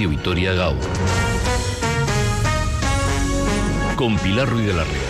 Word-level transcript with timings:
Radio 0.00 0.08
Vitoria 0.08 0.54
Gau. 0.54 0.74
Con 3.96 4.16
Pilar 4.16 4.48
Ruiz 4.48 4.66
de 4.66 4.72
la 4.72 4.84
Ría. 4.84 5.09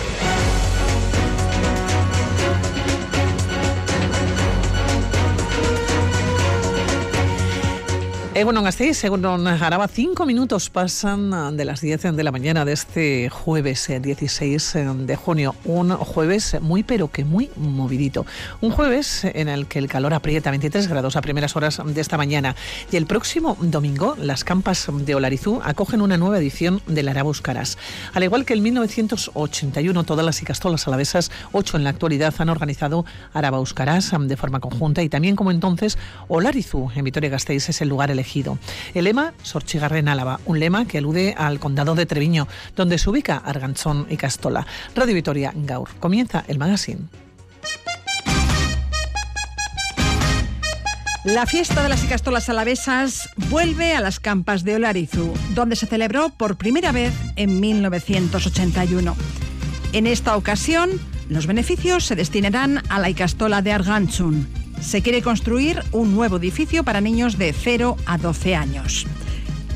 Eh, 8.41 8.45
bueno, 8.45 8.63
Gasteiz, 8.63 8.97
según 8.97 9.27
Araba, 9.27 9.87
cinco 9.87 10.25
minutos 10.25 10.71
pasan 10.71 11.35
ah, 11.35 11.53
de 11.53 11.67
las 11.67 11.83
10 11.83 12.17
de 12.17 12.25
la 12.25 12.33
mañana 12.33 12.65
de 12.65 12.73
este 12.73 13.29
jueves 13.29 13.93
16 14.01 14.77
eh, 14.77 14.81
eh, 14.81 14.89
de 14.97 15.15
junio. 15.15 15.55
Un 15.67 15.91
jueves 15.91 16.57
muy, 16.63 16.83
pero 16.83 17.09
que 17.09 17.27
muy 17.27 17.51
movidito. 17.57 18.25
Un 18.63 18.71
jueves 18.71 19.25
en 19.25 19.51
el 19.51 19.67
que 19.67 19.79
el 19.79 19.89
calor 19.89 20.15
aprieta 20.15 20.49
23 20.49 20.89
grados 20.89 21.17
a 21.17 21.21
primeras 21.21 21.55
horas 21.55 21.83
de 21.85 22.01
esta 22.01 22.17
mañana. 22.17 22.57
Y 22.91 22.97
el 22.97 23.05
próximo 23.05 23.59
domingo, 23.61 24.17
las 24.19 24.43
campas 24.43 24.89
de 24.91 25.15
Olarizú 25.15 25.61
acogen 25.63 26.01
una 26.01 26.17
nueva 26.17 26.39
edición 26.39 26.81
del 26.87 27.11
Arabus 27.11 27.43
Caras. 27.43 27.77
Al 28.15 28.25
igual 28.25 28.47
que 28.47 28.55
en 28.55 28.63
1981, 28.63 30.05
todas 30.05 30.25
las 30.25 30.41
icastolas 30.41 30.89
alavesas, 30.89 31.31
ocho 31.53 31.77
en 31.77 31.85
la 31.85 31.91
actualidad, 31.91 32.33
han 32.39 32.49
organizado 32.49 33.05
Arabaus 33.35 33.75
Caras 33.75 34.13
de 34.19 34.37
forma 34.39 34.61
conjunta. 34.61 35.03
Y 35.03 35.11
también, 35.11 35.37
como 35.37 35.51
entonces, 35.51 35.99
Olarizú 36.29 36.91
en 36.97 37.05
Vitoria-Gasteiz 37.05 37.69
es 37.69 37.83
el 37.83 37.91
lugar 37.91 38.11
elegido 38.11 38.30
el 38.95 39.05
lema, 39.05 39.35
Sorchigarren 39.43 40.09
Álava, 40.09 40.41
un 40.47 40.61
lema 40.61 40.87
que 40.87 40.99
alude 40.99 41.35
al 41.37 41.59
condado 41.59 41.95
de 41.95 42.07
Treviño, 42.07 42.47
donde 42.77 42.99
se 42.99 43.11
ubica 43.11 43.37
Arganzón 43.39 44.07
y 44.09 44.17
Castola. 44.17 44.67
Radio 44.95 45.15
Vitoria 45.15 45.53
Gaur. 45.55 45.89
Comienza 45.99 46.45
el 46.47 46.59
magazine. 46.59 47.01
La 51.25 51.45
fiesta 51.45 51.83
de 51.83 51.91
las 51.91 52.03
Icastolas 52.03 52.49
alavesas 52.49 53.29
vuelve 53.51 53.95
a 53.95 54.01
las 54.01 54.21
campas 54.21 54.65
de 54.65 54.77
Olarizu, 54.77 55.35
donde 55.55 55.77
se 55.77 55.87
celebró 55.87 56.31
por 56.31 56.57
primera 56.57 56.93
vez 56.93 57.13
en 57.37 57.61
1981. 57.61 59.17
En 59.93 60.07
esta 60.07 60.37
ocasión, 60.37 60.91
los 61.29 61.47
beneficios 61.47 62.07
se 62.07 62.17
destinarán 62.17 62.83
a 62.89 62.99
la 63.01 63.11
Icastola 63.11 63.61
de 63.61 63.73
Arganzón 63.73 64.60
se 64.81 65.03
quiere 65.03 65.23
construir 65.23 65.83
un 65.93 66.15
nuevo 66.15 66.37
edificio 66.37 66.85
para 66.85 67.01
niños 67.01 67.39
de 67.39 67.53
0 67.53 67.97
a 68.07 68.19
12 68.19 68.55
años. 68.55 69.07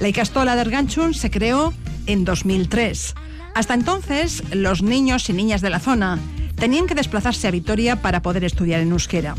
La 0.00 0.08
Icastola 0.08 0.55
de 0.55 0.62
Erganchun 0.62 1.14
se 1.14 1.30
creó 1.30 1.72
en 2.06 2.24
2003. 2.24 3.14
Hasta 3.55 3.75
entonces, 3.75 4.42
los 4.52 4.82
niños 4.82 5.28
y 5.30 5.32
niñas 5.32 5.60
de 5.60 5.70
la 5.70 5.78
zona 5.78 6.19
tenían 6.56 6.86
que 6.86 6.94
desplazarse 6.94 7.47
a 7.47 7.52
Vitoria 7.52 8.02
para 8.02 8.22
poder 8.22 8.44
estudiar 8.44 8.80
en 8.80 8.91
euskera. 8.91 9.34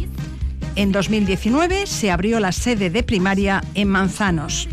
En 0.75 0.91
2019 0.91 1.85
se 1.85 2.11
abrió 2.11 2.39
la 2.39 2.51
sede 2.51 2.89
de 2.89 3.03
primaria 3.03 3.63
en 3.73 3.87
Manzanos. 3.89 4.67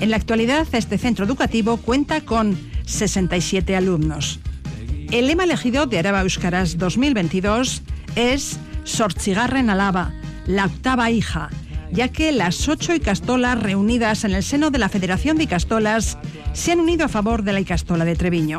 En 0.00 0.10
la 0.10 0.16
actualidad, 0.16 0.66
este 0.72 0.98
centro 0.98 1.24
educativo 1.24 1.78
cuenta 1.78 2.20
con 2.20 2.58
67 2.84 3.76
alumnos. 3.76 4.40
El 5.10 5.28
lema 5.28 5.44
elegido 5.44 5.86
de 5.86 5.98
Araba 5.98 6.22
Euskaras 6.22 6.78
2022 6.78 7.82
es 8.16 8.58
Sorchigarren 8.86 9.68
Alaba, 9.68 10.12
la 10.46 10.66
octava 10.66 11.10
hija, 11.10 11.50
ya 11.90 12.08
que 12.08 12.30
las 12.30 12.68
ocho 12.68 12.94
Icastolas 12.94 13.60
reunidas 13.60 14.24
en 14.24 14.32
el 14.32 14.44
seno 14.44 14.70
de 14.70 14.78
la 14.78 14.88
Federación 14.88 15.36
de 15.36 15.44
Icastolas 15.44 16.16
se 16.52 16.72
han 16.72 16.80
unido 16.80 17.04
a 17.04 17.08
favor 17.08 17.42
de 17.42 17.52
la 17.52 17.60
Icastola 17.60 18.04
de 18.04 18.14
Treviño. 18.14 18.58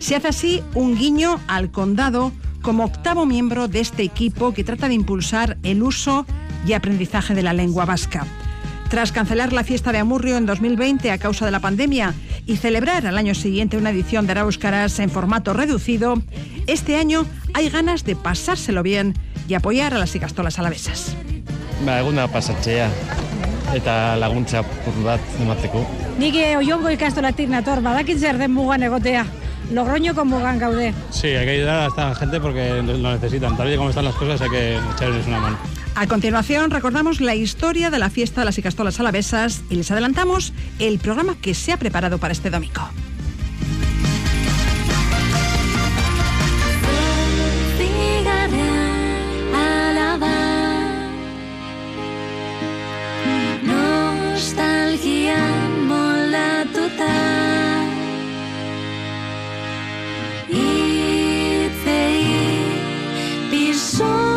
Se 0.00 0.16
hace 0.16 0.28
así 0.28 0.62
un 0.74 0.98
guiño 0.98 1.38
al 1.46 1.70
condado 1.70 2.32
como 2.62 2.84
octavo 2.84 3.26
miembro 3.26 3.68
de 3.68 3.80
este 3.80 4.02
equipo 4.02 4.52
que 4.52 4.64
trata 4.64 4.88
de 4.88 4.94
impulsar 4.94 5.56
el 5.62 5.82
uso 5.82 6.26
y 6.66 6.72
aprendizaje 6.72 7.34
de 7.34 7.44
la 7.44 7.52
lengua 7.52 7.84
vasca. 7.84 8.26
Tras 8.90 9.12
cancelar 9.12 9.52
la 9.52 9.62
fiesta 9.62 9.92
de 9.92 9.98
Amurrio 9.98 10.36
en 10.36 10.46
2020 10.46 11.12
a 11.12 11.18
causa 11.18 11.44
de 11.44 11.52
la 11.52 11.60
pandemia 11.60 12.12
y 12.44 12.56
celebrar 12.56 13.06
al 13.06 13.16
año 13.16 13.36
siguiente 13.36 13.76
una 13.76 13.90
edición 13.90 14.26
de 14.26 14.32
Arauscaras 14.32 14.98
en 14.98 15.10
formato 15.10 15.52
reducido, 15.52 16.20
este 16.66 16.96
año 16.96 17.24
hay 17.54 17.68
ganas 17.70 18.04
de 18.04 18.16
pasárselo 18.16 18.82
bien 18.82 19.14
y 19.48 19.54
apoyar 19.54 19.94
a 19.94 19.98
las 19.98 20.14
ikastolas 20.14 20.58
alavesas. 20.58 21.16
Ba, 21.84 22.00
eguna 22.00 22.28
pasatzea 22.28 22.90
eta 23.74 24.16
laguntza 24.18 24.62
pur 24.62 24.96
bat 25.04 25.36
emateko. 25.40 25.84
Nik 26.18 26.36
eh, 26.36 26.56
oiongo 26.58 26.90
ikastolatik 26.90 27.48
nator, 27.50 27.82
badakit 27.84 28.18
zer 28.18 28.38
den 28.38 28.52
mugan 28.52 28.82
egotea. 28.82 29.26
Logroñoko 29.70 30.24
mugan 30.24 30.58
gaude. 30.58 30.92
Sí, 31.10 31.28
hay 31.28 31.46
que 31.46 31.52
ayudar 31.52 31.84
a 31.84 31.86
esta 31.86 32.14
gente 32.16 32.40
porque 32.40 32.82
lo 32.82 33.12
necesitan. 33.12 33.56
Tal 33.56 33.72
y 33.72 33.76
como 33.76 33.90
están 33.90 34.04
las 34.04 34.16
cosas 34.16 34.40
hay 34.40 34.50
que 34.50 34.78
echarles 34.96 35.26
una 35.26 35.38
mano. 35.38 35.58
A 35.94 36.06
continuación 36.06 36.70
recordamos 36.70 37.20
la 37.20 37.34
historia 37.34 37.90
de 37.90 37.98
la 37.98 38.10
fiesta 38.10 38.40
de 38.40 38.46
las 38.46 38.58
Icastolas 38.58 38.98
Alavesas 39.00 39.62
y 39.70 39.76
les 39.76 39.90
adelantamos 39.90 40.52
el 40.78 40.98
programa 40.98 41.36
que 41.40 41.54
se 41.54 41.72
ha 41.72 41.76
preparado 41.76 42.18
para 42.18 42.32
este 42.32 42.50
domingo. 42.50 42.82
νοσταλγία 54.50 55.42
μ' 55.86 55.90
όλα 55.90 56.50
πίσω 63.50 64.29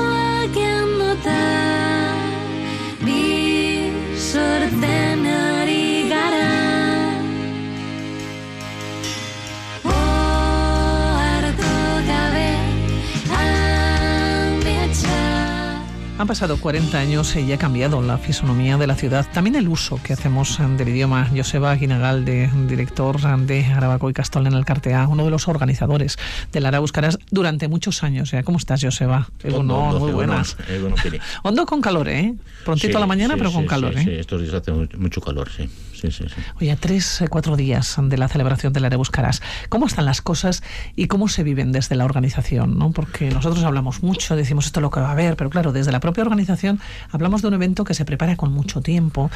Han 16.24 16.28
pasado 16.28 16.56
40 16.56 16.98
años 16.98 17.36
y 17.36 17.52
ha 17.52 17.58
cambiado 17.58 18.02
la 18.02 18.18
fisonomía 18.18 18.78
de 18.78 18.88
la 18.88 18.96
ciudad, 18.96 19.28
también 19.34 19.58
el 19.58 19.68
uso 19.68 20.00
que 20.02 20.14
hacemos 20.14 20.58
del 20.78 20.88
idioma. 20.88 21.30
Joseba 21.36 21.76
Guinagal, 21.76 22.24
de, 22.24 22.50
director 22.66 23.20
de 23.40 23.66
Arabaco 23.66 24.10
y 24.10 24.14
Castol 24.14 24.48
en 24.48 24.54
el 24.54 24.64
Cartea, 24.64 25.06
uno 25.10 25.26
de 25.26 25.32
los 25.32 25.50
organizadores 25.50 26.18
del 26.54 26.66
Arabuscaras 26.66 27.20
durante 27.30 27.68
muchos 27.68 28.04
años. 28.04 28.32
¿Cómo 28.46 28.58
estás, 28.58 28.82
Joseba? 28.82 29.28
Muy 29.44 30.14
buenas. 30.14 30.56
Hondo 31.44 31.66
con 31.66 31.82
calor, 31.82 32.08
¿eh? 32.08 32.34
Prontito 32.64 33.00
a 33.00 33.02
la 33.02 33.08
mañana, 33.08 33.36
pero 33.36 33.52
con 33.52 33.68
calor, 33.68 33.94
¿eh? 33.98 34.04
Sí, 34.06 34.12
estos 34.12 34.42
días 34.42 34.54
hace 34.54 34.72
mucho 34.72 35.20
calor, 35.20 35.50
sí. 35.52 35.70
Sí, 36.04 36.12
sí, 36.12 36.26
sí. 36.28 36.42
Oye, 36.60 36.76
tres, 36.76 37.22
eh, 37.22 37.30
cuatro 37.30 37.56
días 37.56 37.96
de 37.98 38.18
la 38.18 38.28
celebración 38.28 38.74
del 38.74 38.84
Arabuscaras. 38.84 39.42
¿Cómo 39.70 39.86
están 39.86 40.04
las 40.04 40.22
cosas 40.22 40.62
y 40.98 41.08
cómo 41.08 41.30
se 41.30 41.44
viven 41.44 41.72
desde 41.72 41.96
la 41.96 42.04
organización? 42.04 42.78
¿no? 42.78 42.92
Porque 42.92 43.30
nosotros 43.30 43.64
hablamos 43.64 44.04
mucho, 44.04 44.36
decimos 44.36 44.66
esto 44.66 44.82
es 44.82 44.82
lo 44.82 44.92
que 44.92 45.00
va 45.00 45.08
a 45.08 45.12
haber, 45.14 45.38
pero 45.38 45.50
claro, 45.50 45.72
desde 45.72 45.94
la 45.94 46.02
propia 46.02 46.24
organización 46.24 46.82
hablamos 47.10 47.42
de 47.42 47.48
un 47.48 47.54
evento 47.54 47.86
que 47.86 47.94
se 47.94 48.04
prepara 48.04 48.36
con 48.36 48.52
mucho 48.52 48.82
tiempo, 48.82 49.32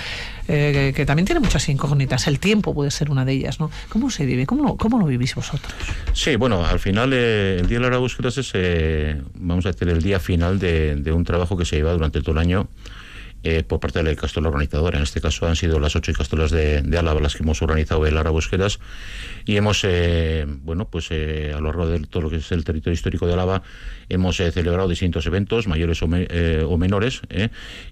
eh, 0.49 0.91
que, 0.93 1.05
también 1.05 1.25
tiene 1.25 1.39
muchas 1.39 1.69
incógnitas. 1.69 2.27
El 2.27 2.39
tiempo 2.39 2.73
puede 2.73 2.91
ser 2.91 3.09
una 3.11 3.23
de 3.23 3.31
ellas, 3.31 3.61
¿no? 3.61 3.71
¿Cómo 3.87 4.09
se 4.09 4.25
vive? 4.25 4.45
¿Cómo, 4.45 4.75
cómo 4.75 4.99
lo 4.99 5.05
vivís 5.05 5.35
vosotros? 5.35 5.73
Sí, 6.11 6.35
bueno, 6.35 6.65
al 6.65 6.79
final 6.79 7.13
eh, 7.13 7.59
el 7.61 7.67
Día 7.67 7.79
de 7.79 7.89
la 7.89 7.97
Búsqueda 7.97 8.27
es, 8.27 8.51
eh, 8.55 9.21
vamos 9.35 9.65
a 9.65 9.71
decir, 9.71 9.87
el 9.87 10.01
día 10.01 10.19
final 10.19 10.59
de, 10.59 10.97
de 10.97 11.11
un 11.13 11.23
trabajo 11.23 11.55
que 11.55 11.63
se 11.63 11.77
lleva 11.77 11.93
durante 11.93 12.19
todo 12.21 12.33
el 12.33 12.39
año 12.39 12.67
eh, 13.49 13.63
por 13.63 13.79
parte 13.79 14.03
de 14.03 14.09
la 14.09 14.13
castola 14.13 14.49
organizadora. 14.49 14.97
En 14.97 15.03
este 15.03 15.21
caso 15.21 15.47
han 15.47 15.55
sido 15.55 15.79
las 15.79 15.95
ocho 15.95 16.11
castolas 16.11 16.51
de, 16.51 16.81
de 16.81 16.97
Álava 16.97 17.21
las 17.21 17.33
que 17.33 17.43
hemos 17.43 17.61
organizado 17.61 18.05
el 18.05 18.17
Ara 18.17 18.29
Búsquedas 18.29 18.79
y 19.45 19.55
hemos, 19.55 19.85
eh, 19.85 20.45
bueno, 20.45 20.89
pues 20.89 21.07
eh, 21.11 21.53
a 21.55 21.61
lo 21.61 21.67
largo 21.67 21.87
de 21.87 22.01
todo 22.01 22.23
lo 22.23 22.29
que 22.29 22.35
es 22.37 22.51
el 22.51 22.65
territorio 22.65 22.93
histórico 22.93 23.25
de 23.25 23.31
Álava 23.31 23.63
hemos 24.09 24.35
celebrado 24.35 24.89
distintos 24.89 25.25
eventos, 25.27 25.65
mayores 25.65 26.01
o, 26.01 26.07
menores, 26.07 27.21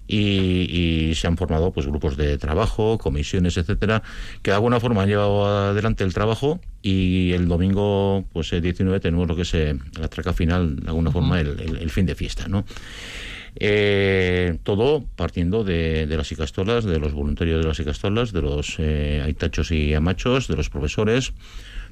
y, 0.06 1.12
se 1.14 1.26
han 1.26 1.38
formado 1.38 1.72
pues 1.72 1.86
grupos 1.86 2.18
de 2.18 2.36
trabajo, 2.36 2.98
comisiones, 2.98 3.56
etcétera, 3.56 4.02
que 4.42 4.50
de 4.50 4.56
alguna 4.56 4.78
forma 4.78 5.04
han 5.04 5.08
llevado 5.08 5.46
adelante 5.46 6.04
el 6.04 6.12
trabajo 6.12 6.60
y 6.82 7.32
el 7.32 7.48
domingo 7.48 8.26
pues 8.34 8.50
19 8.50 9.00
tenemos 9.00 9.26
lo 9.26 9.36
que 9.36 9.42
es 9.42 9.54
la 9.98 10.08
traca 10.08 10.34
final, 10.34 10.76
de 10.76 10.88
alguna 10.88 11.10
forma 11.10 11.40
el, 11.40 11.78
el 11.80 11.90
fin 11.90 12.04
de 12.04 12.14
fiesta, 12.14 12.46
¿no? 12.46 12.64
Eh, 13.58 14.58
todo 14.64 15.04
partiendo 15.16 15.64
de, 15.64 16.06
las 16.08 16.30
icastolas, 16.30 16.84
de 16.84 16.98
los 16.98 17.14
voluntarios 17.14 17.62
de 17.62 17.68
las 17.68 17.80
icastolas, 17.80 18.32
de 18.32 18.42
los 18.42 18.76
eh, 18.78 19.22
aitachos 19.24 19.70
y 19.70 19.94
amachos, 19.94 20.46
de 20.46 20.56
los 20.56 20.68
profesores, 20.68 21.32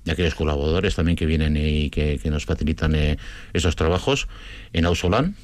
de 0.05 0.13
aquellos 0.13 0.35
colaboradores 0.35 0.95
también 0.95 1.17
que 1.17 1.25
vienen 1.25 1.57
y 1.57 1.89
que, 1.89 2.21
nos 2.25 2.45
facilitan 2.45 2.95
eh, 2.95 3.17
esos 3.55 3.77
trabajos 3.77 4.29
en 4.75 4.85
Ausolán 4.85 5.37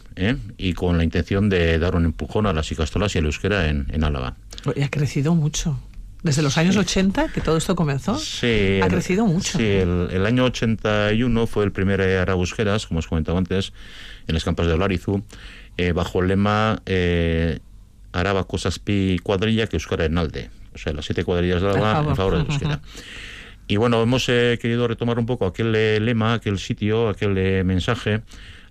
y 0.59 0.75
con 0.75 0.99
la 0.99 1.05
intención 1.05 1.49
de 1.49 1.79
dar 1.79 1.97
un 1.97 2.05
empujón 2.05 2.47
a 2.47 2.53
las 2.53 2.71
icastolas 2.71 3.17
y 3.17 3.21
la 3.21 3.27
euskera 3.27 3.69
en, 3.69 4.05
Álava. 4.05 4.37
Y 4.77 4.83
ha 4.83 4.91
crecido 4.91 5.35
mucho. 5.35 5.81
Desde 6.23 6.43
los 6.43 6.59
años 6.59 6.77
80 6.77 7.29
que 7.29 7.41
todo 7.41 7.57
esto 7.57 7.75
comenzó, 7.75 8.13
ha 8.13 8.89
crecido 8.89 9.25
mucho. 9.25 9.57
Sí, 9.57 9.65
el, 9.65 10.27
año 10.27 10.45
81 10.45 11.47
fue 11.47 11.65
el 11.65 11.73
primer 11.73 12.03
Arabusqueras, 12.03 12.87
como 12.87 12.99
os 12.99 13.07
comentaba 13.07 13.39
antes, 13.39 13.73
en 14.27 14.35
las 14.35 14.45
campas 14.45 14.67
de 14.67 14.75
Olarizu 14.75 15.25
eh, 15.81 15.93
bajo 15.93 16.21
el 16.21 16.29
lema 16.29 16.83
eh, 16.87 17.59
Araba 18.13 18.45
Cosaspi 18.45 19.19
Cuadrilla 19.23 19.67
que 19.67 19.77
Euskara 19.77 20.05
Alde. 20.05 20.51
o 20.75 20.79
sea, 20.79 20.93
las 20.93 21.05
siete 21.05 21.25
cuadrillas 21.25 21.63
de 21.63 21.71
Álava 21.71 22.11
en 22.11 22.17
favor 22.17 22.37
del 22.37 22.47
euskera. 22.51 22.81
Y 23.71 23.77
bueno, 23.77 24.03
hemos 24.03 24.29
eh, 24.29 24.59
querido 24.61 24.89
retomar 24.89 25.21
un 25.21 25.27
poco 25.27 25.47
aquel 25.47 25.73
eh, 25.77 26.01
lema, 26.01 26.35
aquel 26.35 26.59
sitio, 26.59 27.09
aquel 27.09 27.39
eh, 27.39 27.63
mensaje, 27.63 28.23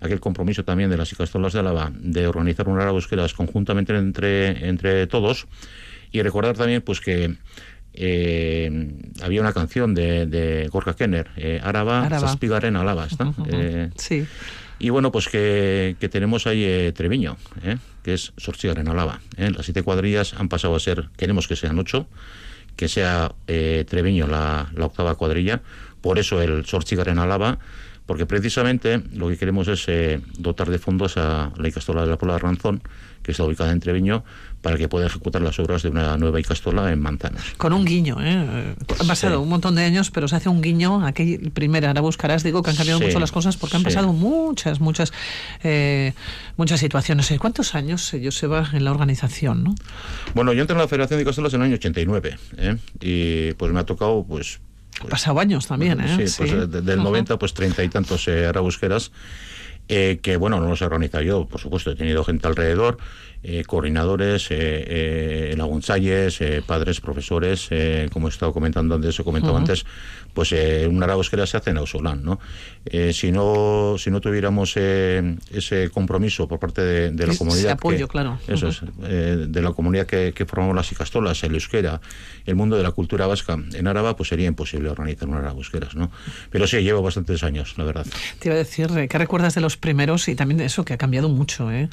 aquel 0.02 0.20
compromiso 0.20 0.66
también 0.66 0.90
de 0.90 0.98
las 0.98 1.10
Icastolas 1.14 1.54
de 1.54 1.60
Álava 1.60 1.90
de 1.94 2.28
organizar 2.28 2.68
una 2.68 2.82
hora 2.82 2.92
búsquedas 2.92 3.34
conjuntamente 3.34 3.96
entre, 3.96 4.68
entre 4.68 5.08
todos 5.08 5.48
y 6.12 6.22
recordar 6.22 6.58
también 6.58 6.82
pues 6.82 7.00
que 7.00 7.34
había 9.24 9.42
una 9.42 9.54
canción 9.54 9.94
de, 9.96 10.26
de 10.26 10.68
Gorka 10.68 10.96
Kenner, 10.96 11.30
Araba, 11.64 12.10
Zaspigaren 12.20 12.76
Alaba, 12.76 13.06
¿está? 13.06 13.34
sí. 13.96 14.26
Y 14.80 14.90
bueno, 14.90 15.12
pues 15.12 15.28
que, 15.28 15.96
tenemos 16.10 16.48
ahí 16.48 16.92
Treviño, 16.94 17.38
que 18.02 18.14
es 18.14 18.32
Sorchigaren 18.38 18.88
Alaba. 18.88 19.20
Las 19.38 19.66
siete 19.66 19.84
cuadrillas 19.84 20.34
han 20.34 20.48
pasado 20.48 20.76
a 20.76 20.80
ser, 20.80 21.10
queremos 21.18 21.48
que 21.48 21.58
sean 21.58 21.78
ocho, 21.78 22.08
que 22.80 22.88
sea 22.88 23.34
eh, 23.48 23.84
Treviño 23.90 24.26
la, 24.26 24.72
octava 24.80 25.16
cuadrilla, 25.16 25.62
por 26.00 26.18
eso 26.18 26.42
el 26.42 26.66
Sorchigar 26.66 27.10
en 27.10 27.20
Álava, 27.20 27.60
porque 28.06 28.26
precisamente 28.26 29.04
lo 29.14 29.28
que 29.28 29.38
queremos 29.38 29.68
es 29.68 29.84
eh, 29.90 30.22
dotar 30.38 30.70
de 30.70 30.80
fondos 30.80 31.18
a 31.18 31.52
la 31.58 31.68
Icastola 31.68 32.04
de 32.04 32.08
la 32.08 32.18
Puebla 32.18 32.36
de 32.36 32.40
Ranzón, 32.40 32.82
que 33.30 33.32
está 33.32 33.44
ubicada 33.44 33.72
en 33.72 33.80
Treviño, 33.80 34.24
para 34.62 34.78
que 34.78 34.90
pueda 34.90 35.06
ejecutar 35.06 35.42
las 35.42 35.58
obras 35.60 35.84
de 35.84 35.90
una 35.90 36.18
nueva 36.18 36.40
Icastola 36.40 36.92
en 36.92 37.00
Manzanas. 37.00 37.44
Con 37.58 37.74
un 37.74 37.86
guiño, 37.86 38.18
¿eh? 38.20 38.76
Han 39.00 39.08
pasado 39.08 39.42
un 39.42 39.50
montón 39.50 39.76
de 39.76 39.84
años, 39.84 40.12
pero 40.12 40.28
se 40.28 40.36
hace 40.36 40.50
un 40.50 40.62
guiño. 40.62 41.06
Aquí, 41.06 41.38
primero, 41.38 41.88
ahora 41.88 42.02
buscarás, 42.02 42.44
digo 42.44 42.62
que 42.64 42.72
han 42.72 42.76
cambiado 42.76 43.00
mucho 43.00 43.20
las 43.20 43.32
cosas 43.32 43.56
porque 43.56 43.78
han 43.78 43.84
pasado 43.84 44.12
muchas, 44.12 44.80
muchas, 44.80 45.14
eh, 45.64 46.14
muchas 46.58 46.80
situaciones. 46.80 47.32
¿Cuántos 47.40 47.76
años, 47.76 48.04
se 48.04 48.48
va 48.48 48.70
en 48.74 48.84
la 48.84 48.92
organización, 48.92 49.64
no? 49.64 49.76
Bueno, 50.34 50.54
yo 50.54 50.62
entré 50.62 50.74
en 50.74 50.82
la 50.82 50.88
Federación 50.88 51.20
de 51.20 51.24
Icastolas 51.24 51.54
en 51.54 51.62
el 51.62 51.68
año 51.68 51.76
89, 51.76 52.38
¿eh? 52.58 52.78
y 53.00 53.54
pues 53.54 53.72
me 53.72 53.80
ha 53.80 53.86
tocado, 53.86 54.26
pues... 54.28 54.60
pues 55.00 55.12
pasado 55.12 55.40
años 55.40 55.68
también, 55.68 56.02
¿eh? 56.02 56.28
Sí, 56.28 56.36
pues 56.38 56.72
del 56.72 56.98
90, 56.98 57.38
pues 57.40 57.54
treinta 57.54 57.84
y 57.84 57.90
tantos 57.90 58.28
eh, 58.28 58.46
arabusqueras, 58.46 59.12
eh, 59.90 60.20
que 60.22 60.38
bueno, 60.38 60.60
no 60.60 60.68
los 60.68 60.82
he 60.82 60.86
organizado 60.86 61.24
yo, 61.24 61.48
por 61.48 61.60
supuesto, 61.60 61.92
he 61.92 61.96
tenido 61.96 62.24
gente 62.24 62.48
alrededor, 62.48 62.98
eh, 63.42 63.64
coordinadores, 63.66 64.52
eh, 64.52 64.58
eh, 64.58 65.56
eh 65.58 66.62
padres, 66.66 67.00
profesores, 67.00 67.70
como 68.12 68.28
he 68.28 68.32
estado 68.32 68.52
comentando 68.52 68.96
antes, 68.96 69.18
he 69.18 69.24
comentado 69.24 69.56
antes, 69.56 69.86
pues 70.34 70.54
un 70.88 71.02
arabosquera 71.02 71.48
se 71.48 71.58
hace 71.58 71.70
en 71.70 71.78
Ausolán, 71.78 72.24
¿no? 72.24 72.40
si 73.12 73.32
no 73.32 73.96
si 73.98 74.12
no 74.12 74.22
tuviéramos 74.22 74.76
ese 74.76 75.90
compromiso 75.92 76.48
por 76.48 76.60
parte 76.60 76.82
de, 76.82 77.28
la 77.28 77.36
comunidad, 77.36 77.60
ese 77.60 77.72
apoyo, 77.72 78.08
claro, 78.08 78.40
eso 78.48 78.68
es, 78.68 78.82
de 79.00 79.62
la 79.62 79.72
comunidad 79.72 80.06
que, 80.06 80.46
formamos 80.46 80.76
las 80.76 80.92
Icastolas, 80.92 81.44
el 81.44 81.54
euskera, 81.54 82.02
el 82.46 82.56
mundo 82.56 82.76
de 82.76 82.84
la 82.84 82.92
cultura 82.92 83.26
vasca 83.26 83.58
en 83.74 83.88
Araba, 83.88 84.16
pues 84.16 84.30
sería 84.30 84.48
imposible 84.48 84.90
organizar 84.90 85.28
unas 85.28 85.42
arabosqueras, 85.42 85.96
¿no? 85.96 86.12
Pero 86.50 86.68
sí, 86.68 86.78
llevo 86.78 87.02
bastantes 87.02 87.44
años, 87.44 87.76
la 87.78 87.86
verdad. 87.86 88.06
Te 88.40 88.50
iba 88.50 88.56
a 88.56 88.58
decir, 88.58 88.90
¿qué 89.10 89.18
recuerdas 89.18 89.56
de 89.56 89.62
los 89.62 89.78
primeros 89.78 90.28
y 90.28 90.36
también 90.36 90.58
de 90.58 90.66
eso 90.66 90.84
que 90.84 90.94
ha 90.94 90.98
cambiado 90.98 91.30
mucho, 91.30 91.72
¿eh? 91.72 91.90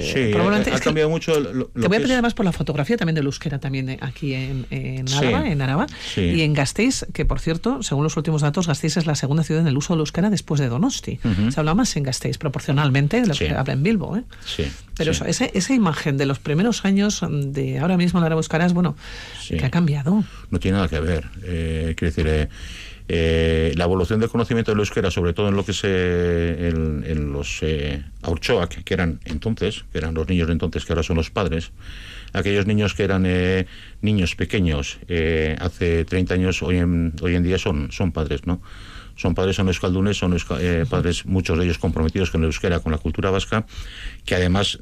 sí, 0.00 0.30
ha 0.58 0.80
cambiado 0.80 1.10
mucho. 1.10 1.32
te 1.32 1.88
voy 1.88 1.96
a 1.96 2.00
pedir 2.00 2.12
además 2.12 2.34
por 2.34 2.44
la 2.44 2.52
fotografía 2.52 2.96
también 2.96 3.14
de 3.14 3.20
euskera 3.20 3.58
también 3.58 3.88
eh, 3.88 3.98
aquí 4.00 4.34
en, 4.34 4.66
en 4.70 5.06
en 5.08 5.62
Araba, 5.62 5.86
y 6.16 6.42
en 6.42 6.54
Gasteiz, 6.54 7.06
que 7.12 7.24
por 7.24 7.40
cierto, 7.40 7.82
según 7.82 8.04
los 8.04 8.16
últimos 8.16 8.42
datos, 8.42 8.66
Gasteiz 8.66 8.96
es 8.96 9.06
la 9.06 9.14
segunda 9.14 9.42
ciudad 9.42 9.62
en 9.62 9.68
el 9.68 9.76
uso 9.76 9.94
del 9.94 10.00
euskera 10.00 10.30
después 10.30 10.60
de 10.60 10.68
Donosti. 10.68 11.20
Se 11.50 11.60
habla 11.60 11.74
más 11.74 11.96
en 11.96 12.02
Gasteiz, 12.02 12.38
proporcionalmente, 12.38 13.20
de 13.20 13.26
lo 13.26 13.34
que 13.34 13.50
habla 13.50 13.72
en 13.72 13.82
Bilbo. 13.82 14.16
¿eh? 14.16 14.24
Pero 14.96 15.12
Eso, 15.12 15.24
esa, 15.26 15.44
esa 15.46 15.74
imagen 15.74 16.16
de 16.16 16.26
los 16.26 16.38
primeros 16.38 16.84
años 16.84 17.22
de 17.30 17.78
ahora 17.78 17.96
mismo 17.96 18.18
en 18.18 18.26
Araba 18.26 18.40
Euskara 18.40 18.66
es, 18.66 18.72
bueno, 18.72 18.96
que 19.48 19.64
ha 19.64 19.70
cambiado. 19.70 20.24
No 20.50 20.58
tiene 20.58 20.76
nada 20.76 20.88
que 20.88 21.00
ver. 21.00 21.26
Eh, 21.44 21.94
quiero 21.96 22.14
decir... 22.14 22.26
Eh, 22.28 22.48
eh, 23.08 23.72
la 23.74 23.84
evolución 23.84 24.20
del 24.20 24.28
conocimiento 24.28 24.70
del 24.70 24.80
euskera, 24.80 25.10
sobre 25.10 25.32
todo 25.32 25.48
en 25.48 25.56
lo 25.56 25.64
que 25.64 25.72
es 25.72 25.80
eh, 25.82 26.70
en, 26.70 27.32
los 27.32 27.62
eh, 27.62 28.04
que 28.84 28.94
eran 28.94 29.20
entonces, 29.24 29.84
que 29.90 29.98
eran 29.98 30.14
los 30.14 30.28
niños 30.28 30.46
de 30.46 30.52
entonces, 30.52 30.84
que 30.84 30.92
ahora 30.92 31.02
son 31.02 31.16
los 31.16 31.30
padres, 31.30 31.72
aquellos 32.34 32.66
niños 32.66 32.92
que 32.92 33.04
eran 33.04 33.24
eh, 33.26 33.66
niños 34.02 34.36
pequeños 34.36 34.98
hace 35.58 36.04
30 36.04 36.34
años, 36.34 36.62
hoy 36.62 36.76
en, 36.76 37.14
hoy 37.22 37.34
en 37.34 37.42
día 37.42 37.58
son, 37.58 37.90
son 37.92 38.12
padres, 38.12 38.46
¿no? 38.46 38.60
son 39.16 39.34
padres 39.34 39.56
son 39.56 39.66
euskaldunes, 39.66 40.16
son 40.16 40.36
padres, 40.88 41.26
muchos 41.26 41.58
de 41.58 41.64
ellos 41.64 41.78
comprometidos 41.78 42.30
con 42.30 42.42
el 42.42 42.46
euskera, 42.46 42.78
con 42.78 42.92
la 42.92 42.98
cultura 42.98 43.30
vasca, 43.30 43.66
que 44.24 44.36
además, 44.36 44.78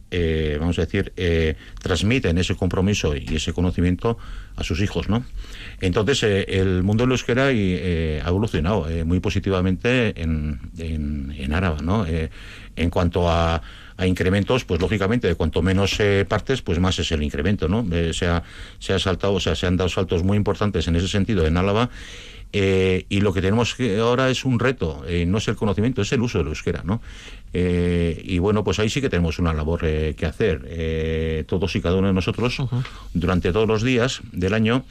vamos 0.61 0.79
a 0.79 0.85
decir, 0.85 1.15
transmiten 1.81 2.37
ese 2.37 2.55
compromiso 2.55 3.17
y 3.17 3.37
ese 3.37 3.55
conocimiento 3.55 4.19
a 4.57 4.63
sus 4.63 4.83
hijos, 4.83 5.09
¿no? 5.09 5.25
Entonces, 5.81 6.23
eh, 6.23 6.45
el 6.49 6.83
mundo 6.83 7.05
del 7.05 7.13
euskera 7.13 7.51
eh, 7.51 8.21
ha 8.25 8.29
evolucionado 8.29 8.89
eh, 8.89 9.05
muy 9.05 9.21
positivamente 9.21 10.21
en, 10.21 10.61
en, 10.79 11.35
en 11.37 11.53
Áraba, 11.53 11.79
¿no? 11.83 12.07
en 12.07 12.91
cuanto 12.91 13.29
a, 13.29 13.63
a, 13.97 14.07
incrementos, 14.07 14.65
pues 14.65 14.81
lógicamente, 14.81 15.29
de 15.29 15.35
cuanto 15.35 15.63
menos 15.63 15.99
partes, 16.29 16.63
pues 16.63 16.79
más 16.79 16.99
es 16.99 17.11
el 17.13 17.23
incremento, 17.23 17.69
¿no? 17.69 17.87
se, 18.13 18.27
ha, 18.27 18.43
se 18.79 18.93
ha 18.93 18.99
saltado, 18.99 19.35
o 19.35 19.41
sea, 19.41 19.55
se 19.55 19.67
han 19.67 19.77
dado 19.77 19.89
saltos 19.89 20.23
muy 20.23 20.37
importantes 20.37 20.87
en 20.89 20.97
ese 20.97 21.09
sentido 21.09 21.47
en 21.47 21.57
Álava. 21.57 21.89
y 22.53 23.21
lo 23.21 23.33
que 23.33 23.41
tenemos 23.41 23.75
que 23.75 23.99
ahora 23.99 24.29
es 24.29 24.45
un 24.45 24.59
reto, 24.59 25.05
no 25.27 25.39
es 25.39 25.49
el 25.49 25.57
conocimiento, 25.57 26.03
es 26.03 26.13
el 26.13 26.21
uso 26.21 26.39
del 26.39 26.49
euskera, 26.49 26.83
¿no? 26.85 27.01
y 27.55 28.39
bueno, 28.39 28.63
pues 28.63 28.79
ahí 28.79 28.91
sí 28.91 29.01
que 29.01 29.09
tenemos 29.09 29.39
una 29.39 29.55
labor 29.55 29.81
que 29.81 30.27
hacer, 30.27 31.45
todos 31.47 31.75
y 31.77 31.81
cada 31.81 31.97
uno 31.97 32.09
de 32.09 32.15
nosotros, 32.15 32.59
durante 33.15 33.53
todos 33.53 33.69
los 33.69 33.83
días 33.83 34.21
del 34.33 34.53
año, 34.53 34.85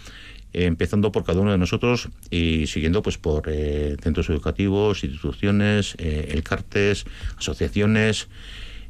empezando 0.63 1.11
por 1.11 1.25
cada 1.25 1.41
uno 1.41 1.51
de 1.51 1.57
nosotros 1.57 2.09
y 2.29 2.67
siguiendo 2.67 3.01
pues 3.01 3.17
por 3.17 3.43
eh, 3.47 3.97
centros 4.01 4.29
educativos, 4.29 5.03
instituciones, 5.03 5.95
eh, 5.97 6.29
el 6.31 6.43
CARTES, 6.43 7.05
asociaciones. 7.37 8.29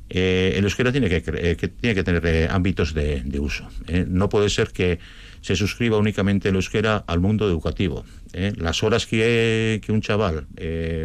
Eh, 0.10 0.54
el 0.56 0.64
euskera 0.66 0.92
tiene 0.92 1.10
que, 1.10 1.22
tiene 1.22 1.96
que 1.96 2.04
tener 2.04 2.52
ámbitos 2.52 2.94
de, 2.94 3.40
uso. 3.40 3.68
No 4.08 4.30
puede 4.30 4.50
ser 4.50 4.70
que 4.70 5.00
se 5.42 5.56
suscriba 5.56 5.98
únicamente 5.98 6.50
el 6.50 6.56
euskera 6.56 7.04
al 7.08 7.20
mundo 7.20 7.48
educativo. 7.48 8.06
Las 8.58 8.84
horas 8.84 9.08
que, 9.08 9.82
que 9.84 9.92
un 9.92 10.02
chaval, 10.02 10.46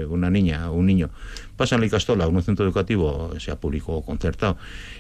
una 0.08 0.28
niña 0.28 0.70
o 0.70 0.74
un 0.74 0.86
niño 0.86 1.10
pasa 1.56 1.76
en 1.76 1.82
la 1.82 1.86
Icastola, 1.86 2.24
en 2.24 2.34
un 2.34 2.42
centro 2.42 2.64
educativo, 2.64 3.38
sea 3.38 3.56
público 3.60 3.92
o 3.92 4.04
concertado, 4.04 4.56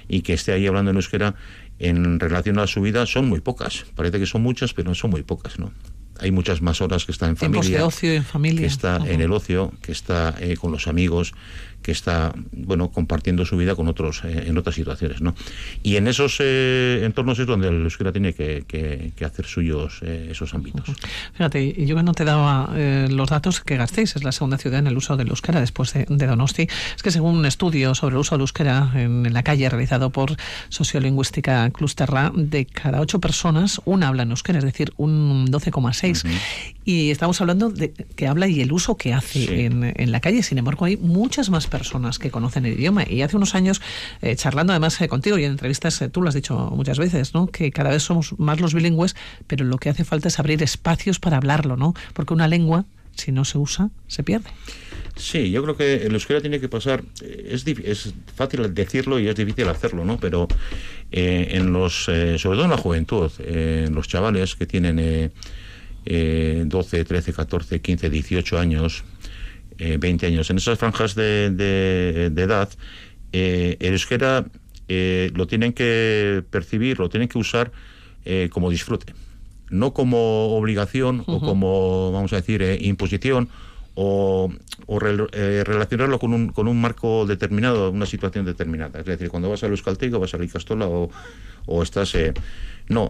y 0.08 0.20
que 0.20 0.34
esté 0.34 0.52
ahí 0.52 0.66
hablando 0.66 0.90
en 0.90 0.96
euskera, 0.96 1.34
en 1.80 2.20
relación 2.20 2.58
a 2.58 2.66
su 2.66 2.82
vida 2.82 3.06
son 3.06 3.28
muy 3.28 3.40
pocas. 3.40 3.86
Parece 3.96 4.18
que 4.18 4.26
son 4.26 4.42
muchas, 4.42 4.74
pero 4.74 4.94
son 4.94 5.10
muy 5.10 5.22
pocas, 5.22 5.58
¿no? 5.58 5.72
Hay 6.20 6.30
muchas 6.30 6.60
más 6.60 6.82
horas 6.82 7.06
que 7.06 7.12
está 7.12 7.26
en 7.28 7.36
familia. 7.38 7.78
de 7.78 7.82
ocio 7.82 8.12
en 8.12 8.24
familia. 8.24 8.60
Que 8.60 8.66
está 8.66 8.98
en 9.06 9.22
el 9.22 9.32
ocio, 9.32 9.72
que 9.80 9.90
está 9.90 10.34
eh, 10.38 10.58
con 10.58 10.70
los 10.70 10.86
amigos, 10.86 11.32
que 11.82 11.92
está 11.92 12.32
bueno 12.52 12.90
compartiendo 12.90 13.44
su 13.44 13.56
vida 13.56 13.74
con 13.74 13.88
otros 13.88 14.22
eh, 14.24 14.44
en 14.46 14.58
otras 14.58 14.74
situaciones 14.74 15.20
no 15.20 15.34
y 15.82 15.96
en 15.96 16.08
esos 16.08 16.38
eh, 16.40 17.02
entornos 17.04 17.38
es 17.38 17.46
donde 17.46 17.68
el 17.68 17.82
euskera 17.82 18.12
tiene 18.12 18.34
que, 18.34 18.64
que, 18.66 19.24
hacer 19.24 19.46
suyos 19.46 20.00
eh, 20.02 20.28
esos 20.30 20.54
ámbitos. 20.54 20.88
Fíjate 21.34 21.86
yo 21.86 21.96
que 21.96 22.02
no 22.02 22.12
te 22.14 22.24
daba 22.24 22.70
los 23.08 23.28
datos 23.28 23.60
que 23.60 23.76
gastéis. 23.76 24.16
Es 24.16 24.24
la 24.24 24.32
segunda 24.32 24.58
ciudad 24.58 24.78
en 24.78 24.86
el 24.86 24.96
uso 24.96 25.16
del 25.16 25.28
euskera 25.28 25.60
después 25.60 25.92
de, 25.92 26.06
Donosti. 26.08 26.68
Es 26.96 27.02
que 27.02 27.10
según 27.10 27.36
un 27.38 27.46
estudio 27.46 27.94
sobre 27.94 28.14
el 28.14 28.20
uso 28.20 28.34
del 28.34 28.42
euskera 28.42 28.92
en, 28.94 29.32
la 29.32 29.42
calle 29.42 29.68
realizado 29.68 30.10
por 30.10 30.36
sociolingüística 30.68 31.70
Clusterra 31.70 32.32
de 32.34 32.66
cada 32.66 33.00
ocho 33.00 33.20
personas 33.20 33.80
una 33.84 34.08
habla 34.08 34.22
en 34.24 34.30
euskera 34.30 34.58
es 34.58 34.64
decir 34.64 34.92
un 34.96 35.46
12,6 35.48 36.24
y 36.90 37.10
estamos 37.10 37.40
hablando 37.40 37.70
de 37.70 37.92
que 37.92 38.26
habla 38.26 38.48
y 38.48 38.60
el 38.60 38.72
uso 38.72 38.96
que 38.96 39.12
hace 39.12 39.66
en, 39.66 39.92
en 39.94 40.12
la 40.12 40.20
calle 40.20 40.42
sin 40.42 40.58
embargo 40.58 40.84
hay 40.84 40.96
muchas 40.96 41.50
más 41.50 41.68
personas 41.68 42.18
que 42.18 42.30
conocen 42.30 42.66
el 42.66 42.74
idioma. 42.74 43.04
Y 43.08 43.22
hace 43.22 43.36
unos 43.36 43.54
años, 43.54 43.80
eh, 44.22 44.34
charlando 44.34 44.72
además 44.72 45.00
eh, 45.00 45.08
contigo 45.08 45.38
y 45.38 45.44
en 45.44 45.52
entrevistas, 45.52 46.02
eh, 46.02 46.08
tú 46.08 46.20
lo 46.20 46.28
has 46.28 46.34
dicho 46.34 46.56
muchas 46.74 46.98
veces, 46.98 47.32
¿no? 47.34 47.46
que 47.46 47.70
cada 47.70 47.90
vez 47.90 48.02
somos 48.02 48.38
más 48.38 48.60
los 48.60 48.74
bilingües, 48.74 49.14
pero 49.46 49.64
lo 49.64 49.78
que 49.78 49.88
hace 49.88 50.04
falta 50.04 50.28
es 50.28 50.38
abrir 50.38 50.62
espacios 50.62 51.20
para 51.20 51.36
hablarlo, 51.36 51.76
¿no? 51.76 51.94
porque 52.12 52.34
una 52.34 52.48
lengua, 52.48 52.84
si 53.14 53.30
no 53.30 53.44
se 53.44 53.58
usa, 53.58 53.90
se 54.08 54.24
pierde. 54.24 54.50
Sí, 55.16 55.50
yo 55.50 55.62
creo 55.62 55.76
que 55.76 56.06
el 56.06 56.12
euskera 56.14 56.40
tiene 56.40 56.60
que 56.60 56.68
pasar, 56.68 57.02
es, 57.22 57.66
es 57.66 58.14
fácil 58.34 58.74
decirlo 58.74 59.18
y 59.18 59.28
es 59.28 59.36
difícil 59.36 59.68
hacerlo, 59.68 60.04
¿no? 60.04 60.18
Pero 60.18 60.48
en 61.10 61.72
los, 61.72 62.04
sobre 62.04 62.38
todo 62.38 62.64
en 62.64 62.70
la 62.70 62.76
juventud, 62.76 63.30
en 63.40 63.92
los 63.92 64.08
chavales 64.08 64.54
que 64.54 64.66
tienen 64.66 65.32
12, 66.04 67.04
13, 67.04 67.32
14, 67.32 67.80
15, 67.80 68.10
18 68.10 68.58
años, 68.58 69.04
20 69.78 70.26
eh, 70.26 70.28
años. 70.28 70.50
En 70.50 70.58
esas 70.58 70.78
franjas 70.78 71.14
de, 71.14 71.50
de, 71.50 72.42
edad, 72.42 72.68
eh, 73.32 73.76
el 73.80 73.92
euskera 73.92 74.46
eh, 74.88 75.30
lo 75.34 75.46
tienen 75.46 75.72
que 75.72 76.42
percibir, 76.50 76.98
lo 76.98 77.08
tienen 77.08 77.28
que 77.28 77.38
usar 77.38 77.72
como 78.50 78.70
disfrute, 78.70 79.14
no 79.70 79.92
como 79.92 80.54
obligación 80.54 81.24
o 81.26 81.40
como, 81.40 82.12
vamos 82.12 82.32
a 82.32 82.36
decir, 82.36 82.62
imposición 82.80 83.48
o, 83.94 84.52
relacionarlo 84.86 86.18
con 86.18 86.34
un, 86.34 86.48
con 86.50 86.68
un 86.68 86.80
marco 86.80 87.26
determinado, 87.26 87.90
una 87.90 88.06
situación 88.06 88.44
determinada. 88.44 89.00
Es 89.00 89.06
decir, 89.06 89.30
cuando 89.30 89.48
vas 89.48 89.64
al 89.64 89.70
Euskaltego, 89.70 90.20
vas 90.20 90.34
a 90.34 90.38
la 90.38 90.44
Icastola 90.44 90.86
o, 90.86 91.10
o 91.66 91.82
estás... 91.82 92.14
no, 92.88 93.08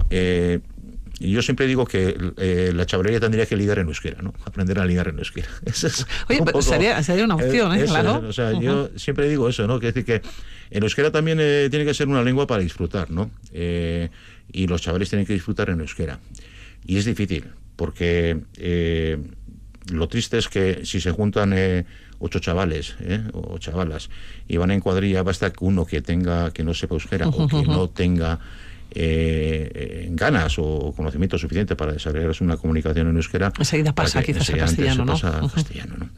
y 1.21 1.31
yo 1.31 1.43
siempre 1.43 1.67
digo 1.67 1.85
que 1.87 2.17
eh, 2.39 2.73
la 2.75 2.87
chavalería 2.87 3.21
tendría 3.21 3.47
que 3.47 3.55
ligar 3.55 3.79
en 3.79 3.87
euskera, 3.89 4.23
¿no? 4.23 4.33
Aprender 4.45 4.79
a 4.81 4.87
ligar 4.87 5.07
en 5.09 5.19
euskera. 5.19 5.47
Eso 5.67 5.87
es 5.87 6.07
Oye, 6.29 6.39
un 6.41 6.47
pero 6.47 6.59
poco- 6.59 6.63
sería, 6.63 7.01
sería 7.03 7.25
una 7.27 7.37
opción, 7.37 7.73
¿eh? 7.77 7.83
eso, 7.83 7.93
claro. 7.95 8.25
O 8.27 8.33
sea, 8.33 8.59
yo 8.59 8.91
siempre 8.97 9.29
digo 9.29 9.49
eso, 9.49 9.67
¿no? 9.67 9.79
Que 9.79 9.87
decir 9.93 10.05
que 10.05 10.23
el 10.71 10.83
euskera 10.83 11.13
también 11.13 11.39
eh, 11.41 11.69
tiene 11.71 11.85
que 11.85 11.95
ser 11.95 12.09
una 12.09 12.23
lengua 12.23 12.47
para 12.47 12.63
disfrutar, 12.63 13.11
¿no? 13.11 13.31
Eh, 13.53 14.09
y 14.53 14.67
los 14.67 14.81
chavales 14.83 15.09
tienen 15.11 15.27
que 15.27 15.35
disfrutar 15.35 15.69
en 15.71 15.81
euskera. 15.81 16.19
Y 16.87 16.97
es 16.97 17.05
difícil, 17.05 17.45
porque 17.77 18.41
eh, 18.57 19.19
lo 19.93 20.09
triste 20.09 20.39
es 20.39 20.49
que 20.49 20.81
si 20.85 21.01
se 21.01 21.11
juntan 21.11 21.53
eh, 21.55 21.85
ocho 22.19 22.39
chavales 22.39 22.97
¿eh? 23.01 23.23
o 23.33 23.59
chavalas 23.59 24.09
y 24.49 24.57
van 24.57 24.71
en 24.71 24.81
cuadrilla, 24.81 25.23
basta 25.23 25.51
que 25.53 25.65
uno 25.65 25.85
que 25.85 26.01
tenga 26.03 26.51
que 26.53 26.65
no 26.65 26.73
sepa 26.75 26.95
euskera 26.95 27.29
o 27.29 27.47
que 27.49 27.63
no 27.67 27.89
tenga 27.91 28.39
eh, 28.93 30.09
ganas 30.13 30.57
o 30.59 30.93
conocimiento 30.97 31.39
suficiente 31.39 31.77
para 31.77 31.93
desarrollar 31.93 32.33
una 32.41 32.57
comunicación 32.57 33.09
en 33.09 33.17
euskera. 33.17 33.53
Enseguida 33.59 33.95
pasa 33.95 34.23
quizás 34.23 34.51
a 34.51 34.57
castellano, 34.57 35.05
¿no? 35.05 35.13
pasa 35.13 35.41
castellano, 35.55 35.95
¿no? 35.99 36.09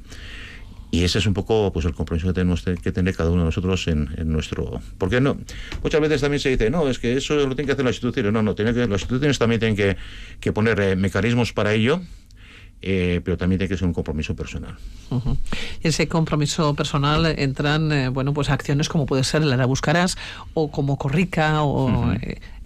Y 0.95 1.05
ese 1.05 1.21
es 1.21 1.27
un 1.27 1.33
poco 1.33 1.73
pues 1.73 1.87
el 1.87 1.95
compromiso 1.95 2.27
que 2.27 2.35
tenemos 2.35 2.65
te- 2.65 2.75
que 2.77 2.93
tener 2.93 3.17
cada 3.17 3.31
uno 3.31 3.41
de 3.41 3.45
nosotros 3.47 3.89
en, 3.89 4.11
en 4.19 4.31
nuestro... 4.31 4.79
Porque 4.99 5.23
no, 5.23 5.39
muchas 5.83 6.01
veces 6.03 6.21
también 6.21 6.39
se 6.39 6.51
dice, 6.51 6.69
no, 6.69 6.87
es 6.87 6.99
que 6.99 7.17
eso 7.17 7.35
lo 7.35 7.47
tienen 7.55 7.65
que 7.65 7.73
hacer 7.73 7.85
las 7.87 7.95
instituciones. 7.95 8.31
No, 8.31 8.43
no, 8.43 8.55
tiene 8.55 8.75
que, 8.75 8.81
las 8.87 9.01
instituciones 9.01 9.39
también 9.39 9.59
tienen 9.59 9.75
que, 9.75 9.97
que 10.39 10.53
poner 10.53 10.79
eh, 10.81 10.95
mecanismos 10.95 11.55
para 11.55 11.73
ello, 11.73 12.03
eh, 12.83 13.23
pero 13.25 13.39
también 13.39 13.59
tiene 13.59 13.71
que 13.71 13.79
ser 13.79 13.87
un 13.89 13.95
compromiso 13.95 14.37
personal. 14.37 14.77
Y 15.83 15.89
ese 15.89 16.09
compromiso 16.09 16.75
personal 16.75 17.25
entran, 17.39 17.91
eh, 17.91 18.09
bueno, 18.11 18.35
pues 18.35 18.51
acciones 18.51 18.91
como 18.91 19.07
puede 19.07 19.25
ser 19.25 19.41
el 19.41 19.67
Buscarás 19.67 20.19
o 20.53 20.71
como 20.71 20.99
Corrica 20.99 21.63
o 21.63 22.13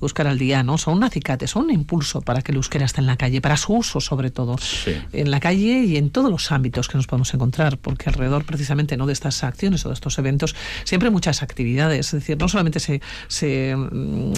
Euskara 0.00 0.30
al 0.30 0.38
día, 0.38 0.62
¿no? 0.62 0.78
Son 0.78 0.94
un 0.94 1.04
acicate, 1.04 1.46
son 1.46 1.64
un 1.64 1.70
impulso 1.72 2.20
para 2.20 2.42
que 2.42 2.52
el 2.52 2.56
euskera 2.56 2.84
esté 2.84 3.00
en 3.00 3.06
la 3.06 3.16
calle, 3.16 3.40
para 3.40 3.56
su 3.56 3.74
uso 3.74 4.00
sobre 4.00 4.30
todo, 4.30 4.56
Sí. 4.58 4.92
en 5.12 5.30
la 5.30 5.40
calle 5.40 5.84
y 5.84 5.96
en 5.96 6.10
todos 6.10 6.30
los 6.30 6.52
ámbitos 6.52 6.88
que 6.88 6.96
nos 6.96 7.06
podemos 7.06 7.32
encontrar, 7.34 7.78
porque 7.78 8.08
alrededor 8.10 8.44
precisamente 8.44 8.96
no 8.96 9.06
de 9.06 9.12
estas 9.12 9.42
acciones 9.44 9.84
o 9.86 9.88
de 9.88 9.94
estos 9.94 10.18
eventos 10.18 10.54
siempre 10.84 11.08
hay 11.08 11.12
muchas 11.12 11.42
actividades, 11.42 12.06
es 12.08 12.12
decir, 12.12 12.36
no 12.38 12.48
solamente 12.48 12.80
se, 12.80 13.00
se 13.28 13.74
mm, 13.76 14.32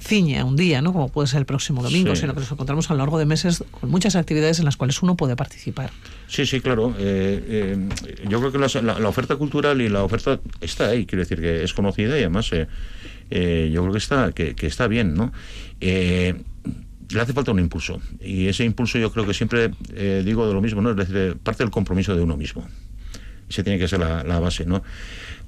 ciñe 0.00 0.38
a 0.38 0.44
un 0.44 0.56
día, 0.56 0.80
¿no? 0.82 0.92
Como 0.92 1.08
puede 1.08 1.28
ser 1.28 1.38
el 1.40 1.46
próximo 1.46 1.82
domingo, 1.82 2.14
Sí. 2.14 2.22
sino 2.22 2.34
que 2.34 2.40
nos 2.40 2.52
encontramos 2.52 2.90
a 2.90 2.94
lo 2.94 2.98
largo 2.98 3.18
de 3.18 3.26
meses 3.26 3.64
con 3.80 3.90
muchas 3.90 4.16
actividades 4.16 4.58
en 4.58 4.64
las 4.64 4.76
cuales 4.76 5.02
uno 5.02 5.16
puede 5.16 5.36
participar. 5.36 5.90
Sí, 6.28 6.46
sí, 6.46 6.60
claro. 6.60 6.94
Eh, 6.98 7.76
eh, 7.78 7.88
yo 8.28 8.38
creo 8.38 8.52
que 8.52 8.58
la 8.82 9.08
oferta 9.08 9.36
cultural 9.36 9.80
y 9.80 9.88
la 9.88 10.04
oferta 10.04 10.38
está 10.60 10.88
ahí, 10.88 11.06
quiero 11.06 11.20
decir 11.22 11.40
que 11.40 11.64
es 11.64 11.74
conocida 11.74 12.16
y 12.16 12.20
además 12.20 12.50
eh, 12.52 12.68
eh, 13.30 13.70
yo 13.72 13.82
creo 13.82 13.92
que 13.92 13.98
está, 13.98 14.32
que, 14.32 14.54
que 14.54 14.66
está 14.66 14.86
bien, 14.86 15.14
¿no? 15.14 15.32
Eh, 15.80 16.34
le 17.10 17.20
hace 17.20 17.32
falta 17.32 17.50
un 17.50 17.58
impulso 17.58 18.00
y 18.20 18.46
ese 18.46 18.64
impulso 18.64 18.98
yo 18.98 19.12
creo 19.12 19.26
que 19.26 19.34
siempre 19.34 19.70
eh, 19.94 20.22
digo 20.24 20.46
de 20.46 20.54
lo 20.54 20.60
mismo, 20.60 20.80
¿no? 20.80 20.90
Es 20.90 20.96
decir, 20.96 21.36
parte 21.42 21.62
del 21.62 21.70
compromiso 21.70 22.14
de 22.14 22.22
uno 22.22 22.36
mismo. 22.36 22.66
Ese 23.48 23.64
tiene 23.64 23.80
que 23.80 23.88
ser 23.88 23.98
la, 23.98 24.22
la 24.22 24.38
base, 24.38 24.64
¿no? 24.64 24.82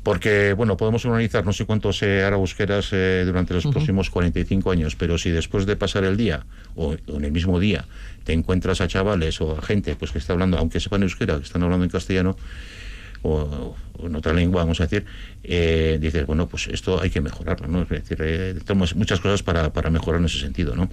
Porque, 0.03 0.55
bueno, 0.55 0.77
podemos 0.77 1.05
organizar 1.05 1.45
no 1.45 1.53
sé 1.53 1.65
cuántos 1.65 2.03
eh, 2.03 2.25
arabusqueras 2.25 2.89
eh, 2.93 3.23
durante 3.25 3.55
los 3.55 3.65
próximos 3.67 4.11
45 4.11 4.73
años, 4.73 4.97
pero 4.97 5.17
si 5.17 5.31
después 5.31 5.65
de 5.65 5.77
pasar 5.77 6.03
el 6.03 6.17
día 6.17 6.45
o, 6.75 6.97
o 7.07 7.17
en 7.17 7.25
el 7.25 7.31
mismo 7.31 7.61
día 7.61 7.85
te 8.25 8.33
encuentras 8.33 8.81
a 8.81 8.89
chavales 8.89 9.41
o 9.41 9.57
a 9.57 9.63
gente 9.63 9.95
pues 9.95 10.11
que 10.11 10.19
está 10.19 10.33
hablando, 10.33 10.59
aunque 10.59 10.81
sepan 10.81 11.05
euskera, 11.05 11.37
que 11.37 11.45
están 11.45 11.63
hablando 11.63 11.85
en 11.85 11.91
castellano 11.91 12.37
o, 13.23 13.77
en 14.03 14.17
otra 14.17 14.33
lengua, 14.33 14.63
vamos 14.63 14.81
a 14.81 14.85
decir, 14.85 15.05
eh, 15.45 15.99
dices, 16.01 16.27
bueno, 16.27 16.49
pues 16.49 16.69
esto 16.69 17.01
hay 17.01 17.11
que 17.11 17.21
mejorarlo, 17.21 17.69
¿no? 17.69 17.83
Es 17.83 17.89
decir, 17.89 18.19
eh, 18.21 18.55
tenemos 18.65 18.97
muchas 18.97 19.21
cosas 19.21 19.43
para, 19.43 19.73
para 19.73 19.91
mejorar 19.91 20.21
en 20.21 20.27
ese 20.27 20.41
sentido, 20.41 20.75
¿no? 20.75 20.89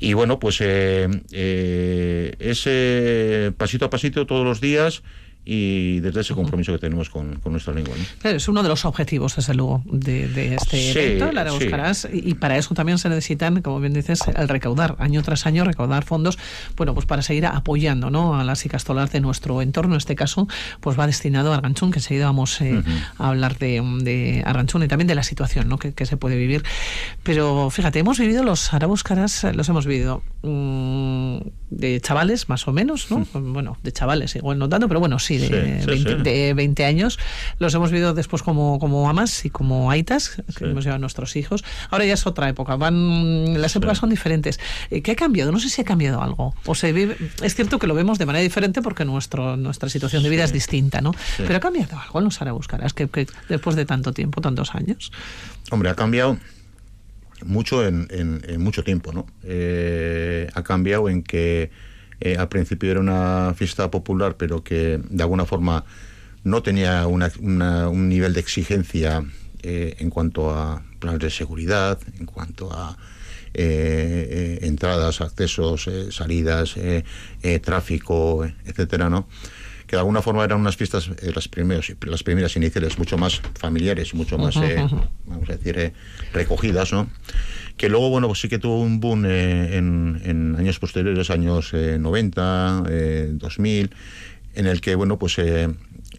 Y 0.00 0.14
bueno, 0.14 0.38
pues 0.38 0.60
eh, 0.60 1.08
eh, 1.30 2.34
ese 2.38 3.52
pasito 3.56 3.84
a 3.84 3.90
pasito 3.90 4.26
todos 4.26 4.44
los 4.44 4.60
días 4.60 5.02
y 5.52 5.98
desde 5.98 6.20
ese 6.20 6.32
compromiso 6.32 6.70
que 6.70 6.78
tenemos 6.78 7.10
con, 7.10 7.40
con 7.40 7.50
nuestra 7.50 7.74
lengua, 7.74 7.96
¿no? 7.98 8.04
Claro, 8.20 8.36
es 8.36 8.46
uno 8.46 8.62
de 8.62 8.68
los 8.68 8.84
objetivos, 8.84 9.34
desde 9.34 9.52
luego, 9.52 9.82
de, 9.84 10.28
de 10.28 10.54
este 10.54 10.92
Sí, 10.92 10.96
evento, 10.96 11.28
el 11.28 11.38
Ara 11.38 11.92
sí. 11.92 12.08
Y, 12.12 12.34
para 12.34 12.56
eso 12.56 12.72
también 12.72 12.98
se 12.98 13.08
necesitan, 13.08 13.60
como 13.60 13.80
bien 13.80 13.92
dices, 13.92 14.20
el 14.32 14.48
recaudar, 14.48 14.94
año 15.00 15.24
tras 15.24 15.46
año, 15.46 15.64
recaudar 15.64 16.04
fondos, 16.04 16.38
bueno, 16.76 16.94
pues 16.94 17.04
para 17.04 17.22
seguir 17.22 17.46
apoyando 17.46 18.10
¿no? 18.10 18.38
a 18.38 18.44
las 18.44 18.64
icastolas 18.64 19.10
de 19.10 19.20
nuestro 19.20 19.60
entorno. 19.60 19.94
En 19.94 19.98
este 19.98 20.14
caso, 20.14 20.46
pues 20.78 20.96
va 20.96 21.08
destinado 21.08 21.50
a 21.50 21.56
Arganchún, 21.56 21.90
que 21.90 21.98
enseguida 21.98 22.26
vamos 22.26 22.60
eh, 22.60 22.80
a 23.18 23.28
hablar 23.30 23.58
de, 23.58 23.82
de 24.04 24.44
Arganchún 24.46 24.84
y 24.84 24.86
también 24.86 25.08
de 25.08 25.16
la 25.16 25.24
situación 25.24 25.68
¿no? 25.68 25.78
que, 25.78 25.94
que 25.94 26.06
se 26.06 26.16
puede 26.16 26.36
vivir. 26.36 26.62
Pero 27.24 27.70
fíjate, 27.70 27.98
hemos 27.98 28.20
vivido 28.20 28.44
los 28.44 28.72
Arabuscaras, 28.72 29.42
los 29.52 29.68
hemos 29.68 29.84
vivido 29.84 30.22
mm, 30.42 31.38
de 31.70 32.00
chavales, 32.00 32.48
más 32.48 32.66
o 32.68 32.72
menos, 32.72 33.10
¿no? 33.10 33.26
Bueno, 33.32 33.78
de 33.82 33.92
chavales, 33.92 34.34
igual 34.36 34.58
no 34.58 34.68
tanto, 34.68 34.88
pero 34.88 35.00
bueno, 35.00 35.18
sí, 35.18 35.38
de, 35.38 35.48
Sí, 35.48 35.80
sí, 35.80 35.86
20, 35.86 36.16
sí. 36.16 36.22
de 36.22 36.54
20 36.54 36.84
años. 36.84 37.18
Los 37.58 37.74
hemos 37.74 37.90
vivido 37.90 38.12
después 38.12 38.42
como, 38.42 38.78
como 38.78 39.08
amas 39.08 39.44
y 39.44 39.50
como 39.50 39.90
aitas, 39.90 40.42
que 40.56 40.64
hemos 40.64 40.84
llevado 40.84 40.96
a 40.96 40.98
nuestros 40.98 41.36
hijos. 41.36 41.64
Ahora 41.90 42.04
ya 42.04 42.14
es 42.14 42.26
otra 42.26 42.48
época, 42.48 42.76
van 42.76 43.60
las 43.60 43.74
épocas 43.76 43.98
son 43.98 44.10
diferentes. 44.10 44.58
Eh, 44.90 45.02
¿Qué 45.02 45.12
ha 45.12 45.16
cambiado? 45.16 45.52
No 45.52 45.60
sé 45.60 45.68
si 45.68 45.80
ha 45.80 45.84
cambiado 45.84 46.22
algo. 46.22 46.54
O 46.66 46.74
se 46.74 46.92
vive, 46.92 47.16
es 47.42 47.54
cierto 47.54 47.78
que 47.78 47.86
lo 47.86 47.94
vemos 47.94 48.18
de 48.18 48.26
manera 48.26 48.42
diferente 48.42 48.82
porque 48.82 49.04
nuestro, 49.04 49.56
nuestra 49.56 49.88
situación 49.88 50.22
de 50.22 50.28
vida 50.28 50.44
es 50.44 50.52
distinta, 50.52 51.00
¿no? 51.00 51.14
Pero 51.36 51.56
ha 51.56 51.60
cambiado 51.60 51.98
algo 51.98 52.18
en 52.18 52.24
los 52.26 52.40
Arabuscaras, 52.42 52.92
que, 52.92 53.08
que 53.08 53.26
después 53.48 53.76
de 53.76 53.84
tanto 53.84 54.12
tiempo, 54.12 54.40
tantos 54.40 54.74
años. 54.74 55.12
Hombre, 55.70 55.90
ha 55.90 55.94
cambiado 55.94 56.38
mucho 57.44 57.86
en, 57.86 58.06
en- 58.10 58.42
en 58.48 58.60
mucho 58.62 58.82
tiempo, 58.84 59.12
¿no? 59.12 59.26
Eh, 59.44 60.48
ha 60.54 60.62
cambiado 60.62 61.08
en 61.08 61.22
que 61.22 61.70
eh, 62.20 62.36
al 62.38 62.48
principio 62.48 62.90
era 62.90 63.00
una 63.00 63.54
fiesta 63.56 63.90
popular, 63.90 64.36
pero 64.36 64.62
que 64.62 65.00
de 65.08 65.22
alguna 65.22 65.46
forma 65.46 65.84
no 66.44 66.62
tenía 66.62 67.06
una- 67.06 67.32
una- 67.40 67.88
un 67.88 68.08
nivel 68.08 68.32
de 68.34 68.40
exigencia 68.40 69.24
eh, 69.62 69.96
en 69.98 70.10
cuanto 70.10 70.50
a 70.50 70.82
planes 70.98 71.20
de 71.20 71.30
seguridad, 71.30 71.98
en 72.18 72.26
cuanto 72.26 72.72
a 72.72 72.96
entradas, 73.52 75.20
accesos, 75.20 75.88
salidas, 76.10 76.76
tráfico, 77.62 78.44
etcétera, 78.64 79.10
¿no? 79.10 79.26
Que 79.90 79.96
de 79.96 80.02
alguna 80.02 80.22
forma 80.22 80.44
eran 80.44 80.60
unas 80.60 80.76
fiestas, 80.76 81.10
eh, 81.20 81.32
las, 81.34 81.48
primeros, 81.48 81.92
las 82.06 82.22
primeras 82.22 82.54
iniciales, 82.54 82.96
mucho 82.96 83.18
más 83.18 83.42
familiares 83.58 84.14
mucho 84.14 84.38
más, 84.38 84.54
eh, 84.58 84.86
vamos 85.26 85.50
a 85.50 85.56
decir, 85.56 85.76
eh, 85.80 85.92
recogidas, 86.32 86.92
¿no? 86.92 87.10
Que 87.76 87.88
luego, 87.88 88.08
bueno, 88.08 88.28
pues 88.28 88.40
sí 88.40 88.48
que 88.48 88.60
tuvo 88.60 88.80
un 88.80 89.00
boom 89.00 89.24
eh, 89.26 89.76
en, 89.78 90.22
en 90.24 90.54
años 90.56 90.78
posteriores, 90.78 91.28
años 91.30 91.70
eh, 91.72 91.98
90, 91.98 92.84
eh, 92.88 93.30
2000, 93.32 93.90
en 94.54 94.66
el 94.68 94.80
que, 94.80 94.94
bueno, 94.94 95.18
pues 95.18 95.38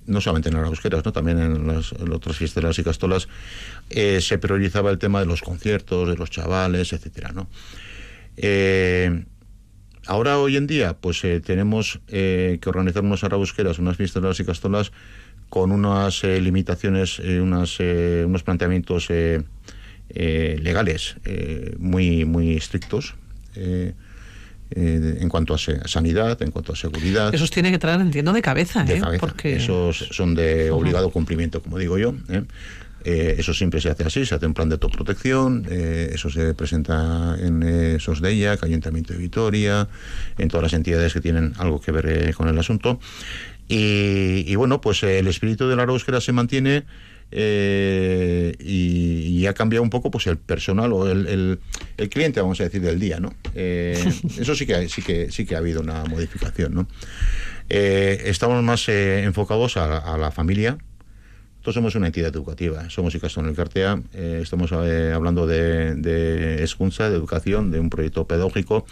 no 0.05 0.19
solamente 0.19 0.49
en 0.49 0.55
las 0.55 0.69
busqueras, 0.69 1.05
¿no? 1.05 1.13
también 1.13 1.39
en 1.39 1.65
las, 1.65 1.93
en 1.93 2.11
otras 2.11 2.35
fiesteras 2.35 2.77
y 2.77 2.83
castolas, 2.83 3.29
eh, 3.89 4.19
se 4.19 4.37
priorizaba 4.37 4.91
el 4.91 4.97
tema 4.97 5.21
de 5.21 5.27
los 5.27 5.41
conciertos, 5.41 6.09
de 6.09 6.17
los 6.17 6.29
chavales, 6.29 6.91
etcétera, 6.91 7.31
¿no? 7.31 7.47
Eh, 8.35 9.23
Ahora, 10.11 10.39
hoy 10.39 10.57
en 10.57 10.67
día, 10.67 10.97
pues 10.99 11.23
eh, 11.23 11.39
tenemos 11.39 12.01
eh, 12.09 12.59
que 12.61 12.67
organizar 12.67 13.01
unas 13.01 13.23
arabusqueras, 13.23 13.79
unas 13.79 13.95
fiestas 13.95 14.37
y 14.41 14.43
castolas 14.43 14.91
con 15.47 15.71
unas 15.71 16.25
eh, 16.25 16.41
limitaciones, 16.41 17.21
eh, 17.23 17.39
unas, 17.39 17.77
eh, 17.79 18.25
unos 18.27 18.43
planteamientos 18.43 19.07
eh, 19.09 19.39
legales 20.09 21.15
eh, 21.23 21.77
muy, 21.79 22.25
muy 22.25 22.57
estrictos 22.57 23.15
eh, 23.55 23.93
en 24.73 25.29
cuanto 25.29 25.53
a 25.53 25.57
sanidad, 25.57 26.41
en 26.41 26.51
cuanto 26.51 26.73
a 26.73 26.75
seguridad. 26.75 27.33
Esos 27.33 27.49
tiene 27.49 27.71
que 27.71 27.79
traer, 27.79 28.01
entiendo, 28.01 28.33
de 28.33 28.41
cabeza, 28.41 28.83
de 28.83 28.97
¿eh? 28.97 28.99
cabeza. 28.99 29.25
Porque... 29.25 29.55
Esos 29.55 30.09
son 30.11 30.35
de 30.35 30.71
obligado 30.71 31.09
cumplimiento, 31.09 31.61
como 31.61 31.77
digo 31.77 31.97
yo. 31.97 32.15
¿eh? 32.27 32.43
Eh, 33.03 33.35
eso 33.39 33.53
siempre 33.53 33.81
se 33.81 33.89
hace 33.89 34.03
así, 34.03 34.25
se 34.25 34.35
hace 34.35 34.45
un 34.45 34.53
plan 34.53 34.69
de 34.69 34.75
autoprotección, 34.75 35.65
eh, 35.69 36.11
eso 36.13 36.29
se 36.29 36.53
presenta 36.53 37.35
en 37.39 37.63
eh, 37.63 37.97
SOSDEIA, 37.99 38.57
Ayuntamiento 38.61 39.13
de 39.13 39.19
Vitoria, 39.19 39.87
en 40.37 40.47
todas 40.49 40.63
las 40.63 40.73
entidades 40.73 41.13
que 41.13 41.21
tienen 41.21 41.53
algo 41.57 41.81
que 41.81 41.91
ver 41.91 42.05
eh, 42.07 42.33
con 42.33 42.47
el 42.47 42.57
asunto. 42.59 42.99
Y, 43.73 44.53
bueno, 44.55 44.81
pues 44.81 45.01
el 45.03 45.27
espíritu 45.27 45.69
de 45.69 45.77
la 45.77 45.83
euskera 45.83 46.19
se 46.19 46.33
mantiene 46.33 46.83
y, 48.59 49.45
ha 49.47 49.53
cambiado 49.53 49.81
un 49.81 49.89
poco 49.89 50.11
pues 50.11 50.27
el 50.27 50.37
personal 50.37 50.91
o 50.91 51.09
el, 51.09 51.57
el- 51.97 52.09
cliente, 52.09 52.41
vamos 52.41 52.59
a 52.59 52.65
decir, 52.65 52.81
del 52.81 52.99
día, 52.99 53.21
¿no? 53.21 53.33
Eso 53.55 54.55
sí 54.55 54.65
que, 54.65 54.89
sí, 54.89 55.01
que, 55.01 55.31
sí 55.31 55.45
que 55.45 55.55
ha 55.55 55.59
habido 55.59 55.79
una 55.79 56.03
modificación, 56.03 56.73
¿no? 56.73 56.87
Estamos 57.69 58.61
más 58.61 58.89
enfocados 58.89 59.77
a 59.77 60.17
la 60.17 60.31
familia. 60.31 60.77
Nosotros 61.61 61.75
somos 61.75 61.93
una 61.93 62.07
entidad 62.07 62.35
educativa, 62.35 62.89
somos 62.89 63.13
Icastón 63.13 63.47
el 63.47 63.53
Cartea, 63.53 64.01
eh, 64.15 64.39
estamos 64.41 64.71
eh, 64.71 65.11
hablando 65.13 65.45
de, 65.45 65.93
de 65.93 66.63
escunza, 66.63 67.07
de 67.07 67.15
educación, 67.15 67.69
de 67.69 67.79
un 67.79 67.91
proyecto 67.91 68.25
pedagógico. 68.25 68.83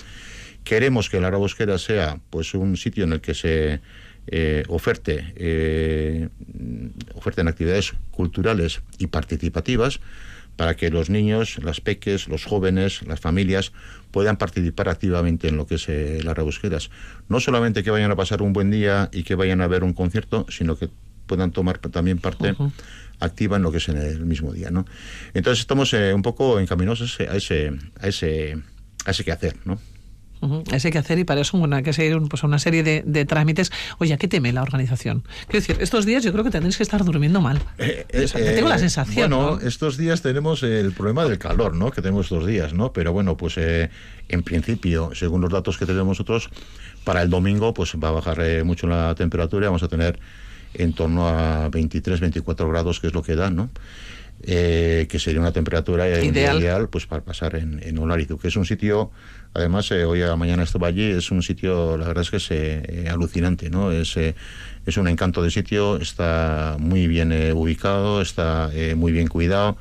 Queremos 0.64 1.10
que 1.10 1.20
la 1.20 1.30
Arabosquera 1.30 1.80
sea 1.80 2.20
pues 2.30 2.54
un 2.54 2.78
sitio 2.78 3.06
en 3.06 3.14
el 3.14 3.22
que 3.22 3.34
se 3.34 3.82
eh, 4.28 4.66
oferte, 4.68 5.34
eh, 5.36 6.30
oferten 7.16 7.48
actividades 7.48 7.94
culturales 8.12 8.84
y 9.00 9.08
participativas 9.08 10.00
para 10.56 10.76
que 10.76 10.92
los 10.92 11.10
niños, 11.10 11.58
las 11.64 11.82
peques, 11.82 12.28
los 12.28 12.46
jóvenes, 12.46 13.02
las 13.08 13.20
familias 13.20 13.72
puedan 14.12 14.38
participar 14.38 14.90
activamente 14.90 15.48
en 15.48 15.58
lo 15.58 15.66
que 15.66 15.76
es 15.76 15.90
eh, 15.90 16.22
las. 16.22 16.90
No 17.30 17.40
solamente 17.40 17.82
que 17.82 17.90
vayan 17.90 18.12
a 18.12 18.16
pasar 18.16 18.44
un 18.44 18.54
buen 18.54 18.70
día 18.70 19.10
y 19.12 19.24
que 19.24 19.34
vayan 19.34 19.62
a 19.62 19.68
ver 19.68 19.84
un 19.84 19.94
concierto, 19.94 20.46
sino 20.50 20.78
que 20.78 20.90
puedan 21.30 21.52
tomar 21.52 21.78
también 21.78 22.18
parte 22.18 22.54
activa 23.20 23.58
en 23.58 23.64
lo 23.64 23.72
que 23.72 23.78
es 23.78 23.88
en 23.88 23.98
el 23.98 24.26
mismo 24.26 24.52
día, 24.52 24.72
¿no? 24.72 24.86
Entonces 25.34 25.62
estamos 25.62 25.94
eh, 25.94 26.14
un 26.14 26.22
poco 26.22 26.60
encaminosos 26.60 27.20
a 27.22 27.36
ese, 27.36 27.72
a 28.02 28.08
ese, 28.08 28.58
a 29.06 29.12
ese 29.12 29.24
quehacer, 29.24 29.56
¿no? 29.64 29.80
Uh 30.42 30.64
Eso 30.72 30.88
hay 30.88 30.92
que 30.94 30.98
hacer 30.98 31.20
y 31.20 31.26
para 31.26 31.42
eso 31.42 31.62
hay 31.70 31.84
que 31.84 31.92
seguir 31.94 32.18
pues, 32.30 32.44
una 32.44 32.60
serie 32.60 32.82
de, 32.82 33.04
de, 33.06 33.26
trámites. 33.26 33.72
Oye, 33.98 34.14
¿a 34.14 34.18
qué 34.18 34.28
teme 34.28 34.54
la 34.54 34.62
organización? 34.62 35.24
Quiero 35.48 35.60
decir, 35.60 35.78
estos 35.82 36.06
días 36.06 36.24
yo 36.24 36.32
creo 36.32 36.44
que 36.46 36.50
tendréis 36.50 36.78
que 36.78 36.84
estar 36.84 37.04
durmiendo 37.04 37.42
mal. 37.42 37.62
Eh, 37.78 38.06
eh, 38.08 38.28
tengo 38.56 38.70
la 38.70 38.78
sensación. 38.78 39.30
Bueno, 39.30 39.58
¿no? 39.60 39.68
estos 39.68 39.98
días 39.98 40.22
tenemos 40.22 40.64
el 40.64 40.94
problema 40.94 41.26
del 41.26 41.38
calor, 41.38 41.76
¿no? 41.76 41.92
Que 41.92 42.02
tenemos 42.02 42.28
estos 42.28 42.46
días, 42.48 42.74
¿no? 42.74 42.94
Pero 42.94 43.12
bueno, 43.12 43.36
pues 43.36 43.58
eh, 43.58 43.90
en 44.30 44.44
principio, 44.44 45.12
según 45.14 45.42
los 45.42 45.52
datos 45.52 45.78
que 45.78 45.86
tenemos 45.86 46.08
nosotros, 46.08 46.50
para 47.04 47.22
el 47.22 47.30
domingo 47.30 47.74
pues 47.74 47.96
va 48.02 48.10
a 48.10 48.12
bajar 48.12 48.40
eh, 48.42 48.64
mucho 48.64 48.88
la 48.88 49.16
temperatura. 49.16 49.68
Vamos 49.68 49.84
a 49.84 49.88
tener 49.88 50.20
en 50.74 50.94
torno 50.94 51.28
a 51.28 51.70
23, 51.70 52.20
24 52.20 52.70
grados, 52.70 53.00
que 53.00 53.08
es 53.08 53.14
lo 53.14 53.24
que 53.24 53.36
da, 53.36 53.50
¿no? 53.50 53.70
Eh, 54.42 55.08
que 55.10 55.20
sería 55.20 55.42
una 55.42 55.52
temperatura 55.52 56.08
ideal, 56.08 56.60
ideal 56.60 56.88
pues 56.88 57.06
para 57.06 57.22
pasar 57.22 57.56
en, 57.58 57.82
en 57.84 57.98
Olarizu, 57.98 58.38
que 58.38 58.48
es 58.48 58.56
un 58.56 58.64
sitio, 58.66 59.12
además 59.54 59.92
eh, 59.92 60.06
hoy 60.06 60.22
a 60.22 60.28
la 60.28 60.38
mañana 60.38 60.64
estaba 60.64 60.88
allí, 60.88 61.12
es 61.12 61.30
un 61.30 61.44
sitio, 61.44 61.98
la 61.98 62.08
verdad 62.08 62.22
es 62.22 62.30
que 62.30 62.38
es 62.38 62.48
eh, 62.52 63.10
alucinante, 63.12 63.70
¿no? 63.70 63.92
Es, 63.92 64.16
eh, 64.16 64.36
es 64.86 64.96
un 64.96 65.10
encanto 65.10 65.44
de 65.44 65.52
sitio, 65.52 65.98
está 65.98 66.78
muy 66.80 67.08
bien 67.08 67.34
eh, 67.34 67.52
ubicado, 67.52 68.22
está 68.22 68.70
eh, 68.74 68.96
muy 68.96 69.12
bien 69.12 69.28
cuidado, 69.28 69.76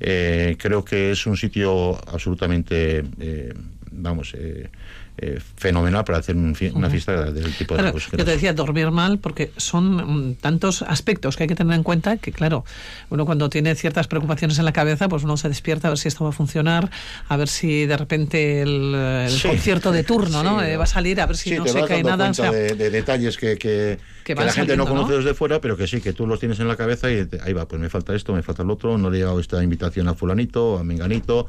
eh, 0.00 0.56
creo 0.58 0.82
que 0.82 1.10
es 1.10 1.26
un 1.26 1.36
sitio 1.36 2.00
absolutamente, 2.10 3.04
eh, 3.20 3.52
vamos, 3.90 4.34
eh, 5.22 5.38
fenomenal 5.56 6.02
para 6.04 6.18
hacer 6.18 6.34
un 6.34 6.54
fi 6.54 6.68
una 6.74 6.88
fiesta 6.88 7.30
del 7.30 7.52
tipo 7.54 7.74
claro, 7.74 7.88
de 7.88 7.92
búsqueda. 7.92 8.18
Yo 8.18 8.24
te 8.24 8.30
decía 8.30 8.54
dormir 8.54 8.90
mal 8.90 9.18
porque 9.18 9.52
son 9.58 10.30
mm, 10.30 10.34
tantos 10.36 10.80
aspectos 10.82 11.36
que 11.36 11.42
hay 11.44 11.48
que 11.48 11.54
tener 11.54 11.74
en 11.76 11.82
cuenta 11.82 12.16
que, 12.16 12.32
claro, 12.32 12.64
uno 13.10 13.26
cuando 13.26 13.50
tiene 13.50 13.74
ciertas 13.74 14.06
preocupaciones 14.08 14.58
en 14.58 14.64
la 14.64 14.72
cabeza, 14.72 15.08
pues 15.08 15.22
uno 15.24 15.36
se 15.36 15.48
despierta 15.48 15.88
a 15.88 15.90
ver 15.90 15.98
si 15.98 16.08
esto 16.08 16.24
va 16.24 16.30
a 16.30 16.32
funcionar, 16.32 16.90
a 17.28 17.36
ver 17.36 17.48
si 17.48 17.84
de 17.86 17.96
repente 17.98 18.62
el, 18.62 18.94
el 18.94 19.30
Sí. 19.30 19.48
concierto 19.48 19.92
de 19.92 20.04
turno 20.04 20.40
Sí, 20.40 20.44
¿no? 20.44 20.62
Eh, 20.62 20.76
va 20.78 20.84
a 20.84 20.86
salir, 20.86 21.20
a 21.20 21.26
ver 21.26 21.36
si 21.36 21.50
no 21.58 21.66
se 21.66 21.84
cae 21.84 22.02
nada. 22.02 22.30
o 22.30 22.34
sea, 22.34 22.50
de, 22.50 22.74
de 22.74 22.90
detalles 22.90 23.36
que, 23.36 23.56
que, 23.58 23.98
que 24.34 24.44
la 24.44 24.52
gente 24.52 24.76
no 24.76 24.84
saliendo, 24.84 24.84
¿no? 24.84 25.08
conoce 25.08 25.18
desde 25.18 25.34
fuera, 25.34 25.60
pero 25.60 25.76
que 25.76 25.86
sí, 25.86 26.00
que 26.00 26.12
tú 26.12 26.26
los 26.26 26.38
tienes 26.40 26.60
en 26.60 26.68
la 26.68 26.76
cabeza 26.76 27.10
y 27.10 27.28
ahí 27.42 27.52
va, 27.52 27.66
pues 27.66 27.80
me 27.80 27.88
falta 27.88 28.14
esto, 28.14 28.32
me 28.32 28.42
falta 28.42 28.62
el 28.62 28.70
otro, 28.70 28.98
no 28.98 29.10
le 29.10 29.16
he 29.16 29.20
llegado 29.20 29.40
esta 29.40 29.62
invitación 29.62 30.08
a 30.08 30.14
fulanito, 30.14 30.78
a 30.78 30.84
menganito, 30.84 31.46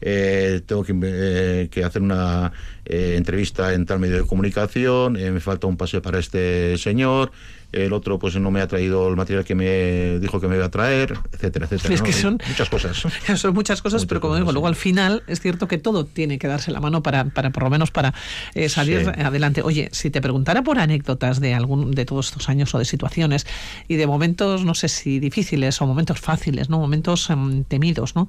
eh, 0.00 0.60
tengo 0.66 0.84
que, 0.84 0.94
eh, 1.02 1.68
que 1.70 1.84
hacer 1.84 2.02
una 2.02 2.52
eh, 2.84 3.14
entrevista 3.16 3.74
en 3.74 3.86
tal 3.86 3.98
medio 3.98 4.16
de 4.16 4.26
comunicación, 4.26 5.16
eh, 5.16 5.30
me 5.30 5.40
falta 5.40 5.66
un 5.66 5.76
pase 5.76 6.00
para 6.00 6.18
este 6.18 6.78
señor, 6.78 7.32
el 7.72 7.92
otro 7.92 8.18
pues 8.18 8.36
no 8.36 8.50
me 8.50 8.60
ha 8.60 8.66
traído 8.68 9.08
el 9.08 9.16
material 9.16 9.44
que 9.44 9.54
me 9.54 10.18
dijo 10.18 10.40
que 10.40 10.48
me 10.48 10.56
iba 10.56 10.66
a 10.66 10.70
traer, 10.70 11.18
etcétera, 11.32 11.66
etcétera. 11.66 11.94
Es 11.94 12.00
¿no? 12.00 12.06
que 12.06 12.12
son- 12.12 12.38
muchas 12.48 12.68
cosas. 12.70 12.96
Son 13.36 13.54
muchas 13.54 13.82
cosas, 13.82 14.00
Muchas 14.02 14.08
pero 14.08 14.20
como 14.20 14.32
cosas, 14.32 14.40
digo, 14.42 14.50
sí. 14.50 14.54
luego 14.54 14.68
al 14.68 14.76
final 14.76 15.22
es 15.26 15.40
cierto 15.40 15.68
que 15.68 15.78
todo 15.78 16.04
tiene 16.06 16.38
que 16.38 16.46
darse 16.48 16.70
la 16.70 16.80
mano 16.80 17.02
para, 17.02 17.24
para 17.26 17.50
por 17.50 17.64
lo 17.64 17.70
menos 17.70 17.90
para 17.90 18.14
eh, 18.54 18.68
salir 18.68 19.04
Sí. 19.14 19.20
adelante. 19.22 19.62
Oye, 19.62 19.88
si 19.92 20.10
te 20.10 20.20
preguntara 20.20 20.62
por 20.62 20.78
anécdotas 20.78 21.40
de 21.40 21.54
algún 21.54 21.90
de 21.92 22.04
todos 22.04 22.28
estos 22.28 22.48
años 22.48 22.74
o 22.74 22.78
de 22.78 22.84
situaciones 22.84 23.46
y 23.88 23.96
de 23.96 24.06
momentos, 24.06 24.64
no 24.64 24.74
sé 24.74 24.88
si 24.88 25.18
difíciles 25.18 25.80
o 25.82 25.86
momentos 25.86 26.18
fáciles, 26.20 26.70
no 26.70 26.78
momentos 26.78 27.28
em, 27.30 27.64
temidos, 27.64 28.14
¿no? 28.16 28.26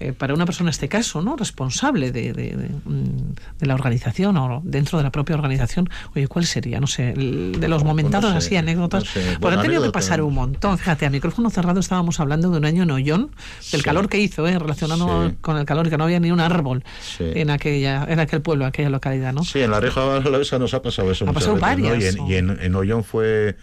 Eh, 0.00 0.12
para 0.12 0.32
una 0.34 0.46
persona 0.46 0.68
en 0.68 0.72
este 0.72 0.88
caso, 0.88 1.22
¿no? 1.22 1.36
Responsable 1.36 2.12
de, 2.12 2.32
de- 2.32 2.56
de, 2.56 2.68
mm, 2.84 3.34
de 3.60 3.66
la 3.66 3.74
organización 3.74 4.36
o 4.36 4.62
dentro 4.64 4.98
de 4.98 5.04
la 5.04 5.10
propia 5.10 5.34
organización, 5.36 5.88
oye, 6.14 6.28
¿cuál 6.28 6.46
sería? 6.46 6.80
No 6.80 6.86
sé, 6.86 7.10
el- 7.10 7.56
de 7.60 7.68
los 7.68 7.82
Pues 7.82 7.86
momentados 7.88 8.32
no 8.34 8.40
sé, 8.40 8.46
así, 8.46 8.56
anécdotas. 8.56 8.75
No 8.76 8.88
sé. 9.00 9.20
Porque 9.22 9.38
Bueno, 9.40 9.56
han 9.58 9.62
tenido 9.62 9.82
que 9.82 9.90
pasar 9.90 10.22
un 10.22 10.34
montón. 10.34 10.78
Fíjate, 10.78 11.06
a 11.06 11.10
micrófono 11.10 11.50
cerrado 11.50 11.80
estábamos 11.80 12.20
hablando 12.20 12.50
de 12.50 12.58
un 12.58 12.64
año 12.64 12.82
en 12.84 12.90
Ollón, 12.90 13.30
del 13.72 13.80
Sí. 13.80 13.82
calor 13.82 14.08
que 14.08 14.18
hizo, 14.18 14.46
¿eh? 14.46 14.58
relacionado 14.58 15.28
Sí. 15.30 15.36
con 15.40 15.56
el 15.56 15.64
calor, 15.64 15.88
que 15.90 15.96
no 15.98 16.04
había 16.04 16.20
ni 16.20 16.30
un 16.30 16.40
árbol 16.40 16.84
Sí. 17.00 17.24
en 17.34 17.50
aquella 17.50 18.04
en 18.08 18.20
aquel 18.20 18.42
pueblo, 18.42 18.64
en 18.64 18.68
aquella 18.68 18.90
localidad, 18.90 19.32
¿no? 19.32 19.44
Sí, 19.44 19.60
en 19.60 19.70
la 19.70 19.80
Reja 19.80 20.16
Alavesa 20.16 20.58
nos 20.58 20.74
ha 20.74 20.82
pasado 20.82 21.10
eso. 21.10 21.24
Ha 21.28 21.32
pasado 21.32 21.54
veces, 21.54 21.76
¿no? 21.78 21.88
varias, 21.90 22.14
Y 22.14 22.18
en, 22.18 22.26
y 22.26 22.34
en, 22.34 22.58
en 22.62 22.74
Ollón 22.74 23.02
fue 23.04 23.56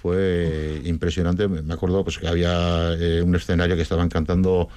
fue 0.00 0.80
impresionante. 0.84 1.46
Me 1.48 1.72
acuerdo 1.74 2.02
pues 2.02 2.18
que 2.18 2.26
había 2.26 2.92
eh, 2.98 3.22
un 3.22 3.34
escenario 3.36 3.76
que 3.76 3.82
estaban 3.82 4.08
cantando 4.08 4.68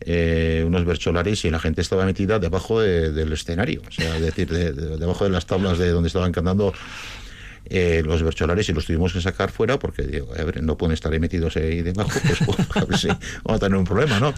eh, 0.00 0.62
unos 0.66 0.84
bercholaris 0.84 1.44
y 1.46 1.50
la 1.50 1.58
gente 1.60 1.80
estaba 1.80 2.04
metida 2.04 2.38
debajo 2.38 2.80
de- 2.80 3.10
del 3.12 3.32
escenario, 3.32 3.80
o 3.88 3.90
sea, 3.92 4.16
es 4.16 4.22
decir, 4.22 4.48
de- 4.50 4.72
de- 4.72 4.96
debajo 4.98 5.24
de 5.24 5.30
las 5.30 5.46
tablas 5.46 5.78
de 5.78 5.88
donde 5.90 6.08
estaban 6.08 6.32
cantando 6.32 6.74
eh, 7.66 8.02
los 8.04 8.22
bercholares 8.22 8.68
y 8.68 8.72
los 8.72 8.84
tuvimos 8.86 9.12
que 9.12 9.20
sacar 9.20 9.50
fuera 9.50 9.78
porque 9.78 10.02
digo, 10.02 10.28
a 10.38 10.44
ver, 10.44 10.62
no 10.62 10.76
pueden 10.76 10.92
estar 10.94 11.12
ahí 11.12 11.18
metidos 11.20 11.56
ahí 11.56 11.82
debajo, 11.82 12.10
pues, 12.26 12.38
pues, 12.86 13.00
si 13.00 13.08
vamos 13.08 13.56
a 13.56 13.58
tener 13.58 13.78
un 13.78 13.84
problema, 13.84 14.20
¿no? 14.20 14.34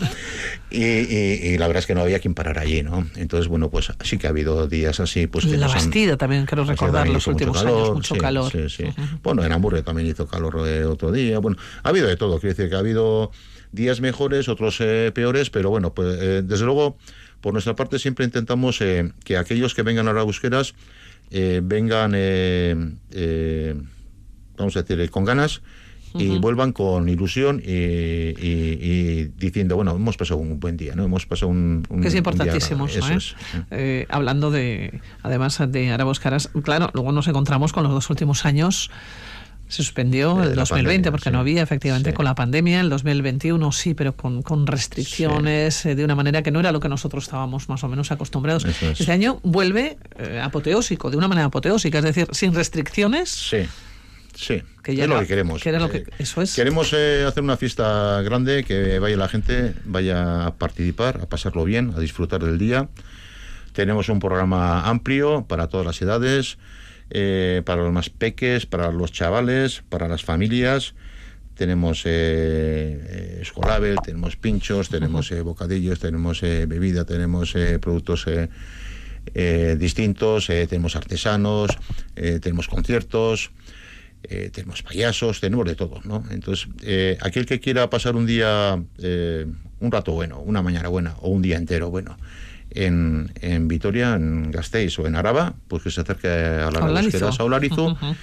Y, 0.70 0.82
y- 0.84 1.40
y 1.54 1.58
la 1.58 1.66
verdad 1.66 1.80
es 1.80 1.86
que 1.86 1.94
no 1.94 2.02
había 2.02 2.18
quien 2.20 2.34
parar 2.34 2.58
allí, 2.58 2.82
¿no? 2.82 3.06
Entonces, 3.16 3.48
bueno, 3.48 3.70
pues 3.70 3.92
sí 4.04 4.18
que 4.18 4.26
ha 4.26 4.30
habido 4.30 4.66
días 4.68 5.00
así, 5.00 5.26
pues 5.26 5.44
que 5.44 5.52
la 5.56 5.66
nos 5.66 5.76
han- 5.76 5.84
Bastida 5.86 6.16
también, 6.16 6.46
quiero 6.46 6.64
recordar 6.64 7.06
los 7.08 7.22
hizo 7.22 7.32
mucho 7.32 7.44
últimos 7.46 7.62
calor, 7.64 7.78
años, 7.82 7.94
mucho 7.94 8.14
sí, 8.14 8.20
calor. 8.20 8.52
sí, 8.52 8.68
sí. 8.68 8.84
Ujú. 8.84 9.02
Bueno, 9.22 9.44
en 9.44 9.52
Hamburgo 9.52 9.82
también 9.82 10.08
hizo 10.08 10.26
calor 10.26 10.56
otro 10.56 11.12
día. 11.12 11.38
Bueno, 11.38 11.56
ha 11.82 11.88
habido 11.88 12.06
de 12.06 12.16
todo. 12.16 12.38
Quiero 12.40 12.54
decir 12.54 12.68
que 12.70 12.76
ha 12.76 12.80
habido 12.80 13.30
días 13.72 14.00
mejores, 14.00 14.48
otros 14.48 14.76
eh, 14.80 15.10
peores, 15.14 15.50
pero 15.50 15.70
bueno, 15.70 15.92
pues 15.94 16.16
eh, 16.20 16.42
desde 16.44 16.64
luego, 16.64 16.96
por 17.40 17.52
nuestra 17.52 17.74
parte 17.76 17.98
siempre 17.98 18.24
intentamos 18.24 18.80
eh, 18.80 19.12
que 19.24 19.36
aquellos 19.36 19.74
que 19.74 19.82
vengan 19.82 20.08
a 20.08 20.12
las 20.12 20.24
busqueras 20.24 20.74
eh, 21.30 21.60
vengan, 21.62 22.12
eh, 22.14 22.74
eh, 23.12 23.74
vamos 24.56 24.76
a 24.76 24.82
decir, 24.82 25.00
eh, 25.00 25.08
con 25.08 25.24
ganas. 25.24 25.62
Y 26.18 26.38
vuelvan 26.38 26.72
con 26.72 27.10
ilusión 27.10 27.60
y, 27.62 27.70
y- 27.70 28.78
y 28.80 29.24
diciendo, 29.36 29.76
bueno, 29.76 29.94
hemos 29.94 30.16
pasado 30.16 30.40
un 30.40 30.58
buen 30.58 30.78
día, 30.78 30.94
¿no? 30.94 31.04
Hemos 31.04 31.26
pasado 31.26 31.50
un, 31.50 31.84
un 31.90 32.00
que 32.00 32.06
es 32.08 32.14
día 32.14 32.20
importantísimo 32.20 32.86
eso, 32.86 33.12
¿eh? 33.12 33.16
es. 33.16 33.34
Eh, 33.70 34.06
hablando 34.08 34.50
de, 34.50 34.98
además 35.22 35.60
de 35.68 35.90
Arabos 35.90 36.18
Caras, 36.18 36.48
claro, 36.62 36.88
luego 36.94 37.12
nos 37.12 37.28
encontramos 37.28 37.74
con 37.74 37.82
los 37.82 37.92
dos 37.92 38.08
últimos 38.08 38.46
años. 38.46 38.90
Se 39.68 39.83
suspendió 39.83 40.42
el 40.44 40.50
la 40.50 40.55
2020 40.62 40.85
pandemia, 40.85 41.11
porque 41.11 41.29
sí. 41.31 41.33
no 41.33 41.40
había, 41.40 41.62
efectivamente, 41.62 42.11
Sí. 42.11 42.14
con 42.16 42.24
la 42.24 42.35
pandemia. 42.37 42.81
El 42.81 42.88
2021 42.88 43.72
sí, 43.72 43.94
pero 43.94 44.16
con, 44.16 44.42
con 44.42 44.66
restricciones, 44.66 45.85
eh, 45.87 45.94
de 45.94 46.05
una 46.05 46.14
manera 46.14 46.42
que 46.42 46.50
no 46.50 46.61
era 46.61 46.70
lo 46.72 46.79
que 46.81 46.88
nosotros 46.88 47.24
estábamos 47.24 47.68
más 47.68 47.83
o 47.83 47.88
menos 47.88 48.11
acostumbrados. 48.12 48.64
Es. 48.64 49.00
Este 49.00 49.11
año 49.12 49.40
vuelve 49.42 49.98
eh, 50.18 50.40
apoteósico, 50.42 51.11
de 51.11 51.16
una 51.16 51.29
manera 51.29 51.46
apoteósica, 51.46 51.98
es 51.98 52.05
decir, 52.05 52.29
sin 52.33 52.55
restricciones. 52.55 53.29
Sí, 53.31 53.66
sí. 54.37 54.62
Que 54.85 54.94
ya 54.94 55.02
es 55.05 55.09
lo 55.11 55.18
que 55.18 55.26
queremos. 55.26 55.61
que 55.62 55.72
lo 55.72 55.90
que- 55.90 56.05
eso 56.18 56.42
es. 56.42 56.55
Queremos 56.55 56.92
eh, 56.92 57.24
hacer 57.26 57.42
una 57.42 57.57
fiesta 57.57 58.22
grande, 58.22 58.62
que 58.62 59.00
vaya 59.00 59.16
la 59.16 59.26
gente, 59.29 59.74
vaya 59.85 60.46
a 60.46 60.55
participar, 60.55 61.20
a 61.22 61.26
pasarlo 61.26 61.64
bien, 61.64 61.92
a 61.96 61.98
disfrutar 61.98 62.40
del 62.44 62.57
día. 62.59 62.88
Tenemos 63.72 64.09
un 64.09 64.20
programa 64.20 64.88
amplio 64.88 65.44
para 65.48 65.66
todas 65.66 65.85
las 65.85 66.00
edades, 66.00 66.57
eh, 67.11 67.62
para 67.64 67.83
los 67.83 67.92
más 67.92 68.11
peques, 68.11 68.66
para 68.66 68.90
los 68.90 69.12
chavales, 69.12 69.83
para 69.88 70.09
las 70.09 70.25
familias. 70.25 70.95
Tenemos 71.57 72.03
eh, 72.05 72.11
eh, 72.11 73.38
Escolabel, 73.40 73.97
tenemos 74.05 74.37
pinchos, 74.37 74.90
tenemos 74.90 75.33
eh, 75.33 75.40
bocadillos, 75.40 75.99
tenemos 76.01 76.42
eh, 76.42 76.66
bebida, 76.66 77.05
tenemos 77.05 77.55
eh, 77.57 77.79
productos 77.79 78.27
distintos, 79.79 80.47
tenemos 80.47 80.95
artesanos, 80.95 81.71
tenemos 82.14 82.69
conciertos, 82.69 83.51
tenemos 84.53 84.85
payasos, 84.85 85.40
tenemos 85.40 85.66
de 85.66 85.75
todo, 85.75 86.01
¿no? 86.05 86.23
Entonces, 86.31 86.69
eh, 86.85 87.19
aquel 87.21 87.45
que 87.45 87.59
quiera 87.59 87.90
pasar 87.90 88.14
un 88.14 88.25
día, 88.25 88.81
un 89.81 89.92
rato 89.92 90.12
bueno, 90.12 90.38
una 90.38 90.62
mañana 90.62 90.88
buena 90.88 91.16
o 91.21 91.31
un 91.31 91.42
día 91.42 91.57
entero 91.57 91.90
bueno 91.90 92.16
en, 92.70 93.33
en 93.40 93.68
Vitoria, 93.68 94.14
en 94.14 94.50
Gasteiz 94.50 94.98
o 94.98 95.07
en 95.07 95.16
Araba, 95.16 95.55
pues 95.68 95.83
que 95.83 95.90
se 95.90 96.00
acerque 96.00 96.29
a 96.29 96.70
la 96.70 96.81
Olarizu. 96.85 97.12
búsquedas 97.12 97.40
a 97.40 97.44
Olarizu, 97.44 97.87
Ujú. 97.92 98.14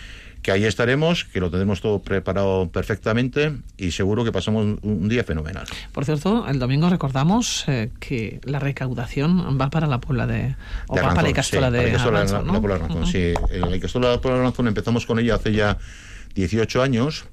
que 0.42 0.52
ahí 0.52 0.66
estaremos, 0.66 1.24
que 1.24 1.40
lo 1.40 1.50
tenemos 1.50 1.80
todo 1.82 2.00
preparado 2.00 2.70
perfectamente 2.70 3.54
y 3.78 3.92
seguro 3.92 4.26
que 4.26 4.32
pasamos 4.34 4.66
un, 4.66 4.80
un 4.82 5.08
día 5.10 5.24
fenomenal. 5.24 5.66
Por 5.94 6.04
cierto, 6.06 6.46
el 6.50 6.60
domingo 6.60 6.90
recordamos 6.90 7.64
eh, 7.68 7.92
que 8.02 8.42
la 8.44 8.60
recaudación 8.60 9.58
va 9.60 9.70
para 9.70 9.88
la 9.88 10.00
Puebla 10.02 10.28
de... 10.28 10.56
o 10.88 10.96
de 10.96 11.02
va 11.02 11.10
para 11.10 11.22
la 11.24 11.30
Icastola 11.30 11.68
sí, 11.68 11.74
de 11.78 11.86
de 11.92 11.96
Arlanzón, 11.96 12.40
la- 12.40 12.44
¿no? 12.44 12.54
la 12.54 12.60
Puebla 12.60 12.76
de 12.78 12.84
Arlanzón, 12.84 13.04
Ujú. 13.04 13.12
sí. 13.12 13.60
La 13.70 13.76
Icastola 13.76 14.10
de 14.12 14.18
Puebla 14.18 14.36
de 14.38 14.42
Arlanzón 14.42 14.68
empezamos 14.68 15.06
con 15.06 15.18
ella 15.20 15.36
hace 15.36 15.54
ya 15.54 15.78
18 16.36 16.82
años. 16.82 17.26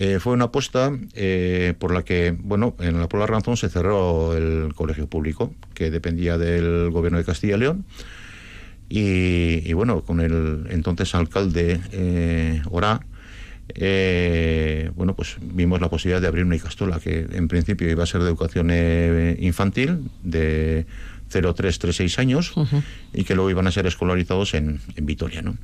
Eh, 0.00 0.20
fue 0.20 0.32
una 0.32 0.44
apuesta 0.44 0.92
eh, 1.14 1.74
por 1.76 1.92
la 1.92 2.04
que, 2.04 2.32
bueno, 2.38 2.76
en 2.78 3.00
la 3.00 3.08
Puebla 3.08 3.26
de 3.26 3.30
Arlanzón 3.30 3.56
se 3.56 3.68
cerró 3.68 4.36
el 4.36 4.72
colegio 4.76 5.08
público, 5.08 5.52
que 5.74 5.90
dependía 5.90 6.38
del 6.38 6.90
gobierno 6.90 7.18
de 7.18 7.24
Castilla 7.24 7.56
y 7.56 7.58
León. 7.58 7.84
Y, 8.88 9.68
y 9.68 9.72
bueno, 9.72 10.02
con 10.02 10.20
el 10.20 10.68
entonces 10.70 11.16
alcalde 11.16 11.80
eh, 11.90 12.62
Orá, 12.70 13.00
eh, 13.74 14.92
bueno, 14.94 15.16
pues 15.16 15.36
vimos 15.40 15.80
la 15.80 15.90
posibilidad 15.90 16.20
de 16.20 16.28
abrir 16.28 16.44
una 16.44 16.54
Icastola 16.54 17.00
que 17.00 17.26
en 17.32 17.48
principio 17.48 17.90
iba 17.90 18.04
a 18.04 18.06
ser 18.06 18.22
de 18.22 18.28
educación 18.28 18.68
eh, 18.70 19.36
infantil 19.40 20.10
de 20.22 20.86
0, 21.30 21.54
3, 21.54 21.76
3, 21.76 21.96
6 21.96 22.18
años 22.20 22.54
y 23.12 23.24
que 23.24 23.34
luego 23.34 23.50
iban 23.50 23.66
a 23.66 23.72
ser 23.72 23.88
escolarizados 23.88 24.54
en, 24.54 24.80
en 24.94 25.06
Vitoria, 25.06 25.42
¿no? 25.42 25.56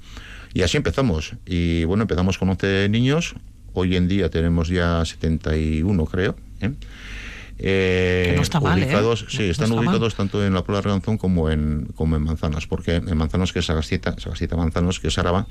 Y 0.52 0.62
así 0.62 0.76
empezamos. 0.76 1.34
Y 1.46 1.84
bueno, 1.84 2.02
empezamos 2.02 2.36
con 2.36 2.48
11 2.48 2.88
niños. 2.88 3.36
Hoy 3.74 3.96
en 3.96 4.08
día 4.08 4.30
tenemos 4.30 4.68
ya 4.68 5.04
71, 5.04 6.06
creo. 6.06 6.36
¿eh? 6.60 6.72
Eh, 7.58 8.26
que 8.30 8.36
no 8.36 8.42
está 8.42 8.60
mal, 8.60 8.78
¿eh? 8.78 8.84
ubicados, 8.84 9.26
Sí, 9.28 9.44
están 9.44 9.70
ubicados 9.72 10.14
tanto 10.14 10.44
en 10.44 10.54
la 10.54 10.62
Puebla 10.62 10.78
de 10.78 10.82
Reganzón 10.82 11.18
como 11.18 11.50
en, 11.50 11.88
como 11.94 12.16
en 12.16 12.22
Manzanas, 12.22 12.66
porque 12.66 12.96
en 12.96 13.16
Manzanas, 13.16 13.52
que 13.52 13.60
es 13.60 13.66
Sagastita, 13.66 14.18
Sagastita 14.18 14.56
Manzanos, 14.56 14.98
que 14.98 15.08
es 15.08 15.18
Araba, 15.18 15.46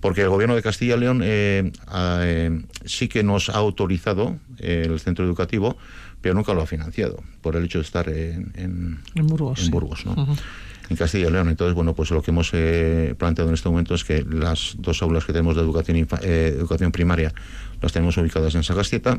porque 0.00 0.22
el 0.22 0.28
gobierno 0.28 0.54
de 0.54 0.62
Castilla 0.62 0.96
y 0.96 1.00
León 1.00 1.22
eh, 1.24 1.72
eh, 1.94 2.62
sí 2.84 3.08
que 3.08 3.22
nos 3.22 3.48
ha 3.48 3.54
autorizado 3.54 4.36
eh, 4.58 4.84
el 4.86 5.00
centro 5.00 5.24
educativo, 5.24 5.78
pero 6.20 6.34
nunca 6.34 6.52
lo 6.52 6.62
ha 6.62 6.66
financiado, 6.66 7.22
por 7.40 7.56
el 7.56 7.64
hecho 7.64 7.78
de 7.78 7.84
estar 7.84 8.08
en, 8.08 8.52
en, 8.56 9.00
en 9.14 9.26
Burgos, 9.26 9.64
en 9.64 9.70
Burgos 9.70 10.04
¿no? 10.04 10.12
Uh 10.12 10.26
-huh 10.26 10.38
en 10.88 10.96
Castilla 10.96 11.28
y 11.28 11.30
León. 11.30 11.48
Entonces, 11.48 11.74
bueno, 11.74 11.94
pues 11.94 12.10
lo 12.10 12.22
que 12.22 12.30
hemos 12.30 12.50
eh, 12.52 13.14
planteado 13.18 13.50
en 13.50 13.54
este 13.54 13.68
momento 13.68 13.94
es 13.94 14.04
que 14.04 14.22
las 14.22 14.76
dos 14.78 15.02
aulas 15.02 15.24
que 15.24 15.32
tenemos 15.32 15.56
de 15.56 15.62
educación, 15.62 16.06
eh, 16.22 16.54
educación 16.56 16.92
primaria 16.92 17.32
las 17.80 17.92
tenemos 17.92 18.16
ubicadas 18.16 18.54
en 18.54 18.62
Sagastieta, 18.62 19.18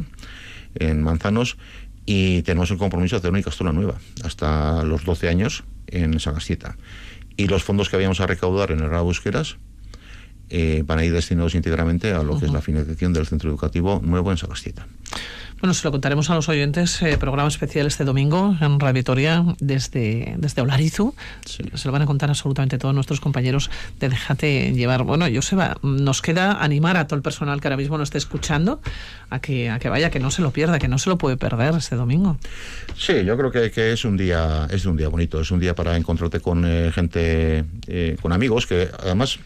en 0.75 1.01
Manzanos, 1.01 1.57
y 2.05 2.43
tenemos 2.43 2.69
el 2.71 2.77
compromiso 2.77 3.15
de 3.15 3.19
hacer 3.19 3.31
una 3.31 3.39
Icastola 3.39 3.71
nueva 3.71 3.95
hasta 4.23 4.83
los 4.83 5.05
12 5.05 5.29
años 5.29 5.63
en 5.87 6.19
Sagastieta. 6.19 6.77
Y 7.37 7.47
los 7.47 7.63
fondos 7.63 7.89
que 7.89 7.95
habíamos 7.95 8.21
a 8.21 8.27
recaudar 8.27 8.71
en 8.71 8.79
el 8.79 8.89
Busqueras 9.01 9.57
eh, 10.49 10.83
van 10.85 10.99
a 10.99 11.05
ir 11.05 11.13
destinados 11.13 11.55
íntegramente 11.55 12.13
a 12.13 12.23
lo 12.23 12.33
uh 12.33 12.35
-huh. 12.35 12.39
que 12.39 12.45
es 12.45 12.51
la 12.51 12.61
financiación 12.61 13.13
del 13.13 13.25
centro 13.25 13.49
educativo 13.49 14.01
nuevo 14.03 14.31
en 14.31 14.37
Sagastieta. 14.37 14.87
Bueno, 15.61 15.73
se 15.73 15.87
lo 15.87 15.91
contaremos 15.91 16.29
a 16.29 16.35
los 16.35 16.49
oyentes. 16.49 17.01
Eh, 17.01 17.17
programa 17.17 17.47
especial 17.47 17.87
este 17.87 18.03
domingo 18.03 18.55
en 18.59 18.79
Radio 18.79 18.93
Vitoria 18.93 19.45
desde, 19.59 20.35
desde 20.37 20.61
Olarizu. 20.61 21.15
Sí. 21.45 21.63
Se 21.73 21.87
lo 21.87 21.91
van 21.93 22.01
a 22.01 22.05
contar 22.05 22.29
absolutamente 22.29 22.77
todos 22.77 22.93
nuestros 22.93 23.21
compañeros 23.21 23.71
de 23.99 24.09
Déjate 24.09 24.73
llevar. 24.73 25.03
Bueno, 25.03 25.25
Joseba, 25.33 25.77
nos 25.81 26.21
queda 26.21 26.61
animar 26.61 26.97
a 26.97 27.07
todo 27.07 27.15
el 27.15 27.23
personal 27.23 27.61
que 27.61 27.67
ahora 27.67 27.77
mismo 27.77 27.97
nos 27.97 28.07
esté 28.07 28.17
escuchando 28.17 28.81
a 29.29 29.39
que, 29.39 29.69
a 29.69 29.79
que 29.79 29.89
vaya, 29.89 30.09
que 30.11 30.19
no 30.19 30.29
se 30.29 30.41
lo 30.41 30.51
pierda, 30.51 30.77
que 30.77 30.89
no 30.89 30.97
se 30.97 31.09
lo 31.09 31.17
puede 31.17 31.37
perder 31.37 31.73
este 31.75 31.95
domingo. 31.95 32.37
Sí, 32.97 33.23
yo 33.23 33.37
creo 33.37 33.49
que, 33.49 33.71
que 33.71 33.93
es 33.93 34.03
un 34.03 34.17
día 34.17 34.67
es 34.69 34.85
un 34.85 34.97
día 34.97 35.07
bonito, 35.07 35.39
es 35.39 35.49
un 35.51 35.59
día 35.59 35.73
para 35.73 35.95
encontrarte 35.95 36.41
con 36.41 36.65
eh, 36.65 36.91
gente, 36.93 37.63
eh, 37.87 38.17
con 38.21 38.33
amigos 38.33 38.67
que 38.67 38.89
además 38.99 39.39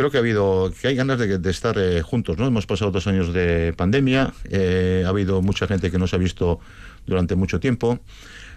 creo 0.00 0.10
que 0.10 0.16
ha 0.16 0.20
habido, 0.20 0.72
que 0.80 0.88
hay 0.88 0.94
ganas 0.94 1.18
de, 1.18 1.38
de 1.38 1.50
estar 1.50 1.76
eh, 1.76 2.00
juntos, 2.00 2.38
¿no? 2.38 2.46
Hemos 2.46 2.66
pasado 2.66 2.90
dos 2.90 3.06
años 3.06 3.34
de 3.34 3.74
pandemia, 3.76 4.32
eh, 4.48 5.02
ha 5.04 5.10
habido 5.10 5.42
mucha 5.42 5.66
gente 5.66 5.90
que 5.90 5.98
no 5.98 6.06
se 6.06 6.16
ha 6.16 6.18
visto 6.18 6.58
durante 7.06 7.34
mucho 7.34 7.60
tiempo. 7.60 8.00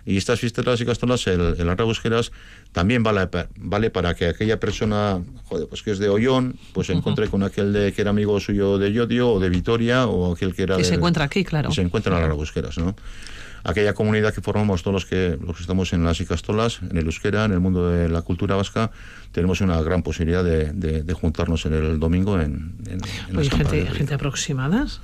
Y 0.05 0.17
estas 0.17 0.39
fiestas 0.39 0.79
y 0.81 0.85
castolas, 0.85 1.27
el, 1.27 1.55
el 1.57 1.69
Arrabusqueras, 1.69 2.31
también 2.71 3.03
vale, 3.03 3.27
vale 3.57 3.89
para 3.89 4.15
que 4.15 4.27
aquella 4.27 4.59
persona, 4.59 5.21
joder, 5.45 5.67
pues 5.67 5.81
que 5.81 5.91
es 5.91 5.99
de 5.99 6.09
Ollón, 6.09 6.55
pues 6.73 6.87
se 6.87 6.93
uh 6.93 6.95
-huh. 6.95 6.99
encuentre 6.99 7.27
con 7.27 7.43
aquel 7.43 7.71
de, 7.71 7.93
que 7.93 8.01
era 8.01 8.11
amigo 8.11 8.39
suyo 8.39 8.77
de 8.77 8.91
Yodio 8.91 9.31
o 9.31 9.39
de 9.39 9.49
Vitoria 9.49 10.07
o 10.07 10.33
aquel 10.33 10.53
que 10.53 10.63
era... 10.63 10.75
Que 10.75 10.83
de, 10.83 10.87
se 10.89 10.95
encuentra 10.95 11.25
aquí, 11.25 11.43
claro. 11.43 11.69
Que 11.69 11.75
se 11.75 11.81
encuentra 11.81 12.13
en 12.13 12.19
el 12.19 12.25
Arrabusqueras, 12.25 12.77
¿no? 12.77 12.95
Aquella 13.63 13.93
comunidad 13.93 14.33
que 14.33 14.41
formamos 14.41 14.83
todos 14.83 14.93
los 14.93 15.05
que, 15.05 15.37
los 15.41 15.55
que 15.55 15.61
estamos 15.61 15.93
en 15.93 16.03
las 16.03 16.19
Icastolas, 16.19 16.81
en 16.89 16.97
el 16.97 17.05
euskera, 17.05 17.45
en 17.45 17.51
el 17.53 17.59
mundo 17.59 17.89
de 17.89 18.09
la 18.09 18.21
cultura 18.21 18.55
vasca, 18.55 18.91
tenemos 19.31 19.61
una 19.61 19.81
gran 19.81 20.03
posibilidad 20.03 20.43
de, 20.43 20.71
de, 20.73 21.03
de 21.03 21.13
juntarnos 21.13 21.65
en 21.65 21.73
el 21.73 21.99
domingo 21.99 22.39
en, 22.39 22.75
en, 22.87 22.99
en 23.29 23.37
Oye, 23.37 23.49
gente, 23.49 23.85
gente 23.87 24.13
aproximadas. 24.13 25.01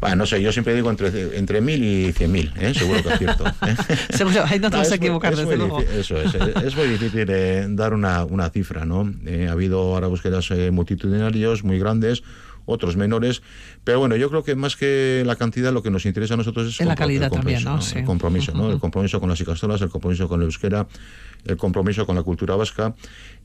Bueno, 0.00 0.16
no 0.16 0.26
sé, 0.26 0.42
yo 0.42 0.52
siempre 0.52 0.74
digo 0.74 0.90
entre, 0.90 1.38
entre 1.38 1.60
mil 1.60 1.82
y 1.82 2.12
cien 2.12 2.30
mil, 2.30 2.52
¿eh? 2.56 2.74
seguro 2.74 3.02
que 3.02 3.14
es 3.14 3.18
cierto. 3.18 3.46
¿eh? 3.46 3.76
seguro, 4.10 4.44
ahí 4.44 4.58
no 4.58 4.70
te 4.70 4.76
vas 4.76 4.92
a 4.92 4.96
equivocar, 4.96 5.32
es 5.32 5.38
desde 5.38 5.56
luego. 5.56 5.80
Eso 5.80 6.20
es, 6.20 6.34
es 6.34 6.76
muy 6.76 6.88
difícil 6.88 7.26
eh, 7.30 7.66
dar 7.70 7.94
una, 7.94 8.24
una 8.24 8.50
cifra, 8.50 8.84
¿no? 8.84 9.10
Eh, 9.24 9.46
ha 9.48 9.52
habido 9.52 9.80
ahora 9.80 10.08
búsquedas 10.08 10.50
eh, 10.50 10.70
multitudinarios 10.70 11.64
muy 11.64 11.78
grandes, 11.78 12.22
otros 12.66 12.96
menores, 12.96 13.42
pero 13.84 14.00
bueno, 14.00 14.16
yo 14.16 14.28
creo 14.28 14.44
que 14.44 14.54
más 14.54 14.76
que 14.76 15.22
la 15.24 15.36
cantidad 15.36 15.72
lo 15.72 15.82
que 15.82 15.90
nos 15.90 16.04
interesa 16.04 16.34
a 16.34 16.36
nosotros 16.36 16.68
es 16.68 16.80
en 16.80 16.88
la 16.88 16.94
calidad 16.94 17.30
también, 17.30 17.64
¿no? 17.64 17.80
Sí. 17.80 17.98
El 17.98 18.04
compromiso, 18.04 18.52
¿no? 18.52 18.70
El 18.70 18.78
compromiso 18.78 19.20
con 19.20 19.30
las 19.30 19.40
icastolas, 19.40 19.80
el 19.80 19.88
compromiso 19.88 20.28
con 20.28 20.40
el 20.40 20.46
euskera, 20.46 20.86
el 21.44 21.56
compromiso 21.56 22.06
con 22.06 22.16
la 22.16 22.22
cultura 22.22 22.56
vasca, 22.56 22.94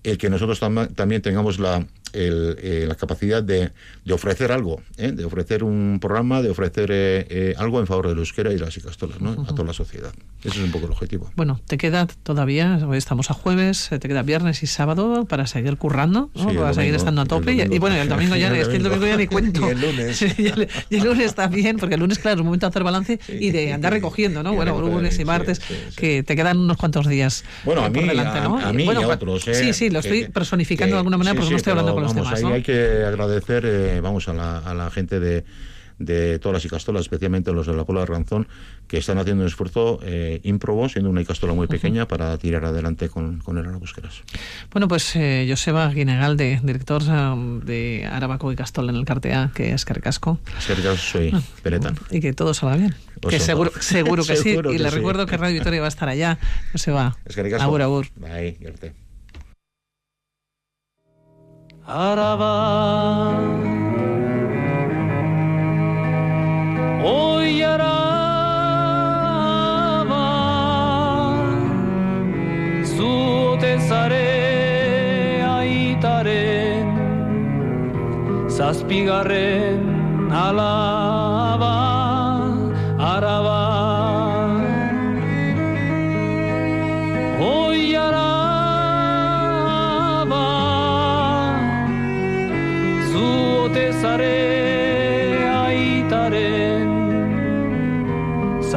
el 0.03 0.17
que 0.17 0.29
nosotros 0.29 0.59
tam 0.59 0.87
también 0.95 1.21
tengamos 1.21 1.59
la, 1.59 1.85
el, 2.13 2.57
eh, 2.61 2.85
la 2.87 2.95
capacidad 2.95 3.43
de, 3.43 3.71
de 4.03 4.13
ofrecer 4.13 4.51
algo, 4.51 4.81
¿eh? 4.97 5.11
de 5.11 5.25
ofrecer 5.25 5.63
un 5.63 5.99
programa, 6.01 6.41
de 6.41 6.49
ofrecer 6.49 6.89
eh, 6.91 7.25
eh, 7.29 7.53
algo 7.57 7.79
en 7.79 7.87
favor 7.87 8.07
del 8.07 8.17
euskera 8.17 8.51
y 8.51 8.55
de 8.55 8.61
las 8.61 8.75
icastolas, 8.75 9.21
¿no? 9.21 9.31
Uh 9.31 9.35
-huh. 9.35 9.51
A 9.51 9.55
toda 9.55 9.65
la 9.65 9.73
sociedad. 9.73 10.11
Ese 10.43 10.57
es 10.57 10.63
un 10.63 10.71
poco 10.71 10.87
el 10.87 10.91
objetivo. 10.91 11.31
Bueno, 11.35 11.59
te 11.67 11.77
queda 11.77 12.07
todavía, 12.23 12.79
hoy 12.87 12.97
estamos 12.97 13.29
a 13.29 13.33
jueves, 13.33 13.89
te 13.89 13.99
queda 13.99 14.23
viernes 14.23 14.63
y 14.63 14.67
sábado 14.67 15.25
para 15.25 15.45
seguir 15.45 15.77
currando, 15.77 16.31
¿no? 16.33 16.49
Sí, 16.49 16.57
para 16.57 16.73
seguir 16.73 16.95
estando 16.95 17.21
a 17.21 17.25
tope. 17.25 17.53
Y, 17.53 17.61
y, 17.61 17.79
bueno, 17.79 17.95
el 17.95 18.09
domingo 18.09 18.35
ya, 18.35 18.47
es 18.57 18.67
que 18.67 18.77
el 18.77 18.83
domingo 18.83 19.05
ya 19.05 19.17
ni 19.17 19.27
cuento. 19.27 19.61
y 19.67 19.69
el 19.69 19.81
lunes. 19.81 20.21
y, 20.39 20.47
el, 20.47 20.67
y, 20.89 20.95
el, 20.95 21.03
lunes 21.03 21.35
también, 21.35 21.77
porque 21.77 21.95
el 21.95 22.01
lunes, 22.01 22.17
claro, 22.17 22.35
es 22.35 22.39
un 22.41 22.47
momento 22.47 22.65
de 22.65 22.69
hacer 22.69 22.83
balance 22.83 23.19
sí. 23.25 23.37
y 23.39 23.51
de 23.51 23.71
andar 23.73 23.93
recogiendo, 23.93 24.41
¿no? 24.41 24.53
Bueno, 24.53 24.79
lunes 24.81 25.19
y 25.19 25.25
martes, 25.25 25.61
que 25.95 26.23
te 26.23 26.35
quedan 26.35 26.57
unos 26.57 26.77
cuantos 26.77 27.07
días 27.07 27.43
bueno, 27.63 27.83
a 27.83 27.89
mí, 27.89 28.01
delante, 28.01 28.41
¿no? 28.41 28.57
A, 28.57 28.69
a 28.69 28.73
mí 28.73 28.85
bueno, 28.85 29.01
y 29.01 29.03
a 29.03 29.07
otros. 29.07 29.47
¿eh? 29.47 29.53
Sí, 29.53 29.73
sí, 29.73 29.90
lo 29.91 29.99
estoy 29.99 30.23
que, 30.23 30.29
personificando 30.29 30.95
de 30.95 30.99
alguna 30.99 31.17
manera 31.17 31.35
porque 31.35 31.51
no 31.51 31.57
estoy 31.57 31.71
hablando 31.71 31.93
con 31.93 32.03
los 32.03 32.13
vamos, 32.13 32.27
demás, 32.27 32.39
ahí 32.39 32.49
¿no? 32.49 32.55
hay 32.55 32.63
que 32.63 33.03
agradecer, 33.05 33.65
eh, 33.65 34.01
vamos, 34.01 34.27
a 34.27 34.33
la, 34.33 34.59
a 34.59 34.73
la 34.73 34.89
gente 34.89 35.19
de 35.19 35.43
de 36.05 36.39
todas 36.39 36.53
las 36.53 36.65
icastolas, 36.65 37.03
especialmente 37.03 37.51
los 37.51 37.67
de 37.67 37.73
la 37.73 37.85
Puebla 37.85 38.01
de 38.01 38.07
Ranzón, 38.07 38.47
que 38.87 38.97
están 38.97 39.17
haciendo 39.17 39.43
un 39.43 39.47
esfuerzo 39.47 39.99
eh, 40.03 40.41
ímprobo, 40.43 40.89
siendo 40.89 41.09
una 41.09 41.21
icastola 41.21 41.53
muy 41.53 41.67
pequeña, 41.67 42.03
uh 42.03 42.05
-huh. 42.05 42.09
para 42.09 42.37
tirar 42.37 42.65
adelante 42.65 43.09
con, 43.09 43.39
con 43.39 43.57
el 43.57 43.65
Arabusqueras. 43.65 44.21
Bueno, 44.71 44.87
pues 44.87 45.15
eh, 45.15 45.45
Joseba 45.47 45.89
Guinegalde, 45.89 46.59
director 46.63 47.03
um, 47.03 47.59
de 47.61 48.07
Arabaco 48.11 48.51
y 48.51 48.55
Castol 48.55 48.89
en 48.89 48.95
el 48.95 49.05
Cartea, 49.05 49.51
que 49.53 49.73
es 49.73 49.85
Carcasco. 49.85 50.39
Carcasco 50.67 50.97
soy 50.97 51.31
ah, 51.33 51.41
Peretan. 51.63 51.95
Y 52.09 52.19
que 52.19 52.33
todo 52.33 52.53
salga 52.53 52.77
bien. 52.77 52.95
Que 53.29 53.39
seguro, 53.39 53.71
seguro 53.79 54.23
que 54.23 54.35
seguro 54.35 54.71
sí. 54.71 54.77
Que 54.77 54.81
y 54.81 54.83
le 54.83 54.89
sí. 54.89 54.95
recuerdo 54.95 55.25
que 55.25 55.37
Radio 55.37 55.53
Victoria 55.53 55.79
va 55.79 55.87
a 55.87 55.89
estar 55.89 56.09
allá. 56.09 56.37
Joseba. 56.71 57.15
Agur, 57.59 57.81
agur. 57.81 58.07
Bye, 58.15 58.57
Gerte. 58.59 58.93
Araba. 61.93 63.35
Hoy 67.03 67.63
araba 67.63 67.83
Zute 72.95 73.77
zare 73.89 75.43
aitaren 75.43 76.87
Zazpigarren 78.47 80.31
alaba. 80.31 81.75
Araba 82.99 83.50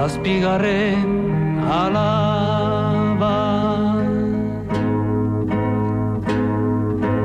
zazpigarren 0.05 1.11
alaba. 1.81 3.41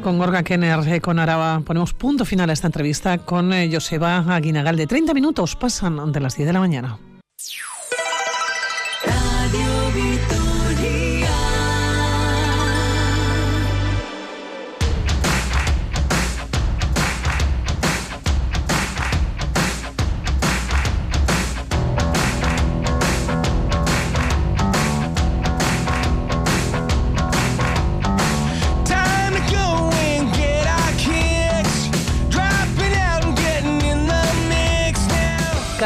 Con 0.03 0.17
Gorga 0.17 0.43
Kenner, 0.43 0.79
eh, 0.87 1.01
con 1.01 1.19
Araba, 1.19 1.61
ponemos 1.61 1.93
punto 1.93 2.25
final 2.25 2.49
a 2.49 2.53
esta 2.53 2.67
entrevista 2.67 3.17
con 3.17 3.51
eh, 3.53 3.69
Joseba 3.71 4.19
Aguinagalde. 4.33 4.87
30 4.87 5.13
minutos 5.13 5.55
pasan 5.55 6.11
de 6.11 6.19
las 6.19 6.35
10 6.35 6.47
de 6.47 6.53
la 6.53 6.59
mañana. 6.59 6.97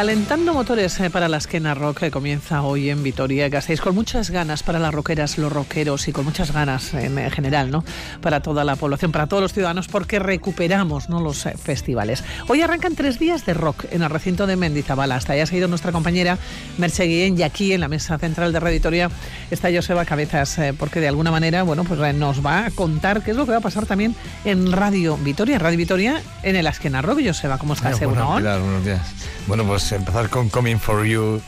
Calentando 0.02 0.56
motores 0.56 1.00
eh, 1.00 1.12
para 1.12 1.30
la 1.30 1.38
esquena 1.38 1.76
rock 1.76 2.00
que 2.00 2.10
comienza 2.10 2.64
hoy 2.64 2.90
en 2.90 3.04
Vitoria 3.04 3.50
Gasteiz 3.50 3.82
con 3.82 3.94
muchas 3.94 4.32
ganas 4.32 4.64
para 4.64 4.80
las 4.80 4.92
rockeras, 4.92 5.38
los 5.38 5.54
rockeros 5.54 6.08
y 6.08 6.12
con 6.12 6.26
muchas 6.26 6.52
ganas 6.52 6.96
en 6.96 7.20
eh, 7.20 7.30
general, 7.30 7.70
¿no? 7.70 7.84
Para 8.20 8.40
toda 8.40 8.64
la 8.64 8.76
población, 8.76 9.12
para 9.12 9.28
todos 9.28 9.44
los 9.44 9.54
ciudadanos, 9.54 9.88
porque 9.88 10.18
recuperamos, 10.18 11.08
¿no? 11.08 11.22
Los 11.22 11.46
eh, 11.46 11.54
festivales. 11.56 12.24
Hoy 12.48 12.64
arrancan 12.64 12.96
tres 12.96 13.20
días 13.20 13.46
de 13.46 13.54
rock 13.54 13.86
en 13.92 14.02
el 14.02 14.10
recinto 14.10 14.48
de 14.48 14.56
Mendizabala. 14.56 15.18
Hasta 15.18 15.34
allá 15.34 15.44
ha 15.44 15.56
ido 15.56 15.68
nuestra 15.68 15.92
compañera 15.92 16.40
Merche 16.80 17.04
Guillén 17.04 17.38
y 17.38 17.44
aquí 17.44 17.72
en 17.72 17.82
la 17.82 17.88
mesa 17.88 18.18
central 18.18 18.54
de 18.54 18.60
Radio 18.60 18.78
Vitoria 18.78 19.12
está 19.52 19.70
Joseba 19.72 20.04
Cabezas, 20.06 20.60
porque 20.80 21.00
de 21.00 21.10
alguna 21.10 21.30
manera, 21.30 21.62
bueno, 21.62 21.84
pues 21.84 22.00
nos 22.16 22.44
va 22.44 22.66
a 22.66 22.72
contar 22.72 23.22
qué 23.22 23.30
es 23.30 23.38
lo 23.38 23.46
que 23.46 23.52
va 23.52 23.58
a 23.58 23.62
pasar 23.62 23.86
también 23.86 24.16
en 24.46 24.72
Radio 24.72 25.16
Vitoria, 25.18 25.60
Radio 25.60 25.78
Vitoria 25.78 26.24
en 26.42 26.56
el 26.56 26.66
esquena 26.66 27.04
rock. 27.04 27.20
Joseba, 27.24 27.60
¿cómo 27.60 27.76
estás? 27.76 28.00
Bueno? 28.00 28.38
Pilar, 28.38 28.60
buenos 28.62 28.84
días. 28.84 29.02
Bueno, 29.48 29.66
pues 29.66 29.91
empezar 29.96 30.30
con 30.30 30.50
Coming 30.50 30.78
for 30.80 31.06
You 31.06 31.42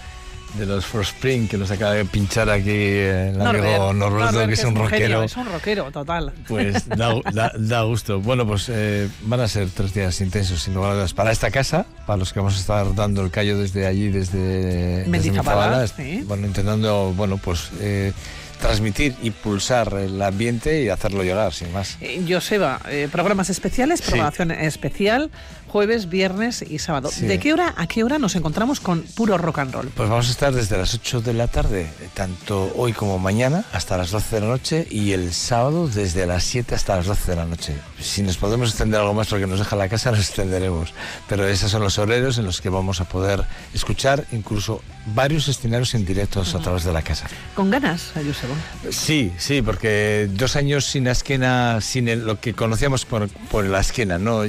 de 0.57 0.67
los 0.67 0.85
For 0.85 1.01
Spring, 1.01 1.47
que 1.47 1.57
nos 1.57 1.71
acaba 1.71 1.93
de 1.93 2.05
pinchar 2.05 2.47
aquí 2.47 2.69
el 2.69 3.41
amigo 3.41 3.43
Norbert, 3.43 3.93
Norberto, 3.95 4.31
Norbert, 4.33 4.47
que 4.49 4.53
es 4.53 4.63
un 4.63 4.75
genio, 4.75 4.83
rockero. 4.89 5.23
es 5.23 5.35
un 5.37 5.45
rockero, 5.51 5.91
total. 5.91 6.31
Pues 6.47 6.87
da, 6.95 7.15
da- 7.33 7.51
da 7.57 7.81
gusto. 7.81 8.19
Bueno, 8.21 8.45
pues 8.45 8.69
eh, 8.69 9.09
van 9.23 9.39
a 9.39 9.47
ser 9.47 9.69
tres 9.71 9.95
días 9.95 10.21
intensos, 10.21 10.61
sin 10.61 10.75
lugar 10.75 10.91
a 10.91 10.93
dudas, 10.93 11.13
para 11.15 11.31
esta 11.31 11.49
casa, 11.49 11.87
para 12.05 12.17
los 12.17 12.31
que 12.33 12.39
vamos 12.39 12.55
a 12.55 12.59
estar 12.59 12.93
dando 12.93 13.23
el 13.23 13.31
callo 13.31 13.57
desde 13.57 13.87
allí, 13.87 14.09
desde, 14.09 14.37
desde 14.37 15.09
Mendizabala, 15.09 15.77
Mendizabala, 15.77 15.87
sí. 15.87 16.23
bueno, 16.27 16.45
intentando, 16.45 17.13
bueno, 17.17 17.37
pues 17.37 17.71
eh, 17.79 18.13
transmitir 18.61 19.15
y 19.23 19.31
pulsar 19.31 19.91
el 19.95 20.21
ambiente 20.21 20.83
y 20.83 20.89
hacerlo 20.89 21.23
llegar, 21.23 21.51
sin 21.53 21.73
más. 21.73 21.97
Eh, 21.99 22.23
Joseba, 22.29 22.79
eh, 22.89 23.09
programas 23.11 23.49
especiales, 23.49 23.99
Sí. 24.01 24.11
programación 24.11 24.51
especial, 24.51 25.31
jueves, 25.73 26.07
viernes 26.07 26.61
y 26.61 26.77
sábado. 26.77 27.09
Sí. 27.11 27.25
¿De 27.25 27.39
qué 27.39 27.51
hora 27.51 27.73
a 27.75 27.87
qué 27.87 28.03
hora 28.03 28.19
nos 28.19 28.35
encontramos 28.35 28.79
con 28.79 29.01
puro 29.01 29.39
rock 29.39 29.57
and 29.57 29.73
roll? 29.73 29.87
Pues 29.87 30.07
vamos 30.07 30.27
a 30.27 30.31
estar 30.31 30.53
desde 30.53 30.77
las 30.77 30.93
8 30.93 31.21
de 31.21 31.33
la 31.33 31.47
tarde, 31.47 31.89
tanto 32.13 32.71
hoy 32.75 32.93
como 32.93 33.17
mañana, 33.17 33.65
hasta 33.73 33.97
las 33.97 34.11
12 34.11 34.35
de 34.35 34.41
la 34.41 34.47
noche, 34.49 34.87
y 34.91 35.13
el 35.13 35.33
sábado 35.33 35.87
desde 35.87 36.27
las 36.27 36.43
7 36.43 36.75
hasta 36.75 36.95
las 36.97 37.07
12 37.07 37.31
de 37.31 37.35
la 37.37 37.45
noche. 37.45 37.73
Si 37.99 38.21
nos 38.21 38.37
podemos 38.37 38.69
extender 38.69 38.99
algo 38.99 39.15
más 39.15 39.27
porque 39.29 39.47
nos 39.47 39.57
deja 39.57 39.75
la 39.75 39.89
casa, 39.89 40.11
nos 40.15 40.19
extenderemos. 40.19 40.93
Pero 41.27 41.47
esos 41.47 41.71
son 41.71 41.81
los 41.81 41.97
horarios 41.97 42.37
en 42.37 42.45
los 42.45 42.61
que 42.61 42.69
vamos 42.69 43.01
a 43.01 43.05
poder 43.05 43.43
escuchar 43.73 44.25
incluso 44.31 44.79
varios 45.15 45.47
escenarios 45.47 45.95
en 45.95 46.05
directos 46.05 46.53
a 46.53 46.59
través 46.59 46.83
de 46.83 46.93
la 46.93 47.01
casa. 47.01 47.25
¿Con 47.55 47.71
ganas, 47.71 48.11
Joseba? 48.13 48.53
Sí, 48.91 49.33
sí, 49.39 49.63
porque 49.63 50.29
dos 50.31 50.55
años 50.55 50.85
sin 50.85 51.05
la 51.05 51.11
esquena, 51.13 51.81
sin 51.81 52.07
el- 52.07 52.25
lo 52.25 52.39
que 52.39 52.53
conocíamos 52.53 53.05
por, 53.05 53.27
por 53.49 53.65
la 53.65 53.79
esquena, 53.79 54.19
¿no? 54.19 54.43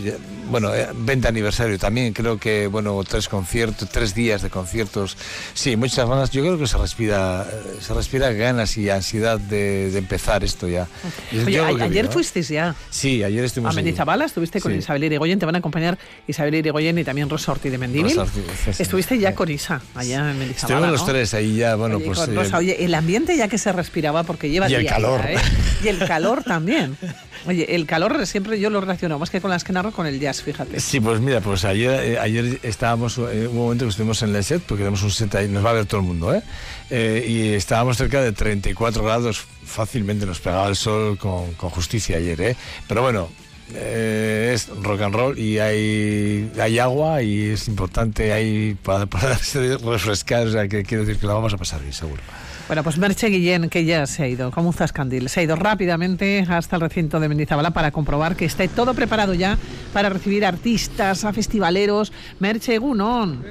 Bueno, 0.51 0.75
eh, 0.75 0.89
20 1.15 1.29
aniversario 1.29 1.79
también, 1.79 2.13
creo 2.13 2.39
que, 2.39 2.67
bueno, 2.67 3.01
tres 3.09 3.29
conciertos, 3.29 3.89
tres 3.89 4.15
días 4.17 4.43
de 4.43 4.51
conciertos, 4.51 5.17
sí, 5.55 5.77
muchas 5.77 6.09
ganas, 6.09 6.31
yo 6.33 6.43
creo 6.43 6.59
que 6.59 6.67
se 6.67 6.77
respira, 6.77 7.47
eh, 7.49 7.77
se 7.81 7.95
respira 7.95 8.33
ganas 8.33 8.77
y 8.77 8.91
ansiedad 8.91 9.39
de, 9.39 9.93
de 9.93 9.99
empezar 9.99 10.43
esto 10.43 10.67
ya. 10.69 10.89
Oye, 11.33 11.53
yo 11.53 11.65
a- 11.65 11.69
ayer 11.69 11.89
veo, 11.91 12.05
¿eh? 12.07 12.09
fuisteis 12.13 12.49
ya 12.49 12.75
Sí, 12.91 13.23
ayer 13.23 13.45
a 13.45 13.47
estuvimos 13.47 13.77
allí. 13.77 13.85
Mendizabala, 13.85 14.25
estuviste 14.25 14.61
con 14.61 14.73
Sí. 14.73 14.79
Isabel 14.79 15.05
Irigoyen, 15.05 15.39
te 15.39 15.47
van 15.47 15.55
a 15.55 15.59
acompañar 15.59 15.97
Isabel 16.27 16.57
Irigoyen 16.57 16.99
y 16.99 17.05
también 17.05 17.31
Rosa 17.31 17.53
Ortiz 17.53 17.71
de 17.71 17.79
Mendívil. 17.79 18.19
Ortiz, 18.19 18.43
sí, 18.65 18.73
sí. 18.73 18.83
Estuviste 18.83 19.17
ya 19.17 19.37
con 19.37 19.49
Isa, 19.53 19.81
allá 19.95 20.31
en 20.33 20.39
Mendizabala, 20.41 20.57
Estuvimos 20.87 20.91
los 20.91 21.01
¿no? 21.03 21.07
tres 21.07 21.35
ahí 21.35 21.57
ya, 21.57 21.77
bueno, 21.77 21.97
Oye, 21.99 22.07
pues... 22.07 22.19
con 22.19 22.33
eh, 22.33 22.35
Rosa, 22.35 22.59
oye, 22.59 22.85
el 22.85 22.93
ambiente 22.95 23.37
ya 23.37 23.47
que 23.47 23.59
se 23.59 23.71
respiraba 23.73 24.25
porque 24.25 24.51
lleva 24.51 24.69
Y 24.69 24.75
el 24.75 24.81
día 24.81 24.91
calor. 24.91 25.21
ya, 25.23 25.33
¿eh? 25.35 25.39
Y 25.85 25.89
el 25.89 25.99
calor 26.01 26.43
también. 26.43 26.97
Oye, 27.47 27.75
el 27.75 27.87
calor 27.87 28.27
siempre 28.27 28.59
yo 28.59 28.71
lo 28.71 28.81
relaciono 28.81 29.19
más 29.19 29.31
que 29.31 29.41
con 29.41 29.51
la 29.51 29.57
esquena 29.57 29.83
rock 29.83 29.95
con 29.95 30.07
el 30.07 30.21
jazz, 30.21 30.43
fíjate. 30.43 30.81
Sí, 30.81 31.01
pues 31.01 31.21
mira, 31.21 31.41
pues 31.41 31.65
ayer, 31.65 32.01
eh, 32.03 32.19
ayer 32.19 32.59
estábamos, 32.63 33.19
eh, 33.19 33.49
un 33.49 33.57
momento 33.57 33.85
que 33.85 33.91
estuvimos 33.91 34.23
en 34.23 34.35
el 34.35 34.45
set, 34.45 34.63
porque 34.63 34.83
tenemos 34.83 35.03
un 35.03 35.11
set 35.11 35.35
ahí, 35.35 35.49
nos 35.49 35.65
va 35.65 35.71
a 35.71 35.75
ver 35.75 35.87
todo 35.87 36.01
el 36.01 36.07
mundo, 36.07 36.35
¿eh? 36.35 36.43
Eh, 36.91 37.25
y 37.27 37.49
estábamos 37.55 37.97
cerca 37.97 38.23
de 38.23 38.33
34 38.33 39.03
grados, 39.03 39.45
fácilmente 39.65 40.27
nos 40.27 40.41
pegaba 40.41 40.69
el 40.69 40.77
sol 40.77 41.19
con, 41.19 41.53
con 41.55 41.71
justicia 41.71 42.17
ayer, 42.17 42.41
¿eh? 42.41 42.57
Pero 42.87 43.03
bueno, 43.03 43.29
eh, 43.73 44.53
es 44.55 44.69
rock 44.69 45.01
and 45.01 45.15
roll 45.15 45.39
y 45.39 45.59
hay, 45.59 46.51
hay 46.61 46.79
agua 46.79 47.23
y 47.23 47.51
es 47.51 47.67
importante 47.67 48.33
ahí 48.33 48.77
para, 48.83 49.07
para 49.07 49.35
refrescar, 49.35 50.47
o 50.47 50.53
sea 50.53 50.69
que 50.69 50.83
quiero 50.83 51.05
decir 51.05 51.21
que 51.21 51.27
la 51.27 51.35
vamos 51.35 51.55
a 51.55 51.57
pasar 51.57 51.81
bien, 51.81 51.93
seguro. 51.93 52.23
Bueno, 52.67 52.83
pues 52.83 52.97
Merche 52.97 53.29
Guillén, 53.29 53.69
que 53.69 53.85
ya 53.85 54.07
se 54.07 54.23
ha 54.23 54.29
ido, 54.29 54.51
como 54.51 54.69
un 54.69 54.75
zascandil, 54.75 55.29
se 55.29 55.41
ha 55.41 55.43
ido 55.43 55.55
rápidamente 55.55 56.47
hasta 56.49 56.77
el 56.77 56.83
recinto 56.83 57.21
de 57.21 57.29
Mendizabala 57.29 57.73
para 57.73 57.91
comprobar 57.91 58.37
que 58.37 58.47
esté 58.47 58.69
todo 58.69 58.95
preparado 58.95 59.35
ya 59.35 59.59
para 59.93 60.09
recibir 60.09 60.47
artistas, 60.47 61.27
a 61.27 61.33
festivaleros. 61.35 62.11
Merche 62.41 62.79
Gunon. 62.79 63.45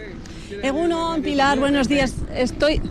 Egunon, 0.62 1.22
Pilar, 1.22 1.58
buenos 1.60 1.88
días. 1.88 2.14
Estoy, 2.36 2.82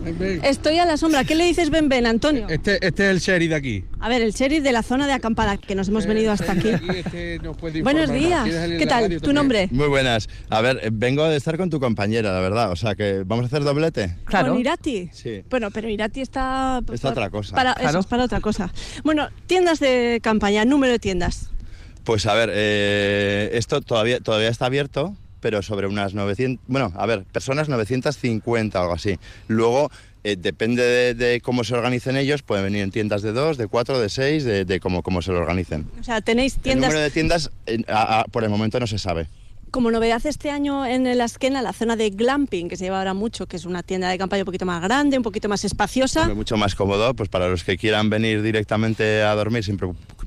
estoy 0.43 0.79
a 0.79 0.85
la 0.85 0.97
sombra. 0.97 1.23
¿Qué 1.23 1.35
le 1.35 1.45
dices, 1.45 1.69
Ben 1.69 1.87
Ben, 1.87 2.05
Antonio? 2.05 2.47
Este, 2.49 2.85
este 2.85 3.05
es 3.05 3.11
el 3.11 3.19
sheriff 3.19 3.49
de 3.49 3.55
aquí. 3.55 3.85
A 3.99 4.09
ver, 4.09 4.21
el 4.21 4.31
sheriff 4.33 4.63
de 4.63 4.71
la 4.71 4.83
zona 4.83 5.07
de 5.07 5.13
acampada, 5.13 5.57
que 5.57 5.75
nos 5.75 5.87
hemos 5.87 6.05
venido 6.05 6.31
hasta 6.31 6.51
aquí. 6.51 6.69
Este 6.95 7.39
Buenos 7.81 8.11
días. 8.11 8.43
¿Quieres 8.43 8.61
salir 8.61 8.77
¿Qué 8.79 8.85
tal? 8.87 9.21
¿Tu 9.21 9.33
nombre? 9.33 9.67
Muy 9.71 9.87
buenas. 9.87 10.27
A 10.49 10.61
ver, 10.61 10.79
eh, 10.83 10.89
vengo 10.91 11.23
de 11.27 11.37
estar 11.37 11.57
con 11.57 11.69
tu 11.69 11.79
compañera, 11.79 12.33
la 12.33 12.39
verdad. 12.39 12.71
O 12.71 12.75
sea 12.75 12.95
que 12.95 13.23
vamos 13.25 13.43
a 13.43 13.47
hacer 13.47 13.63
doblete. 13.63 14.15
¿Con 14.29 14.57
Irati? 14.59 15.09
Sí. 15.13 15.43
Bueno, 15.49 15.71
pero 15.71 15.89
Irati 15.89 16.21
está... 16.21 16.81
Está 16.91 17.09
otra 17.09 17.29
cosa. 17.29 17.55
Para, 17.55 17.71
eso 17.71 17.79
Claro. 17.81 17.99
es 17.99 18.05
para 18.05 18.23
otra 18.25 18.41
cosa. 18.41 18.71
Bueno, 19.03 19.27
tiendas 19.47 19.79
de 19.79 20.19
campaña, 20.21 20.65
número 20.65 20.91
de 20.91 20.99
tiendas. 20.99 21.49
Pues 22.03 22.25
a 22.25 22.33
ver, 22.33 22.49
eh, 22.53 23.51
esto 23.53 23.81
todavía, 23.81 24.19
todavía 24.19 24.49
está 24.49 24.65
abierto, 24.65 25.15
pero 25.43 25.61
sobre 25.61 25.85
unas 25.87 26.13
900, 26.15 26.63
bueno, 26.67 26.91
a 26.95 27.05
ver, 27.05 27.25
personas 27.25 27.67
950 27.69 28.79
o 28.79 28.81
algo 28.81 28.93
así. 28.95 29.19
Luego, 29.49 29.91
eh, 30.23 30.37
depende 30.39 30.81
de, 30.81 31.13
de 31.13 31.41
cómo 31.41 31.65
se 31.65 31.75
organicen 31.75 32.15
ellos, 32.15 32.41
pueden 32.43 32.63
venir 32.63 32.81
en 32.81 32.91
tiendas 32.91 33.21
de 33.21 33.33
dos, 33.33 33.57
de 33.57 33.67
cuatro, 33.67 33.99
de 33.99 34.07
seis, 34.07 34.45
de, 34.45 34.63
de 34.63 34.79
cómo, 34.79 35.03
cómo 35.03 35.21
se 35.21 35.33
lo 35.33 35.39
organicen. 35.39 35.85
O 35.99 36.03
sea, 36.03 36.21
tenéis 36.21 36.55
El 36.55 36.61
tiendas... 36.61 36.87
número 36.89 37.03
de 37.03 37.11
tiendas, 37.11 37.51
eh, 37.65 37.83
a- 37.89 38.21
a- 38.21 38.23
por 38.23 38.43
el 38.45 38.49
momento 38.49 38.79
no 38.79 38.87
se 38.87 38.97
sabe. 38.97 39.27
Como 39.69 39.91
novedad 39.91 40.25
este 40.25 40.49
año 40.49 40.85
en 40.85 41.17
la 41.17 41.25
esquena, 41.25 41.61
la 41.61 41.73
zona 41.73 41.95
de 41.97 42.11
glamping, 42.11 42.69
que 42.69 42.77
se 42.77 42.85
lleva 42.85 42.99
ahora 42.99 43.13
mucho, 43.15 43.47
que 43.47 43.57
es 43.57 43.65
una 43.65 43.83
tienda 43.83 44.07
de 44.07 44.17
campaña 44.17 44.43
un 44.43 44.45
poquito 44.45 44.65
más 44.65 44.81
grande, 44.81 45.17
un 45.17 45.23
poquito 45.23 45.49
más 45.49 45.65
espaciosa. 45.65 46.21
Hombre, 46.21 46.35
Mucho 46.35 46.55
más 46.55 46.73
cómodo, 46.75 47.13
pues 47.15 47.27
para 47.27 47.49
los 47.49 47.63
que 47.65 47.75
quieran 47.77 48.09
venir 48.09 48.41
directamente 48.43 49.23
a 49.23 49.35
dormir 49.35 49.63
sin, 49.65 49.77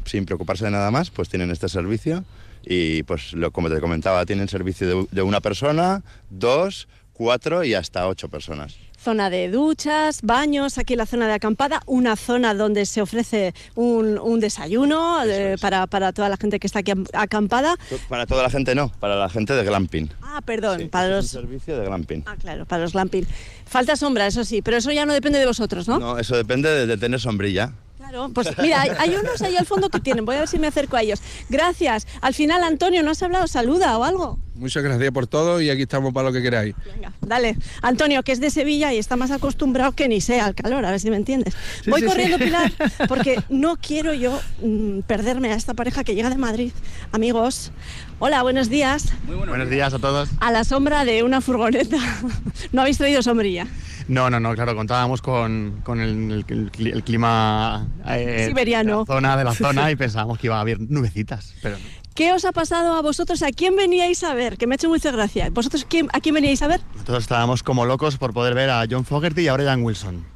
sin 0.05 0.27
preocuparse 0.27 0.65
de 0.67 0.73
nada 0.73 0.91
más, 0.91 1.11
pues 1.11 1.29
tienen 1.31 1.51
este 1.53 1.69
servicio. 1.71 2.23
Y 2.67 3.05
pues 3.05 3.33
lo, 3.33 3.53
como 3.53 3.71
te 3.71 3.81
comentaba, 3.81 4.27
tienen 4.27 4.49
servicio 4.49 4.87
de, 4.89 5.07
de 5.11 5.23
una 5.23 5.41
persona, 5.41 6.03
dos, 6.31 6.89
cuatro 7.13 7.63
y 7.65 7.75
hasta 7.75 8.09
ocho 8.09 8.29
personas. 8.29 8.75
Zona 8.99 9.31
de 9.31 9.49
duchas, 9.51 10.21
baños, 10.23 10.79
aquí 10.79 10.97
la 10.97 11.07
zona 11.07 11.29
de 11.29 11.35
acampada, 11.35 11.81
una 11.87 12.17
zona 12.17 12.55
donde 12.55 12.87
se 12.87 13.01
ofrece 13.03 13.55
un, 13.77 14.19
un 14.19 14.41
desayuno 14.41 15.23
eh, 15.25 15.55
para, 15.61 15.87
para 15.87 16.13
toda 16.13 16.29
la 16.29 16.37
gente 16.37 16.59
que 16.59 16.67
está 16.67 16.81
aquí 16.81 16.91
am- 16.91 17.05
acampada. 17.13 17.77
Para 18.09 18.27
toda 18.27 18.43
la 18.43 18.51
gente 18.51 18.75
no, 18.75 18.89
para 18.99 19.15
la 19.15 19.29
gente 19.29 19.53
de 19.53 19.63
glamping. 19.63 20.11
Ah, 20.23 20.41
perdón, 20.45 20.81
Sí, 20.81 20.85
para 20.87 21.07
es 21.07 21.13
los... 21.13 21.25
un 21.35 21.41
servicio 21.43 21.79
de 21.79 21.87
glamping. 21.87 22.25
Ah, 22.27 22.35
claro, 22.37 22.65
para 22.67 22.83
los 22.83 22.95
glamping. 22.95 23.25
Falta 23.67 23.95
sombra, 23.95 24.27
eso 24.27 24.43
sí, 24.45 24.61
pero 24.61 24.79
eso 24.79 24.91
ya 24.91 25.07
no 25.07 25.13
depende 25.13 25.39
de 25.39 25.47
vosotros, 25.47 25.87
¿no? 25.87 26.01
No, 26.01 26.19
eso 26.19 26.37
depende 26.37 26.69
de, 26.71 26.87
de 26.87 26.97
tener 26.97 27.21
sombrilla. 27.21 27.73
Claro, 28.09 28.31
pues 28.33 28.57
mira, 28.59 28.83
hay, 28.83 29.17
unos 29.17 29.43
ahí 29.43 29.57
al 29.57 29.67
fondo 29.67 29.89
que 29.89 29.99
tienen, 29.99 30.25
voy 30.25 30.37
a 30.37 30.41
ver 30.41 30.49
si 30.49 30.61
me 30.61 30.69
acerco 30.69 30.97
a 30.97 31.03
ellos. 31.03 31.21
Gracias. 31.49 32.07
Al 32.21 32.35
final, 32.35 32.63
Antonio, 32.63 33.03
¿no 33.03 33.11
has 33.11 33.21
hablado? 33.21 33.49
Saluda 33.49 33.99
o 33.99 34.05
algo. 34.05 34.39
Muchas 34.59 34.83
gracias 34.83 35.11
por 35.13 35.27
todo 35.27 35.61
y 35.61 35.71
aquí 35.71 35.83
estamos 35.83 36.13
para 36.13 36.29
lo 36.29 36.33
que 36.33 36.43
queráis. 36.43 36.75
Dale, 37.21 37.57
Antonio, 37.83 38.23
que 38.23 38.33
es 38.33 38.41
de 38.41 38.51
Sevilla 38.51 38.93
y 38.93 38.99
está 38.99 39.17
más 39.17 39.31
acostumbrado 39.31 39.93
que 39.93 40.09
ni 40.09 40.21
sea 40.21 40.47
al 40.47 40.55
calor, 40.55 40.85
a 40.85 40.91
ver 40.91 41.01
si 41.01 41.11
me 41.11 41.17
entiendes. 41.17 41.55
Sí, 41.85 41.91
Voy 41.91 42.01
sí, 42.01 42.07
corriendo, 42.07 42.39
sí. 42.39 42.45
Pilar, 42.45 42.73
porque 43.09 43.43
no 43.49 43.77
quiero 43.77 44.15
yo 44.15 44.39
mm, 44.63 45.01
perderme 45.01 45.53
a 45.53 45.57
esta 45.57 45.75
pareja 45.75 46.05
que 46.05 46.15
llega 46.15 46.31
de 46.31 46.37
Madrid. 46.37 46.73
Amigos, 47.13 47.71
hola, 48.19 48.43
buenos 48.43 48.69
días. 48.71 49.13
Buenos 49.27 49.69
días 49.71 49.93
a 49.95 49.99
todos. 49.99 50.29
A 50.41 50.51
la 50.51 50.65
sombra 50.65 51.05
de 51.05 51.23
una 51.23 51.41
furgoneta. 51.41 51.99
No 52.73 52.81
habéis 52.83 52.99
traído 52.99 53.23
sombrilla. 53.23 53.67
No, 54.09 54.31
no, 54.31 54.39
no, 54.41 54.55
claro, 54.55 54.75
contábamos 54.75 55.21
con, 55.23 55.81
con 55.85 56.01
el, 56.01 56.11
el- 56.31 56.45
el 56.49 56.73
cli- 56.73 56.93
el 56.93 57.03
clima 57.05 57.87
eh, 58.07 58.45
Siberiano. 58.49 59.05
de 59.05 59.07
la 59.09 59.15
zona 59.15 59.37
de 59.37 59.45
la 59.45 59.55
zona 59.55 59.91
y 59.91 59.97
pensábamos 59.97 60.39
que 60.39 60.47
iba 60.47 60.57
a 60.57 60.61
haber 60.61 60.81
nubecitas, 60.81 61.55
pero 61.63 61.77
no. 61.79 61.85
¿Qué 62.17 62.33
os 62.33 62.47
ha 62.47 62.53
pasado 62.53 62.95
a 62.95 63.03
vosotros? 63.03 63.43
¿A 63.43 63.53
quién 63.53 63.77
veníais 63.77 64.25
a 64.25 64.33
ver? 64.33 64.57
Que 64.57 64.67
me 64.67 64.73
ha 64.73 64.77
hecho 64.77 64.89
mucha 64.89 65.11
gracia. 65.11 65.51
¿Vosotros 65.51 65.85
a 66.15 66.21
quién 66.21 66.35
veníais 66.35 66.63
a 66.63 66.67
ver? 66.67 66.81
nosotros 66.95 67.25
estábamos 67.25 67.63
como 67.63 67.85
locos 67.85 68.17
por 68.17 68.33
poder 68.33 68.55
ver 68.55 68.71
a 68.71 68.87
John 68.91 69.05
Fogerty 69.05 69.43
y 69.43 69.49
a 69.49 69.53
Brian 69.53 69.83
Wilson. 69.83 70.36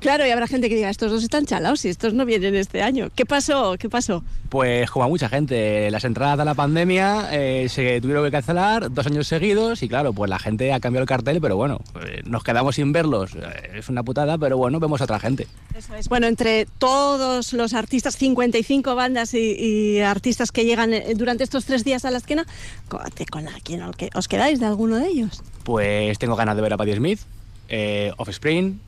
Claro, 0.00 0.26
y 0.26 0.30
habrá 0.30 0.46
gente 0.46 0.68
que 0.68 0.74
diga, 0.76 0.90
estos 0.90 1.10
dos 1.12 1.22
están 1.22 1.46
chalados 1.46 1.84
y 1.84 1.88
estos 1.88 2.14
no 2.14 2.24
vienen 2.24 2.54
este 2.54 2.82
año. 2.82 3.08
¿Qué 3.14 3.26
pasó? 3.26 3.76
¿Qué 3.78 3.88
pasó? 3.88 4.24
Pues 4.48 4.90
como 4.90 5.04
a 5.04 5.08
mucha 5.08 5.28
gente, 5.28 5.90
las 5.90 6.04
entradas 6.04 6.40
a 6.40 6.44
la 6.44 6.54
pandemia 6.54 7.28
eh, 7.32 7.68
se 7.68 8.00
tuvieron 8.00 8.24
que 8.24 8.30
cancelar 8.32 8.92
dos 8.92 9.06
años 9.06 9.28
seguidos 9.28 9.82
y 9.82 9.88
claro, 9.88 10.12
pues 10.12 10.28
la 10.28 10.38
gente 10.38 10.72
ha 10.72 10.80
cambiado 10.80 11.02
el 11.02 11.08
cartel, 11.08 11.40
pero 11.40 11.56
bueno, 11.56 11.80
eh, 12.04 12.22
nos 12.24 12.42
quedamos 12.42 12.74
sin 12.76 12.92
verlos. 12.92 13.34
Eh, 13.36 13.72
es 13.78 13.88
una 13.88 14.02
putada, 14.02 14.38
pero 14.38 14.56
bueno, 14.56 14.80
vemos 14.80 15.00
a 15.00 15.04
otra 15.04 15.20
gente. 15.20 15.46
Eso 15.76 15.94
es. 15.94 16.08
Bueno, 16.08 16.26
entre 16.26 16.66
todos 16.78 17.52
los 17.52 17.74
artistas, 17.74 18.16
55 18.16 18.94
bandas 18.94 19.34
y, 19.34 19.38
y 19.58 20.00
artistas 20.00 20.50
que 20.50 20.64
llegan 20.64 20.90
durante 21.14 21.44
estos 21.44 21.64
tres 21.64 21.84
días 21.84 22.04
a 22.04 22.10
la 22.10 22.18
esquina, 22.18 22.44
¿con, 22.88 23.44
la- 23.44 23.52
quién 23.62 23.82
os 23.82 23.94
que- 23.96 24.10
os 24.14 24.26
quedáis 24.26 24.58
de 24.58 24.66
alguno 24.66 24.96
de 24.96 25.06
ellos? 25.06 25.42
Pues 25.64 26.18
tengo 26.18 26.34
ganas 26.36 26.56
de 26.56 26.62
ver 26.62 26.72
a 26.72 26.76
Patti 26.76 26.94
Smith, 26.94 27.20
eh, 27.68 28.12
Offspring, 28.16 28.80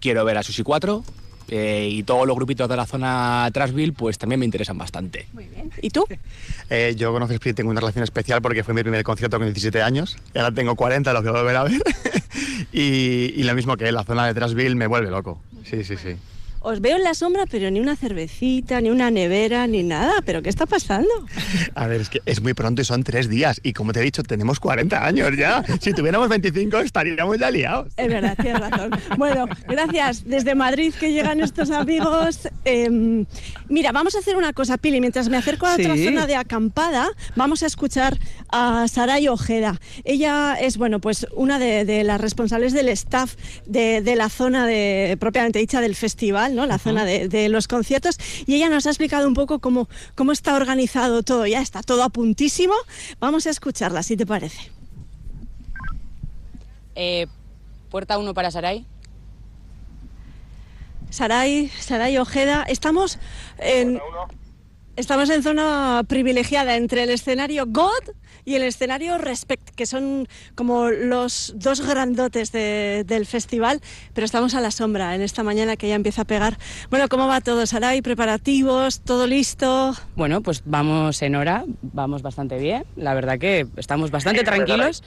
quiero 0.00 0.24
ver 0.24 0.38
a 0.38 0.42
Susi 0.42 0.62
4 0.62 1.04
eh, 1.50 1.88
y 1.90 2.02
todos 2.02 2.26
los 2.26 2.36
grupitos 2.36 2.68
de 2.68 2.76
la 2.76 2.84
zona 2.84 3.48
Trashville 3.52 3.92
pues 3.92 4.18
también 4.18 4.38
me 4.38 4.44
interesan 4.44 4.76
bastante. 4.76 5.26
¿Y 5.82 5.90
tú? 5.90 6.06
Eh, 6.70 6.94
yo 6.98 7.14
con 7.14 7.22
Offspring 7.22 7.54
tengo 7.54 7.70
una 7.70 7.80
relación 7.80 8.04
especial 8.04 8.42
porque 8.42 8.62
fue 8.62 8.74
mi 8.74 8.82
primer 8.82 9.02
concierto 9.02 9.38
con 9.38 9.46
17 9.46 9.80
años 9.80 10.18
y 10.34 10.38
ahora 10.38 10.52
tengo 10.52 10.76
40, 10.76 11.14
lo 11.14 11.22
que 11.22 11.30
voy 11.30 11.38
a 11.38 11.40
volver 11.40 11.56
a 11.56 11.64
ver. 11.64 11.82
y, 12.74 13.32
y 13.34 13.42
lo 13.44 13.54
mismo 13.54 13.78
que 13.78 13.90
la 13.90 14.04
zona 14.04 14.26
de 14.26 14.34
Trashville 14.34 14.74
me 14.74 14.86
vuelve 14.86 15.10
loco. 15.10 15.40
Sí, 15.64 15.82
sí, 15.82 15.96
sí. 15.96 16.16
Os 16.60 16.80
veo 16.80 16.96
en 16.96 17.04
la 17.04 17.14
sombra, 17.14 17.44
pero 17.50 17.70
ni 17.70 17.80
una 17.80 17.96
cervecita, 17.96 18.80
ni 18.80 18.90
una 18.90 19.10
nevera, 19.10 19.66
ni 19.66 19.82
nada. 19.82 20.14
¿Pero 20.24 20.42
qué 20.42 20.48
está 20.48 20.66
pasando? 20.66 21.08
A 21.74 21.86
ver, 21.86 22.00
es 22.00 22.08
que 22.10 22.20
es 22.26 22.42
muy 22.42 22.54
pronto 22.54 22.82
y 22.82 22.84
son 22.84 23.04
tres 23.04 23.28
días. 23.28 23.60
Y 23.62 23.72
como 23.72 23.92
te 23.92 24.00
he 24.00 24.02
dicho, 24.02 24.22
tenemos 24.22 24.58
40 24.60 25.04
años 25.06 25.30
ya. 25.36 25.62
Si 25.80 25.92
tuviéramos 25.92 26.28
25 26.28 26.78
estaríamos 26.80 27.38
ya 27.38 27.50
liados. 27.50 27.92
Es 27.96 28.08
verdad, 28.08 28.36
tienes 28.40 28.60
razón. 28.60 28.90
Bueno, 29.16 29.46
gracias. 29.68 30.24
Desde 30.24 30.54
Madrid 30.54 30.92
que 30.98 31.12
llegan 31.12 31.40
estos 31.40 31.70
amigos. 31.70 32.48
Eh, 32.64 33.24
mira, 33.68 33.92
vamos 33.92 34.14
a 34.14 34.18
hacer 34.18 34.36
una 34.36 34.52
cosa, 34.52 34.76
Pili. 34.78 35.00
Mientras 35.00 35.28
me 35.28 35.36
acerco 35.36 35.66
a 35.66 35.74
otra 35.74 35.94
Sí. 35.94 36.04
zona 36.04 36.26
de 36.26 36.36
acampada, 36.36 37.08
vamos 37.36 37.62
a 37.62 37.66
escuchar 37.66 38.18
a 38.50 38.86
Saray 38.88 39.28
Ojeda. 39.28 39.80
Ella 40.04 40.56
es, 40.60 40.76
bueno, 40.76 41.00
pues 41.00 41.26
una 41.34 41.58
de, 41.58 41.84
de 41.84 42.04
las 42.04 42.20
responsables 42.20 42.72
del 42.72 42.88
staff 42.88 43.36
de, 43.66 44.00
de 44.00 44.16
la 44.16 44.28
zona 44.28 44.66
de, 44.66 45.16
propiamente 45.20 45.58
dicha 45.58 45.80
del 45.80 45.94
festival, 45.94 46.54
¿no? 46.54 46.66
La 46.66 46.78
zona 46.78 47.04
de, 47.04 47.28
de 47.28 47.48
los 47.48 47.68
conciertos. 47.68 48.18
Y 48.46 48.54
ella 48.54 48.68
nos 48.68 48.86
ha 48.86 48.90
explicado 48.90 49.28
un 49.28 49.34
poco 49.34 49.58
cómo, 49.58 49.88
cómo 50.14 50.32
está 50.32 50.54
organizado 50.54 51.22
todo. 51.22 51.46
Ya 51.46 51.60
está 51.60 51.82
todo 51.82 52.02
a 52.02 52.08
puntísimo. 52.08 52.74
Vamos 53.20 53.46
a 53.46 53.50
escucharla, 53.50 54.02
si 54.02 54.16
te 54.16 54.26
parece. 54.26 54.70
Eh, 56.94 57.26
puerta 57.90 58.18
1 58.18 58.34
para 58.34 58.50
Saray. 58.50 58.84
Saray, 61.10 61.68
Saray 61.68 62.18
Ojeda, 62.18 62.64
estamos 62.68 63.18
en, 63.58 63.98
estamos 64.96 65.30
en 65.30 65.42
zona 65.42 66.02
privilegiada 66.06 66.76
entre 66.76 67.04
el 67.04 67.10
escenario 67.10 67.64
God 67.66 68.02
y 68.48 68.54
el 68.54 68.62
escenario 68.62 69.18
Respect, 69.18 69.68
que 69.76 69.84
son 69.84 70.26
como 70.54 70.88
los 70.88 71.52
dos 71.56 71.86
grandotes 71.86 72.50
de- 72.50 73.04
del 73.06 73.26
festival, 73.26 73.82
pero 74.14 74.24
estamos 74.24 74.54
a 74.54 74.62
la 74.62 74.70
sombra 74.70 75.14
en 75.14 75.20
esta 75.20 75.42
mañana 75.42 75.76
que 75.76 75.86
ya 75.86 75.94
empieza 75.94 76.22
a 76.22 76.24
pegar. 76.24 76.56
Bueno, 76.88 77.08
¿cómo 77.10 77.26
va 77.26 77.42
todo, 77.42 77.66
Saray? 77.66 78.00
¿Preparativos? 78.00 79.00
¿Todo 79.00 79.26
listo? 79.26 79.94
Bueno, 80.16 80.40
pues 80.40 80.62
vamos 80.64 81.20
en 81.20 81.34
hora, 81.36 81.64
vamos 81.82 82.22
bastante 82.22 82.56
bien. 82.58 82.84
La 82.96 83.12
verdad 83.12 83.38
que 83.38 83.66
estamos 83.76 84.10
bastante 84.10 84.42
tranquilos. 84.44 85.02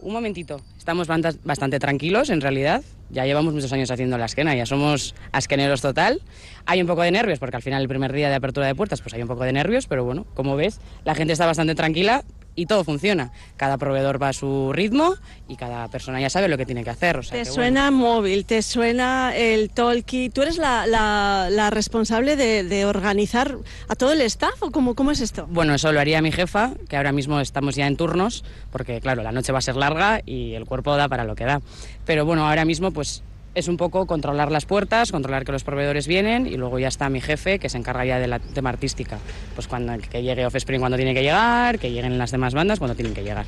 Un 0.00 0.14
momentito, 0.14 0.62
estamos 0.78 1.06
bastante 1.06 1.78
tranquilos 1.78 2.30
en 2.30 2.40
realidad. 2.40 2.82
Ya 3.10 3.26
llevamos 3.26 3.52
muchos 3.52 3.70
años 3.74 3.90
haciendo 3.90 4.16
la 4.16 4.24
esquena, 4.24 4.54
ya 4.56 4.64
somos 4.64 5.14
asqueneros 5.32 5.82
total. 5.82 6.22
Hay 6.64 6.80
un 6.80 6.86
poco 6.86 7.02
de 7.02 7.10
nervios 7.10 7.38
porque 7.38 7.56
al 7.56 7.62
final 7.62 7.82
el 7.82 7.88
primer 7.88 8.12
día 8.14 8.30
de 8.30 8.34
apertura 8.36 8.66
de 8.66 8.74
puertas 8.74 9.02
pues 9.02 9.12
hay 9.12 9.20
un 9.20 9.28
poco 9.28 9.44
de 9.44 9.52
nervios, 9.52 9.86
pero 9.86 10.02
bueno, 10.04 10.24
como 10.34 10.56
ves, 10.56 10.80
la 11.04 11.14
gente 11.14 11.34
está 11.34 11.44
bastante 11.44 11.74
tranquila 11.74 12.24
y 12.56 12.66
todo 12.66 12.84
funciona. 12.84 13.32
Cada 13.56 13.78
proveedor 13.78 14.22
va 14.22 14.28
a 14.28 14.32
su 14.32 14.72
ritmo 14.72 15.14
y 15.48 15.56
cada 15.56 15.88
persona 15.88 16.20
ya 16.20 16.30
sabe 16.30 16.48
lo 16.48 16.56
que 16.56 16.66
tiene 16.66 16.84
que 16.84 16.90
hacer. 16.90 17.16
O 17.16 17.22
sea 17.22 17.32
Te 17.32 17.38
que, 17.44 17.50
bueno. 17.50 17.54
suena 17.54 17.90
móvil, 17.90 18.44
te 18.46 18.62
suena 18.62 19.34
el 19.36 19.70
talkie. 19.70 20.30
¿Tú 20.30 20.42
eres 20.42 20.58
la, 20.58 20.86
la- 20.86 21.48
la 21.50 21.70
responsable 21.70 22.36
de, 22.36 22.62
de 22.64 22.84
organizar 22.86 23.56
a 23.88 23.94
todo 23.96 24.12
el 24.12 24.20
staff 24.22 24.62
o 24.62 24.70
cómo, 24.70 24.94
cómo 24.94 25.10
es 25.10 25.20
esto? 25.20 25.46
Bueno, 25.50 25.74
eso 25.74 25.92
lo 25.92 26.00
haría 26.00 26.22
mi 26.22 26.32
jefa, 26.32 26.72
que 26.88 26.96
ahora 26.96 27.12
mismo 27.12 27.40
estamos 27.40 27.74
ya 27.76 27.86
en 27.86 27.96
turnos, 27.96 28.44
porque 28.70 29.00
claro, 29.00 29.22
la 29.22 29.32
noche 29.32 29.52
va 29.52 29.58
a 29.58 29.62
ser 29.62 29.76
larga 29.76 30.20
y 30.24 30.54
el 30.54 30.64
cuerpo 30.64 30.96
da 30.96 31.08
para 31.08 31.24
lo 31.24 31.34
que 31.34 31.44
da. 31.44 31.60
Pero 32.04 32.24
bueno, 32.24 32.46
ahora 32.48 32.64
mismo 32.64 32.90
pues 32.92 33.22
es 33.54 33.68
un 33.68 33.76
poco 33.76 34.06
controlar 34.06 34.50
las 34.50 34.66
puertas, 34.66 35.12
controlar 35.12 35.44
que 35.44 35.52
los 35.52 35.64
proveedores 35.64 36.06
vienen 36.06 36.46
y 36.46 36.56
luego 36.56 36.78
ya 36.78 36.88
está 36.88 37.08
mi 37.08 37.20
jefe 37.20 37.58
que 37.58 37.68
se 37.68 37.78
encarga 37.78 38.04
ya 38.04 38.18
de 38.18 38.26
la 38.26 38.38
tema 38.38 38.70
artística. 38.70 39.18
Pues 39.54 39.66
cuando 39.68 39.94
que 39.98 40.22
llegue 40.22 40.46
Offspring 40.46 40.80
cuando 40.80 40.96
tiene 40.96 41.14
que 41.14 41.22
llegar, 41.22 41.78
que 41.78 41.90
lleguen 41.90 42.18
las 42.18 42.30
demás 42.30 42.54
bandas 42.54 42.78
cuando 42.78 42.94
tienen 42.94 43.14
que 43.14 43.22
llegar. 43.22 43.46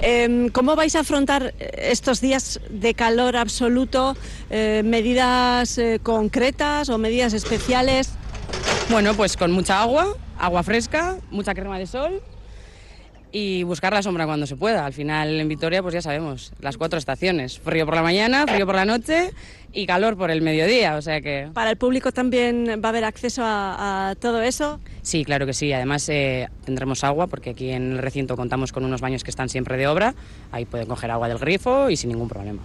Em, 0.00 0.48
¿Cómo 0.48 0.76
vais 0.76 0.94
a 0.96 1.00
afrontar 1.00 1.54
eh, 1.58 1.88
estos 1.90 2.20
días 2.20 2.60
de 2.70 2.94
calor 2.94 3.36
absoluto? 3.36 4.16
Eh, 4.50 4.82
¿Medidas 4.84 5.76
eh, 5.78 6.00
concretas 6.02 6.88
o 6.88 6.98
medidas 6.98 7.34
especiales? 7.34 8.12
Bueno, 8.90 9.14
pues 9.14 9.36
con 9.36 9.52
mucha 9.52 9.82
agua, 9.82 10.16
agua 10.38 10.62
fresca, 10.62 11.18
mucha 11.30 11.54
crema 11.54 11.78
de 11.78 11.86
sol 11.86 12.22
y 13.30 13.62
buscar 13.62 13.92
la 13.92 14.02
sombra 14.02 14.24
cuando 14.26 14.46
se 14.46 14.56
pueda. 14.56 14.86
Al 14.86 14.92
final 14.92 15.40
en 15.40 15.48
Vitoria, 15.48 15.82
pues 15.82 15.94
ya 15.94 16.02
sabemos, 16.02 16.52
las 16.60 16.76
cuatro 16.76 16.98
estaciones. 16.98 17.58
Frío 17.58 17.84
por 17.84 17.94
la 17.94 18.02
mañana, 18.02 18.46
frío 18.46 18.64
por 18.66 18.74
la 18.74 18.84
noche 18.84 19.30
y 19.72 19.86
calor 19.86 20.16
por 20.16 20.30
el 20.30 20.40
mediodía. 20.40 20.96
O 20.96 21.02
sea 21.02 21.20
que... 21.20 21.48
¿Para 21.52 21.70
el 21.70 21.76
público 21.76 22.10
también 22.10 22.80
va 22.82 22.88
a 22.88 22.90
haber 22.90 23.04
acceso 23.04 23.42
a, 23.44 24.10
a 24.10 24.14
todo 24.14 24.40
eso? 24.40 24.80
Sí, 25.02 25.24
claro 25.24 25.44
que 25.44 25.52
sí. 25.52 25.72
Además 25.72 26.08
eh, 26.08 26.48
tendremos 26.64 27.04
agua 27.04 27.26
porque 27.26 27.50
aquí 27.50 27.70
en 27.70 27.92
el 27.92 27.98
recinto 27.98 28.34
contamos 28.36 28.72
con 28.72 28.84
unos 28.84 29.00
baños 29.02 29.24
que 29.24 29.30
están 29.30 29.50
siempre 29.50 29.76
de 29.76 29.86
obra. 29.86 30.14
Ahí 30.50 30.64
pueden 30.64 30.86
coger 30.86 31.10
agua 31.10 31.28
del 31.28 31.38
grifo 31.38 31.90
y 31.90 31.96
sin 31.98 32.08
ningún 32.10 32.28
problema. 32.28 32.62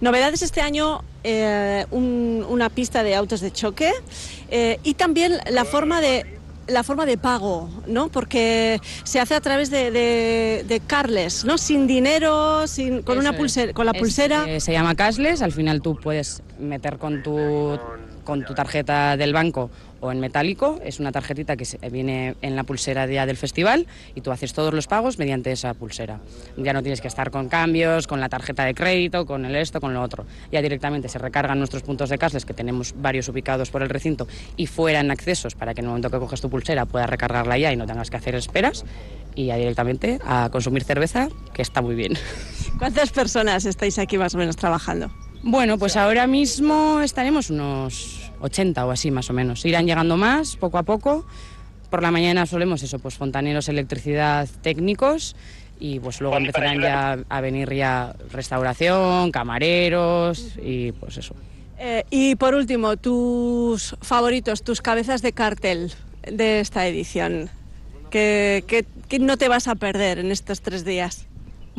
Novedades 0.00 0.40
este 0.40 0.62
año, 0.62 1.02
eh, 1.24 1.84
un- 1.90 2.44
una 2.48 2.70
pista 2.70 3.02
de 3.02 3.14
autos 3.14 3.40
de 3.42 3.50
choque 3.50 3.92
eh, 4.50 4.78
y 4.82 4.94
también 4.94 5.34
la 5.50 5.66
forma 5.66 6.00
de 6.00 6.39
la 6.70 6.82
forma 6.82 7.06
de 7.06 7.18
pago, 7.18 7.68
¿no? 7.86 8.08
Porque 8.08 8.80
se 9.04 9.20
hace 9.20 9.34
a 9.34 9.40
través 9.40 9.70
de, 9.70 9.90
de, 9.90 10.64
de 10.66 10.80
carles, 10.80 11.44
¿no? 11.44 11.58
Sin 11.58 11.86
dinero, 11.86 12.66
sin, 12.66 13.02
con 13.02 13.18
una 13.18 13.30
Eso 13.30 13.38
pulsera, 13.38 13.72
con 13.72 13.86
la 13.86 13.92
Es, 13.92 13.98
pulsera. 13.98 14.44
eh, 14.48 14.60
se 14.60 14.72
llama 14.72 14.94
cashless, 14.94 15.42
al 15.42 15.52
final 15.52 15.82
tú 15.82 15.96
puedes 15.96 16.42
meter 16.58 16.98
con 16.98 17.22
tu, 17.22 17.78
con 18.24 18.44
tu 18.44 18.54
tarjeta 18.54 19.16
del 19.16 19.32
banco 19.32 19.70
o 20.00 20.10
en 20.12 20.20
metálico, 20.20 20.80
es 20.84 21.00
una 21.00 21.12
tarjetita 21.12 21.56
que 21.56 21.66
viene 21.90 22.34
en 22.42 22.56
la 22.56 22.64
pulsera 22.64 23.06
ya 23.06 23.26
del 23.26 23.36
festival 23.36 23.86
y 24.14 24.20
tú 24.20 24.32
haces 24.32 24.52
todos 24.52 24.72
los 24.74 24.86
pagos 24.86 25.18
mediante 25.18 25.52
esa 25.52 25.74
pulsera. 25.74 26.20
Ya 26.56 26.72
no 26.72 26.82
tienes 26.82 27.00
que 27.00 27.08
estar 27.08 27.30
con 27.30 27.48
cambios, 27.48 28.06
con 28.06 28.20
la 28.20 28.28
tarjeta 28.28 28.64
de 28.64 28.74
crédito, 28.74 29.26
con 29.26 29.44
el 29.44 29.56
esto, 29.56 29.80
con 29.80 29.94
lo 29.94 30.02
otro. 30.02 30.24
Ya 30.50 30.62
directamente 30.62 31.08
se 31.08 31.18
recargan 31.18 31.58
nuestros 31.58 31.82
puntos 31.82 32.08
de 32.08 32.18
cashless, 32.18 32.44
que 32.44 32.54
tenemos 32.54 32.94
varios 32.96 33.28
ubicados 33.28 33.70
por 33.70 33.82
el 33.82 33.88
recinto 33.88 34.26
y 34.56 34.66
fuera 34.66 35.00
en 35.00 35.10
accesos 35.10 35.54
para 35.54 35.74
que 35.74 35.80
en 35.80 35.86
el 35.86 35.88
momento 35.90 36.10
que 36.10 36.18
coges 36.18 36.40
tu 36.40 36.50
pulsera 36.50 36.86
puedas 36.86 37.08
recargarla 37.08 37.58
ya 37.58 37.72
y 37.72 37.76
no 37.76 37.86
tengas 37.86 38.10
que 38.10 38.16
hacer 38.16 38.34
esperas. 38.34 38.84
Y 39.34 39.46
ya 39.46 39.56
directamente 39.56 40.18
a 40.26 40.48
consumir 40.50 40.82
cerveza, 40.84 41.28
que 41.52 41.62
está 41.62 41.82
muy 41.82 41.94
bien. 41.94 42.14
¿Cuántas 42.78 43.10
personas 43.10 43.64
estáis 43.64 43.98
aquí 43.98 44.18
más 44.18 44.34
o 44.34 44.38
menos 44.38 44.56
trabajando? 44.56 45.10
Bueno, 45.42 45.78
pues 45.78 45.96
ahora 45.96 46.26
mismo 46.26 47.00
estaremos 47.00 47.48
unos 47.48 48.19
80 48.40 48.86
o 48.86 48.90
así 48.90 49.10
más 49.10 49.30
o 49.30 49.32
menos. 49.32 49.64
Irán 49.64 49.86
llegando 49.86 50.16
más 50.16 50.56
poco 50.56 50.78
a 50.78 50.82
poco. 50.82 51.24
Por 51.90 52.02
la 52.02 52.10
mañana 52.10 52.46
solemos 52.46 52.82
eso, 52.82 52.98
pues 52.98 53.14
fontaneros, 53.16 53.68
electricidad, 53.68 54.48
técnicos 54.62 55.34
y 55.80 55.98
pues 55.98 56.20
luego 56.20 56.36
empezarán 56.36 56.80
ya 56.80 57.18
a 57.28 57.40
venir 57.40 57.72
ya 57.74 58.14
restauración, 58.32 59.32
camareros 59.32 60.54
y 60.62 60.92
pues 60.92 61.16
eso. 61.16 61.34
Eh, 61.78 62.04
y 62.10 62.36
por 62.36 62.54
último, 62.54 62.96
tus 62.98 63.96
favoritos, 64.02 64.62
tus 64.62 64.82
cabezas 64.82 65.22
de 65.22 65.32
cartel 65.32 65.92
de 66.30 66.60
esta 66.60 66.86
edición. 66.86 67.48
¿Qué, 68.10 68.64
qué- 68.66 68.84
qué 69.08 69.18
no 69.18 69.36
te 69.36 69.48
vas 69.48 69.66
a 69.68 69.74
perder 69.74 70.18
en 70.18 70.30
estos 70.30 70.60
tres 70.60 70.84
días? 70.84 71.26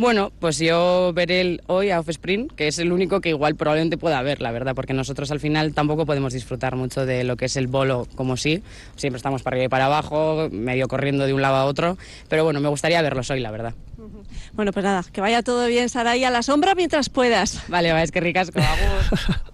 Bueno, 0.01 0.31
pues 0.39 0.57
yo 0.57 1.11
veré 1.13 1.41
el- 1.41 1.61
hoy 1.67 1.91
a 1.91 1.99
Offspring, 1.99 2.47
que 2.47 2.67
es 2.67 2.79
el 2.79 2.91
único 2.91 3.21
que 3.21 3.29
igual 3.29 3.53
probablemente 3.53 3.99
pueda 3.99 4.19
ver, 4.23 4.41
la 4.41 4.49
verdad, 4.51 4.73
porque 4.73 4.93
nosotros 4.95 5.29
al 5.29 5.39
final 5.39 5.75
tampoco 5.75 6.07
podemos 6.07 6.33
disfrutar 6.33 6.75
mucho 6.75 7.05
de 7.05 7.23
lo 7.23 7.37
que 7.37 7.45
es 7.45 7.55
el 7.55 7.67
bolo 7.67 8.07
como 8.15 8.35
sí. 8.35 8.63
Siempre 8.95 9.17
estamos 9.17 9.43
para 9.43 9.53
arriba 9.57 9.65
y 9.65 9.69
para 9.69 9.85
abajo, 9.85 10.49
medio 10.51 10.87
corriendo 10.87 11.27
de 11.27 11.35
un 11.35 11.43
lado 11.43 11.57
a 11.57 11.65
otro, 11.65 11.99
pero 12.29 12.43
bueno, 12.43 12.59
me 12.59 12.69
gustaría 12.69 12.99
verlos 13.03 13.29
hoy, 13.29 13.41
la 13.41 13.51
verdad. 13.51 13.75
Bueno, 14.53 14.71
pues 14.73 14.83
nada, 14.83 15.03
que 15.13 15.21
vaya 15.21 15.43
todo 15.43 15.67
bien, 15.67 15.87
Saray, 15.87 16.23
a 16.23 16.31
la 16.31 16.41
sombra 16.41 16.73
mientras 16.73 17.09
puedas. 17.09 17.61
Vale, 17.67 17.91
va, 17.91 18.01
es 18.01 18.09
que 18.11 18.21
ricasco, 18.21 18.59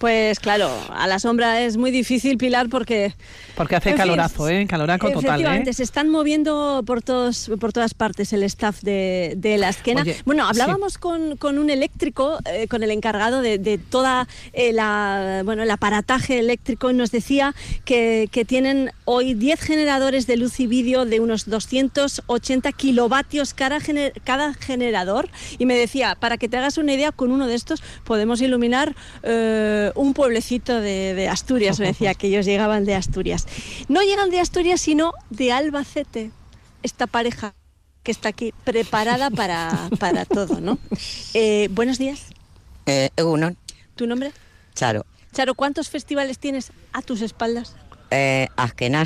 Pues 0.00 0.40
claro, 0.40 0.70
a 0.88 1.06
la 1.06 1.18
sombra 1.18 1.60
es 1.60 1.76
muy 1.76 1.90
difícil, 1.90 2.38
Pilar, 2.38 2.70
porque... 2.70 3.14
Porque 3.54 3.76
hace 3.76 3.90
fin, 3.90 3.98
calorazo, 3.98 4.48
¿eh? 4.48 4.66
Caloraco 4.66 5.08
total, 5.08 5.24
Efectivamente, 5.24 5.70
¿eh? 5.70 5.74
se 5.74 5.82
están 5.82 6.08
moviendo 6.08 6.82
por 6.86 7.02
todos 7.02 7.50
por 7.60 7.74
todas 7.74 7.92
partes 7.92 8.32
el 8.32 8.42
staff 8.44 8.80
de, 8.80 9.34
de 9.36 9.58
la 9.58 9.68
esquena. 9.68 10.00
Oye, 10.00 10.16
bueno, 10.24 10.44
sí. 10.44 10.48
hablábamos 10.48 10.96
con, 10.96 11.36
con 11.36 11.58
un 11.58 11.68
eléctrico, 11.68 12.38
eh, 12.46 12.66
con 12.66 12.82
el 12.82 12.92
encargado 12.92 13.42
de, 13.42 13.58
de 13.58 13.76
toda 13.76 14.26
eh, 14.54 14.72
la 14.72 15.42
bueno 15.44 15.64
el 15.64 15.70
aparataje 15.70 16.38
eléctrico 16.38 16.90
y 16.90 16.94
nos 16.94 17.10
decía 17.10 17.54
que, 17.84 18.30
que 18.32 18.46
tienen 18.46 18.92
hoy 19.12 19.34
10 19.34 19.60
generadores 19.60 20.28
de 20.28 20.36
luz 20.36 20.60
y 20.60 20.68
vídeo 20.68 21.04
de 21.04 21.18
unos 21.18 21.46
280 21.50 22.70
kilovatios 22.70 23.54
cada, 23.54 23.80
gener- 23.80 24.12
cada 24.22 24.54
generador 24.54 25.28
y 25.58 25.66
me 25.66 25.74
decía, 25.74 26.14
para 26.14 26.36
que 26.38 26.48
te 26.48 26.56
hagas 26.56 26.78
una 26.78 26.92
idea, 26.94 27.10
con 27.10 27.32
uno 27.32 27.48
de 27.48 27.56
estos 27.56 27.82
podemos 28.04 28.40
iluminar 28.40 28.94
eh, 29.24 29.90
un 29.96 30.14
pueblecito 30.14 30.80
de, 30.80 31.14
de 31.14 31.28
Asturias, 31.28 31.80
me 31.80 31.86
decía 31.86 32.14
que 32.14 32.28
ellos 32.28 32.46
llegaban 32.46 32.84
de 32.84 32.94
Asturias. 32.94 33.48
No 33.88 34.00
llegan 34.02 34.30
de 34.30 34.38
Asturias, 34.38 34.80
sino 34.80 35.12
de 35.30 35.50
Albacete, 35.50 36.30
esta 36.84 37.08
pareja 37.08 37.52
que 38.04 38.12
está 38.12 38.28
aquí 38.28 38.54
preparada 38.62 39.28
para, 39.30 39.90
para 39.98 40.24
todo, 40.24 40.60
¿no? 40.60 40.78
Eh, 41.34 41.66
buenos 41.72 41.98
días. 41.98 42.26
Eh, 42.86 43.10
Egunon, 43.16 43.56
¿Tu 43.96 44.06
nombre? 44.06 44.30
Charo. 44.76 45.04
Charo, 45.32 45.54
¿cuántos 45.56 45.88
festivales 45.90 46.38
tienes 46.38 46.70
a 46.92 47.02
tus 47.02 47.22
espaldas? 47.22 47.74
Eh, 48.10 48.48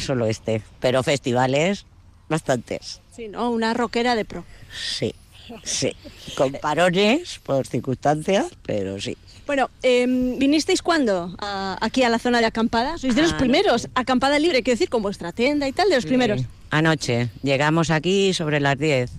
solo 0.00 0.26
este, 0.26 0.62
pero 0.80 1.02
festivales 1.02 1.86
bastantes. 2.28 3.00
Sí, 3.14 3.28
¿no? 3.28 3.50
Una 3.50 3.74
rockera 3.74 4.14
de 4.14 4.24
pro. 4.24 4.44
Sí, 4.74 5.14
sí. 5.62 5.94
Con 6.36 6.52
parones 6.52 7.38
por 7.42 7.66
circunstancias, 7.66 8.46
pero 8.64 9.00
sí. 9.00 9.16
Bueno, 9.46 9.68
eh, 9.82 10.06
¿vinisteis 10.08 10.80
cuándo 10.80 11.36
a- 11.38 11.76
aquí 11.82 12.02
a 12.02 12.08
la 12.08 12.18
zona 12.18 12.40
de 12.40 12.46
acampada? 12.46 12.96
Sois 12.96 13.14
de 13.14 13.22
los 13.22 13.34
Ah, 13.34 13.38
primeros, 13.38 13.88
acampada 13.94 14.38
libre, 14.38 14.62
quiero 14.62 14.74
decir, 14.76 14.88
con 14.88 15.02
vuestra 15.02 15.32
tienda 15.32 15.68
y 15.68 15.72
tal, 15.72 15.90
de 15.90 15.96
los 15.96 16.06
primeros. 16.06 16.40
Anoche 16.70 17.28
llegamos 17.42 17.90
aquí 17.90 18.32
sobre 18.32 18.58
las 18.58 18.78
10. 18.78 19.10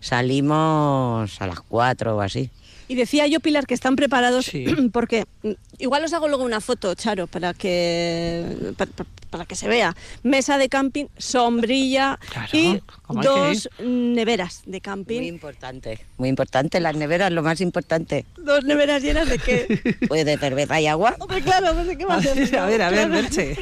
Salimos 0.00 1.40
a 1.40 1.46
las 1.46 1.60
4 1.60 2.16
o 2.16 2.20
así. 2.20 2.50
Y 2.88 2.94
decía 2.94 3.26
yo, 3.26 3.40
Pilar, 3.40 3.66
que 3.66 3.74
están 3.74 3.96
preparados 3.96 4.50
porque 4.92 5.24
mm, 5.42 5.50
igual 5.78 6.04
os 6.04 6.12
hago 6.12 6.28
luego 6.28 6.44
una 6.44 6.60
foto, 6.60 6.94
Charo, 6.94 7.26
para 7.26 7.54
que 7.54 8.72
para, 8.76 8.90
para- 9.30 9.46
que 9.46 9.54
se 9.56 9.68
vea. 9.68 9.96
Mesa 10.22 10.58
de 10.58 10.68
camping, 10.68 11.06
sombrilla 11.16 12.18
y 12.52 12.74
que 12.74 12.82
dos 13.08 13.68
neveras 13.80 14.62
de 14.66 14.80
camping. 14.80 15.18
Muy 15.20 15.28
importante. 15.28 16.00
Muy 16.18 16.28
importante, 16.28 16.80
las 16.80 16.94
neveras, 16.96 17.32
lo 17.32 17.42
más 17.42 17.60
importante. 17.60 18.26
Dos 18.36 18.64
neveras 18.64 19.02
llenas 19.02 19.28
de 19.28 19.38
qué? 19.38 19.96
Pues 20.08 20.24
de 20.24 20.36
cerveza 20.38 20.80
y 20.80 20.86
agua. 20.86 21.16
Hombre, 21.18 21.40
claro, 21.42 21.72
no 21.74 21.84
sé 21.84 21.96
qué 21.96 22.04
va 22.04 22.14
a 22.14 22.18
hacer. 22.18 22.56
A 22.58 22.66
ver, 22.66 22.82
a 22.82 22.90
ver, 22.90 23.08
Claro. 23.08 23.22
Merche. 23.22 23.56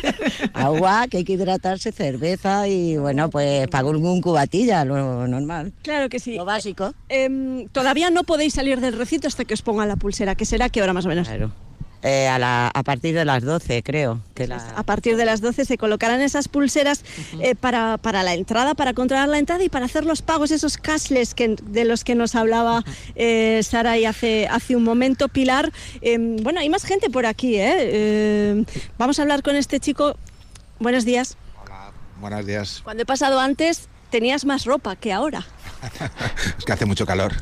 Agua, 0.55 1.07
que 1.09 1.19
hay 1.19 1.25
que 1.25 1.35
hidratarse, 1.35 1.93
cerveza 1.93 2.67
y 2.69 2.97
bueno, 2.97 3.31
pues 3.31 3.69
para 3.69 3.87
un 3.87 4.21
cubatilla, 4.21 4.85
lo 4.85 5.27
normal. 5.29 5.73
Claro 5.83 6.09
que 6.09 6.19
sí. 6.19 6.35
Lo 6.37 6.45
básico. 6.45 6.95
Em, 7.09 7.69
todavía 7.69 8.11
no 8.11 8.25
podéis 8.25 8.55
salir 8.55 8.81
del 8.81 8.97
recinto 8.97 9.29
hasta 9.29 9.45
que 9.45 9.55
os 9.55 9.63
pongan 9.63 9.89
la 9.89 9.97
pulsera, 9.97 10.35
que 10.35 10.45
será 10.45 10.69
qué 10.69 10.83
hora 10.83 10.93
más 10.93 11.05
o 11.05 11.09
menos. 11.09 11.29
Claro. 11.29 11.53
Eh, 12.03 12.29
a, 12.29 12.39
la- 12.39 12.69
a 12.69 12.83
partir 12.85 13.13
de 13.15 13.25
las 13.25 13.43
12, 13.43 13.83
creo. 13.83 14.21
Que 14.35 14.47
la- 14.47 14.57
A 14.77 14.83
partir 14.85 15.17
de 15.17 15.25
las 15.25 15.41
12 15.41 15.65
se 15.65 15.77
colocarán 15.79 16.21
esas 16.21 16.47
pulseras 16.47 17.05
eh, 17.41 17.57
para, 17.57 17.99
para 17.99 18.23
la 18.23 18.35
entrada, 18.35 18.75
para 18.75 18.95
controlar 18.95 19.29
la 19.29 19.39
entrada 19.39 19.65
y 19.65 19.69
para 19.69 19.87
hacer 19.87 20.05
los 20.05 20.23
pagos, 20.23 20.53
esos 20.53 20.77
cashless 20.79 21.35
que, 21.35 21.57
de 21.61 21.85
los 21.85 22.05
que 22.05 22.15
nos 22.15 22.37
hablaba 22.37 22.85
eh, 23.17 23.61
Sara 23.65 23.99
y 23.99 24.05
hace, 24.05 24.47
hace 24.49 24.77
un 24.77 24.85
momento, 24.85 25.29
Pilar. 25.29 25.73
Em, 26.01 26.37
bueno, 26.37 26.61
hay 26.61 26.69
más 26.71 26.85
gente 26.85 27.11
por 27.11 27.27
aquí, 27.27 27.57
¿eh? 27.59 28.65
Vamos 28.97 29.19
a 29.19 29.23
hablar 29.23 29.43
con 29.43 29.57
este 29.57 29.81
chico. 29.81 30.17
Buenos 30.79 31.05
días. 31.05 31.37
Buenos 32.21 32.47
días. 32.47 32.81
Cuando 32.85 33.03
he 33.03 33.07
pasado 33.07 33.41
antes 33.41 33.89
tenías 34.11 34.45
más 34.45 34.65
ropa 34.65 34.97
que 34.97 35.13
ahora 35.13 35.45
Es 36.59 36.65
que 36.65 36.73
hace 36.73 36.87
mucho 36.87 37.07
calor. 37.07 37.33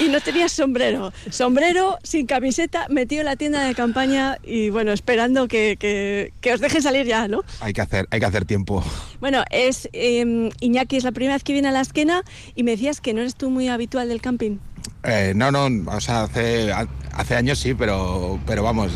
y 0.00 0.08
no 0.08 0.20
tenías 0.20 0.52
sombrero. 0.52 1.12
Sombrero 1.30 1.98
sin 2.02 2.26
camiseta, 2.26 2.86
metido 2.88 3.20
en 3.20 3.26
la 3.26 3.36
tienda 3.36 3.64
de 3.64 3.74
campaña 3.74 4.38
y 4.42 4.70
bueno, 4.70 4.92
esperando 4.92 5.48
que, 5.48 5.76
que- 5.78 6.32
que 6.40 6.52
os 6.52 6.60
deje 6.60 6.80
salir 6.82 7.06
ya, 7.06 7.28
¿no? 7.28 7.42
Hay 7.60 7.72
que 7.72 7.80
hacer, 7.80 8.06
hay 8.10 8.20
que 8.20 8.26
hacer 8.26 8.44
tiempo. 8.44 8.84
Bueno, 9.20 9.42
es 9.50 9.88
eh, 9.92 10.50
Iñaki, 10.60 10.96
es 10.96 11.04
la 11.04 11.12
primera 11.12 11.34
vez 11.34 11.44
que 11.44 11.52
viene 11.52 11.68
a 11.68 11.72
la 11.72 11.80
esquena 11.80 12.22
y 12.54 12.62
me 12.62 12.72
decías 12.72 13.00
que 13.00 13.14
no 13.14 13.20
eres 13.20 13.34
tú 13.36 13.50
muy 13.50 13.68
habitual 13.68 14.08
del 14.08 14.20
camping. 14.20 14.58
Eh, 15.04 15.32
no, 15.34 15.50
no, 15.50 15.68
o 15.90 16.00
sea, 16.00 16.24
hace, 16.24 16.72
hace 17.12 17.34
años 17.36 17.58
sí, 17.58 17.74
pero, 17.74 18.38
pero 18.46 18.62
vamos. 18.62 18.92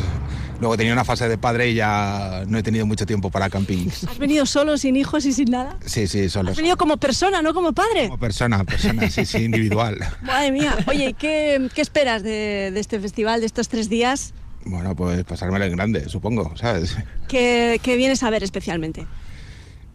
Luego 0.59 0.75
tenía 0.75 0.93
una 0.93 1.05
fase 1.05 1.29
de 1.29 1.37
padre 1.37 1.69
y 1.69 1.75
ya 1.75 2.43
no 2.47 2.57
he 2.57 2.63
tenido 2.63 2.85
mucho 2.85 3.05
tiempo 3.05 3.29
para 3.29 3.49
camping. 3.49 3.87
¿Has 4.07 4.17
venido 4.17 4.45
solo, 4.45 4.77
sin 4.77 4.95
hijos 4.95 5.25
y 5.25 5.33
sin 5.33 5.51
nada? 5.51 5.77
Sí, 5.85 6.07
sí, 6.07 6.29
solo. 6.29 6.51
Has 6.51 6.57
venido 6.57 6.77
como 6.77 6.97
persona, 6.97 7.41
no 7.41 7.53
como 7.53 7.73
padre. 7.73 8.07
Como 8.07 8.19
persona, 8.19 8.63
persona, 8.63 9.09
sí, 9.09 9.25
sí, 9.25 9.37
individual. 9.43 9.97
Madre 10.21 10.51
mía. 10.51 10.75
Oye, 10.87 11.09
¿y 11.09 11.13
¿qué, 11.13 11.69
qué 11.73 11.81
esperas 11.81 12.23
de, 12.23 12.71
de 12.73 12.79
este 12.79 12.99
festival, 12.99 13.39
de 13.41 13.45
estos 13.45 13.67
tres 13.67 13.89
días? 13.89 14.33
Bueno, 14.65 14.95
pues 14.95 15.23
pasármelo 15.23 15.65
en 15.65 15.75
grande, 15.75 16.09
supongo, 16.09 16.51
¿sabes? 16.57 16.97
¿Qué, 17.27 17.79
qué 17.81 17.95
vienes 17.95 18.23
a 18.23 18.29
ver 18.29 18.43
especialmente? 18.43 19.07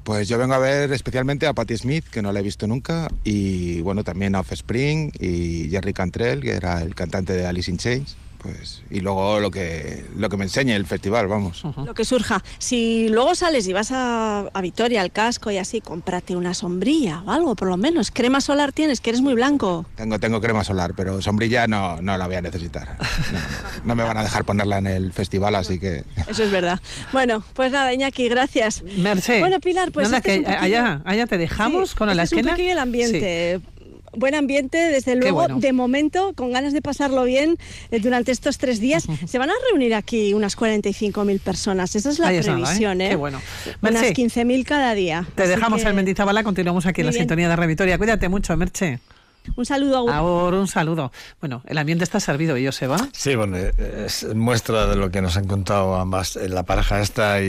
Pues 0.03 0.29
yo 0.29 0.37
vengo 0.39 0.55
a 0.55 0.59
ver 0.59 0.93
especialmente 0.93 1.47
a 1.47 1.53
Patti 1.53 1.77
Smith, 1.77 2.05
que 2.11 2.23
no 2.23 2.33
la 2.33 2.41
he 2.41 2.43
visto 2.43 2.67
nunca, 2.67 3.09
y 3.23 3.81
bueno, 3.83 4.03
también 4.03 4.35
a 4.35 4.41
Offspring 4.41 5.13
y 5.21 5.69
Jerry 5.71 5.93
Cantrell, 5.93 6.41
que 6.41 6.53
era 6.53 6.83
el 6.83 6.95
cantante 6.95 7.35
de 7.35 7.47
Alice 7.47 7.71
in 7.71 7.79
Chains. 7.79 8.17
Pues, 8.43 8.83
y 8.91 9.01
luego 9.01 9.39
lo 9.39 9.51
que, 9.53 10.05
lo 10.17 10.29
que 10.29 10.37
me 10.37 10.45
enseñe 10.45 10.73
el 10.75 10.85
festival, 10.85 11.29
vamos. 11.29 11.63
Lo 11.77 11.95
que 11.95 12.05
surja. 12.05 12.43
Si 12.59 13.09
luego 13.09 13.35
sales 13.37 13.69
y 13.69 13.73
vas 13.73 13.93
a, 13.93 14.41
a 14.53 14.61
Vitoria, 14.61 15.01
al 15.01 15.13
casco 15.13 15.51
y 15.53 15.59
así, 15.59 15.81
cómprate 15.81 16.35
una 16.35 16.53
sombrilla 16.53 17.23
o 17.25 17.31
algo, 17.31 17.55
por 17.55 17.69
lo 17.69 17.77
menos. 17.77 18.11
Crema 18.11 18.41
solar 18.41 18.73
tienes, 18.73 19.01
que 19.01 19.11
eres 19.11 19.21
muy 19.23 19.35
blanco. 19.35 19.87
Tengo, 19.95 20.19
tengo 20.19 20.41
crema 20.41 20.65
solar, 20.65 20.95
pero 20.97 21.23
sombrilla 21.23 21.69
no, 21.69 22.03
no 22.03 22.17
la 22.19 22.27
voy 22.27 22.35
a 22.37 22.43
necesitar. 22.43 22.99
No, 23.85 23.95
me 23.95 24.03
van 24.03 24.17
a 24.17 24.23
dejar 24.25 24.45
ponerla 24.45 24.79
en 24.79 24.87
el 24.89 25.13
festival, 25.13 25.55
así 25.55 25.79
que... 25.79 26.05
Eso 26.29 26.43
es 26.43 26.51
verdad. 26.51 26.81
Bueno, 27.13 27.45
pues 27.55 27.71
nada, 27.71 27.93
Iñaki, 27.95 28.29
gracias. 28.29 28.83
Merce. 28.99 29.39
Bueno, 29.39 29.61
Pilar, 29.61 29.93
pues 29.93 30.09
Nada, 30.09 30.19
este 30.19 30.31
es 30.31 30.35
que 30.35 30.41
un 30.41 30.47
poquillo- 30.57 30.63
allá, 30.65 31.03
allá 31.05 31.27
te 31.27 31.39
dejamos 31.39 31.91
Sí, 31.91 31.97
con 31.97 32.09
la 32.09 32.23
este 32.23 32.25
es 32.25 32.33
un 32.33 32.39
esquena. 32.41 32.53
poquillo 32.53 32.73
el 32.73 32.79
ambiente. 32.79 33.61
Buen 34.15 34.35
ambiente, 34.35 34.77
desde 34.79 35.17
luego, 35.17 35.37
bueno. 35.41 35.59
de 35.59 35.73
momento, 35.73 36.33
con 36.35 36.53
ganas 36.53 36.73
de 36.73 36.83
pasarlo 36.83 37.25
bien 37.25 37.57
eh, 37.91 37.99
durante 38.01 38.33
estos 38.33 38.59
tres 38.59 38.79
días. 38.81 39.07
Se 39.27 39.39
van 39.39 39.51
a 39.51 39.55
reunir 39.71 39.95
aquí 39.95 40.35
unas 40.35 40.57
45.000 40.57 41.41
personas, 41.41 41.95
esa 41.97 42.11
es 42.11 42.19
la 42.19 42.29
Ahí 42.29 42.39
nada, 42.41 42.53
¿eh? 42.53 42.55
previsión, 42.63 43.01
¿eh? 43.01 43.09
Qué 43.11 43.17
bueno. 43.17 43.41
Unas 43.81 44.03
Merche. 44.03 44.23
15.000 44.23 44.65
cada 44.65 44.95
día. 44.95 45.27
Te 45.35 45.47
dejamos 45.47 45.83
que 45.83 45.89
en 45.89 45.97
Mendizábala, 45.97 46.43
continuamos 46.45 46.87
aquí 46.87 47.01
en 47.01 47.07
la 47.07 47.11
bien. 47.13 47.23
sintonía 47.23 47.49
de 47.49 47.57
Revitoria. 47.57 47.99
Cuídate 47.99 48.29
mucho, 48.29 48.57
Merche. 48.57 48.99
Un 49.57 49.67
saludo 49.67 50.09
a 50.09 50.17
Ahora 50.17 50.59
un 50.59 50.69
saludo. 50.69 51.13
Bueno, 51.41 51.63
el 51.67 51.77
ambiente 51.79 52.05
está 52.05 52.21
servido 52.21 52.57
y 52.57 52.63
yo 52.63 52.73
se 52.73 52.87
va. 52.87 52.97
Sí, 53.13 53.35
bueno, 53.35 53.57
eh, 53.57 53.73
es 54.07 54.25
muestra 54.35 54.87
de 54.87 54.97
lo 54.97 55.11
que 55.11 55.21
nos 55.21 55.37
han 55.37 55.47
contado 55.47 55.97
ambas, 55.97 56.37
eh, 56.37 56.49
la 56.49 56.63
pareja 56.63 57.01
esta 57.01 57.41
y, 57.43 57.45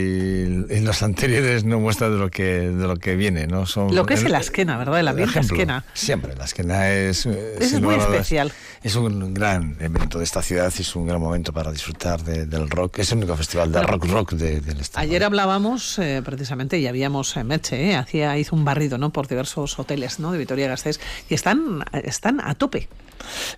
y 0.70 0.80
los 0.80 1.02
anteriores, 1.04 1.64
no 1.64 1.80
muestra 1.80 2.10
de 2.10 2.18
lo 2.18 2.30
que 2.30 2.44
de 2.44 2.86
lo 2.86 2.96
que 2.96 3.16
viene, 3.16 3.46
¿no? 3.46 3.66
Son, 3.66 3.94
Lo 3.94 4.04
que 4.06 4.14
es 4.14 4.20
el- 4.20 4.26
el 4.28 4.34
Asquena, 4.34 4.76
¿verdad? 4.76 5.00
El 5.00 5.08
ambiente 5.08 5.30
ejemplo, 5.38 5.54
Asquena. 5.56 5.84
Siempre, 5.94 6.34
la 6.36 6.44
esquena 6.44 6.90
es... 6.90 7.26
eh, 7.26 7.56
Es 7.60 7.80
muy 7.80 7.94
especial. 7.94 8.52
Es 8.82 8.96
un 8.96 9.32
gran 9.32 9.76
evento 9.80 10.18
de 10.18 10.24
esta 10.24 10.42
ciudad 10.42 10.72
y 10.76 10.82
es 10.82 10.96
un 10.96 11.06
gran 11.06 11.20
momento 11.20 11.52
para 11.52 11.70
disfrutar 11.72 12.22
de- 12.22 12.46
del 12.46 12.68
rock. 12.68 12.98
Es 12.98 13.12
el 13.12 13.18
único 13.18 13.36
festival 13.36 13.70
de 13.72 13.78
Bueno. 13.78 13.92
rock 13.92 14.06
rock 14.06 14.32
de- 14.32 14.60
del 14.60 14.80
estado. 14.80 15.02
Ayer 15.04 15.24
hablábamos 15.24 15.98
eh, 15.98 16.22
precisamente 16.24 16.78
y 16.78 16.86
habíamos 16.86 17.36
eh, 17.36 17.44
Merche, 17.44 17.90
eh, 17.90 17.96
hacía, 17.96 18.36
hizo 18.36 18.54
un 18.56 18.64
barrido 18.64 18.98
¿no? 18.98 19.10
por 19.10 19.26
diversos 19.28 19.78
hoteles 19.78 20.18
¿no? 20.20 20.32
de 20.32 20.38
Vitoria-Gasteiz 20.38 20.98
y 21.28 21.34
están, 21.34 21.83
están 21.92 22.40
a 22.40 22.54
tope. 22.54 22.88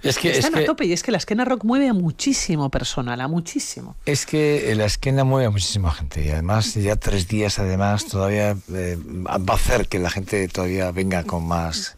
Es 0.03 0.19
que, 0.19 0.31
es 0.31 0.39
están 0.39 0.55
que- 0.55 0.61
a 0.61 0.67
tope 0.67 0.85
y 0.87 0.93
es 0.93 1.03
que 1.03 1.11
la 1.11 1.19
esquena 1.19 1.45
rock 1.45 1.65
mueve 1.65 1.89
a 1.89 1.93
muchísimo 1.93 2.71
personal, 2.71 3.21
a 3.21 3.27
muchísimo. 3.29 3.97
Es 4.07 4.25
que 4.27 4.73
la 4.77 4.85
esquena 4.85 5.25
mueve 5.25 5.47
a 5.47 5.51
muchísima 5.51 5.91
gente 5.93 6.25
y 6.25 6.31
además 6.31 6.75
ya 6.75 6.97
tres 6.97 7.27
días 7.27 7.59
además 7.59 8.07
todavía 8.07 8.57
eh, 8.73 8.97
va 8.99 9.55
a 9.55 9.57
hacer 9.57 9.89
que 9.89 9.99
la 9.99 10.11
gente 10.11 10.47
todavía 10.49 10.91
venga 10.93 11.25
con 11.25 11.47
más... 11.47 11.97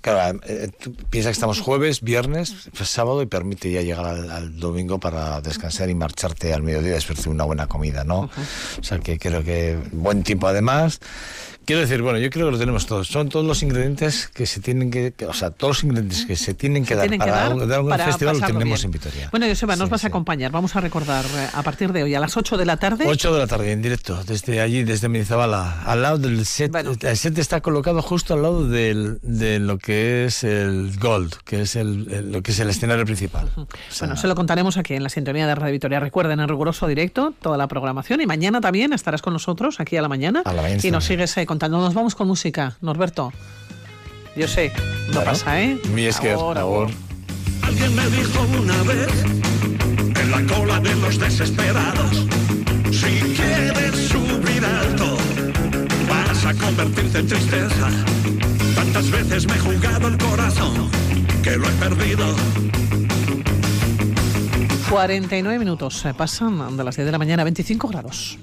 Claro, 0.00 0.38
eh, 0.46 0.70
tú 0.80 0.94
piensas 0.94 1.30
que 1.30 1.32
estamos 1.32 1.60
jueves, 1.60 2.02
viernes, 2.02 2.68
pues 2.76 2.88
sábado 2.88 3.20
y 3.20 3.26
permite 3.26 3.72
ya 3.72 3.82
llegar 3.82 4.06
al, 4.06 4.30
al 4.30 4.60
domingo 4.60 5.00
para 5.00 5.40
descansar 5.40 5.90
y 5.90 5.96
marcharte 5.96 6.54
al 6.54 6.62
mediodía 6.62 6.92
después 6.92 7.24
de 7.24 7.30
una 7.30 7.42
buena 7.42 7.66
comida, 7.66 8.04
¿no? 8.04 8.30
O 8.78 8.82
sea 8.84 9.00
que 9.00 9.18
creo 9.18 9.42
que 9.42 9.76
buen 9.90 10.22
tiempo 10.22 10.46
además, 10.46 11.00
Quiero 11.68 11.82
decir, 11.82 12.00
bueno, 12.00 12.18
yo 12.18 12.30
creo 12.30 12.46
que 12.46 12.52
lo 12.52 12.58
tenemos 12.58 12.86
todos. 12.86 13.08
Son 13.08 13.28
todos 13.28 13.44
los 13.44 13.62
ingredientes 13.62 14.28
que 14.28 14.46
se 14.46 14.58
tienen 14.60 14.90
que, 14.90 15.12
que- 15.12 15.26
o 15.26 15.34
sea, 15.34 15.50
todos 15.50 15.76
los 15.76 15.84
ingredientes 15.84 16.24
que 16.24 16.34
se 16.34 16.54
tienen 16.54 16.82
que 16.82 16.94
Se 16.94 16.94
dar 16.94 17.02
tienen 17.08 17.20
que 17.20 17.26
para 17.26 17.42
dar 17.42 17.52
un, 17.54 17.68
dar 17.68 17.80
un 17.82 17.88
para 17.90 18.06
festival 18.06 18.38
lo 18.40 18.46
tenemos 18.46 18.80
bien. 18.80 18.84
en 18.86 18.90
Vitoria. 18.90 19.28
Bueno, 19.30 19.46
Joseba, 19.48 19.76
nos 19.76 19.90
vas 19.90 20.02
a 20.02 20.06
acompañar. 20.08 20.50
Vamos 20.50 20.74
a 20.76 20.80
recordar 20.80 21.26
eh, 21.26 21.48
a 21.52 21.62
partir 21.62 21.92
de 21.92 22.04
hoy, 22.04 22.14
a 22.14 22.20
las 22.20 22.38
8 22.38 22.56
de 22.56 22.64
la 22.64 22.78
tarde. 22.78 23.04
8 23.06 23.34
de 23.34 23.38
la 23.38 23.46
tarde 23.46 23.70
en 23.72 23.82
directo, 23.82 24.24
desde 24.24 24.62
allí, 24.62 24.82
desde 24.82 25.10
Menizabala, 25.10 25.82
al 25.82 26.00
lado 26.00 26.16
del 26.16 26.46
set. 26.46 26.74
El 27.02 27.16
set 27.18 27.36
está 27.36 27.60
colocado 27.60 28.00
justo 28.00 28.32
al 28.32 28.40
lado 28.40 28.66
del, 28.66 29.18
de 29.20 29.58
lo 29.58 29.76
que 29.76 30.24
es 30.24 30.44
el 30.44 30.92
Gold, 30.98 31.34
que 31.44 31.60
es 31.60 31.76
el, 31.76 32.08
el- 32.10 32.32
lo 32.32 32.42
que 32.42 32.52
es 32.52 32.60
el 32.60 32.70
escenario 32.70 33.04
principal. 33.04 33.50
O 33.56 33.66
sea, 33.90 34.06
Bueno, 34.08 34.16
se 34.18 34.26
lo 34.26 34.34
contaremos 34.34 34.78
aquí 34.78 34.94
en 34.94 35.02
la 35.02 35.10
sintonía 35.10 35.46
de 35.46 35.54
Radio 35.54 35.72
Vitoria. 35.72 36.00
Recuerden, 36.00 36.40
en 36.40 36.48
riguroso 36.48 36.86
directo, 36.86 37.34
toda 37.42 37.58
la 37.58 37.68
programación. 37.68 38.22
Y 38.22 38.26
mañana 38.26 38.62
también 38.62 38.94
estarás 38.94 39.20
con 39.20 39.34
nosotros, 39.34 39.80
aquí 39.80 39.98
a 39.98 40.02
la 40.02 40.08
mañana. 40.08 40.40
A 40.46 40.54
la 40.54 40.62
mañana 40.62 40.80
y 40.82 40.90
nos 40.90 41.04
sigues 41.04 41.36
eh, 41.36 41.44
contando. 41.58 41.78
Nos 41.80 41.94
vamos 41.94 42.14
con 42.14 42.28
música, 42.28 42.76
Norberto. 42.80 43.32
Yo 44.36 44.46
sé, 44.46 44.70
no 45.08 45.14
Bueno, 45.14 45.24
pasa, 45.24 45.60
¿eh? 45.60 45.76
Mi 45.92 46.04
Esker, 46.04 46.36
por 46.36 46.56
Ahora. 46.56 46.60
favor. 46.60 46.88
Alguien 47.62 47.94
me 47.96 48.06
dijo 48.10 48.40
una 48.60 48.82
vez, 48.84 49.24
en 50.22 50.30
la 50.30 50.54
cola 50.54 50.78
de 50.78 50.94
los 50.94 51.18
desesperados, 51.18 52.26
si 52.92 53.18
quieres 53.34 53.96
subir 54.08 54.64
alto, 54.64 55.16
vas 56.08 56.44
a 56.46 56.54
convertirte 56.54 57.18
en 57.18 57.26
tristeza. 57.26 57.88
Tantas 58.76 59.10
veces 59.10 59.46
me 59.48 59.54
he 59.56 59.58
jugado 59.58 60.06
el 60.08 60.16
corazón, 60.18 60.88
que 61.42 61.56
lo 61.56 61.68
he 61.68 61.72
perdido. 61.72 62.36
49 64.90 65.58
minutos 65.58 66.04
eh, 66.06 66.14
pasan 66.16 66.76
de 66.76 66.84
las 66.84 66.94
10 66.96 67.06
de 67.06 67.12
la 67.12 67.18
mañana, 67.18 67.42
25 67.42 67.88
grados. 67.88 68.38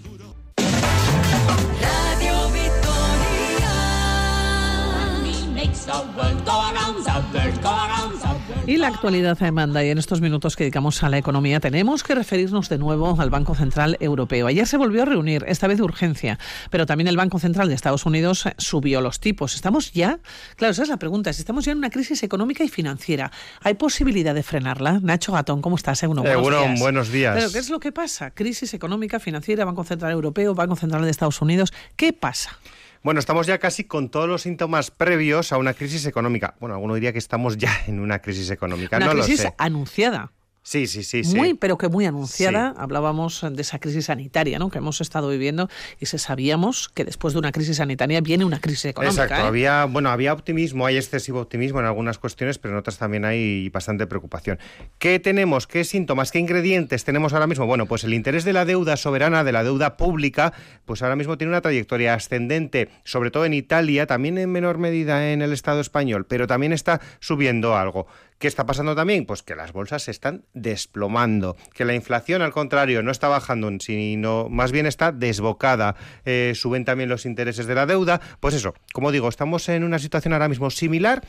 Y 8.68 8.78
la 8.78 8.88
actualidad 8.88 9.38
eh, 9.44 9.52
manda 9.52 9.84
y 9.84 9.90
en 9.90 10.00
estos 10.00 10.22
minutos 10.22 10.56
que 10.56 10.64
dedicamos 10.64 11.04
a 11.04 11.10
la 11.10 11.20
economía 11.20 11.60
tenemos 11.60 12.04
que 12.04 12.16
referirnos 12.16 12.68
de 12.70 12.80
nuevo 12.80 13.16
al 13.20 13.30
Banco 13.30 13.54
Central 13.54 13.96
Europeo. 14.00 14.48
Ayer 14.48 14.66
se 14.66 14.78
volvió 14.78 15.04
a 15.04 15.06
reunir, 15.06 15.46
esta 15.48 15.68
vez 15.68 15.78
de 15.78 15.84
urgencia, 15.84 16.40
pero 16.72 16.88
también 16.88 17.08
el 17.08 17.16
Banco 17.16 17.38
Central 17.38 17.70
de 17.70 17.76
Estados 17.76 18.08
Unidos 18.08 18.48
eh, 18.48 18.56
subió 18.58 19.02
los 19.02 19.20
tipos. 19.20 19.54
¿Estamos 19.54 19.92
ya? 19.94 20.20
Claro, 20.56 20.72
esa 20.72 20.84
es 20.84 20.90
la 20.90 20.98
pregunta. 20.98 21.32
Si 21.34 21.42
estamos 21.42 21.66
ya 21.66 21.74
en 21.74 21.78
una 21.78 21.92
crisis 21.92 22.24
económica 22.24 22.64
y 22.64 22.70
financiera, 22.70 23.32
¿hay 23.62 23.76
posibilidad 23.76 24.34
de 24.34 24.42
frenarla? 24.42 25.00
Nacho 25.04 25.34
Gatón, 25.34 25.62
¿cómo 25.62 25.76
estás? 25.76 26.02
Eh, 26.02 26.08
bueno, 26.08 26.24
buenos 26.24 26.42
Egunon, 26.42 26.68
días. 26.70 26.80
buenos 26.80 27.12
días. 27.12 27.36
Pero, 27.36 27.52
¿qué 27.52 27.60
es 27.60 27.70
lo 27.70 27.80
que 27.80 27.92
pasa? 27.92 28.32
Crisis 28.32 28.74
económica, 28.74 29.20
financiera, 29.20 29.66
Banco 29.66 29.84
Central 29.84 30.12
Europeo, 30.12 30.56
Banco 30.56 30.76
Central 30.76 31.04
de 31.04 31.12
Estados 31.12 31.42
Unidos. 31.42 31.72
¿Qué 31.96 32.14
pasa? 32.14 32.58
Bueno, 33.06 33.20
estamos 33.20 33.46
ya 33.46 33.60
casi 33.60 33.84
con 33.84 34.10
todos 34.10 34.28
los 34.28 34.42
síntomas 34.42 34.90
previos 34.90 35.52
a 35.52 35.60
una 35.60 35.76
crisis 35.76 36.08
económica. 36.08 36.56
Bueno, 36.60 36.74
alguno 36.74 36.96
diría 36.96 37.14
que 37.14 37.20
estamos 37.20 37.56
ya 37.56 37.70
en 37.86 38.00
una 38.00 38.18
crisis 38.18 38.50
económica. 38.50 38.98
Una 38.98 39.06
no 39.06 39.12
crisis 39.12 39.44
lo 39.44 39.50
sé. 39.50 39.56
anunciada. 39.60 40.32
Sí, 40.66 40.88
sí, 40.88 41.04
sí, 41.04 41.24
sí. 41.24 41.38
Muy, 41.38 41.54
pero 41.54 41.78
que 41.78 41.90
muy 41.90 42.08
anunciada. 42.08 42.74
Hablábamos 42.76 43.46
de 43.48 43.62
esa 43.62 43.78
crisis 43.78 44.06
sanitaria 44.06 44.58
¿no? 44.58 44.72
que 44.72 44.80
hemos 44.80 45.00
estado 45.00 45.30
viviendo 45.30 45.70
y 46.00 46.08
se 46.08 46.18
sabíamos 46.18 46.90
que 46.90 47.06
después 47.06 47.36
de 47.36 47.40
una 47.40 47.52
crisis 47.52 47.78
sanitaria 47.78 48.20
viene 48.20 48.46
una 48.46 48.60
crisis 48.60 48.86
económica. 48.86 49.26
Exacto, 49.26 49.44
¿eh? 49.44 49.48
había, 49.48 49.86
bueno, 49.86 50.10
había 50.10 50.34
optimismo, 50.34 50.88
hay 50.88 50.98
excesivo 50.98 51.40
optimismo 51.40 51.82
en 51.82 51.86
algunas 51.86 52.18
cuestiones, 52.18 52.58
pero 52.58 52.74
en 52.74 52.80
otras 52.80 52.98
también 52.98 53.26
hay 53.26 53.70
bastante 53.70 54.08
preocupación. 54.08 54.58
¿Qué 54.98 55.20
tenemos? 55.20 55.68
¿Qué 55.68 55.84
síntomas? 55.84 56.32
¿Qué 56.32 56.40
ingredientes 56.40 57.04
tenemos 57.04 57.34
ahora 57.34 57.46
mismo? 57.46 57.68
Bueno, 57.68 57.86
pues 57.86 58.04
el 58.04 58.16
interés 58.16 58.44
de 58.44 58.54
la 58.54 58.66
deuda 58.66 58.98
soberana, 58.98 59.44
de 59.44 59.52
la 59.52 59.64
deuda 59.64 59.98
pública, 59.98 60.52
pues 60.86 61.04
ahora 61.04 61.16
mismo 61.16 61.38
tiene 61.38 61.52
una 61.52 61.62
trayectoria 61.62 62.16
ascendente, 62.16 62.90
sobre 63.04 63.30
todo 63.30 63.46
en 63.46 63.54
Italia, 63.54 64.08
también 64.08 64.40
en 64.40 64.52
menor 64.52 64.80
medida 64.80 65.32
en 65.32 65.44
el 65.44 65.54
Estado 65.54 65.80
español, 65.80 66.26
pero 66.26 66.48
también 66.48 66.74
está 66.74 67.02
subiendo 67.20 67.78
algo. 67.78 68.08
¿Qué 68.38 68.48
está 68.48 68.66
pasando 68.66 68.96
también? 68.96 69.26
Pues 69.26 69.44
que 69.44 69.56
las 69.56 69.72
bolsas 69.72 70.04
se 70.04 70.12
están 70.12 70.44
desplomando, 70.54 71.56
que 71.74 71.86
la 71.86 71.96
inflación, 71.96 72.42
al 72.42 72.52
contrario, 72.52 73.02
no 73.02 73.12
está 73.12 73.30
bajando, 73.30 73.72
sino 73.80 74.50
más 74.50 74.74
bien 74.74 74.86
está 74.86 75.14
desbocada. 75.14 75.96
Eh, 76.26 76.52
suben 76.54 76.84
también 76.84 77.10
los 77.10 77.26
intereses 77.26 77.66
de 77.66 77.76
la 77.76 77.86
deuda. 77.86 78.20
Pues 78.42 78.54
eso, 78.54 78.74
como 78.94 79.14
digo, 79.14 79.30
estamos 79.30 79.70
en 79.70 79.86
una 79.86 80.00
situación 80.00 80.34
ahora 80.34 80.50
mismo 80.50 80.70
similar 80.70 81.24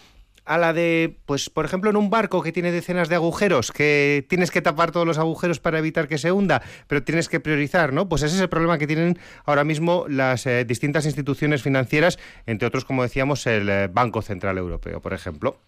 a 0.47 0.59
la 0.59 0.73
de, 0.73 1.19
pues, 1.27 1.51
por 1.51 1.65
ejemplo, 1.65 1.91
en 1.91 1.97
un 1.97 2.09
barco 2.09 2.43
que 2.43 2.53
tiene 2.53 2.73
decenas 2.73 3.09
de 3.09 3.17
agujeros, 3.17 3.73
que 3.73 4.25
tienes 4.29 4.51
que 4.51 4.63
tapar 4.63 4.93
todos 4.93 5.07
los 5.07 5.19
agujeros 5.19 5.61
para 5.61 5.79
evitar 5.79 6.09
que 6.09 6.19
se 6.19 6.33
hunda, 6.33 6.63
pero 6.87 7.03
tienes 7.03 7.29
que 7.29 7.41
priorizar, 7.41 7.93
¿no? 7.93 8.09
Pues 8.09 8.23
ese 8.23 8.37
es 8.37 8.41
el 8.41 8.49
problema 8.49 8.79
que 8.79 8.87
tienen 8.87 9.19
ahora 9.45 9.65
mismo 9.65 10.07
las 10.09 10.47
eh, 10.47 10.65
distintas 10.65 11.05
instituciones 11.05 11.63
financieras, 11.63 12.19
entre 12.47 12.67
otros, 12.69 12.85
como 12.85 13.03
decíamos, 13.03 13.47
el 13.47 13.69
eh, 13.69 13.89
Banco 13.93 14.23
Central 14.23 14.57
Europeo, 14.57 15.01
por 15.01 15.13
ejemplo. 15.13 15.59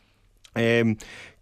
Eh, 0.55 0.97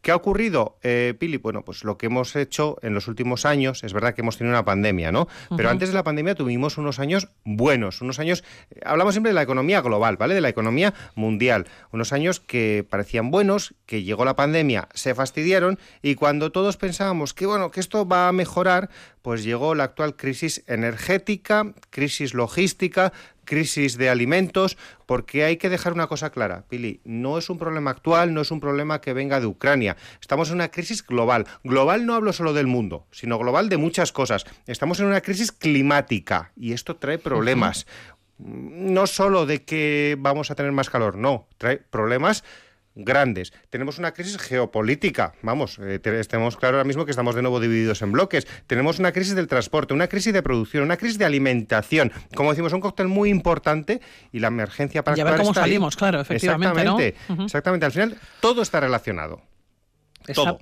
¿Qué 0.06 0.12
ha 0.12 0.14
ocurrido, 0.14 0.78
eh, 0.84 1.14
Pili? 1.18 1.36
Bueno, 1.36 1.64
pues 1.64 1.82
lo 1.82 1.98
que 1.98 2.06
hemos 2.06 2.36
hecho 2.36 2.76
en 2.82 2.94
los 2.94 3.08
últimos 3.08 3.44
años, 3.44 3.82
es 3.82 3.92
verdad 3.92 4.14
que 4.14 4.20
hemos 4.20 4.38
tenido 4.38 4.54
una 4.54 4.64
pandemia, 4.64 5.10
¿no? 5.10 5.26
Pero 5.56 5.68
antes 5.68 5.88
de 5.88 5.96
la 5.96 6.04
pandemia 6.04 6.36
tuvimos 6.36 6.78
unos 6.78 7.00
años 7.00 7.26
buenos, 7.42 8.02
unos 8.02 8.20
años, 8.20 8.44
eh, 8.70 8.78
hablamos 8.84 9.14
siempre 9.14 9.30
de 9.30 9.34
la 9.34 9.42
economía 9.42 9.80
global, 9.80 10.16
¿vale? 10.16 10.36
De 10.36 10.40
la 10.40 10.48
economía 10.48 10.94
mundial, 11.16 11.66
unos 11.90 12.12
años 12.12 12.38
que 12.38 12.86
parecían 12.88 13.32
buenos, 13.32 13.74
que 13.84 14.04
llegó 14.04 14.24
la 14.24 14.36
pandemia, 14.36 14.86
se 14.94 15.12
fastidiaron 15.12 15.76
y 16.02 16.14
cuando 16.14 16.52
todos 16.52 16.76
pensábamos 16.76 17.34
que, 17.34 17.46
bueno, 17.46 17.72
que 17.72 17.80
esto 17.80 18.06
va 18.06 18.28
a 18.28 18.32
mejorar, 18.32 18.90
pues 19.22 19.42
llegó 19.42 19.74
la 19.74 19.82
actual 19.82 20.14
crisis 20.14 20.62
energética, 20.68 21.74
crisis 21.90 22.32
logística, 22.32 23.12
crisis 23.46 23.96
de 23.96 24.10
alimentos, 24.10 24.76
porque 25.06 25.44
hay 25.44 25.56
que 25.56 25.70
dejar 25.70 25.94
una 25.94 26.06
cosa 26.06 26.28
clara, 26.28 26.66
Pili, 26.68 27.00
no 27.04 27.38
es 27.38 27.48
un 27.48 27.58
problema 27.58 27.90
actual, 27.90 28.34
no 28.34 28.42
es 28.42 28.50
un 28.50 28.60
problema 28.60 29.00
que 29.00 29.14
venga 29.14 29.40
de 29.40 29.46
Ucrania. 29.46 29.96
Estamos 30.20 30.50
en 30.50 30.56
una 30.56 30.70
crisis 30.70 31.02
global. 31.06 31.46
Global 31.64 32.04
no 32.04 32.14
hablo 32.14 32.34
solo 32.34 32.52
del 32.52 32.66
mundo, 32.66 33.06
sino 33.10 33.38
global 33.38 33.70
de 33.70 33.78
muchas 33.78 34.12
cosas. 34.12 34.44
Estamos 34.66 35.00
en 35.00 35.06
una 35.06 35.22
crisis 35.22 35.50
climática 35.50 36.52
y 36.54 36.74
esto 36.74 36.96
trae 36.96 37.16
problemas. 37.16 37.86
No 38.38 39.06
solo 39.06 39.46
de 39.46 39.64
que 39.64 40.16
vamos 40.18 40.50
a 40.50 40.54
tener 40.54 40.72
más 40.72 40.90
calor, 40.90 41.16
no, 41.16 41.48
trae 41.56 41.78
problemas 41.78 42.44
grandes. 42.96 43.52
Tenemos 43.70 43.98
una 43.98 44.12
crisis 44.12 44.38
geopolítica, 44.38 45.34
vamos, 45.42 45.78
eh, 45.78 45.98
te- 45.98 46.24
tenemos 46.24 46.56
claro 46.56 46.78
ahora 46.78 46.86
mismo 46.86 47.04
que 47.04 47.10
estamos 47.12 47.34
de 47.34 47.42
nuevo 47.42 47.60
divididos 47.60 48.00
en 48.02 48.10
bloques. 48.10 48.46
Tenemos 48.66 48.98
una 48.98 49.12
crisis 49.12 49.34
del 49.34 49.46
transporte, 49.46 49.94
una 49.94 50.08
crisis 50.08 50.32
de 50.32 50.42
producción, 50.42 50.82
una 50.82 50.96
crisis 50.96 51.18
de 51.18 51.26
alimentación. 51.26 52.10
Como 52.34 52.50
decimos, 52.50 52.72
un 52.72 52.80
cóctel 52.80 53.06
muy 53.08 53.28
importante 53.30 54.00
y 54.32 54.40
la 54.40 54.48
emergencia 54.48 55.04
para 55.04 55.16
Y 55.16 55.20
a 55.20 55.24
ver 55.24 55.36
cómo 55.36 55.50
ahí. 55.50 55.54
salimos, 55.54 55.94
claro, 55.96 56.20
efectivamente. 56.22 56.68
Exactamente, 57.08 57.44
exactamente. 57.44 57.86
Al 57.86 57.92
final 57.92 58.18
todo 58.40 58.62
está 58.62 58.80
relacionado. 58.80 59.42
Todo. 60.34 60.58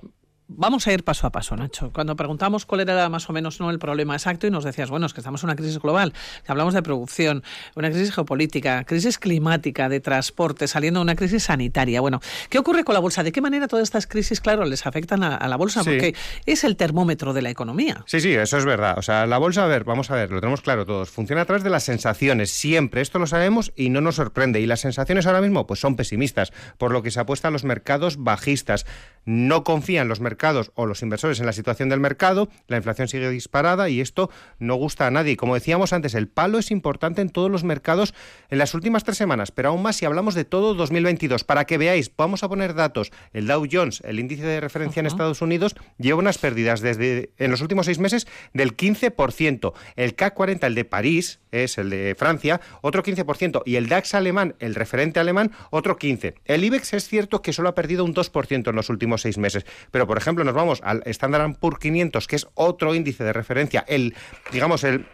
Vamos 0.47 0.85
a 0.85 0.93
ir 0.93 1.03
paso 1.03 1.25
a 1.25 1.31
paso, 1.31 1.55
Nacho. 1.55 1.91
Cuando 1.91 2.15
preguntamos 2.15 2.67
cuál 2.67 2.81
era 2.81 3.09
más 3.09 3.27
o 3.31 3.33
menos 3.33 3.59
no 3.59 3.71
el 3.71 3.79
problema 3.79 4.13
exacto 4.13 4.45
y 4.45 4.51
nos 4.51 4.63
decías, 4.63 4.91
bueno, 4.91 5.07
es 5.07 5.13
que 5.13 5.19
estamos 5.19 5.41
en 5.41 5.49
una 5.49 5.55
crisis 5.55 5.79
global, 5.79 6.13
que 6.45 6.51
hablamos 6.51 6.75
de 6.75 6.83
producción, 6.83 7.43
una 7.75 7.89
crisis 7.89 8.13
geopolítica, 8.13 8.83
crisis 8.83 9.17
climática, 9.17 9.89
de 9.89 9.99
transporte, 10.01 10.67
saliendo 10.67 10.99
de 10.99 11.05
una 11.05 11.15
crisis 11.15 11.45
sanitaria. 11.45 11.99
Bueno, 11.99 12.21
¿qué 12.49 12.59
ocurre 12.59 12.83
con 12.83 12.93
la 12.93 12.99
bolsa? 12.99 13.23
¿De 13.23 13.31
qué 13.31 13.41
manera 13.41 13.67
todas 13.67 13.83
estas 13.83 14.05
crisis, 14.05 14.39
claro, 14.39 14.65
les 14.65 14.85
afectan 14.85 15.23
a, 15.23 15.35
a 15.35 15.47
la 15.47 15.55
bolsa? 15.55 15.83
Sí. 15.83 15.89
Porque 15.89 16.15
es 16.45 16.63
el 16.63 16.75
termómetro 16.75 17.33
de 17.33 17.41
la 17.41 17.49
economía. 17.49 18.03
Sí, 18.05 18.21
sí, 18.21 18.31
eso 18.31 18.59
es 18.59 18.65
verdad. 18.65 18.99
O 18.99 19.01
sea, 19.01 19.25
la 19.25 19.39
bolsa, 19.39 19.63
a 19.63 19.67
ver, 19.67 19.83
vamos 19.83 20.11
a 20.11 20.15
ver, 20.15 20.29
lo 20.29 20.41
tenemos 20.41 20.61
claro 20.61 20.85
todos. 20.85 21.09
Funciona 21.09 21.41
a 21.41 21.45
través 21.45 21.63
de 21.63 21.71
las 21.71 21.83
sensaciones, 21.83 22.51
siempre. 22.51 23.01
Esto 23.01 23.17
lo 23.17 23.25
sabemos 23.25 23.73
y 23.75 23.89
no 23.89 23.99
nos 23.99 24.17
sorprende. 24.17 24.61
Y 24.61 24.67
las 24.67 24.81
sensaciones 24.81 25.25
ahora 25.25 25.41
mismo, 25.41 25.65
pues 25.65 25.79
son 25.79 25.95
pesimistas, 25.95 26.53
por 26.77 26.91
lo 26.91 27.01
que 27.01 27.09
se 27.09 27.19
apuesta 27.19 27.47
a 27.47 27.51
los 27.51 27.63
mercados 27.63 28.17
bajistas. 28.17 28.85
No 29.25 29.63
confían 29.63 30.07
los 30.07 30.19
mercados 30.19 30.34
o 30.75 30.85
los 30.85 31.01
inversores 31.01 31.39
en 31.39 31.45
la 31.45 31.53
situación 31.53 31.89
del 31.89 31.99
mercado, 31.99 32.49
la 32.67 32.77
inflación 32.77 33.07
sigue 33.07 33.29
disparada 33.29 33.89
y 33.89 34.01
esto 34.01 34.29
no 34.59 34.75
gusta 34.75 35.07
a 35.07 35.11
nadie. 35.11 35.37
Como 35.37 35.55
decíamos 35.55 35.93
antes, 35.93 36.13
el 36.13 36.27
palo 36.27 36.59
es 36.59 36.71
importante 36.71 37.21
en 37.21 37.29
todos 37.29 37.49
los 37.49 37.63
mercados 37.63 38.13
en 38.49 38.57
las 38.57 38.73
últimas 38.73 39.03
tres 39.03 39.17
semanas, 39.17 39.51
pero 39.51 39.69
aún 39.69 39.81
más 39.81 39.95
si 39.95 40.05
hablamos 40.05 40.35
de 40.35 40.45
todo 40.45 40.73
2022. 40.73 41.43
Para 41.43 41.65
que 41.65 41.77
veáis, 41.77 42.11
vamos 42.15 42.43
a 42.43 42.49
poner 42.49 42.73
datos. 42.73 43.11
El 43.33 43.47
Dow 43.47 43.65
Jones, 43.71 44.01
el 44.05 44.19
índice 44.19 44.43
de 44.43 44.59
referencia 44.59 44.99
en 44.99 45.05
Estados 45.05 45.41
Unidos, 45.41 45.75
lleva 45.97 46.19
unas 46.19 46.37
pérdidas 46.37 46.81
desde 46.81 47.31
en 47.37 47.51
los 47.51 47.61
últimos 47.61 47.85
seis 47.85 47.99
meses 47.99 48.27
del 48.53 48.75
15%. 48.75 49.73
El 49.95 50.15
CAC 50.15 50.33
40, 50.33 50.67
el 50.67 50.75
de 50.75 50.85
París, 50.85 51.39
es 51.51 51.77
el 51.77 51.89
de 51.89 52.15
Francia, 52.17 52.61
otro 52.81 53.03
15%. 53.03 53.63
Y 53.65 53.75
el 53.75 53.87
DAX 53.87 54.13
alemán, 54.13 54.55
el 54.59 54.75
referente 54.75 55.19
alemán, 55.19 55.51
otro 55.71 55.97
15%. 55.97 56.35
El 56.45 56.63
IBEX 56.63 56.93
es 56.93 57.07
cierto 57.07 57.41
que 57.41 57.53
solo 57.53 57.69
ha 57.69 57.75
perdido 57.75 58.03
un 58.03 58.13
2% 58.13 58.69
en 58.69 58.75
los 58.75 58.89
últimos 58.89 59.21
seis 59.21 59.37
meses. 59.37 59.65
Pero, 59.91 60.07
por 60.07 60.17
ejemplo, 60.17 60.24
nos 60.33 60.53
vamos 60.53 60.81
al 60.83 61.01
Standard 61.05 61.57
Poor's 61.59 61.79
500, 61.79 62.27
que 62.27 62.35
es 62.35 62.47
otro 62.55 62.95
índice 62.95 63.23
de 63.23 63.33
referencia, 63.33 63.85
el, 63.87 64.15
digamos, 64.51 64.83
el 64.83 65.05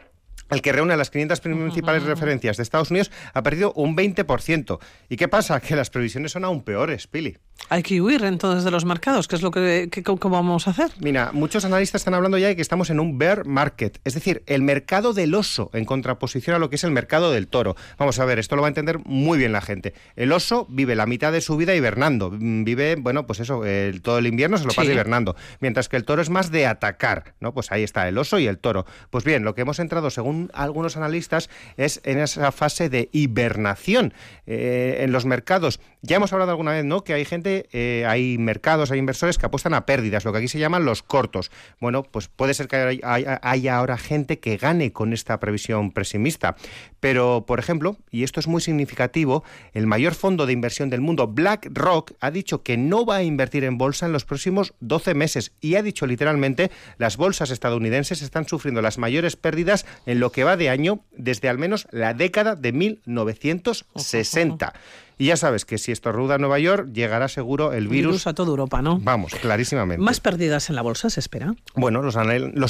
el 0.51 0.61
que 0.61 0.71
reúne 0.71 0.95
las 0.97 1.09
500 1.09 1.39
principales 1.41 2.03
referencias 2.03 2.57
de 2.57 2.63
Estados 2.63 2.91
Unidos, 2.91 3.11
ha 3.33 3.41
perdido 3.43 3.73
un 3.73 3.95
20%. 3.95 4.79
¿Y 5.09 5.17
qué 5.17 5.27
pasa? 5.27 5.59
Que 5.59 5.75
las 5.75 5.89
previsiones 5.89 6.31
son 6.31 6.45
aún 6.45 6.63
peores, 6.63 7.07
Pili. 7.07 7.37
Hay 7.69 7.83
que 7.83 8.01
huir 8.01 8.23
entonces 8.23 8.63
de 8.63 8.71
los 8.71 8.85
mercados, 8.85 9.27
¿qué 9.27 9.35
es 9.35 9.43
lo 9.43 9.51
que, 9.51 9.87
vamos 10.23 10.67
a 10.67 10.71
hacer? 10.71 10.89
Mira, 10.99 11.29
muchos 11.31 11.63
analistas 11.63 12.01
están 12.01 12.15
hablando 12.15 12.37
ya 12.39 12.47
de 12.47 12.55
que 12.55 12.61
estamos 12.61 12.89
en 12.89 12.99
un 12.99 13.19
bear 13.19 13.45
market, 13.45 13.99
es 14.03 14.15
decir, 14.15 14.41
el 14.47 14.63
mercado 14.63 15.13
del 15.13 15.35
oso 15.35 15.69
en 15.73 15.85
contraposición 15.85 16.55
a 16.55 16.59
lo 16.59 16.69
que 16.71 16.77
es 16.77 16.83
el 16.83 16.91
mercado 16.91 17.31
del 17.31 17.47
toro. 17.47 17.75
Vamos 17.99 18.17
a 18.19 18.25
ver, 18.25 18.39
esto 18.39 18.55
lo 18.55 18.63
va 18.63 18.67
a 18.67 18.69
entender 18.69 18.97
muy 19.05 19.37
bien 19.37 19.51
la 19.51 19.61
gente. 19.61 19.93
El 20.15 20.31
oso 20.31 20.65
vive 20.69 20.95
la 20.95 21.05
mitad 21.05 21.31
de 21.31 21.39
su 21.41 21.55
vida 21.55 21.75
hibernando, 21.75 22.31
Mm, 22.31 22.63
vive, 22.63 22.95
bueno, 22.95 23.27
pues 23.27 23.39
eso, 23.39 23.63
el- 23.63 24.01
todo 24.01 24.17
el 24.17 24.25
invierno 24.27 24.57
se 24.57 24.63
lo 24.65 24.69
pasa 24.73 24.87
Sí. 24.87 24.93
hibernando, 24.93 25.35
mientras 25.59 25.87
que 25.87 25.97
el 25.97 26.03
toro 26.03 26.21
es 26.23 26.29
más 26.31 26.49
de 26.51 26.65
atacar, 26.65 27.35
¿no? 27.39 27.53
Pues 27.53 27.71
ahí 27.71 27.83
está, 27.83 28.07
el 28.07 28.17
oso 28.17 28.39
y 28.39 28.47
el 28.47 28.57
toro. 28.57 28.85
Pues 29.11 29.23
bien, 29.23 29.43
lo 29.43 29.53
que 29.53 29.61
hemos 29.61 29.77
entrado, 29.79 30.09
según 30.09 30.40
algunos 30.53 30.97
analistas, 30.97 31.49
es 31.77 32.01
en 32.03 32.19
esa 32.19 32.51
fase 32.51 32.89
de 32.89 33.09
hibernación 33.11 34.13
eh, 34.47 34.99
en 35.01 35.11
los 35.11 35.25
mercados. 35.25 35.79
Ya 36.01 36.15
hemos 36.15 36.33
hablado 36.33 36.51
alguna 36.51 36.71
vez, 36.71 36.83
¿no? 36.85 37.03
Que 37.03 37.13
hay 37.13 37.25
gente, 37.25 37.67
eh, 37.73 38.05
hay 38.07 38.37
mercados, 38.37 38.91
hay 38.91 38.99
inversores 38.99 39.37
que 39.37 39.45
apuestan 39.45 39.73
a 39.73 39.85
pérdidas, 39.85 40.25
lo 40.25 40.31
que 40.31 40.39
aquí 40.39 40.47
se 40.47 40.57
llaman 40.59 40.85
los 40.85 41.03
cortos. 41.03 41.51
Bueno, 41.79 42.03
pues 42.03 42.27
puede 42.27 42.53
ser 42.53 42.67
que 42.67 42.75
hay- 42.77 43.01
hay- 43.03 43.25
haya 43.41 43.77
ahora 43.77 43.97
gente 43.97 44.39
que 44.39 44.57
gane 44.57 44.91
con 44.91 45.13
esta 45.13 45.39
previsión 45.39 45.91
pesimista. 45.91 46.55
Pero, 46.99 47.45
por 47.47 47.59
ejemplo, 47.59 47.97
y 48.09 48.23
esto 48.23 48.39
es 48.39 48.47
muy 48.47 48.61
significativo, 48.61 49.43
el 49.73 49.87
mayor 49.87 50.13
fondo 50.15 50.45
de 50.45 50.53
inversión 50.53 50.89
del 50.89 51.01
mundo, 51.01 51.27
BlackRock, 51.27 52.13
ha 52.19 52.31
dicho 52.31 52.63
que 52.63 52.77
no 52.77 53.05
va 53.05 53.17
a 53.17 53.23
invertir 53.23 53.63
en 53.63 53.77
bolsa 53.77 54.05
en 54.05 54.11
los 54.11 54.25
próximos 54.25 54.73
12 54.79 55.13
meses 55.13 55.51
y 55.61 55.75
ha 55.75 55.83
dicho 55.83 56.05
literalmente 56.07 56.71
las 56.97 57.17
bolsas 57.17 57.51
estadounidenses 57.51 58.21
están 58.21 58.47
sufriendo 58.47 58.81
las 58.81 58.97
mayores 58.97 59.35
pérdidas 59.35 59.85
en 60.05 60.19
lo 60.19 60.30
que 60.31 60.43
va 60.43 60.57
de 60.57 60.69
año 60.69 61.03
desde 61.11 61.49
al 61.49 61.57
menos 61.57 61.87
la 61.91 62.13
década 62.13 62.55
de 62.55 62.71
1960. 62.71 64.73
Y 65.21 65.25
ya 65.25 65.37
sabes 65.37 65.65
que 65.65 65.77
si 65.77 65.91
estornuda 65.91 66.39
Nueva 66.39 66.57
York, 66.57 66.89
llegará 66.93 67.27
seguro 67.27 67.73
el 67.73 67.87
virus, 67.87 68.13
Virus 68.13 68.25
a 68.25 68.33
toda 68.33 68.49
Europa, 68.49 68.81
¿no? 68.81 68.97
Vamos, 69.03 69.35
clarísimamente. 69.35 70.03
Más 70.03 70.19
pérdidas 70.19 70.71
en 70.71 70.75
la 70.75 70.81
bolsa 70.81 71.11
se 71.11 71.19
espera. 71.19 71.53
Bueno, 71.75 72.01
los, 72.01 72.15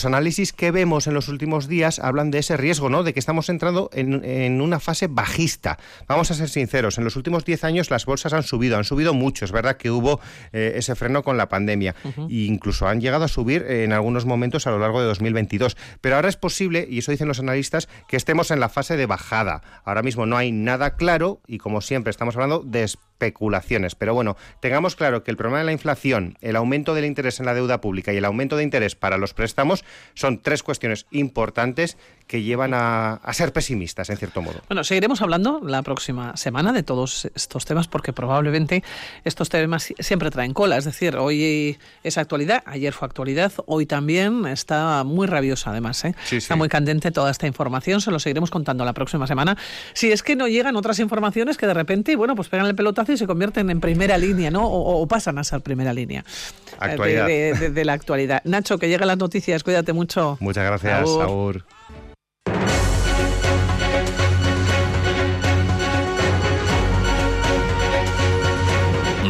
análisis 0.05 0.51
que 0.51 0.71
vemos 0.71 1.07
en 1.07 1.13
los 1.13 1.29
últimos 1.29 1.69
días 1.69 1.99
hablan 1.99 2.29
de 2.29 2.39
ese 2.39 2.57
riesgo, 2.57 2.89
¿no? 2.89 3.03
De 3.03 3.13
que 3.13 3.21
estamos 3.21 3.47
entrando 3.47 3.89
en, 3.93 4.25
en 4.25 4.59
una 4.59 4.81
fase 4.81 5.07
bajista. 5.07 5.79
Vamos 6.09 6.29
a 6.29 6.33
ser 6.33 6.49
sinceros, 6.49 6.97
en 6.97 7.05
los 7.05 7.15
últimos 7.15 7.45
10 7.45 7.63
años 7.63 7.89
las 7.89 8.05
bolsas 8.05 8.33
han 8.33 8.43
subido, 8.43 8.75
han 8.75 8.83
subido 8.83 9.13
mucho. 9.13 9.45
Es 9.45 9.53
verdad 9.53 9.77
que 9.77 9.89
hubo 9.89 10.19
eh, 10.51 10.73
ese 10.75 10.95
freno 10.95 11.23
con 11.23 11.37
la 11.37 11.47
pandemia. 11.47 11.95
E 12.03 12.47
incluso 12.47 12.85
han 12.85 12.99
llegado 12.99 13.23
a 13.23 13.29
subir 13.29 13.61
eh, 13.61 13.85
en 13.85 13.93
algunos 13.93 14.25
momentos 14.25 14.67
a 14.67 14.71
lo 14.71 14.79
largo 14.79 14.99
de 14.99 15.07
2022. 15.07 15.77
Pero 16.01 16.17
ahora 16.17 16.27
es 16.27 16.35
posible, 16.35 16.85
y 16.89 16.97
eso 16.97 17.11
dicen 17.11 17.29
los 17.29 17.39
analistas, 17.39 17.87
que 18.09 18.17
estemos 18.17 18.51
en 18.51 18.59
la 18.59 18.67
fase 18.67 18.97
de 18.97 19.05
bajada. 19.05 19.61
Ahora 19.85 20.03
mismo 20.03 20.25
no 20.25 20.35
hay 20.35 20.51
nada 20.51 20.97
claro 20.97 21.39
y 21.47 21.57
como 21.57 21.79
siempre 21.79 22.11
estamos 22.11 22.35
hablando 22.35 22.40
de 22.63 22.83
especulaciones. 22.83 23.95
Pero 23.95 24.13
bueno, 24.13 24.35
tengamos 24.59 24.95
claro 24.95 25.23
que 25.23 25.31
el 25.31 25.37
problema 25.37 25.59
de 25.59 25.65
la 25.65 25.71
inflación, 25.71 26.37
el 26.41 26.55
aumento 26.55 26.95
del 26.95 27.05
interés 27.05 27.39
en 27.39 27.45
la 27.45 27.53
deuda 27.53 27.79
pública 27.81 28.11
y 28.13 28.17
el 28.17 28.25
aumento 28.25 28.57
de 28.57 28.63
interés 28.63 28.95
para 28.95 29.17
los 29.17 29.33
préstamos 29.33 29.83
son 30.15 30.39
tres 30.41 30.63
cuestiones 30.63 31.05
importantes 31.11 31.97
que 32.27 32.41
llevan 32.41 32.73
a, 32.73 33.15
a 33.15 33.33
ser 33.33 33.51
pesimistas, 33.53 34.09
en 34.09 34.17
cierto 34.17 34.41
modo. 34.41 34.61
Bueno, 34.69 34.83
seguiremos 34.83 35.21
hablando 35.21 35.59
la 35.63 35.81
próxima 35.83 36.35
semana 36.37 36.71
de 36.71 36.81
todos 36.81 37.29
estos 37.35 37.65
temas 37.65 37.87
porque 37.89 38.13
probablemente 38.13 38.83
estos 39.25 39.49
temas 39.49 39.83
si- 39.83 39.95
siempre 39.99 40.31
traen 40.31 40.53
cola. 40.53 40.77
Es 40.77 40.85
decir, 40.85 41.17
hoy 41.17 41.77
es 42.03 42.17
actualidad, 42.17 42.63
ayer 42.65 42.93
fue 42.93 43.05
actualidad, 43.07 43.51
hoy 43.65 43.85
también 43.85 44.45
está 44.47 45.03
muy 45.03 45.27
rabiosa 45.27 45.71
además. 45.71 46.03
¿eh? 46.05 46.15
Sí, 46.23 46.37
Está 46.37 46.55
sí. 46.55 46.57
muy 46.57 46.69
candente 46.69 47.11
toda 47.11 47.29
esta 47.29 47.47
información, 47.47 47.99
se 48.01 48.11
lo 48.11 48.19
seguiremos 48.19 48.49
contando 48.49 48.85
la 48.85 48.93
próxima 48.93 49.27
semana. 49.27 49.57
Si 49.93 50.11
es 50.11 50.23
que 50.23 50.35
no 50.37 50.47
llegan 50.47 50.75
otras 50.77 50.99
informaciones 50.99 51.57
que 51.57 51.67
de 51.67 51.73
repente, 51.73 52.15
bueno, 52.15 52.30
pues 52.35 52.47
pegan 52.49 52.65
el 52.67 52.75
pelotazo 52.75 53.11
y 53.13 53.17
se 53.17 53.27
convierten 53.27 53.69
en 53.69 53.79
primera 53.79 54.17
línea, 54.17 54.51
¿no? 54.51 54.65
O, 54.65 55.01
o 55.01 55.07
pasan 55.07 55.37
a 55.37 55.43
ser 55.43 55.61
primera 55.61 55.93
línea 55.93 56.21
eh, 56.21 56.85
de- 56.87 56.91
Actualidad. 56.91 57.27
De, 57.27 57.53
de- 57.53 57.69
de 57.71 57.85
la 57.85 57.93
actualidad. 57.93 58.41
Nacho, 58.45 58.77
que 58.77 58.87
lleguen 58.89 59.07
las 59.07 59.17
noticias, 59.17 59.63
cuídate 59.63 59.93
mucho. 59.93 60.37
Muchas 60.39 60.65
gracias, 60.65 60.93
Agur. 61.01 61.23
Agur. 61.23 61.65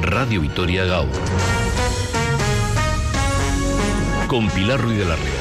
Radio 0.02 0.42
Vitoria 0.42 0.86
Gao. 0.86 1.08
Con 4.28 4.50
Pilar 4.50 4.80
Ruiz 4.80 4.98
de 4.98 5.06
la 5.06 5.16
Ría. 5.16 5.41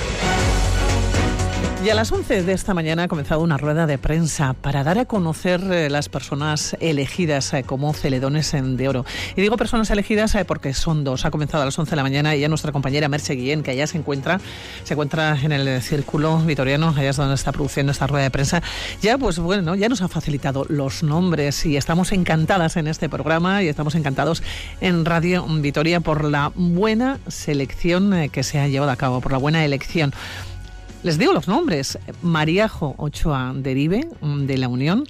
Y 1.83 1.89
a 1.89 1.95
las 1.95 2.13
11 2.13 2.43
de 2.43 2.53
esta 2.53 2.75
mañana 2.75 3.05
ha 3.05 3.09
comenzado 3.09 3.41
una 3.41 3.57
rueda 3.57 3.87
de 3.87 3.97
prensa 3.97 4.53
para 4.53 4.85
dar 4.85 4.99
a 4.99 5.07
conocer 5.07 5.63
eh, 5.73 5.89
las 5.89 6.11
personas 6.11 6.77
elegidas 6.79 7.55
eh, 7.55 7.63
como 7.65 7.95
celedones 7.95 8.53
de 8.53 8.87
oro. 8.87 9.07
Y 9.35 9.41
digo 9.41 9.57
personas 9.57 9.91
elegidas 9.91 10.35
eh, 10.35 10.45
porque 10.45 10.75
son 10.75 11.05
dos. 11.05 11.25
Ha 11.25 11.31
comenzado 11.31 11.63
a 11.63 11.65
las 11.65 11.79
11 11.79 11.89
de 11.89 11.97
la 11.97 12.03
mañana 12.03 12.37
y 12.37 12.41
ya 12.41 12.49
nuestra 12.49 12.71
compañera 12.71 13.09
Merche 13.09 13.33
Guillén, 13.33 13.63
que 13.63 13.71
allá 13.71 13.87
se 13.87 13.97
encuentra, 13.97 14.43
se 14.85 14.93
encuentra 14.93 15.39
en 15.41 15.53
el 15.53 15.81
círculo 15.81 16.37
vitoriano, 16.41 16.91
allá 16.95 17.09
es 17.09 17.17
donde 17.17 17.35
está 17.35 17.51
produciendo 17.51 17.93
esta 17.93 18.07
rueda 18.07 18.25
de 18.25 18.31
prensa. 18.31 18.63
Ya, 19.01 19.17
pues 19.17 19.39
bueno, 19.39 19.75
ya 19.75 19.89
nos 19.89 20.03
ha 20.03 20.09
facilitado 20.09 20.67
los 20.69 21.03
nombres 21.03 21.65
y 21.65 21.79
estamos 21.79 22.13
encantadas 22.13 22.77
en 22.77 22.89
este 22.89 23.09
programa 23.09 23.63
y 23.63 23.69
estamos 23.69 23.95
encantados 23.95 24.43
en 24.83 25.07
Radio 25.07 25.47
Vitoria 25.49 26.01
por 26.01 26.25
la 26.25 26.53
buena 26.55 27.21
selección 27.29 28.29
que 28.29 28.43
se 28.43 28.59
ha 28.59 28.69
llevado 28.69 28.93
a 28.93 28.97
cabo, 28.97 29.23
por 29.23 29.33
la 29.33 29.39
buena 29.39 29.65
elección. 29.65 30.13
Les 31.03 31.17
digo 31.17 31.33
los 31.33 31.49
nombres. 31.49 31.99
Maríajo 32.23 32.95
Ochoa 32.99 33.53
Derive, 33.57 34.07
mm, 34.21 34.45
de 34.45 34.59
la 34.59 34.69
Unión, 34.69 35.07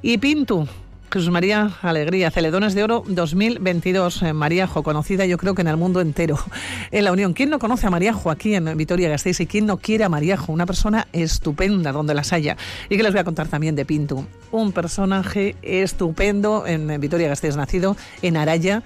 y 0.00 0.16
Pintu. 0.16 0.66
Jesús 1.10 1.30
María 1.30 1.70
Alegría, 1.82 2.30
Celedones 2.30 2.74
de 2.74 2.84
Oro 2.84 3.02
2022. 3.06 4.22
Eh, 4.22 4.32
Maríajo, 4.32 4.82
conocida 4.82 5.26
yo 5.26 5.36
creo 5.36 5.54
que 5.54 5.60
en 5.62 5.68
el 5.68 5.76
mundo 5.76 6.00
entero, 6.00 6.38
en 6.90 7.04
la 7.04 7.12
Unión. 7.12 7.34
¿Quién 7.34 7.50
no 7.50 7.58
conoce 7.58 7.86
a 7.86 7.90
Maríajo 7.90 8.30
aquí 8.30 8.54
en 8.54 8.74
Vitoria-Gasteiz 8.74 9.40
y 9.40 9.46
quién 9.46 9.66
no 9.66 9.76
quiere 9.76 10.04
a 10.04 10.08
Maríajo? 10.08 10.50
Una 10.50 10.64
persona 10.64 11.08
estupenda 11.12 11.92
donde 11.92 12.14
las 12.14 12.32
haya. 12.32 12.56
Y 12.88 12.96
que 12.96 13.02
les 13.02 13.12
voy 13.12 13.20
a 13.20 13.24
contar 13.24 13.48
también 13.48 13.74
de 13.74 13.84
Pintu. 13.84 14.26
Un 14.50 14.72
personaje 14.72 15.56
estupendo 15.60 16.66
en 16.66 16.98
Vitoria-Gasteiz, 17.00 17.56
nacido 17.56 17.96
en 18.22 18.38
Araya, 18.38 18.82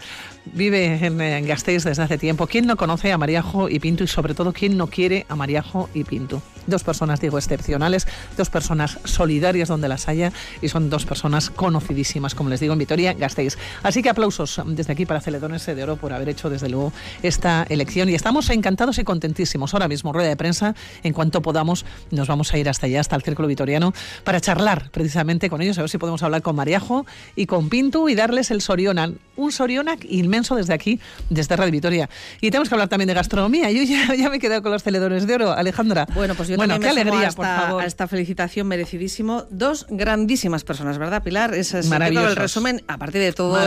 vive 0.47 1.05
en, 1.05 1.21
en 1.21 1.47
Gasteiz 1.47 1.85
desde 1.85 2.03
hace 2.03 2.19
tiempo. 2.19 2.47
¿Quién 2.47 2.67
no 2.67 2.77
conoce 2.77 3.13
a 3.13 3.19
Maríajo 3.19 3.69
y 3.69 3.79
Pinto 3.79 4.05
y 4.05 4.09
sobre 4.09 4.35
todo 4.35 4.53
quién 4.53 4.77
no 4.77 4.87
quiere 4.87 5.27
a 5.29 5.37
Maríajo 5.37 5.89
y 5.95 6.05
Pinto? 6.05 6.43
Dos 6.67 6.85
personas, 6.85 7.21
digo, 7.21 7.39
excepcionales, 7.39 8.07
dos 8.37 8.49
personas 8.49 8.99
solidarias 9.05 9.69
donde 9.69 9.89
las 9.89 10.09
haya 10.09 10.33
y 10.61 10.69
son 10.69 10.91
dos 10.91 11.05
personas 11.05 11.51
conocidísimas, 11.51 12.35
como 12.35 12.51
les 12.51 12.61
digo, 12.61 12.73
en 12.73 12.79
Vitoria, 12.79 13.15
Gasteiz. 13.15 13.59
Así 13.83 14.03
que 14.03 14.11
aplausos 14.11 14.61
desde 14.67 14.93
aquí 14.93 15.05
para 15.05 15.21
Celedones 15.21 15.67
de 15.67 15.83
Oro 15.83 15.97
por 15.97 16.13
haber 16.13 16.29
hecho 16.29 16.51
desde 16.51 16.69
luego 16.69 16.93
esta 17.23 17.67
elección 17.69 18.09
y 18.09 18.15
estamos 18.15 18.49
encantados 18.51 18.99
y 18.99 19.05
contentísimos. 19.05 19.75
Ahora 19.75 19.89
mismo, 19.89 20.13
rueda 20.13 20.29
de 20.29 20.37
prensa, 20.37 20.75
en 21.03 21.13
cuanto 21.13 21.43
podamos, 21.43 21.85
nos 22.11 22.29
vamos 22.29 22.53
a 22.53 22.59
ir 22.59 22.69
hasta 22.69 22.87
allá, 22.87 23.01
hasta 23.01 23.17
el 23.17 23.23
Círculo 23.23 23.49
Vitoriano, 23.49 23.93
para 24.23 24.41
charlar 24.41 24.91
precisamente 24.91 25.51
con 25.51 25.63
ellos, 25.63 25.79
a 25.79 25.83
ver 25.83 25.91
si 25.91 25.99
podemos 25.99 26.23
hablar 26.23 26.43
con 26.43 26.55
Mariajo 26.55 27.07
y 27.35 27.47
con 27.47 27.69
Pinto 27.69 28.09
y 28.09 28.15
darles 28.15 28.53
el 28.53 28.61
Sorionan, 28.61 29.19
un 29.37 29.51
Sorionac 29.51 30.05
inmenso 30.09 30.32
desde 30.41 30.73
aquí, 30.73 30.99
desde 31.29 31.57
Radio 31.57 31.73
Vitoria. 31.73 32.09
Y 32.41 32.51
tenemos 32.51 32.69
que 32.69 32.75
hablar 32.75 32.89
también 32.89 33.07
de 33.09 33.15
gastronomía. 33.15 33.71
Yo 33.71 33.83
ya, 33.83 34.15
ya 34.15 34.31
me 34.31 34.37
he 34.37 34.39
quedado 34.39 34.63
con 34.63 34.73
los 34.73 34.83
Celedones 34.83 35.27
de 35.27 35.35
Oro, 35.35 35.53
Alejandra. 35.53 36.07
Bueno, 36.15 36.35
pues 36.35 36.49
yo 36.49 36.57
bueno, 36.57 36.75
también 36.75 36.91
qué 36.91 36.95
me 37.05 37.11
alegría, 37.11 37.31
por 37.33 37.45
esta, 37.45 37.61
favor. 37.61 37.83
a 37.83 37.87
esta 37.87 38.09
felicitación 38.09 38.67
merecidísimo. 38.67 39.45
Dos 39.51 39.87
grandísimas 39.91 40.65
personas, 40.65 40.99
¿verdad, 40.99 41.23
Pilar? 41.23 41.55
Ese 41.55 41.81
es 41.81 41.91
el 41.91 42.37
resumen, 42.37 42.83
aparte 42.89 43.19
de 43.19 43.33
todo, 43.33 43.59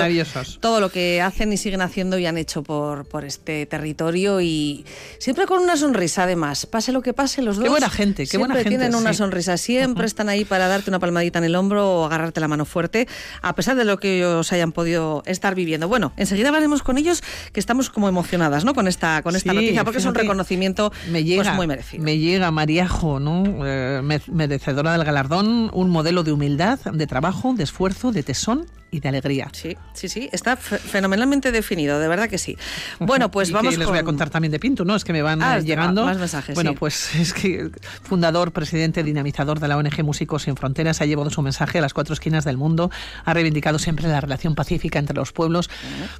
todo 0.59 0.79
lo 0.79 0.89
que 0.89 1.21
hacen 1.21 1.53
y 1.53 1.57
siguen 1.57 1.81
haciendo 1.81 2.17
y 2.17 2.25
han 2.25 2.37
hecho 2.37 2.63
por, 2.63 3.05
por 3.07 3.25
este 3.25 3.65
territorio 3.67 4.41
y 4.41 4.85
siempre 5.19 5.45
con 5.45 5.61
una 5.61 5.77
sonrisa, 5.77 6.23
además. 6.23 6.65
Pase 6.65 6.91
lo 6.91 7.01
que 7.01 7.13
pase, 7.13 7.41
los 7.41 7.57
Qué 7.57 7.63
dos. 7.63 7.69
buena 7.69 7.89
gente, 7.89 8.23
qué 8.23 8.27
siempre 8.27 8.47
buena 8.47 8.63
gente, 8.63 8.69
tienen 8.79 8.95
una 8.95 9.11
sí. 9.11 9.17
sonrisa, 9.19 9.57
siempre 9.57 10.07
están 10.07 10.29
ahí 10.29 10.45
para 10.45 10.67
darte 10.67 10.89
una 10.89 10.99
palmadita 10.99 11.39
en 11.39 11.45
el 11.45 11.55
hombro 11.55 12.01
o 12.01 12.05
agarrarte 12.05 12.39
la 12.39 12.47
mano 12.47 12.65
fuerte, 12.65 13.07
a 13.41 13.53
pesar 13.55 13.75
de 13.75 13.85
lo 13.85 13.97
que 13.99 14.17
ellos 14.17 14.51
hayan 14.51 14.71
podido 14.71 15.23
estar 15.25 15.55
viviendo. 15.55 15.87
Bueno, 15.87 16.13
enseguida 16.17 16.51
hablaremos 16.55 16.81
con 16.83 16.97
ellos, 16.97 17.21
que 17.53 17.59
estamos 17.59 17.89
como 17.89 18.07
emocionadas, 18.07 18.65
¿no? 18.65 18.73
Con 18.73 18.87
esta, 18.87 19.21
con 19.21 19.35
esta 19.35 19.51
Sí, 19.51 19.55
noticia, 19.55 19.83
porque 19.83 19.99
es 19.99 20.05
un 20.05 20.15
reconocimiento 20.15 20.91
me 21.11 21.23
llega, 21.23 21.43
pues, 21.43 21.55
muy 21.55 21.67
merecido. 21.67 22.03
Me 22.03 22.17
llega 22.17 22.49
Mariajo, 22.51 23.19
¿no? 23.19 23.43
Eh, 23.65 24.01
me- 24.03 24.21
merecedora 24.31 24.93
del 24.93 25.03
galardón, 25.03 25.69
un 25.73 25.89
modelo 25.89 26.23
de 26.23 26.31
humildad, 26.31 26.79
de 26.79 27.07
trabajo, 27.07 27.53
de 27.55 27.63
esfuerzo, 27.63 28.11
de 28.11 28.23
tesón 28.23 28.65
y 28.91 28.99
de 29.01 29.09
alegría. 29.09 29.49
Sí, 29.51 29.75
sí, 29.93 30.07
sí, 30.07 30.29
está 30.31 30.55
fe- 30.55 30.77
fenomenalmente 30.77 31.51
definido, 31.51 31.99
de 31.99 32.07
verdad 32.07 32.29
que 32.29 32.37
sí. 32.37 32.55
Bueno, 32.99 33.29
pues 33.29 33.49
Y 33.49 33.53
vamos 33.53 33.71
que 33.73 33.77
les 33.79 33.85
con... 33.87 33.93
voy 33.93 33.99
a 33.99 34.03
contar 34.05 34.29
también 34.29 34.51
de 34.53 34.59
Pinto, 34.59 34.85
¿no? 34.85 34.95
Es 34.95 35.03
que 35.03 35.11
me 35.11 35.21
van 35.21 35.41
Ah, 35.43 35.57
eh, 35.57 35.63
llegando. 35.63 36.05
más 36.05 36.17
mensajes, 36.17 36.55
Bueno, 36.55 36.71
sí. 36.71 36.77
pues 36.79 37.13
es 37.19 37.33
que 37.33 37.71
fundador, 38.03 38.53
presidente, 38.53 39.03
dinamizador 39.03 39.59
de 39.59 39.67
la 39.67 39.75
ONG 39.77 40.01
Músicos 40.03 40.43
Sin 40.43 40.55
Fronteras 40.55 41.01
ha 41.01 41.05
llevado 41.05 41.29
su 41.29 41.41
mensaje 41.41 41.79
a 41.79 41.81
las 41.81 41.93
cuatro 41.93 42.13
esquinas 42.13 42.45
del 42.45 42.55
mundo, 42.57 42.89
ha 43.25 43.33
reivindicado 43.33 43.79
siempre 43.79 44.07
la 44.07 44.21
relación 44.21 44.55
pacífica 44.55 44.97
entre 44.99 45.15
los 45.15 45.33
pueblos. 45.33 45.69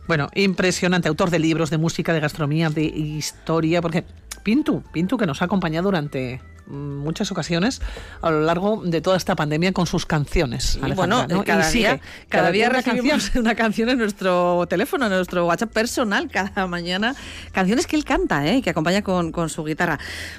Bueno, 0.07 0.24
impresionante, 0.33 1.07
autor 1.07 1.29
de 1.29 1.39
libros, 1.39 1.69
de 1.69 1.77
música, 1.77 2.13
de 2.13 2.19
gastronomía, 2.19 2.69
de 2.69 2.83
historia, 2.83 3.81
porque 3.81 4.05
Pintu, 4.43 4.83
Pintu 4.91 5.17
que 5.17 5.25
nos 5.25 5.41
ha 5.41 5.45
acompañado 5.45 5.85
durante 5.85 6.39
mm, 6.67 6.97
muchas 6.97 7.31
ocasiones 7.31 7.81
a 8.21 8.29
lo 8.29 8.41
largo 8.41 8.83
de 8.85 9.01
toda 9.01 9.17
esta 9.17 9.35
pandemia 9.35 9.73
con 9.73 9.87
sus 9.87 10.05
canciones. 10.05 10.77
Y 10.85 10.91
bueno, 10.93 11.25
¿no? 11.27 11.41
Y 11.41 11.45
cada, 11.45 11.63
sigue, 11.63 11.87
día, 11.89 12.01
cada 12.29 12.51
día 12.51 12.69
una 12.69 12.77
recibimos 12.77 13.23
canción. 13.23 13.41
una 13.45 13.55
canción 13.55 13.89
en 13.89 13.97
nuestro 13.97 14.67
teléfono, 14.69 15.07
en 15.07 15.13
nuestro 15.13 15.47
WhatsApp 15.47 15.71
personal, 15.71 16.29
cada 16.29 16.67
mañana. 16.67 17.15
Canciones 17.51 17.87
que 17.87 17.95
él 17.95 18.05
canta, 18.05 18.45
¿eh? 18.45 18.61
que 18.61 18.69
acompaña 18.69 19.01
con, 19.01 19.31
con 19.31 19.49
su 19.49 19.63
guitarra. 19.63 19.97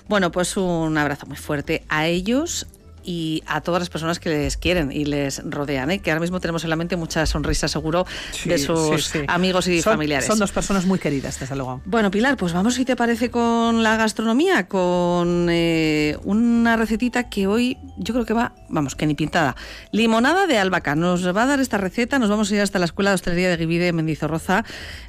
Bueno, 0.08 0.30
pues 0.30 0.56
un 0.56 0.96
abrazo 0.96 1.26
muy 1.26 1.36
fuerte 1.36 1.84
a 1.88 2.06
ellos 2.06 2.68
y 3.08 3.42
a 3.46 3.60
todas 3.60 3.80
las 3.80 3.88
personas 3.88 4.18
que 4.18 4.28
les 4.30 4.56
quieren 4.56 4.90
y 4.90 5.04
les 5.04 5.40
rodean, 5.48 5.92
¿eh? 5.92 6.00
que 6.00 6.10
ahora 6.10 6.20
mismo 6.20 6.40
tenemos 6.40 6.64
en 6.64 6.70
la 6.70 6.76
mente 6.76 6.96
mucha 6.96 7.24
sonrisa 7.24 7.68
seguro 7.68 8.04
de 8.44 8.58
sus 8.58 9.06
sí, 9.06 9.20
sí. 9.20 9.24
amigos 9.28 9.68
y 9.68 9.80
Son- 9.80 9.92
familiares. 9.92 10.26
Son 10.26 10.38
dos 10.40 10.50
personas 10.50 10.84
muy 10.86 10.98
queridas, 10.98 11.38
desde 11.38 11.54
luego. 11.54 11.80
Bueno, 11.84 12.10
Pilar, 12.10 12.36
pues 12.36 12.52
vamos, 12.52 12.74
si 12.74 12.84
te 12.84 12.96
parece, 12.96 13.30
con 13.30 13.84
la 13.84 13.96
gastronomía, 13.96 14.66
con 14.66 15.46
eh, 15.50 16.18
una 16.24 16.76
recetita 16.76 17.28
que 17.30 17.46
hoy 17.46 17.78
yo 17.96 18.12
creo 18.12 18.26
que 18.26 18.34
va, 18.34 18.54
vamos, 18.68 18.96
que 18.96 19.06
ni 19.06 19.14
pintada. 19.14 19.54
Limonada 19.92 20.46
de 20.48 20.58
albahaca. 20.58 20.96
Nos 20.96 21.24
va 21.34 21.44
a 21.44 21.46
dar 21.46 21.60
esta 21.60 21.78
receta, 21.78 22.18
nos 22.18 22.28
vamos 22.28 22.50
a 22.50 22.56
ir 22.56 22.60
hasta 22.60 22.78
la 22.80 22.86
Escuela 22.86 23.10
de 23.10 23.14
Hostelería 23.14 23.50
de 23.50 23.56
Guivide 23.56 23.88
en 23.88 23.96
Mendizorroza, 23.96 24.64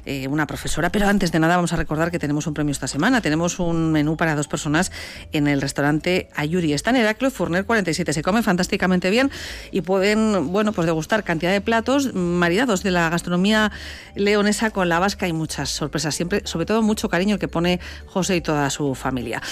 eh, 0.06 0.28
una 0.28 0.46
profesora, 0.46 0.90
pero 0.92 1.08
antes 1.08 1.32
de 1.32 1.40
nada 1.40 1.56
vamos 1.56 1.72
a 1.72 1.76
recordar 1.76 2.12
que 2.12 2.20
tenemos 2.20 2.46
un 2.46 2.54
premio 2.54 2.70
esta 2.72 2.86
semana. 2.86 3.20
Tenemos 3.20 3.58
un 3.58 3.90
menú 3.90 4.16
para 4.16 4.36
dos 4.36 4.46
personas 4.46 4.92
en 5.32 5.48
el 5.48 5.60
restaurante 5.60 6.28
Ayuri. 6.36 6.72
Está 6.74 6.90
en 6.90 6.96
Heraclio 6.96 7.30
Furner 7.30 7.64
47. 7.88 8.12
Se 8.12 8.22
come 8.22 8.42
fantásticamente 8.42 9.10
bien 9.10 9.30
y 9.70 9.80
pueden, 9.80 10.52
bueno, 10.52 10.72
pues 10.72 10.86
degustar 10.86 11.24
cantidad 11.24 11.52
de 11.52 11.60
platos 11.60 12.14
maridados 12.14 12.82
de 12.82 12.90
la 12.90 13.08
gastronomía 13.08 13.72
leonesa 14.14 14.70
con 14.70 14.88
la 14.88 14.98
vasca 14.98 15.26
y 15.26 15.32
muchas 15.32 15.70
sorpresas. 15.70 16.14
Siempre, 16.14 16.42
sobre 16.44 16.66
todo, 16.66 16.82
mucho 16.82 17.08
cariño 17.08 17.34
el 17.34 17.40
que 17.40 17.48
pone 17.48 17.80
José 18.06 18.36
y 18.36 18.40
toda 18.40 18.68
su 18.70 18.94
familia. 18.94 19.42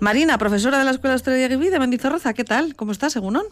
Marina, 0.00 0.36
profesora 0.38 0.78
de 0.78 0.84
la 0.84 0.90
Escuela 0.90 1.16
de 1.16 1.48
Guivide 1.48 1.70
de 1.70 1.78
Mendizorroza, 1.78 2.34
¿qué 2.34 2.44
tal? 2.44 2.74
¿Cómo 2.76 2.92
estás, 2.92 3.16
Egunon? 3.16 3.44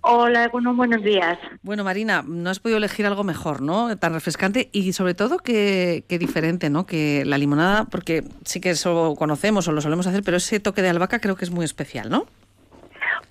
Hola, 0.00 0.48
bueno, 0.50 0.74
buenos 0.74 1.02
días. 1.02 1.38
Bueno, 1.62 1.82
Marina, 1.84 2.24
no 2.26 2.48
has 2.48 2.60
podido 2.60 2.78
elegir 2.78 3.04
algo 3.04 3.24
mejor, 3.24 3.60
¿no? 3.60 3.96
Tan 3.98 4.12
refrescante 4.14 4.70
y 4.72 4.92
sobre 4.92 5.14
todo 5.14 5.38
que, 5.38 6.04
que 6.08 6.18
diferente, 6.18 6.70
¿no? 6.70 6.86
Que 6.86 7.24
la 7.26 7.36
limonada, 7.36 7.84
porque 7.84 8.24
sí 8.44 8.60
que 8.60 8.70
eso 8.70 9.14
conocemos 9.18 9.66
o 9.66 9.72
lo 9.72 9.80
solemos 9.80 10.06
hacer, 10.06 10.22
pero 10.22 10.36
ese 10.36 10.60
toque 10.60 10.82
de 10.82 10.88
albahaca 10.88 11.18
creo 11.18 11.36
que 11.36 11.44
es 11.44 11.50
muy 11.50 11.64
especial, 11.64 12.08
¿no? 12.08 12.26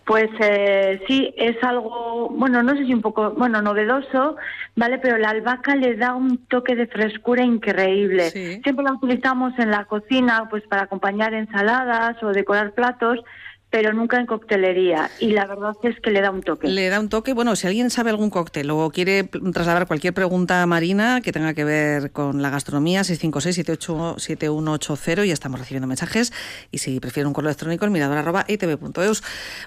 Pues 0.07 0.29
eh, 0.39 1.01
sí, 1.05 1.33
es 1.35 1.61
algo, 1.61 2.29
bueno, 2.29 2.63
no 2.63 2.77
sé 2.77 2.85
si 2.85 2.93
un 2.93 3.01
poco, 3.01 3.31
bueno, 3.31 3.61
novedoso, 3.61 4.37
¿vale? 4.77 4.99
Pero 4.99 5.17
la 5.17 5.31
albahaca 5.31 5.75
le 5.75 5.95
da 5.95 6.15
un 6.15 6.37
toque 6.47 6.77
de 6.77 6.87
frescura 6.87 7.43
increíble. 7.43 8.29
Siempre 8.31 8.85
la 8.85 8.93
utilizamos 8.93 9.51
en 9.59 9.69
la 9.69 9.83
cocina, 9.83 10.47
pues 10.49 10.63
para 10.67 10.83
acompañar 10.83 11.33
ensaladas 11.33 12.23
o 12.23 12.31
decorar 12.31 12.71
platos, 12.71 13.19
pero 13.69 13.93
nunca 13.93 14.19
en 14.19 14.25
coctelería. 14.25 15.11
Y 15.19 15.31
la 15.31 15.45
verdad 15.45 15.75
es 15.83 15.99
que 15.99 16.09
le 16.11 16.21
da 16.21 16.31
un 16.31 16.41
toque. 16.41 16.69
Le 16.69 16.87
da 16.89 17.01
un 17.01 17.09
toque. 17.09 17.33
Bueno, 17.33 17.55
si 17.55 17.67
alguien 17.67 17.89
sabe 17.89 18.09
algún 18.09 18.29
cóctel 18.29 18.69
o 18.71 18.89
quiere 18.91 19.23
trasladar 19.25 19.87
cualquier 19.87 20.13
pregunta 20.13 20.61
a 20.61 20.65
Marina 20.65 21.19
que 21.21 21.33
tenga 21.33 21.53
que 21.53 21.65
ver 21.65 22.11
con 22.11 22.41
la 22.41 22.49
gastronomía, 22.49 23.01
656-787180 23.01 25.25
y 25.25 25.27
ya 25.27 25.33
estamos 25.33 25.59
recibiendo 25.59 25.87
mensajes. 25.87 26.31
Y 26.71 26.77
si 26.77 27.01
prefieren 27.01 27.27
un 27.27 27.33
correo 27.33 27.49
electrónico, 27.49 27.83
el 27.85 27.91
mirador 27.91 28.17
arroba 28.17 28.45
itv.eus. 28.47 29.21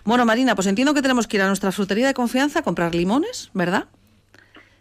Bueno, 0.05 0.25
Marina, 0.25 0.55
pues 0.55 0.67
entiendo 0.67 0.95
que 0.95 1.03
tenemos 1.03 1.27
que 1.27 1.37
ir 1.37 1.43
a 1.43 1.49
nuestra 1.49 1.71
frutería 1.71 2.07
de 2.07 2.15
confianza 2.15 2.61
a 2.61 2.63
comprar 2.63 2.95
limones, 2.95 3.51
¿verdad? 3.53 3.89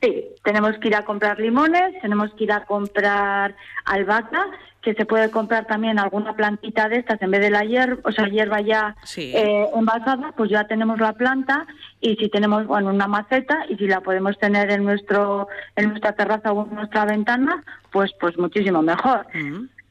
Sí, 0.01 0.29
tenemos 0.45 0.77
que 0.77 0.87
ir 0.87 0.95
a 0.95 1.03
comprar 1.03 1.37
limones, 1.39 1.99
tenemos 2.01 2.33
que 2.35 2.45
ir 2.45 2.53
a 2.53 2.63
comprar 2.63 3.53
albahaca, 3.83 4.45
que 4.81 4.93
se 4.93 5.05
puede 5.05 5.29
comprar 5.29 5.65
también 5.67 5.99
alguna 5.99 6.33
plantita 6.35 6.87
de 6.87 6.97
estas 6.97 7.21
en 7.21 7.31
vez 7.31 7.41
de 7.41 7.49
la 7.49 7.65
hierba, 7.65 7.99
o 8.05 8.11
sea, 8.13 8.27
hierba 8.27 8.61
ya 8.61 8.95
Sí. 9.03 9.33
eh, 9.35 9.67
envasada, 9.75 10.31
pues 10.37 10.49
ya 10.49 10.67
tenemos 10.67 10.99
la 10.99 11.13
planta 11.13 11.67
y 11.99 12.15
si 12.15 12.29
tenemos, 12.29 12.65
bueno, 12.65 12.89
una 12.89 13.07
maceta 13.07 13.65
y 13.67 13.75
si 13.75 13.87
la 13.87 13.99
podemos 14.01 14.37
tener 14.39 14.71
en 14.71 14.85
nuestro 14.85 15.47
en 15.75 15.89
nuestra 15.89 16.13
terraza 16.13 16.53
o 16.53 16.65
en 16.67 16.75
nuestra 16.75 17.05
ventana, 17.05 17.63
pues 17.91 18.11
pues 18.19 18.37
muchísimo 18.37 18.81
mejor. 18.81 19.27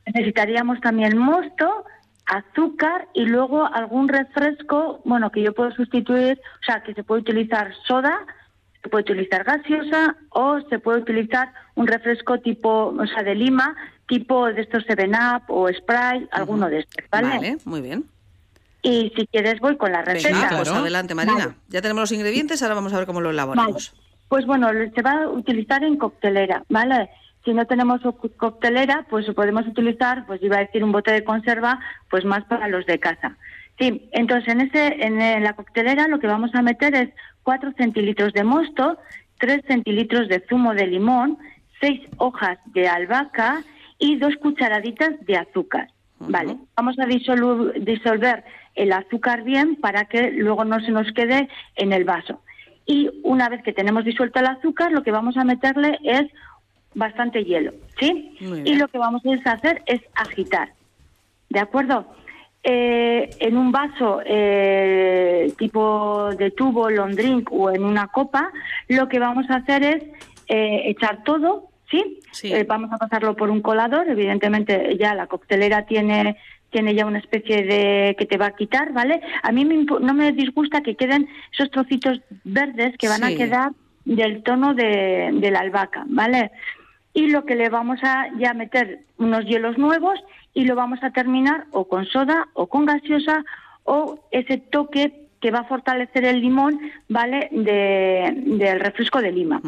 Necesitaríamos 0.07 0.81
también 0.81 1.19
mosto, 1.19 1.85
azúcar 2.27 3.09
y 3.15 3.25
luego 3.27 3.67
algún 3.67 4.09
refresco, 4.09 5.01
bueno, 5.05 5.31
que 5.31 5.43
yo 5.43 5.53
puedo 5.55 5.71
sustituir, 5.73 6.41
o 6.63 6.65
sea, 6.65 6.83
que 6.83 6.95
se 6.95 7.03
puede 7.05 7.21
utilizar 7.23 7.73
soda, 7.87 8.19
se 8.83 8.89
puede 8.89 9.03
utilizar 9.03 9.45
gaseosa 9.45 10.17
o 10.31 10.61
se 10.69 10.79
puede 10.79 11.01
utilizar 11.01 11.53
un 11.75 11.87
refresco 11.87 12.39
tipo, 12.41 12.95
o 12.99 13.07
sea, 13.07 13.23
de 13.23 13.35
lima, 13.35 13.75
tipo 14.09 14.47
de 14.53 14.63
estos 14.63 14.85
7-Up 14.87 15.45
o 15.49 15.69
Sprite, 15.69 16.29
alguno 16.33 16.69
de 16.69 16.81
estos, 16.81 17.05
¿vale? 17.11 17.29
Vale, 17.29 17.59
muy 17.65 17.81
bien. 17.81 18.05
Y 18.83 19.13
si 19.17 19.27
quieres 19.27 19.61
voy 19.61 19.77
con 19.77 19.93
la 19.93 20.03
receta. 20.03 20.35
Venga, 20.35 20.57
pues 20.57 20.69
adelante, 20.71 21.15
Marina. 21.15 21.47
Vale. 21.47 21.55
Ya 21.69 21.83
tenemos 21.83 22.03
los 22.03 22.13
ingredientes, 22.13 22.63
ahora 22.63 22.75
vamos 22.75 22.93
a 22.93 22.97
ver 22.99 23.07
cómo 23.07 23.21
lo 23.21 23.31
elaboramos. 23.31 23.95
Pues 24.29 24.47
bueno, 24.47 24.69
se 24.95 25.03
va 25.03 25.23
a 25.23 25.29
utilizar 25.29 25.85
en 25.85 25.97
coctelera, 25.97 26.65
¿vale? 26.69 27.11
Si 27.45 27.53
no 27.55 27.67
tenemos 27.67 28.01
coctelera, 28.37 29.07
pues 29.09 29.27
podemos 29.35 29.67
utilizar, 29.67 30.27
pues 30.27 30.43
iba 30.43 30.57
a 30.57 30.61
decir 30.61 30.85
un 30.85 30.93
bote 30.93 31.13
de 31.13 31.25
conserva, 31.25 31.81
pues 32.11 32.25
más 32.25 32.45
para 32.45 32.69
los 32.69 32.85
de 32.87 32.99
casa. 32.99 33.37
Sí, 33.79 34.09
entonces 34.13 34.49
en 34.49 34.61
ese, 34.63 35.05
en 35.05 35.43
la 35.45 35.53
coctelera 35.55 36.09
lo 36.09 36.19
que 36.19 36.27
vamos 36.27 36.55
a 36.55 36.63
meter 36.63 36.95
es 36.95 37.11
4 37.45 37.73
centilitros 37.77 38.33
de 38.33 38.45
mosto, 38.45 38.99
3 39.39 39.63
centilitros 39.67 40.29
de 40.29 40.45
zumo 40.49 40.75
de 40.75 40.87
limón, 40.87 41.39
6 41.81 42.01
hojas 42.17 42.59
de 42.67 42.89
albahaca 42.89 43.63
y 43.99 44.17
dos 44.17 44.35
cucharaditas 44.37 45.15
de 45.27 45.37
azúcar. 45.37 45.89
Vale, 46.21 46.57
vamos 46.77 46.99
a 46.99 47.07
disolver 47.07 48.45
el 48.75 48.93
azúcar 48.93 49.45
bien 49.45 49.77
para 49.77 50.07
que 50.07 50.33
luego 50.33 50.65
no 50.65 50.81
se 50.81 50.91
nos 50.91 51.11
quede 51.13 51.49
en 51.77 51.93
el 51.93 52.05
vaso. 52.05 52.41
Y 52.87 53.11
una 53.23 53.49
vez 53.49 53.63
que 53.63 53.73
tenemos 53.73 54.05
disuelto 54.05 54.41
el 54.41 54.47
azúcar, 54.47 54.91
lo 54.93 55.03
que 55.03 55.13
vamos 55.13 55.37
a 55.37 55.45
meterle 55.45 55.99
es 56.03 56.27
bastante 56.95 57.45
hielo, 57.45 57.73
¿sí? 58.01 58.37
Y 58.65 58.75
lo 58.75 58.89
que 58.89 58.99
vamos 58.99 59.23
a 59.27 59.53
hacer 59.53 59.83
es 59.87 60.01
agitar, 60.15 60.73
¿de 61.51 61.61
acuerdo? 61.61 62.07
Eh, 62.65 63.31
en 63.39 63.57
un 63.57 63.71
vaso 63.71 64.21
eh, 64.25 65.53
tipo 65.57 66.31
de 66.37 66.51
tubo, 66.51 66.91
long 66.91 67.15
drink 67.15 67.51
o 67.53 67.71
en 67.71 67.85
una 67.85 68.09
copa, 68.09 68.51
lo 68.89 69.09
que 69.09 69.19
vamos 69.19 69.49
a 69.49 69.57
hacer 69.57 69.83
es 69.85 70.03
eh, 70.49 70.83
echar 70.87 71.23
todo, 71.25 71.68
¿sí? 71.91 72.21
Eh, 72.45 72.65
vamos 72.65 72.91
a 72.93 72.99
pasarlo 72.99 73.35
por 73.37 73.51
un 73.51 73.61
colador, 73.63 74.09
evidentemente 74.09 74.97
ya 74.99 75.15
la 75.15 75.27
coctelera 75.27 75.87
tiene 75.87 76.37
tiene 76.71 76.95
ya 76.95 77.07
una 77.07 77.19
especie 77.19 77.63
de 77.65 78.15
que 78.19 78.27
te 78.27 78.37
va 78.37 78.47
a 78.49 78.55
quitar, 78.57 78.93
¿vale? 78.93 79.23
A 79.43 79.53
mí 79.53 79.65
me 79.65 79.85
no 79.85 80.13
me 80.13 80.33
disgusta 80.33 80.83
que 80.83 80.97
queden 80.97 81.27
esos 81.51 81.71
trocitos 81.71 82.21
verdes 82.45 82.95
que 82.99 83.09
van 83.09 83.25
a 83.25 83.29
Sí. 83.29 83.37
quedar 83.37 83.73
del 84.05 84.43
tono 84.43 84.75
de, 84.75 85.31
de 85.33 85.51
la 85.51 85.61
albahaca, 85.61 86.05
¿vale? 86.09 86.51
Y 87.15 87.29
lo 87.31 87.47
que 87.47 87.55
le 87.55 87.71
vamos 87.71 88.01
a 88.03 88.27
ya 88.39 88.53
meter 88.53 89.01
unos 89.17 89.47
hielos 89.47 89.79
nuevos 89.79 90.21
y 90.53 90.65
lo 90.67 90.75
vamos 90.75 90.99
a 91.03 91.11
terminar 91.11 91.65
o 91.73 91.89
con 91.89 92.05
soda 92.05 92.49
o 92.53 92.67
con 92.67 92.85
gaseosa 92.85 93.45
o 93.85 94.21
ese 94.31 94.59
toque 94.59 95.25
que 95.41 95.51
va 95.51 95.61
a 95.61 95.65
fortalecer 95.65 96.25
el 96.27 96.41
limón, 96.43 96.79
¿vale? 97.09 97.49
De, 97.51 98.31
del 98.45 98.79
refresco 98.81 99.23
de 99.23 99.33
lima. 99.33 99.61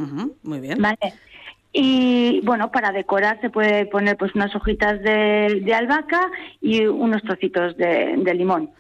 Muy 0.43 0.61
bien. 0.61 0.83
¿Vale? 0.83 1.15
Y 1.73 2.41
bueno, 2.43 2.73
para 2.73 2.91
decorar 2.91 3.41
se 3.41 3.51
puede 3.51 3.87
poner 3.87 4.17
pues 4.17 4.35
unas 4.35 4.55
hojitas 4.57 5.01
de, 5.03 5.73
albahaca 5.75 6.31
y 6.61 6.87
unos 6.87 7.23
trocitos 7.23 7.77
de 7.77 8.35
limón. 8.35 8.71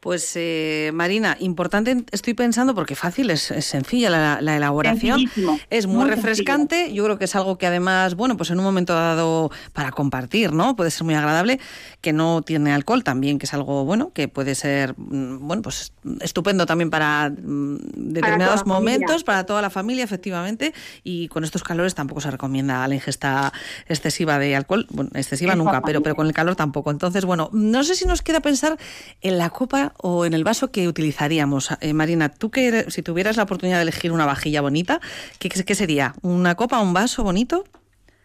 Pues 0.00 0.30
eh, 0.36 0.92
Marina, 0.94 1.36
importante 1.40 2.04
estoy 2.12 2.34
pensando 2.34 2.72
porque 2.72 2.94
fácil 2.94 3.30
es, 3.30 3.50
es 3.50 3.64
sencilla 3.64 4.08
la, 4.10 4.40
la 4.40 4.56
elaboración, 4.56 5.28
es 5.70 5.86
muy, 5.88 5.96
muy 5.96 6.10
refrescante, 6.10 6.92
yo 6.92 7.02
creo 7.02 7.18
que 7.18 7.24
es 7.24 7.34
algo 7.34 7.58
que 7.58 7.66
además, 7.66 8.14
bueno, 8.14 8.36
pues 8.36 8.50
en 8.50 8.58
un 8.60 8.64
momento 8.64 8.94
dado 8.94 9.50
para 9.72 9.90
compartir, 9.90 10.52
¿no? 10.52 10.76
Puede 10.76 10.92
ser 10.92 11.02
muy 11.02 11.16
agradable, 11.16 11.58
que 12.00 12.12
no 12.12 12.42
tiene 12.42 12.72
alcohol 12.72 13.02
también, 13.02 13.40
que 13.40 13.46
es 13.46 13.54
algo 13.54 13.84
bueno, 13.84 14.12
que 14.12 14.28
puede 14.28 14.54
ser, 14.54 14.94
mm, 14.96 15.46
bueno, 15.48 15.62
pues 15.62 15.92
estupendo 16.20 16.64
también 16.64 16.90
para 16.90 17.30
mm, 17.30 17.78
determinados 17.96 18.60
familia. 18.60 18.74
momentos, 18.74 19.24
para 19.24 19.46
toda 19.46 19.62
la 19.62 19.70
familia, 19.70 20.04
efectivamente, 20.04 20.74
y 21.02 21.26
con 21.26 21.42
estos 21.42 21.64
calores 21.64 21.96
tampoco 21.96 22.20
se 22.20 22.30
recomienda 22.30 22.86
la 22.86 22.94
ingesta 22.94 23.52
excesiva 23.88 24.38
de 24.38 24.54
alcohol, 24.54 24.86
bueno, 24.90 25.10
excesiva 25.14 25.56
nunca, 25.56 25.82
pero, 25.82 26.04
pero 26.04 26.14
con 26.14 26.28
el 26.28 26.32
calor 26.32 26.54
tampoco. 26.54 26.92
Entonces, 26.92 27.24
bueno, 27.24 27.50
no 27.52 27.82
sé 27.82 27.96
si 27.96 28.06
nos 28.06 28.22
queda 28.22 28.38
pensar 28.38 28.78
en 29.22 29.38
la 29.38 29.50
copa 29.50 29.87
o 30.02 30.24
en 30.26 30.34
el 30.34 30.44
vaso 30.44 30.70
que 30.70 30.88
utilizaríamos. 30.88 31.70
Eh, 31.80 31.92
Marina, 31.92 32.28
tú 32.28 32.50
que 32.50 32.68
eres- 32.68 32.92
si 32.94 33.02
tuvieras 33.02 33.36
la 33.36 33.44
oportunidad 33.44 33.76
de 33.78 33.82
elegir 33.82 34.12
una 34.12 34.26
vajilla 34.26 34.60
bonita, 34.60 35.00
¿qué, 35.38 35.48
qué 35.48 35.74
sería? 35.74 36.14
¿Una 36.22 36.54
copa, 36.54 36.80
un 36.80 36.92
vaso 36.94 37.22
bonito? 37.24 37.64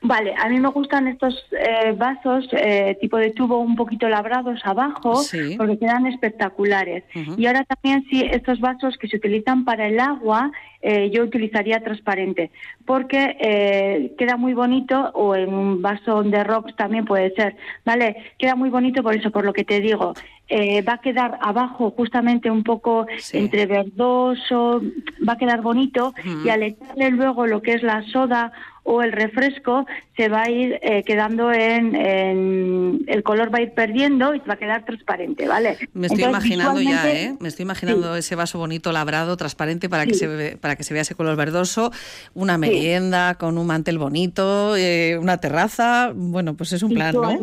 Vale, 0.05 0.34
a 0.38 0.49
mí 0.49 0.59
me 0.59 0.68
gustan 0.68 1.07
estos 1.07 1.34
eh, 1.51 1.93
vasos 1.97 2.45
eh, 2.51 2.97
tipo 2.99 3.16
de 3.16 3.32
tubo 3.32 3.59
un 3.59 3.78
poquito 3.78 4.09
labrados 4.09 4.59
abajo 4.66 5.16
Sí. 5.24 5.55
porque 5.57 5.80
quedan 5.80 6.05
espectaculares. 6.07 7.05
Y 7.38 7.45
ahora 7.45 7.64
también 7.64 8.03
sí, 8.09 8.22
estos 8.30 8.59
vasos 8.59 8.97
que 8.97 9.07
se 9.07 9.16
utilizan 9.16 9.64
para 9.64 9.88
el 9.88 10.01
agua, 10.01 10.51
eh, 10.82 11.09
yo 11.09 11.24
utilizaría 11.24 11.82
transparente 11.82 12.51
porque 12.86 13.38
eh, 13.39 14.14
queda 14.18 14.36
muy 14.36 14.53
bonito 14.53 15.09
o 15.14 15.36
en 15.36 15.53
un 15.53 15.82
vaso 15.82 16.22
de 16.22 16.43
rocks 16.43 16.76
también 16.76 17.05
puede 17.05 17.34
ser, 17.36 17.55
¿vale? 17.86 18.18
Queda 18.38 18.55
muy 18.55 18.70
bonito 18.70 19.01
por 19.03 19.16
eso, 19.16 19.32
por 19.32 19.45
lo 19.45 19.53
que 19.53 19.64
te 19.64 19.80
digo. 19.80 20.14
Eh, 20.48 20.82
va 20.82 20.94
a 20.94 20.98
quedar 21.02 21.38
abajo 21.41 21.91
justamente 21.91 22.52
un 22.52 22.64
poco 22.64 23.08
entre 23.32 23.66
verdoso, 23.66 24.82
va 25.28 25.34
a 25.34 25.38
quedar 25.38 25.62
bonito 25.62 26.14
y 26.44 26.50
al 26.50 26.64
echarle 26.64 27.12
luego 27.12 27.48
lo 27.48 27.62
que 27.62 27.74
es 27.74 27.84
la 27.84 28.04
soda 28.04 28.52
o 28.86 29.02
el 29.02 29.12
refresco 29.14 29.86
se 30.18 30.28
va 30.30 30.44
a 30.44 30.50
ir 30.50 30.78
eh, 30.82 31.04
quedando 31.04 31.52
en, 31.52 31.96
en- 31.96 33.04
el 33.08 33.24
color 33.24 33.54
va 33.54 33.60
a 33.60 33.62
ir 33.62 33.74
perdiendo 33.74 34.36
y 34.36 34.40
va 34.40 34.54
a 34.56 34.58
quedar 34.58 34.86
transparente, 34.86 35.48
¿vale? 35.48 35.78
Me 35.94 36.08
estoy 36.08 36.24
Entonces, 36.24 36.52
imaginando 36.52 36.82
ya, 36.82 37.12
¿eh? 37.12 37.36
Me 37.40 37.48
estoy 37.48 37.64
imaginando 37.64 38.16
ese 38.16 38.36
vaso 38.36 38.58
bonito, 38.60 38.92
labrado, 38.92 39.38
transparente, 39.38 39.90
para, 39.90 40.06
que 40.06 40.14
se 40.16 40.28
ve- 40.28 40.58
para 40.60 40.76
que 40.76 40.84
se 40.84 40.94
vea 40.94 41.02
ese 41.04 41.16
color 41.16 41.36
verdoso, 41.36 41.92
una 42.34 42.58
merienda 42.58 43.36
con 43.36 43.58
un 43.58 43.66
mantel 43.68 43.98
bonito, 43.98 44.76
eh, 44.76 45.18
una 45.20 45.38
terraza. 45.38 46.12
Bueno, 46.14 46.54
pues 46.56 46.74
es 46.74 46.84
un 46.84 46.94
plan, 46.94 47.16
¿no? 47.16 47.40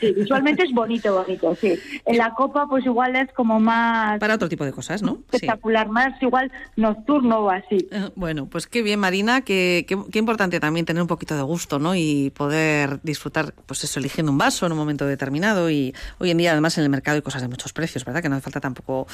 Sí, 0.00 0.12
visualmente 0.16 0.62
es 0.64 0.72
bonito, 0.72 1.14
bonito, 1.22 1.54
sí. 1.60 1.78
En 2.06 2.16
la 2.16 2.32
copa, 2.34 2.66
pues 2.68 2.84
igual 2.86 3.14
es 3.16 3.30
como 3.34 3.60
más... 3.60 4.18
Para 4.18 4.34
otro 4.34 4.48
tipo 4.48 4.64
de 4.64 4.72
cosas, 4.72 5.02
¿no? 5.02 5.18
Espectacular, 5.30 5.88
más 5.88 6.20
igual 6.22 6.50
nocturno 6.76 7.40
o 7.40 7.50
así. 7.50 7.88
Eh, 7.90 8.10
Bueno, 8.16 8.46
pues 8.46 8.66
qué 8.66 8.82
bien, 8.82 8.98
Marina, 9.00 9.42
qué, 9.42 9.84
qué- 9.86 9.98
qué 10.10 10.18
importante 10.18 10.60
también 10.62 10.86
tener 10.86 11.02
un 11.02 11.08
poquito 11.08 11.34
de 11.34 11.42
gusto, 11.42 11.80
¿no? 11.80 11.96
Y 11.96 12.30
poder 12.30 13.00
disfrutar, 13.02 13.52
pues 13.66 13.82
eso, 13.82 13.98
eligiendo 13.98 14.30
un 14.30 14.38
vaso 14.38 14.64
en 14.64 14.70
un 14.70 14.78
momento 14.78 15.04
determinado. 15.04 15.68
Y 15.70 15.92
hoy 16.18 16.30
en 16.30 16.38
día, 16.38 16.52
además, 16.52 16.78
en 16.78 16.84
el 16.84 16.88
mercado 16.88 17.16
hay 17.16 17.22
cosas 17.22 17.42
de 17.42 17.48
muchos 17.48 17.72
precios, 17.72 18.04
¿verdad? 18.04 18.22
Que 18.22 18.28
no 18.28 18.36
hace 18.36 18.44
falta 18.44 18.60
tampoco 18.60 19.08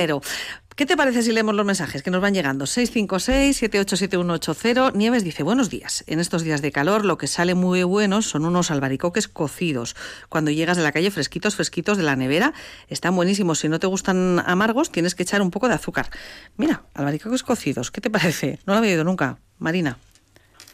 ¿Qué 0.77 0.85
te 0.85 0.95
parece 0.95 1.23
si 1.23 1.31
leemos 1.31 1.55
los 1.55 1.65
mensajes 1.65 2.03
que 2.03 2.11
nos 2.11 2.21
van 2.21 2.35
llegando? 2.35 2.65
656-787180. 2.65 4.93
Nieves 4.93 5.23
dice, 5.23 5.41
buenos 5.41 5.71
días. 5.71 6.03
En 6.05 6.19
estos 6.19 6.43
días 6.43 6.61
de 6.61 6.71
calor 6.71 7.03
lo 7.03 7.17
que 7.17 7.25
sale 7.25 7.55
muy 7.55 7.81
bueno 7.81 8.21
son 8.21 8.45
unos 8.45 8.69
albaricoques 8.69 9.27
cocidos. 9.27 9.95
Cuando 10.29 10.51
llegas 10.51 10.77
de 10.77 10.83
la 10.83 10.91
calle 10.91 11.09
fresquitos, 11.09 11.55
fresquitos 11.55 11.97
de 11.97 12.03
la 12.03 12.15
nevera, 12.15 12.53
están 12.89 13.15
buenísimos. 13.15 13.57
Si 13.57 13.69
no 13.69 13.79
te 13.79 13.87
gustan 13.87 14.43
amargos, 14.45 14.91
tienes 14.91 15.15
que 15.15 15.23
echar 15.23 15.41
un 15.41 15.49
poco 15.49 15.67
de 15.67 15.73
azúcar. 15.73 16.11
Mira, 16.57 16.83
albaricoques 16.93 17.41
cocidos, 17.41 17.89
¿qué 17.89 17.99
te 17.99 18.11
parece? 18.11 18.59
No 18.67 18.73
lo 18.73 18.77
había 18.77 18.91
oído 18.91 19.03
nunca. 19.03 19.39
Marina. 19.57 19.97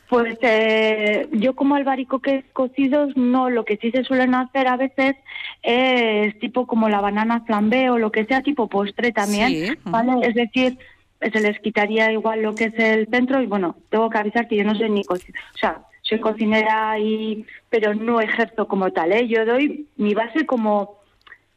Pues 0.09 0.37
eh, 0.41 1.27
yo 1.31 1.55
como 1.55 1.75
albaricoques 1.75 2.45
cocidos, 2.53 3.15
no, 3.17 3.49
lo 3.49 3.65
que 3.65 3.77
sí 3.77 3.89
se 3.91 4.03
suelen 4.03 4.35
hacer 4.35 4.67
a 4.67 4.77
veces 4.77 5.15
es 5.63 6.37
tipo 6.39 6.67
como 6.67 6.89
la 6.89 7.01
banana 7.01 7.41
flambé 7.45 7.89
o 7.89 7.97
lo 7.97 8.11
que 8.11 8.25
sea, 8.25 8.41
tipo 8.41 8.67
postre 8.67 9.11
también, 9.11 9.49
Sí. 9.49 9.73
¿vale? 9.85 10.27
Es 10.27 10.35
decir, 10.35 10.77
se 11.21 11.39
les 11.39 11.57
quitaría 11.61 12.11
igual 12.11 12.41
lo 12.41 12.53
que 12.53 12.65
es 12.65 12.77
el 12.77 13.07
centro 13.07 13.41
y 13.41 13.45
bueno, 13.47 13.75
tengo 13.89 14.09
que 14.09 14.17
avisar 14.17 14.47
que 14.47 14.57
yo 14.57 14.63
no 14.65 14.75
soy 14.75 14.89
ni 14.89 15.03
cocinera, 15.03 15.43
o 15.55 15.57
sea, 15.57 15.81
soy 16.01 16.19
cocinera 16.19 16.99
y 16.99 17.45
pero 17.69 17.95
no 17.95 18.19
ejerzo 18.21 18.67
como 18.67 18.91
tal, 18.91 19.13
¿eh? 19.13 19.27
Yo 19.27 19.45
doy 19.45 19.87
mi 19.95 20.13
base 20.13 20.45
como 20.45 20.97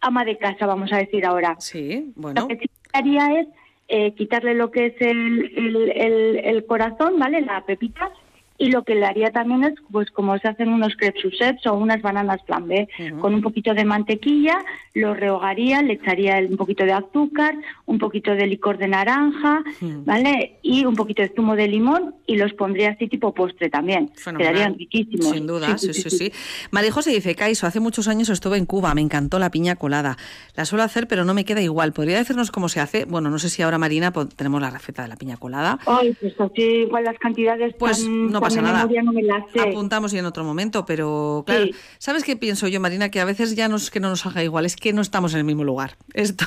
ama 0.01 0.24
de 0.24 0.38
casa, 0.38 0.66
vamos 0.66 0.92
a 0.92 0.99
decir 0.99 1.26
ahora. 1.26 1.57
Sí, 1.59 2.12
bueno. 2.14 2.42
Lo 2.42 2.49
que 2.49 2.59
sí 2.59 2.70
haría 2.92 3.40
es 3.40 3.49
eh, 3.88 4.12
quitarle 4.14 4.55
lo 4.55 4.70
que 4.70 4.86
es 4.86 4.94
el, 5.01 5.53
el, 5.57 5.90
el- 5.90 6.36
el 6.44 6.64
corazón, 6.66 7.18
¿vale? 7.18 7.40
La 7.42 7.61
pepita. 7.66 8.11
Y 8.59 8.71
lo 8.71 8.85
que 8.85 8.95
le 8.95 9.05
haría 9.07 9.31
también 9.31 9.65
es, 9.65 9.75
pues 9.91 10.11
como 10.11 10.39
se 10.39 10.49
hacen 10.49 10.69
unos 10.69 10.95
crepes 10.97 11.67
o 11.67 11.75
unas 11.75 12.01
bananas 12.03 12.41
flambé, 12.47 12.89
con 13.21 13.35
un 13.35 13.43
poquito 13.43 13.75
de 13.75 13.85
mantequilla, 13.85 14.59
lo 14.95 15.15
rehogaría, 15.15 15.83
le 15.83 15.95
echaría 15.95 16.39
un 16.49 16.57
poquito 16.57 16.85
de 16.85 16.93
azúcar, 16.93 17.55
un 17.87 17.99
poquito 17.99 18.33
de 18.35 18.47
licor 18.47 18.79
de 18.79 18.89
naranja, 18.89 19.63
¿vale? 20.05 20.59
Y 20.63 20.85
un 20.85 20.95
poquito 20.95 21.23
de 21.23 21.33
zumo 21.35 21.57
de 21.57 21.69
limón 21.69 22.15
y 22.27 22.37
los 22.37 22.53
pondría 22.55 22.91
así 22.91 23.09
tipo 23.09 23.33
postre 23.35 23.69
también. 23.69 24.11
Fenomenal. 24.15 24.53
Quedarían 24.55 24.79
riquísimos. 24.79 25.29
Sin 25.31 25.47
duda, 25.47 25.79
sí, 25.79 25.93
sí, 25.93 26.11
sí. 26.11 26.33
María 26.71 26.93
José 26.93 27.11
dice, 27.11 27.35
Caiso, 27.35 27.67
hace 27.67 27.81
muchos 27.81 28.09
años 28.09 28.29
estuve 28.29 28.57
en 28.57 28.67
Cuba, 28.67 28.95
me 28.95 29.01
encantó 29.01 29.39
la 29.39 29.51
piña 29.51 29.77
colada. 29.77 30.17
La 30.55 30.65
suelo 30.65 30.83
hacer, 30.85 31.07
pero 31.09 31.25
no 31.25 31.35
me 31.35 31.45
queda 31.45 31.61
igual. 31.61 31.93
¿Podría 31.93 32.17
decirnos 32.19 32.51
cómo 32.51 32.69
se 32.69 32.81
hace? 32.81 33.05
Bueno, 33.05 33.31
no 33.31 33.39
sé 33.39 33.49
si 33.51 33.63
ahora, 33.63 33.79
Marina, 33.79 34.13
tenemos 34.37 34.61
la 34.61 34.71
receta 34.71 35.03
de 35.03 35.09
la 35.09 35.17
piña 35.17 35.37
colada. 35.37 35.79
Ay, 35.87 36.15
pues 36.21 36.35
así 36.41 36.63
igual 36.63 37.05
las 37.05 37.19
cantidades 37.19 37.75
Pues 37.79 38.03
tan- 38.05 38.31
no 38.33 38.41
pasa 38.49 38.62
nada. 38.62 38.86
no 39.03 39.12
me 39.12 39.22
las 39.22 39.42
sé. 39.53 39.61
Apuntamos 39.61 40.12
y 40.14 40.18
en 40.18 40.26
otro 40.26 40.44
momento, 40.44 40.84
pero 40.86 41.44
claro, 41.47 41.64
Sí. 41.66 41.74
¿sabes 41.99 42.24
qué 42.24 42.36
pienso 42.36 42.68
yo, 42.68 42.80
Marina? 42.80 43.09
Que 43.11 43.20
a 43.20 43.24
veces 43.24 43.55
ya 43.57 43.68
no 43.68 43.76
es 43.76 43.90
que 43.90 44.01
no 44.01 44.09
nos 44.09 44.24
haga 44.26 44.42
igual, 44.42 44.66
es 44.66 44.76
que 44.76 44.92
no 44.92 45.01
estamos 45.03 45.32
en 45.34 45.38
el 45.40 45.44
mismo 45.44 45.64
lugar. 45.64 45.97
Esto. 46.14 46.44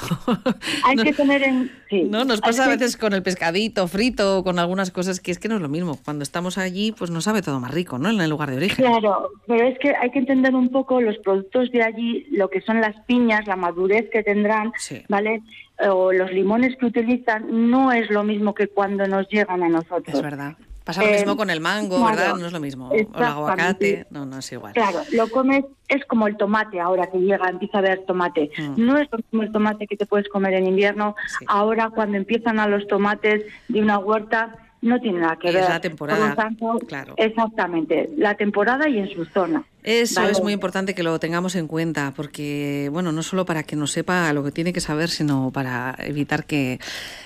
Hay 0.83 0.95
no- 0.95 1.03
que 1.03 1.13
tener 1.13 1.43
en... 1.43 1.71
sí. 1.89 2.03
No, 2.09 2.23
nos 2.25 2.37
Hay 2.43 2.49
pasa 2.51 2.63
a 2.63 2.65
que- 2.69 2.77
veces 2.77 2.97
con 2.97 3.13
el 3.13 3.23
pescadito 3.23 3.87
frito, 3.87 4.43
con 4.43 4.59
algunas 4.59 4.91
cosas 4.91 5.19
que 5.19 5.31
es 5.31 5.39
que 5.39 5.47
no 5.49 5.55
es 5.55 5.61
lo 5.61 5.69
mismo. 5.69 5.99
Cuando 6.05 6.23
estamos 6.23 6.57
allí, 6.57 6.91
pues 6.91 7.11
no 7.11 7.21
sabe 7.21 7.41
todo 7.41 7.59
más 7.59 7.71
rico, 7.73 7.97
¿no? 7.97 8.09
En 8.09 8.19
el 8.21 8.29
lugar 8.29 8.49
de 8.51 8.57
origen. 8.57 8.85
Claro, 8.85 9.29
pero 9.47 9.67
es 9.67 9.77
que 9.79 9.93
hay 9.95 10.11
que 10.11 10.19
entender 10.19 10.55
un 10.55 10.69
poco 10.69 11.01
los 11.01 11.17
productos 11.17 11.71
de 11.71 11.83
allí, 11.83 12.25
lo 12.31 12.49
que 12.49 12.61
son 12.61 12.79
las 12.81 12.95
piñas, 13.05 13.47
la 13.47 13.55
madurez 13.55 14.09
que 14.11 14.23
tendrán, 14.23 14.71
¿vale? 15.07 15.41
O 15.89 16.11
los 16.11 16.31
limones 16.31 16.75
que 16.77 16.85
utilizan, 16.87 17.69
no 17.69 17.91
es 17.91 18.09
lo 18.09 18.23
mismo 18.23 18.53
que 18.53 18.67
cuando 18.67 19.07
nos 19.07 19.27
llegan 19.29 19.63
a 19.63 19.69
nosotros. 19.69 20.13
Es 20.15 20.21
verdad. 20.21 20.55
Pasa 20.89 21.03
lo 21.03 21.07
Eh, 21.09 21.17
mismo 21.17 21.37
con 21.37 21.51
el 21.51 21.61
mango, 21.61 21.97
claro, 21.97 22.17
¿verdad? 22.17 22.35
No 22.37 22.47
es 22.47 22.51
lo 22.51 22.59
mismo. 22.59 22.89
O 22.89 22.93
el 22.95 23.07
aguacate, 23.23 24.07
no, 24.09 24.25
no 24.25 24.39
es 24.39 24.51
igual. 24.51 24.73
Claro, 24.73 25.01
lo 25.11 25.27
comes, 25.29 25.63
es 25.87 26.03
como 26.05 26.25
el 26.25 26.35
tomate 26.35 26.79
ahora 26.79 27.05
que 27.11 27.19
llega, 27.19 27.47
empieza 27.47 27.77
a 27.77 27.81
haber 27.81 28.05
tomate. 28.07 28.49
Mm. 28.57 28.73
No 28.87 28.97
es 28.97 29.07
lo 29.11 29.19
mismo 29.19 29.43
el 29.43 29.51
tomate 29.51 29.85
que 29.85 29.95
te 29.95 30.07
puedes 30.07 30.27
comer 30.29 30.55
en 30.55 30.65
invierno. 30.65 31.15
Ahora, 31.45 31.91
cuando 31.91 32.17
empiezan 32.17 32.57
a 32.59 32.65
los 32.67 32.87
tomates 32.87 33.45
de 33.67 33.81
una 33.83 33.99
huerta, 33.99 34.55
no 34.81 34.99
tiene 34.99 35.19
nada 35.19 35.35
que 35.35 35.49
Es 35.49 35.53
ver. 35.53 35.69
la 35.69 35.79
temporada, 35.79 36.33
tanto, 36.33 36.79
claro. 36.87 37.13
Exactamente, 37.17 38.09
la 38.17 38.33
temporada 38.33 38.89
y 38.89 38.97
en 38.97 39.09
su 39.09 39.25
zona. 39.25 39.63
Eso 39.91 40.21
¿vale? 40.21 40.33
es 40.33 40.41
muy 40.41 40.53
importante 40.53 40.93
que 40.93 41.01
lo 41.01 41.19
tengamos 41.19 41.55
en 41.55 41.67
cuenta, 41.67 42.13
porque, 42.15 42.89
bueno, 42.91 43.11
no 43.11 43.23
solo 43.23 43.45
para 43.45 43.63
que 43.63 43.75
nos 43.75 43.91
sepa 43.91 44.31
lo 44.33 44.43
que 44.43 44.51
tiene 44.51 44.71
que 44.71 44.81
saber, 44.81 45.09
sino 45.09 45.49
para 45.51 45.95
evitar 45.99 46.45
que, 46.45 46.79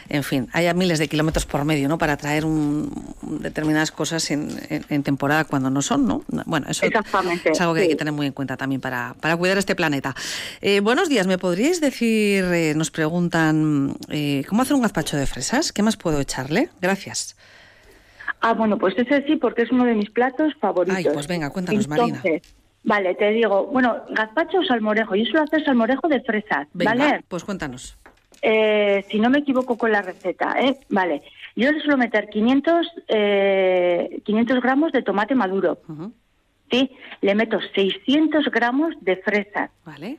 en 0.07 0.23
fin, 0.23 0.47
haya 0.53 0.73
miles 0.73 0.97
de 0.97 1.09
kilómetros 1.09 1.45
por 1.45 1.65
medio, 1.65 1.89
¿no? 1.89 1.97
Para 1.97 2.15
traer 2.15 2.45
un- 2.45 2.89
determinadas 3.41 3.91
cosas 3.91 4.31
en, 4.31 4.47
en- 4.69 4.85
en 4.87 5.03
temporada 5.03 5.43
cuando 5.43 5.69
no 5.69 5.81
son, 5.81 6.07
¿no? 6.07 6.23
Bueno, 6.45 6.67
eso 6.69 6.85
es 7.51 7.59
algo 7.61 7.73
que 7.73 7.81
hay 7.81 7.87
que 7.89 7.95
tener 7.97 8.13
muy 8.13 8.27
en 8.27 8.33
cuenta 8.33 8.55
también 8.55 8.79
para, 8.79 9.13
para 9.19 9.35
cuidar 9.35 9.57
este 9.57 9.75
planeta. 9.75 10.15
Eh, 10.61 10.79
buenos 10.79 11.09
días, 11.09 11.27
¿me 11.27 11.37
podríais 11.37 11.81
decir, 11.81 12.45
eh, 12.45 12.73
nos 12.77 12.91
preguntan, 12.91 13.95
eh, 14.09 14.45
¿cómo 14.47 14.61
hacer 14.61 14.75
un 14.75 14.81
gazpacho 14.83 15.17
de 15.17 15.27
fresas? 15.27 15.73
¿Qué 15.73 15.83
más 15.83 15.97
puedo 15.97 16.19
echarle? 16.21 16.69
Gracias. 16.81 17.35
Ah, 18.43 18.53
bueno, 18.53 18.77
pues 18.77 18.93
ese 18.97 19.25
sí, 19.25 19.37
porque 19.37 19.61
es 19.61 19.71
uno 19.71 19.85
de 19.85 19.95
mis 19.95 20.09
platos 20.09 20.53
favoritos. 20.59 20.97
Ay, 20.97 21.05
pues 21.13 21.27
venga, 21.27 21.49
cuéntanos, 21.49 21.87
Marina. 21.87 22.17
Entonces, 22.17 22.55
Vale, 22.83 23.15
te 23.15 23.31
digo, 23.31 23.67
bueno, 23.67 24.03
gazpacho 24.09 24.59
o 24.59 24.63
salmorejo. 24.65 25.15
Yo 25.15 25.23
suelo 25.23 25.43
hacer 25.43 25.63
salmorejo 25.63 26.09
de 26.09 26.19
fresas, 26.21 26.67
Venga, 26.73 26.93
¿vale? 26.93 27.23
pues 27.29 27.45
cuéntanos. 27.45 27.97
Eh, 28.41 29.05
si 29.09 29.19
no 29.19 29.29
me 29.29 29.39
equivoco 29.39 29.77
con 29.77 29.93
la 29.93 30.01
receta, 30.01 30.57
¿eh? 30.59 30.77
Vale. 30.89 31.21
Yo 31.55 31.71
le 31.71 31.79
suelo 31.79 31.97
meter 31.97 32.27
500, 32.27 32.87
eh, 33.07 34.21
500 34.25 34.61
gramos 34.61 34.91
de 34.91 35.01
tomate 35.01 35.33
maduro. 35.33 35.79
¿Sí? 36.69 36.91
Le 37.21 37.35
meto 37.35 37.59
600 37.73 38.51
gramos 38.51 38.93
de 38.99 39.15
fresas. 39.17 39.71
Vale. 39.85 40.17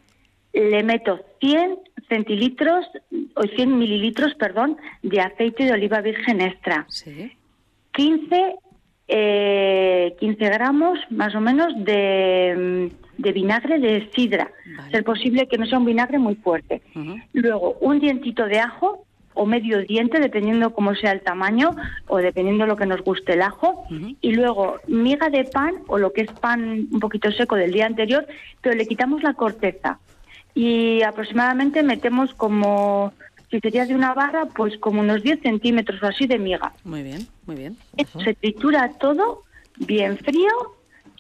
Le 0.55 0.83
meto 0.83 1.21
100 1.41 1.79
centilitros, 2.09 2.87
o 3.35 3.43
100 3.43 3.77
mililitros, 3.77 4.35
perdón, 4.37 4.79
de 5.03 5.21
aceite 5.21 5.65
de 5.65 5.73
oliva 5.73 6.01
virgen 6.01 6.41
extra. 6.41 6.87
Sí. 6.89 7.37
15, 7.95 8.57
eh, 9.09 10.17
15 10.19 10.45
gramos 10.45 10.99
más 11.11 11.35
o 11.35 11.41
menos 11.41 11.73
de, 11.85 12.91
de 13.19 13.33
vinagre 13.33 13.79
de 13.79 14.11
sidra. 14.15 14.51
Ser 14.91 15.05
posible 15.05 15.47
que 15.47 15.59
no 15.59 15.67
sea 15.67 15.79
un 15.79 15.85
vinagre 15.85 16.19
muy 16.19 16.35
fuerte. 16.37 16.83
Luego, 17.33 17.77
un 17.81 18.01
dientito 18.01 18.47
de 18.47 18.61
ajo 18.61 19.05
o 19.35 19.47
medio 19.47 19.81
diente, 19.81 20.21
dependiendo 20.21 20.73
cómo 20.73 20.95
sea 20.95 21.13
el 21.13 21.21
tamaño 21.21 21.75
o 22.07 22.19
dependiendo 22.19 22.67
lo 22.67 22.77
que 22.77 22.87
nos 22.87 23.03
guste 23.03 23.35
el 23.35 23.43
ajo. 23.43 23.85
Y 24.21 24.33
luego, 24.33 24.79
miga 24.87 25.29
de 25.29 25.45
pan 25.45 25.75
o 25.89 25.99
lo 25.99 26.13
que 26.13 26.23
es 26.23 26.33
pan 26.33 26.89
un 26.91 27.01
poquito 27.01 27.31
seco 27.33 27.57
del 27.57 27.73
día 27.73 27.87
anterior, 27.87 28.27
pero 28.61 28.77
le 28.77 28.87
quitamos 28.87 29.23
la 29.23 29.35
corteza. 29.35 29.99
Y 30.55 31.03
aproximadamente 31.03 31.83
metemos 31.83 32.33
como, 32.35 33.13
si 33.55 33.61
sería 33.61 33.87
de 33.87 33.95
una 33.95 34.15
barra, 34.15 34.47
pues 34.47 34.77
como 34.79 35.01
unos 35.01 35.23
10 35.23 35.43
centímetros 35.43 36.03
o 36.03 36.07
así 36.07 36.27
de 36.27 36.39
miga. 36.39 36.73
Muy 36.83 37.05
bien, 37.05 37.29
muy 37.47 37.55
bien. 37.55 37.77
Se 38.25 38.35
tritura 38.35 38.91
todo 38.99 39.45
bien 39.77 40.19
frío 40.19 40.51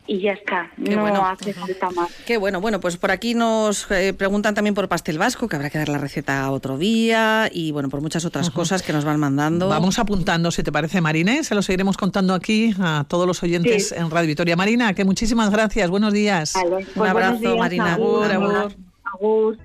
y 0.09 0.20
ya 0.20 0.32
está. 0.32 0.68
Qué 0.85 0.97
no 0.97 1.03
bueno. 1.03 1.24
hace 1.24 1.55
falta 1.55 1.91
más. 1.91 2.11
Qué 2.26 2.37
bueno, 2.37 2.61
bueno, 2.61 2.80
pues 2.80 2.97
por 2.97 3.12
aquí 3.12 3.35
nos 3.35 3.89
eh, 3.93 4.12
preguntan 4.14 4.53
también 4.53 4.74
por 4.74 4.89
pastel 4.89 5.16
vasco, 5.16 5.47
que 5.47 5.55
habrá 5.55 5.70
que 5.70 5.78
dar 5.78 5.89
la 5.89 5.99
receta 5.99 6.51
otro 6.51 6.76
día, 6.76 7.49
y 7.53 7.70
bueno, 7.70 7.89
por 7.89 8.01
muchas 8.01 8.24
otras 8.24 8.51
cosas 8.51 8.82
que 8.82 8.93
nos 8.93 9.05
van 9.05 9.20
mandando. 9.20 9.68
Vamos 9.68 10.01
apuntando, 10.01 10.51
si 10.51 10.64
te 10.64 10.72
parece, 10.72 11.01
Marina, 11.01 11.41
se 11.45 11.55
lo 11.55 11.62
seguiremos 11.62 11.97
contando 11.97 12.35
aquí 12.35 12.74
a 12.80 13.05
todos 13.07 13.28
los 13.28 13.45
oyentes 13.45 13.93
en 13.93 14.11
Radio 14.11 14.26
Victoria. 14.26 14.57
Marina, 14.57 14.93
que 14.93 15.05
muchísimas 15.05 15.51
gracias, 15.51 15.89
buenos 15.89 16.12
días. 16.12 16.55
pues 16.68 16.89
Un 16.97 17.07
abrazo, 17.07 17.57
Marina. 17.57 17.95
Agur, 17.95 18.32
agur. 18.32 18.74
Agur. 19.05 19.59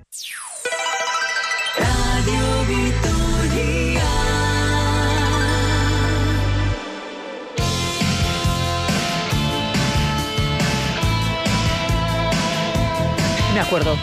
De 13.54 13.60
acuerdo. 13.60 13.98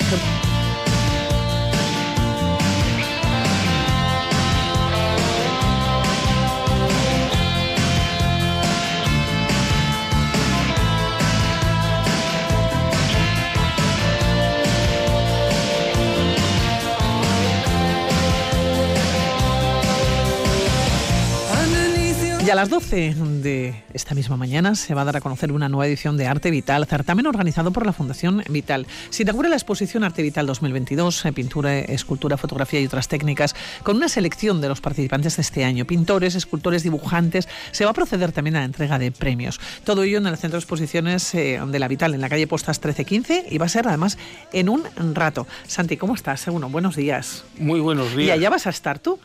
Y 22.48 22.50
a 22.50 22.56
las 22.56 22.70
12 22.70 23.14
de 23.42 23.84
esta 23.94 24.16
misma 24.16 24.38
mañana 24.38 24.74
se 24.76 24.94
va 24.94 25.02
a 25.02 25.04
dar 25.04 25.18
a 25.18 25.20
conocer 25.20 25.52
una 25.52 25.68
nueva 25.68 25.86
edición 25.86 26.16
de 26.16 26.28
Arte 26.28 26.50
Vital, 26.50 26.86
certamen 26.86 27.28
organizado 27.28 27.74
por 27.74 27.86
la 27.86 27.92
Fundación 27.92 28.42
Vital. 28.48 28.88
Se 29.10 29.24
inaugura 29.24 29.50
la 29.50 29.58
exposición 29.58 30.06
Arte 30.06 30.22
Vital 30.24 30.46
2022, 30.48 31.26
eh, 31.26 31.34
pintura, 31.34 31.78
escultura, 31.78 32.38
fotografía 32.38 32.80
y 32.80 32.86
otras 32.86 33.10
técnicas, 33.10 33.54
con 33.84 33.98
una 33.98 34.08
selección 34.08 34.62
de 34.62 34.70
los 34.70 34.80
participantes 34.80 35.36
de 35.36 35.42
este 35.42 35.66
año, 35.66 35.84
pintores, 35.84 36.36
escultores, 36.36 36.84
dibujantes. 36.84 37.50
Se 37.72 37.84
va 37.84 37.92
a 37.92 37.94
proceder 37.94 38.32
también 38.32 38.56
a 38.56 38.60
la 38.60 38.66
entrega 38.66 38.98
de 38.98 39.12
premios. 39.12 39.60
Todo 39.84 40.04
ello 40.04 40.18
en 40.18 40.28
el 40.28 40.38
Centro 40.38 40.58
de 40.58 40.62
Exposiciones 40.62 41.36
eh, 41.36 41.60
de 41.68 41.80
la 41.80 41.90
Vital, 41.90 42.14
en 42.14 42.22
la 42.22 42.30
calle 42.30 42.48
Postas 42.48 42.78
1315, 42.78 43.48
y 43.54 43.58
va 43.58 43.66
a 43.66 43.70
ser 43.70 43.90
además 43.90 44.18
en 44.54 44.70
un 44.70 44.86
rato. 45.14 45.48
Santi, 45.68 45.98
¿cómo 45.98 46.16
estás? 46.16 46.46
Bueno, 46.46 46.70
buenos 46.70 46.96
días. 46.96 47.44
Muy 47.60 47.82
buenos 47.82 48.16
días. 48.16 48.30
Y 48.30 48.32
allá 48.32 48.50
vas 48.50 48.68
a 48.68 48.70
estar 48.70 49.00
tú. 49.00 49.20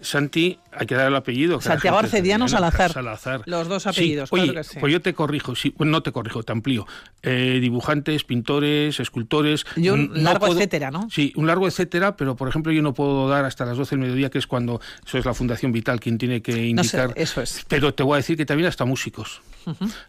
Santi, 0.00 0.58
hay 0.78 0.86
que 0.86 0.94
dar 0.94 1.08
el 1.08 1.16
apellido. 1.16 1.60
Santiago 1.60 1.98
Arcediano. 1.98 2.48
Salazar. 2.48 2.92
Salazar. 2.92 3.42
Los 3.46 3.68
dos 3.68 3.82
Sí, 3.84 3.88
apellidos, 3.88 4.32
oye, 4.32 4.44
claro 4.44 4.58
que 4.60 4.64
sí. 4.64 4.76
Pues 4.80 4.92
yo 4.92 5.00
te 5.00 5.14
corrijo, 5.14 5.54
sí, 5.56 5.74
bueno, 5.76 5.92
no 5.92 6.02
te 6.02 6.12
corrijo, 6.12 6.42
te 6.42 6.52
amplío. 6.52 6.86
Eh, 7.22 7.58
dibujantes, 7.60 8.24
pintores, 8.24 9.00
escultores. 9.00 9.64
Y 9.76 9.88
un 9.88 10.08
no 10.08 10.14
largo 10.22 10.46
puedo- 10.46 10.54
etcétera, 10.58 10.90
¿no? 10.90 11.08
Sí, 11.10 11.32
un 11.36 11.46
largo 11.46 11.66
etcétera, 11.66 12.16
pero 12.16 12.36
por 12.36 12.48
ejemplo 12.48 12.72
yo 12.72 12.82
no 12.82 12.94
puedo 12.94 13.28
dar 13.28 13.44
hasta 13.44 13.64
las 13.64 13.76
12 13.76 13.96
del 13.96 14.00
mediodía, 14.00 14.30
que 14.30 14.38
es 14.38 14.46
cuando 14.46 14.80
eso 15.06 15.18
es 15.18 15.24
la 15.24 15.34
Fundación 15.34 15.72
Vital 15.72 16.00
quien 16.00 16.18
tiene 16.18 16.42
que 16.42 16.52
No 16.72 16.84
sé, 16.84 16.96
indicar. 16.98 17.12
eso 17.16 17.40
es. 17.42 17.64
Pero 17.68 17.94
te 17.94 18.02
voy 18.02 18.14
a 18.14 18.16
decir 18.16 18.36
que 18.36 18.46
también 18.46 18.68
hasta 18.68 18.84
músicos. 18.84 19.40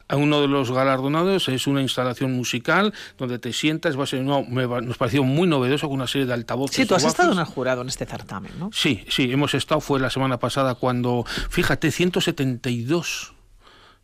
A 0.08 0.16
uno 0.16 0.40
de 0.42 0.48
los 0.48 0.72
galardonados 0.72 1.50
es 1.50 1.66
una 1.66 1.82
instalación 1.82 2.32
musical 2.34 2.94
donde 3.18 3.40
te 3.40 3.54
sientas, 3.54 3.98
va 3.98 4.04
a 4.04 4.08
ser, 4.08 4.22
no, 4.22 4.44
me 4.44 4.66
va- 4.68 4.82
nos 4.82 4.98
pareció 4.98 5.24
muy 5.24 5.48
novedoso 5.48 5.88
con 5.88 5.96
una 5.96 6.06
serie 6.08 6.28
de 6.28 6.34
altavoces. 6.34 6.76
Sí, 6.76 6.86
tú 6.86 6.94
has 6.94 7.04
estado 7.04 7.34
en 7.34 7.40
el 7.40 7.46
jurado 7.46 7.82
en 7.82 7.88
este 7.88 8.06
certamen, 8.06 8.52
¿no? 8.60 8.70
Sí, 8.72 9.04
sí, 9.10 9.32
hemos 9.32 9.54
estado, 9.56 9.82
fue 9.82 10.00
la 10.00 10.10
semana 10.12 10.38
pasada 10.38 10.57
cuando, 10.76 11.26
fíjate, 11.50 11.92
172 11.92 13.34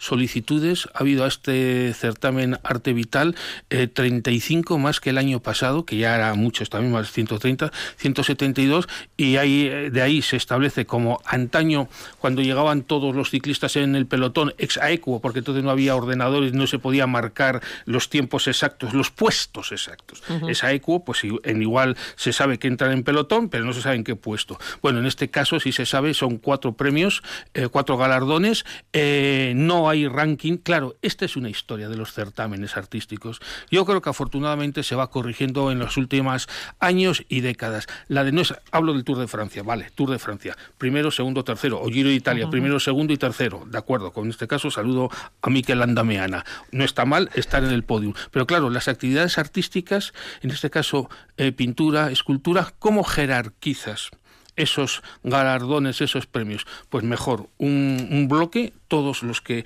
solicitudes 0.03 0.89
ha 0.93 0.99
habido 0.99 1.23
a 1.23 1.27
este 1.27 1.93
certamen 1.93 2.59
Arte 2.63 2.93
Vital, 2.93 3.35
eh, 3.69 3.87
35 3.87 4.77
más 4.77 4.99
que 4.99 5.11
el 5.11 5.17
año 5.17 5.39
pasado, 5.39 5.85
que 5.85 5.97
ya 5.97 6.15
era 6.15 6.33
muchos 6.33 6.69
también, 6.69 6.91
más 6.91 7.11
130, 7.11 7.71
172, 7.97 8.87
y 9.15 9.37
ahí, 9.37 9.67
eh, 9.67 9.89
de 9.91 10.01
ahí 10.01 10.21
se 10.21 10.35
establece 10.35 10.85
como 10.85 11.21
antaño, 11.25 11.87
cuando 12.19 12.41
llegaban 12.41 12.83
todos 12.83 13.15
los 13.15 13.29
ciclistas 13.29 13.75
en 13.77 13.95
el 13.95 14.05
pelotón, 14.05 14.53
ex 14.57 14.77
aequo, 14.77 15.21
porque 15.21 15.39
entonces 15.39 15.63
no 15.63 15.71
había 15.71 15.95
ordenadores, 15.95 16.53
no 16.53 16.67
se 16.67 16.79
podía 16.79 17.07
marcar 17.07 17.61
los 17.85 18.09
tiempos 18.09 18.47
exactos, 18.47 18.93
los 18.93 19.09
puestos 19.09 19.71
exactos. 19.71 20.21
Ujú. 20.29 20.49
Es 20.49 20.63
aequo, 20.63 21.05
pues 21.05 21.21
en 21.43 21.61
igual 21.61 21.95
se 22.15 22.33
sabe 22.33 22.59
que 22.59 22.67
entran 22.67 22.91
en 22.91 23.03
pelotón, 23.03 23.47
pero 23.47 23.63
no 23.63 23.71
se 23.71 23.81
sabe 23.81 23.95
en 23.95 24.03
qué 24.03 24.15
puesto. 24.15 24.59
Bueno, 24.81 24.99
en 24.99 25.05
este 25.05 25.29
caso 25.29 25.59
sí 25.59 25.71
se 25.71 25.85
sabe, 25.85 26.13
son 26.13 26.37
cuatro 26.37 26.73
premios, 26.73 27.23
eh, 27.53 27.67
cuatro 27.71 27.97
galardones, 27.97 28.65
eh, 28.91 29.53
no 29.55 29.89
hay 29.89 29.92
ranking. 30.11 30.57
Claro, 30.57 30.95
esta 31.01 31.25
es 31.25 31.35
una 31.35 31.49
historia 31.49 31.89
de 31.89 31.95
los 31.95 32.13
certámenes 32.13 32.75
artísticos. 32.77 33.39
Yo 33.69 33.85
creo 33.85 34.01
que 34.01 34.09
afortunadamente 34.09 34.83
se 34.83 34.95
va 34.95 35.09
corrigiendo 35.09 35.71
en 35.71 35.79
los 35.79 35.97
últimos 35.97 36.47
años 36.79 37.23
y 37.29 37.41
décadas. 37.41 37.87
La 38.07 38.23
de 38.23 38.31
no 38.31 38.41
es, 38.41 38.53
hablo 38.71 38.93
del 38.93 39.03
Tour 39.03 39.19
de 39.19 39.27
Francia, 39.27 39.63
vale, 39.63 39.91
Tour 39.95 40.09
de 40.09 40.19
Francia, 40.19 40.57
primero, 40.77 41.11
segundo, 41.11 41.43
tercero, 41.43 41.81
o 41.81 41.89
Giro 41.89 42.09
de 42.09 42.15
Italia, 42.15 42.49
primero, 42.49 42.79
segundo 42.79 43.13
y 43.13 43.17
tercero, 43.17 43.63
de 43.67 43.77
acuerdo. 43.77 44.11
Con 44.11 44.29
este 44.29 44.47
caso 44.47 44.71
saludo 44.71 45.09
a 45.41 45.49
Miquel 45.49 45.81
Andameana. 45.81 46.43
No 46.71 46.83
está 46.83 47.05
mal 47.05 47.29
estar 47.35 47.63
en 47.63 47.71
el 47.71 47.83
podio, 47.83 48.13
pero 48.31 48.47
claro, 48.47 48.69
las 48.69 48.87
actividades 48.87 49.37
artísticas, 49.37 50.13
en 50.41 50.51
este 50.51 50.69
caso 50.69 51.09
eh, 51.37 51.51
pintura, 51.51 52.11
escultura, 52.11 52.73
¿cómo 52.79 53.03
jerarquizas? 53.03 54.11
Esos 54.55 55.01
galardones, 55.23 56.01
esos 56.01 56.25
premios? 56.25 56.65
Pues 56.89 57.03
mejor, 57.03 57.47
un, 57.57 58.07
un 58.11 58.27
bloque, 58.27 58.73
todos 58.93 59.23
los 59.23 59.41
que 59.41 59.65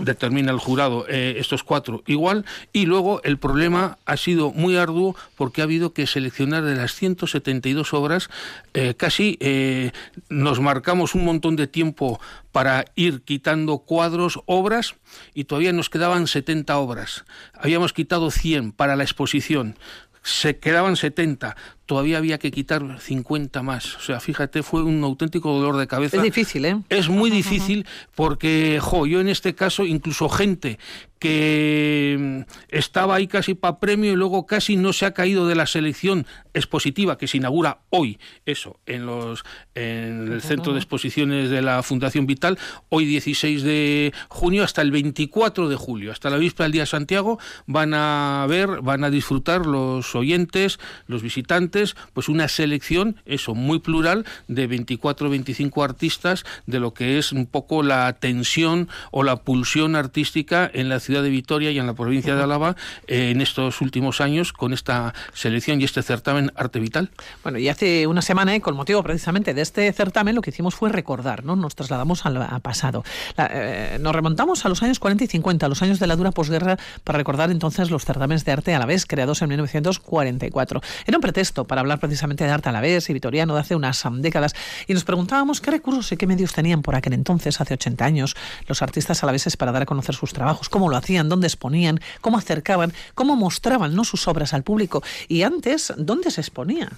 determina 0.00 0.50
el 0.50 0.58
jurado, 0.58 1.04
eh, 1.06 1.34
estos 1.36 1.62
cuatro 1.62 2.02
igual, 2.06 2.46
y 2.72 2.86
luego 2.86 3.22
el 3.22 3.36
problema 3.36 3.98
ha 4.06 4.16
sido 4.16 4.52
muy 4.52 4.78
arduo 4.78 5.14
porque 5.36 5.60
ha 5.60 5.64
habido 5.64 5.92
que 5.92 6.06
seleccionar 6.06 6.64
de 6.64 6.74
las 6.74 6.94
172 6.94 7.92
obras, 7.92 8.30
eh, 8.72 8.94
casi 8.96 9.36
eh, 9.40 9.92
nos 10.30 10.60
marcamos 10.60 11.14
un 11.14 11.26
montón 11.26 11.56
de 11.56 11.66
tiempo 11.66 12.18
para 12.52 12.86
ir 12.94 13.20
quitando 13.20 13.80
cuadros, 13.80 14.40
obras, 14.46 14.94
y 15.34 15.44
todavía 15.44 15.74
nos 15.74 15.90
quedaban 15.90 16.26
70 16.26 16.78
obras. 16.78 17.26
Habíamos 17.52 17.92
quitado 17.92 18.30
100 18.30 18.72
para 18.72 18.96
la 18.96 19.04
exposición 19.04 19.76
se 20.24 20.56
quedaban 20.56 20.96
70, 20.96 21.54
todavía 21.86 22.18
había 22.18 22.38
que 22.38 22.50
quitar 22.50 23.00
50 23.00 23.62
más. 23.62 23.96
O 23.96 24.00
sea, 24.00 24.20
fíjate, 24.20 24.62
fue 24.62 24.82
un 24.82 25.02
auténtico 25.04 25.52
dolor 25.52 25.76
de 25.76 25.86
cabeza. 25.86 26.16
Es 26.16 26.22
difícil, 26.22 26.64
¿eh? 26.64 26.80
Es 26.88 27.08
muy 27.08 27.30
difícil 27.30 27.86
porque, 28.14 28.78
jo, 28.80 29.06
yo 29.06 29.20
en 29.20 29.28
este 29.28 29.54
caso, 29.54 29.84
incluso 29.84 30.28
gente 30.28 30.78
que 31.24 32.16
mm, 32.18 32.40
estaba 32.68 33.14
ahí 33.14 33.26
casi 33.26 33.54
para 33.54 33.78
premio 33.78 34.12
y 34.12 34.14
luego 34.16 34.44
casi 34.44 34.76
no 34.76 34.92
se 34.92 35.06
ha 35.06 35.14
caído 35.14 35.46
de 35.46 35.54
la 35.54 35.64
selección 35.64 36.26
expositiva 36.52 37.16
que 37.16 37.26
se 37.26 37.38
inaugura 37.38 37.78
hoy, 37.88 38.18
eso, 38.44 38.78
en 38.84 39.06
los 39.06 39.42
en 39.74 40.30
el 40.30 40.42
centro 40.42 40.74
de 40.74 40.80
exposiciones 40.80 41.48
de 41.48 41.62
la 41.62 41.82
Fundación 41.82 42.26
Vital, 42.26 42.58
hoy 42.90 43.06
16 43.06 43.62
de 43.62 44.12
junio 44.28 44.64
hasta 44.64 44.82
el 44.82 44.90
24 44.90 45.70
de 45.70 45.76
julio, 45.76 46.12
hasta 46.12 46.28
la 46.28 46.36
víspera 46.36 46.64
del 46.66 46.72
día 46.72 46.82
de 46.82 46.86
Santiago, 46.86 47.38
van 47.66 47.94
a 47.94 48.44
ver, 48.46 48.82
van 48.82 49.02
a 49.02 49.08
disfrutar 49.08 49.64
los 49.64 50.14
oyentes, 50.14 50.78
los 51.06 51.22
visitantes, 51.22 51.73
pues 52.12 52.28
una 52.28 52.48
selección, 52.48 53.16
eso, 53.26 53.54
muy 53.54 53.78
plural, 53.80 54.24
de 54.48 54.66
24 54.66 55.26
o 55.26 55.30
25 55.30 55.82
artistas 55.82 56.44
de 56.66 56.80
lo 56.80 56.94
que 56.94 57.18
es 57.18 57.32
un 57.32 57.46
poco 57.46 57.82
la 57.82 58.12
tensión 58.14 58.88
o 59.10 59.22
la 59.22 59.36
pulsión 59.36 59.96
artística 59.96 60.70
en 60.72 60.88
la 60.88 61.00
ciudad 61.00 61.22
de 61.22 61.30
Vitoria 61.30 61.70
y 61.70 61.78
en 61.78 61.86
la 61.86 61.94
provincia 61.94 62.34
de 62.34 62.42
Álava 62.42 62.76
eh, 63.06 63.30
en 63.30 63.40
estos 63.40 63.80
últimos 63.80 64.20
años 64.20 64.52
con 64.52 64.72
esta 64.72 65.14
selección 65.32 65.80
y 65.80 65.84
este 65.84 66.02
certamen 66.02 66.52
Arte 66.56 66.78
Vital. 66.80 67.10
Bueno, 67.42 67.58
y 67.58 67.68
hace 67.68 68.06
una 68.06 68.22
semana, 68.22 68.54
y 68.54 68.60
con 68.60 68.76
motivo 68.76 69.02
precisamente 69.02 69.54
de 69.54 69.62
este 69.62 69.92
certamen, 69.92 70.34
lo 70.34 70.42
que 70.42 70.50
hicimos 70.50 70.74
fue 70.74 70.90
recordar, 70.90 71.44
¿no? 71.44 71.56
Nos 71.56 71.74
trasladamos 71.74 72.26
al, 72.26 72.60
pasado. 72.62 73.04
La- 73.36 73.50
eh, 73.52 73.98
nos 74.00 74.14
remontamos 74.14 74.64
a 74.64 74.68
los 74.68 74.82
años 74.82 74.98
40 74.98 75.24
y 75.24 75.26
50, 75.26 75.66
a 75.66 75.68
los 75.68 75.82
años 75.82 75.98
de 75.98 76.06
la 76.06 76.16
dura 76.16 76.30
posguerra, 76.30 76.78
para 77.02 77.18
recordar 77.18 77.50
entonces 77.50 77.90
los 77.90 78.04
certámenes 78.04 78.44
de 78.44 78.52
arte 78.52 78.74
a 78.74 78.78
la 78.78 78.86
vez, 78.86 79.06
creados 79.06 79.42
en 79.42 79.48
1944. 79.48 80.80
Era 81.06 81.16
un 81.18 81.22
pretexto 81.22 81.63
para 81.64 81.80
hablar 81.80 82.00
precisamente 82.00 82.44
de 82.44 82.50
arte 82.50 82.68
a 82.68 82.72
la 82.72 82.80
vez 82.80 83.08
y 83.10 83.12
vitoriano 83.12 83.54
de 83.54 83.60
hace 83.60 83.74
unas 83.74 84.04
décadas. 84.18 84.54
Y 84.86 84.94
nos 84.94 85.04
preguntábamos 85.04 85.60
qué 85.60 85.70
recursos 85.70 86.10
y 86.12 86.16
qué 86.16 86.26
medios 86.26 86.52
tenían 86.52 86.82
por 86.82 86.94
aquel 86.94 87.12
entonces, 87.12 87.60
hace 87.60 87.74
80 87.74 88.04
años, 88.04 88.36
los 88.66 88.82
artistas 88.82 89.22
alaveses 89.22 89.56
para 89.56 89.72
dar 89.72 89.82
a 89.82 89.86
conocer 89.86 90.14
sus 90.14 90.32
trabajos, 90.32 90.68
cómo 90.68 90.88
lo 90.88 90.96
hacían, 90.96 91.28
dónde 91.28 91.46
exponían, 91.46 92.00
cómo 92.20 92.38
acercaban, 92.38 92.92
cómo 93.14 93.36
mostraban 93.36 93.94
¿no? 93.94 94.04
sus 94.04 94.26
obras 94.28 94.54
al 94.54 94.62
público. 94.62 95.02
Y 95.28 95.42
antes, 95.42 95.92
¿dónde 95.96 96.30
se 96.30 96.40
exponía? 96.40 96.90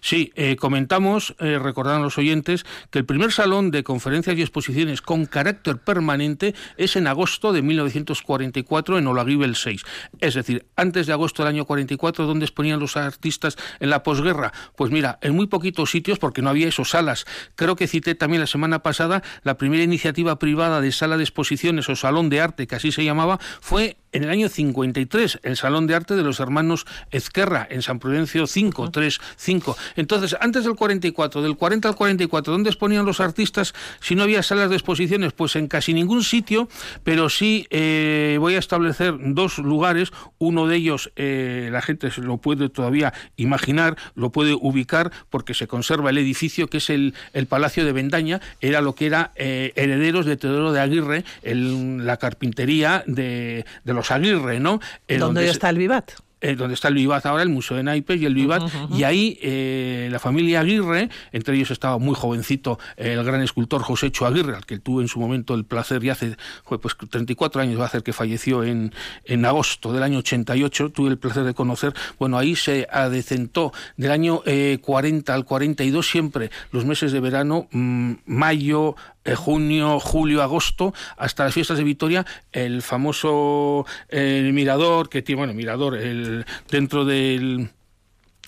Sí, 0.00 0.32
eh, 0.34 0.56
comentamos, 0.56 1.34
eh, 1.38 1.58
recordaron 1.58 2.02
los 2.02 2.18
oyentes, 2.18 2.64
que 2.90 2.98
el 2.98 3.04
primer 3.04 3.32
salón 3.32 3.70
de 3.70 3.84
conferencias 3.84 4.36
y 4.36 4.42
exposiciones 4.42 5.02
con 5.02 5.26
carácter 5.26 5.78
permanente 5.78 6.54
es 6.76 6.96
en 6.96 7.06
agosto 7.06 7.52
de 7.52 7.62
1944 7.62 8.98
en 8.98 9.06
Olaguibel 9.06 9.56
6. 9.56 9.82
Es 10.20 10.34
decir, 10.34 10.66
antes 10.76 11.06
de 11.06 11.12
agosto 11.12 11.42
del 11.42 11.54
año 11.54 11.64
44, 11.64 12.26
¿dónde 12.26 12.44
exponían 12.44 12.80
los 12.80 12.96
artistas 12.96 13.56
en 13.80 13.90
la 13.90 14.02
posguerra? 14.02 14.52
Pues 14.76 14.90
mira, 14.90 15.18
en 15.22 15.34
muy 15.34 15.46
poquitos 15.46 15.90
sitios, 15.90 16.18
porque 16.18 16.42
no 16.42 16.50
había 16.50 16.68
esos 16.68 16.90
salas. 16.90 17.24
Creo 17.54 17.76
que 17.76 17.86
cité 17.86 18.14
también 18.14 18.40
la 18.40 18.46
semana 18.46 18.80
pasada 18.80 19.22
la 19.42 19.56
primera 19.58 19.82
iniciativa 19.82 20.38
privada 20.38 20.80
de 20.80 20.92
sala 20.92 21.16
de 21.16 21.24
exposiciones 21.24 21.88
o 21.88 21.96
salón 21.96 22.28
de 22.28 22.40
arte, 22.40 22.66
que 22.66 22.76
así 22.76 22.92
se 22.92 23.04
llamaba, 23.04 23.38
fue 23.60 23.96
en 24.12 24.24
el 24.24 24.30
año 24.30 24.48
53, 24.48 25.40
el 25.42 25.56
Salón 25.56 25.86
de 25.86 25.94
Arte 25.94 26.14
de 26.16 26.22
los 26.22 26.40
Hermanos 26.40 26.86
Ezquerra, 27.10 27.66
en 27.70 27.82
San 27.82 27.98
Prudencio 27.98 28.46
5, 28.46 28.90
3, 28.90 29.20
5. 29.36 29.76
Entonces, 29.96 30.36
antes 30.40 30.64
del 30.64 30.74
44, 30.74 31.42
del 31.42 31.56
40 31.56 31.88
al 31.88 31.96
44, 31.96 32.52
¿dónde 32.52 32.70
exponían 32.70 33.04
los 33.04 33.20
artistas 33.20 33.74
si 34.00 34.14
no 34.14 34.22
había 34.22 34.42
salas 34.42 34.70
de 34.70 34.76
exposiciones? 34.76 35.32
Pues 35.32 35.56
en 35.56 35.68
casi 35.68 35.92
ningún 35.94 36.22
sitio, 36.24 36.68
pero 37.04 37.28
sí 37.28 37.66
eh, 37.70 38.36
voy 38.40 38.54
a 38.54 38.58
establecer 38.58 39.14
dos 39.18 39.58
lugares. 39.58 40.10
Uno 40.38 40.66
de 40.66 40.76
ellos, 40.76 41.10
eh, 41.16 41.68
la 41.72 41.82
gente 41.82 42.10
se 42.10 42.20
lo 42.20 42.36
puede 42.38 42.68
todavía 42.68 43.12
imaginar, 43.36 43.96
lo 44.14 44.30
puede 44.30 44.54
ubicar, 44.54 45.10
porque 45.30 45.54
se 45.54 45.66
conserva 45.66 46.10
el 46.10 46.18
edificio, 46.18 46.68
que 46.68 46.78
es 46.78 46.90
el, 46.90 47.14
el 47.32 47.46
Palacio 47.46 47.84
de 47.84 47.92
Bendaña, 47.92 48.40
era 48.60 48.80
lo 48.80 48.94
que 48.94 49.06
era 49.06 49.32
eh, 49.36 49.72
herederos 49.76 50.26
de 50.26 50.36
Teodoro 50.36 50.72
de 50.72 50.80
Aguirre, 50.80 51.24
el- 51.42 52.06
la 52.06 52.16
carpintería 52.16 53.02
de, 53.06 53.64
de 53.84 53.92
los 53.94 53.97
Aguirre, 54.10 54.60
¿no? 54.60 54.80
Eh, 55.06 55.18
¿Dónde 55.18 55.40
donde 55.40 55.50
está 55.50 55.70
el 55.70 55.78
Vivat? 55.78 56.12
eh, 56.40 56.54
donde 56.54 56.74
está 56.74 56.88
el 56.88 56.94
Vivat 56.94 57.26
ahora, 57.26 57.42
el 57.42 57.48
Museo 57.48 57.76
de 57.76 57.82
Naipes 57.82 58.20
y 58.20 58.26
el 58.26 58.34
Vivat, 58.34 58.62
y 58.94 59.04
ahí 59.04 59.38
eh, 59.42 60.08
la 60.10 60.18
familia 60.18 60.60
Aguirre, 60.60 61.08
entre 61.32 61.56
ellos 61.56 61.70
estaba 61.70 61.98
muy 61.98 62.14
jovencito 62.14 62.78
el 62.96 63.22
gran 63.24 63.42
escultor 63.42 63.82
Josécho 63.82 64.26
Aguirre, 64.26 64.54
al 64.54 64.66
que 64.66 64.78
tuve 64.78 65.02
en 65.02 65.08
su 65.08 65.18
momento 65.18 65.54
el 65.54 65.64
placer, 65.64 66.02
y 66.04 66.10
hace 66.10 66.36
pues 66.64 66.96
34 67.10 67.62
años 67.62 67.78
va 67.78 67.84
a 67.84 67.86
hacer 67.86 68.02
que 68.02 68.12
falleció 68.12 68.62
en, 68.64 68.92
en 69.24 69.44
agosto 69.44 69.92
del 69.92 70.02
año 70.02 70.18
88, 70.18 70.90
tuve 70.90 71.10
el 71.10 71.18
placer 71.18 71.44
de 71.44 71.54
conocer, 71.54 71.92
bueno, 72.18 72.38
ahí 72.38 72.54
se 72.54 72.86
adecentó 72.90 73.72
del 73.96 74.12
año 74.12 74.42
eh, 74.46 74.78
40 74.80 75.34
al 75.34 75.44
42 75.44 76.06
siempre 76.08 76.50
los 76.70 76.84
meses 76.84 77.12
de 77.12 77.20
verano, 77.20 77.68
mm, 77.72 78.12
mayo, 78.26 78.94
eh, 79.28 79.34
junio, 79.34 80.00
julio, 80.00 80.42
agosto, 80.42 80.94
hasta 81.16 81.44
las 81.44 81.54
fiestas 81.54 81.76
de 81.76 81.84
Vitoria, 81.84 82.24
el 82.52 82.82
famoso 82.82 83.84
eh, 84.08 84.50
mirador 84.52 85.08
que 85.08 85.22
tiene, 85.22 85.40
bueno, 85.40 85.54
mirador, 85.54 85.96
el, 85.96 86.46
dentro 86.70 87.04
del 87.04 87.70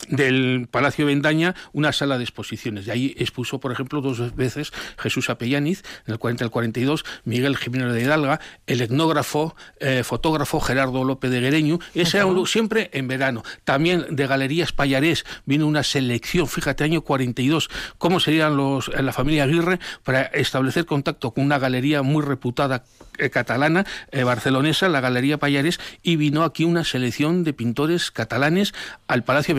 del 0.09 0.69
Palacio 0.71 1.07
Vendaña 1.07 1.55
una 1.73 1.93
sala 1.93 2.19
de 2.19 2.25
exposiciones. 2.25 2.87
Y 2.87 2.91
ahí 2.91 3.15
expuso, 3.19 3.61
por 3.61 3.73
ejemplo, 3.73 4.01
dos 4.01 4.35
veces 4.35 4.73
Jesús 4.99 5.31
Apellaniz, 5.31 5.83
en 6.07 6.13
el 6.13 6.19
40 6.19 6.45
al 6.45 6.51
42, 6.51 7.05
Miguel 7.25 7.57
Jiménez 7.57 7.93
de 7.93 8.03
Hidalga, 8.03 8.41
el 8.67 8.81
etnógrafo, 8.81 9.55
eh, 9.79 10.03
fotógrafo 10.05 10.61
Gerardo 10.61 11.05
López 11.05 11.31
de 11.31 11.41
Guereño. 11.41 11.79
Ese 11.95 12.19
era 12.19 12.27
un 12.27 12.47
siempre 12.47 12.91
en 12.93 13.09
verano. 13.09 13.43
También 13.65 14.07
de 14.11 14.27
Galerías 14.27 14.73
Payarés 14.73 15.25
vino 15.45 15.67
una 15.67 15.83
selección, 15.83 16.49
fíjate, 16.49 16.85
año 16.85 17.03
42, 17.03 17.69
cómo 17.99 18.21
serían 18.21 18.57
los, 18.57 18.89
en 18.89 19.07
la 19.07 19.13
familia 19.13 19.45
Aguirre 19.45 19.79
para 20.03 20.23
establecer 20.23 20.87
contacto 20.87 21.33
con 21.33 21.45
una 21.45 21.59
galería 21.59 22.03
muy 22.03 22.23
reputada 22.25 22.85
eh, 23.19 23.31
catalana, 23.31 23.85
eh, 24.13 24.23
barcelonesa, 24.23 24.89
la 24.89 25.01
Galería 25.01 25.39
Payarés, 25.39 25.79
y 26.03 26.17
vino 26.17 26.43
aquí 26.43 26.65
una 26.65 26.85
selección 26.85 27.45
de 27.45 27.53
pintores 27.53 28.11
catalanes 28.11 28.73
al 29.09 29.25
Palacio 29.25 29.55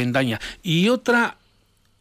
Y 0.63 0.89
otra 0.89 1.37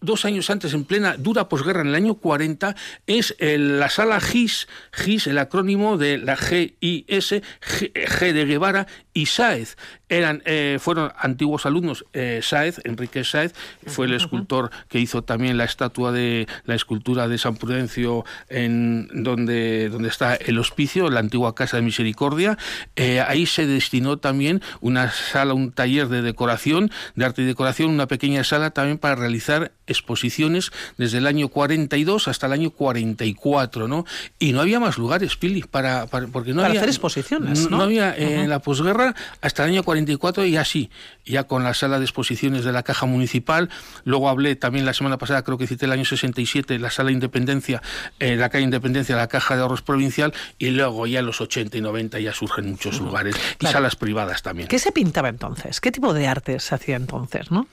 dos 0.02 0.24
años 0.24 0.48
antes, 0.48 0.72
en 0.72 0.84
plena 0.84 1.16
dura 1.18 1.48
posguerra, 1.50 1.82
en 1.82 1.88
el 1.88 1.94
año 1.94 2.14
40, 2.14 2.74
es 3.06 3.34
el- 3.38 3.78
la 3.78 3.90
sala 3.90 4.18
GIS, 4.18 4.66
GIS, 4.92 5.26
el 5.26 5.36
acrónimo 5.36 5.98
de 5.98 6.16
la 6.16 6.36
GIS, 6.36 7.32
G, 7.60 7.92
G 7.92 8.32
de 8.32 8.46
Guevara 8.46 8.86
y 9.12 9.26
Sáez. 9.26 9.76
Eran, 10.08 10.42
eh, 10.44 10.78
fueron 10.80 11.12
antiguos 11.18 11.66
alumnos. 11.66 12.04
Eh, 12.12 12.40
Sáez, 12.42 12.80
Enrique 12.84 13.22
Sáez, 13.24 13.52
fue 13.86 14.06
el 14.06 14.14
escultor 14.14 14.70
que 14.88 14.98
hizo 14.98 15.22
también 15.22 15.56
la 15.56 15.64
estatua 15.64 16.10
de 16.12 16.46
la 16.64 16.74
escultura 16.74 17.28
de 17.28 17.38
San 17.38 17.56
Prudencio 17.56 18.24
en 18.48 19.08
donde, 19.12 19.88
donde 19.88 20.08
está 20.08 20.34
el 20.34 20.58
hospicio, 20.58 21.10
la 21.10 21.20
antigua 21.20 21.54
Casa 21.54 21.76
de 21.76 21.82
Misericordia. 21.84 22.58
Eh, 22.96 23.20
ahí 23.20 23.46
se 23.46 23.66
destinó 23.66 24.18
también 24.18 24.62
una 24.80 25.10
sala, 25.12 25.54
un 25.54 25.70
taller 25.72 26.08
de 26.08 26.22
decoración, 26.22 26.90
de 27.14 27.24
arte 27.24 27.42
y 27.42 27.44
decoración, 27.44 27.90
una 27.90 28.06
pequeña 28.08 28.42
sala 28.44 28.70
también 28.70 28.98
para 28.98 29.14
realizar 29.14 29.72
exposiciones 29.86 30.70
desde 30.98 31.18
el 31.18 31.26
año 31.26 31.48
42 31.48 32.28
hasta 32.28 32.46
el 32.46 32.52
año 32.52 32.70
44, 32.70 33.88
¿no? 33.88 34.04
Y 34.38 34.52
no 34.52 34.60
había 34.60 34.80
más 34.80 34.98
lugares, 34.98 35.36
Pili, 35.36 35.62
para, 35.62 36.06
para- 36.06 36.26
porque 36.26 36.50
no 36.50 36.56
Para 36.58 36.68
había 36.68 36.80
hacer 36.80 36.88
exposiciones, 36.90 37.70
no, 37.70 37.78
¿no? 37.78 37.82
había 37.84 38.10
eh, 38.16 38.42
en 38.42 38.50
la 38.50 38.58
posguerra 38.60 38.99
hasta 39.40 39.64
el 39.64 39.70
año 39.70 39.82
44 39.82 40.44
y 40.46 40.56
así, 40.56 40.90
ya 41.24 41.44
con 41.44 41.64
la 41.64 41.74
sala 41.74 41.98
de 41.98 42.04
exposiciones 42.04 42.64
de 42.64 42.72
la 42.72 42.82
Caja 42.82 43.06
Municipal. 43.06 43.68
Luego 44.04 44.28
hablé 44.28 44.56
también 44.56 44.86
la 44.86 44.94
semana 44.94 45.18
pasada, 45.18 45.42
creo 45.42 45.58
que 45.58 45.66
cité 45.66 45.86
el 45.86 45.92
año 45.92 46.04
67, 46.04 46.78
la 46.78 46.90
sala 46.90 47.10
Independencia, 47.10 47.82
eh, 48.18 48.36
la 48.36 48.48
calle 48.48 48.64
Independencia, 48.64 49.16
la 49.16 49.28
Caja 49.28 49.56
de 49.56 49.62
Ahorros 49.62 49.82
Provincial, 49.82 50.32
y 50.58 50.70
luego 50.70 51.06
ya 51.06 51.20
en 51.20 51.26
los 51.26 51.40
80 51.40 51.76
y 51.76 51.80
90 51.80 52.20
ya 52.20 52.32
surgen 52.32 52.70
muchos 52.70 53.00
lugares 53.00 53.34
y 53.60 53.66
salas 53.66 53.96
privadas 53.96 54.42
también. 54.42 54.68
¿Qué 54.68 54.78
se 54.78 54.92
pintaba 54.92 55.28
entonces? 55.28 55.80
¿Qué 55.80 55.92
tipo 55.92 56.14
de 56.14 56.26
arte 56.26 56.58
se 56.60 56.74
hacía 56.74 56.96
entonces, 56.96 57.50
no? 57.50 57.66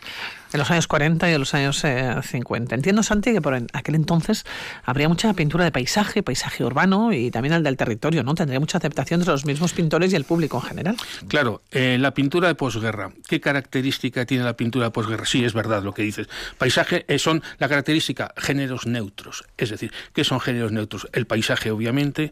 En 0.54 0.60
los 0.60 0.72
años 0.72 0.88
40 0.88 1.30
y 1.30 1.34
en 1.34 1.40
los 1.40 1.54
años 1.54 1.84
eh, 1.84 2.16
50. 2.24 2.74
Entiendo, 2.76 3.04
Santi, 3.04 3.34
que 3.34 3.42
por 3.42 3.54
en- 3.54 3.68
aquel 3.74 3.96
entonces 3.96 4.46
habría 4.86 5.10
mucha 5.10 5.34
pintura 5.34 5.66
de 5.66 5.72
paisaje, 5.72 6.24
paisaje 6.24 6.64
urbano 6.64 7.12
y 7.12 7.32
también 7.32 7.54
el 7.54 7.64
del 7.64 7.76
territorio, 7.78 8.24
¿no? 8.24 8.34
Tendría 8.34 8.60
mucha 8.60 8.78
aceptación 8.78 9.20
de 9.20 9.26
los 9.26 9.46
mismos 9.46 9.74
pintores 9.74 10.14
y 10.14 10.16
el 10.16 10.24
público 10.24 10.58
en 10.58 10.64
general. 10.70 10.98
Claro, 11.28 11.62
eh, 11.72 11.98
la 12.00 12.14
pintura 12.14 12.48
de 12.48 12.56
posguerra. 12.56 13.12
¿Qué 13.28 13.42
característica 13.42 14.26
tiene 14.26 14.44
la 14.46 14.56
pintura 14.56 14.86
de 14.86 14.92
posguerra? 14.92 15.26
Sí, 15.26 15.44
es 15.44 15.54
verdad 15.54 15.84
lo 15.84 15.94
que 15.94 16.04
dices. 16.04 16.28
Paisaje 16.58 17.04
eh, 17.08 17.20
son 17.20 17.44
la 17.60 17.68
característica 17.68 18.34
géneros 18.38 18.88
neutros. 18.88 19.44
Es 19.58 19.70
decir, 19.70 19.92
¿qué 20.14 20.24
son 20.24 20.40
géneros 20.40 20.72
neutros? 20.72 21.08
El 21.14 21.28
paisaje, 21.28 21.72
obviamente. 21.72 22.32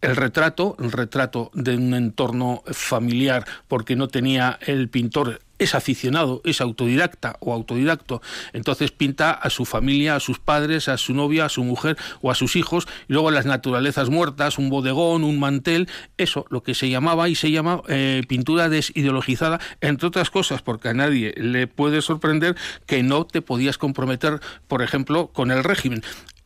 El 0.00 0.16
retrato, 0.16 0.76
el 0.78 0.92
retrato 0.92 1.50
de 1.52 1.76
un 1.76 1.94
entorno 1.94 2.62
familiar, 2.72 3.44
porque 3.68 3.96
no 3.96 4.08
tenía 4.08 4.58
el 4.62 4.88
pintor 4.88 5.40
es 5.60 5.74
aficionado, 5.74 6.40
es 6.44 6.60
autodidacta 6.60 7.36
o 7.38 7.52
autodidacto, 7.52 8.22
entonces 8.54 8.90
pinta 8.90 9.30
a 9.30 9.50
su 9.50 9.66
familia, 9.66 10.16
a 10.16 10.20
sus 10.20 10.38
padres, 10.38 10.88
a 10.88 10.96
su 10.96 11.14
novia, 11.14 11.44
a 11.44 11.48
su 11.50 11.62
mujer 11.62 11.98
o 12.22 12.30
a 12.30 12.34
sus 12.34 12.56
hijos, 12.56 12.88
y 13.08 13.12
luego 13.12 13.30
las 13.30 13.44
naturalezas 13.44 14.08
muertas, 14.08 14.58
un 14.58 14.70
bodegón, 14.70 15.22
un 15.22 15.38
mantel, 15.38 15.88
eso, 16.16 16.46
lo 16.48 16.62
que 16.62 16.74
se 16.74 16.88
llamaba 16.88 17.28
y 17.28 17.34
se 17.34 17.50
llama 17.50 17.82
eh, 17.88 18.22
pintura 18.26 18.70
desideologizada, 18.70 19.60
entre 19.82 20.08
otras 20.08 20.30
cosas, 20.30 20.62
porque 20.62 20.88
a 20.88 20.94
nadie 20.94 21.34
le 21.36 21.66
puede 21.66 22.00
sorprender 22.00 22.56
que 22.86 23.02
no 23.02 23.26
te 23.26 23.42
podías 23.42 23.76
comprometer, 23.76 24.40
por 24.66 24.80
ejemplo, 24.80 25.28
con 25.28 25.50
el 25.50 25.62
régimen. 25.62 26.02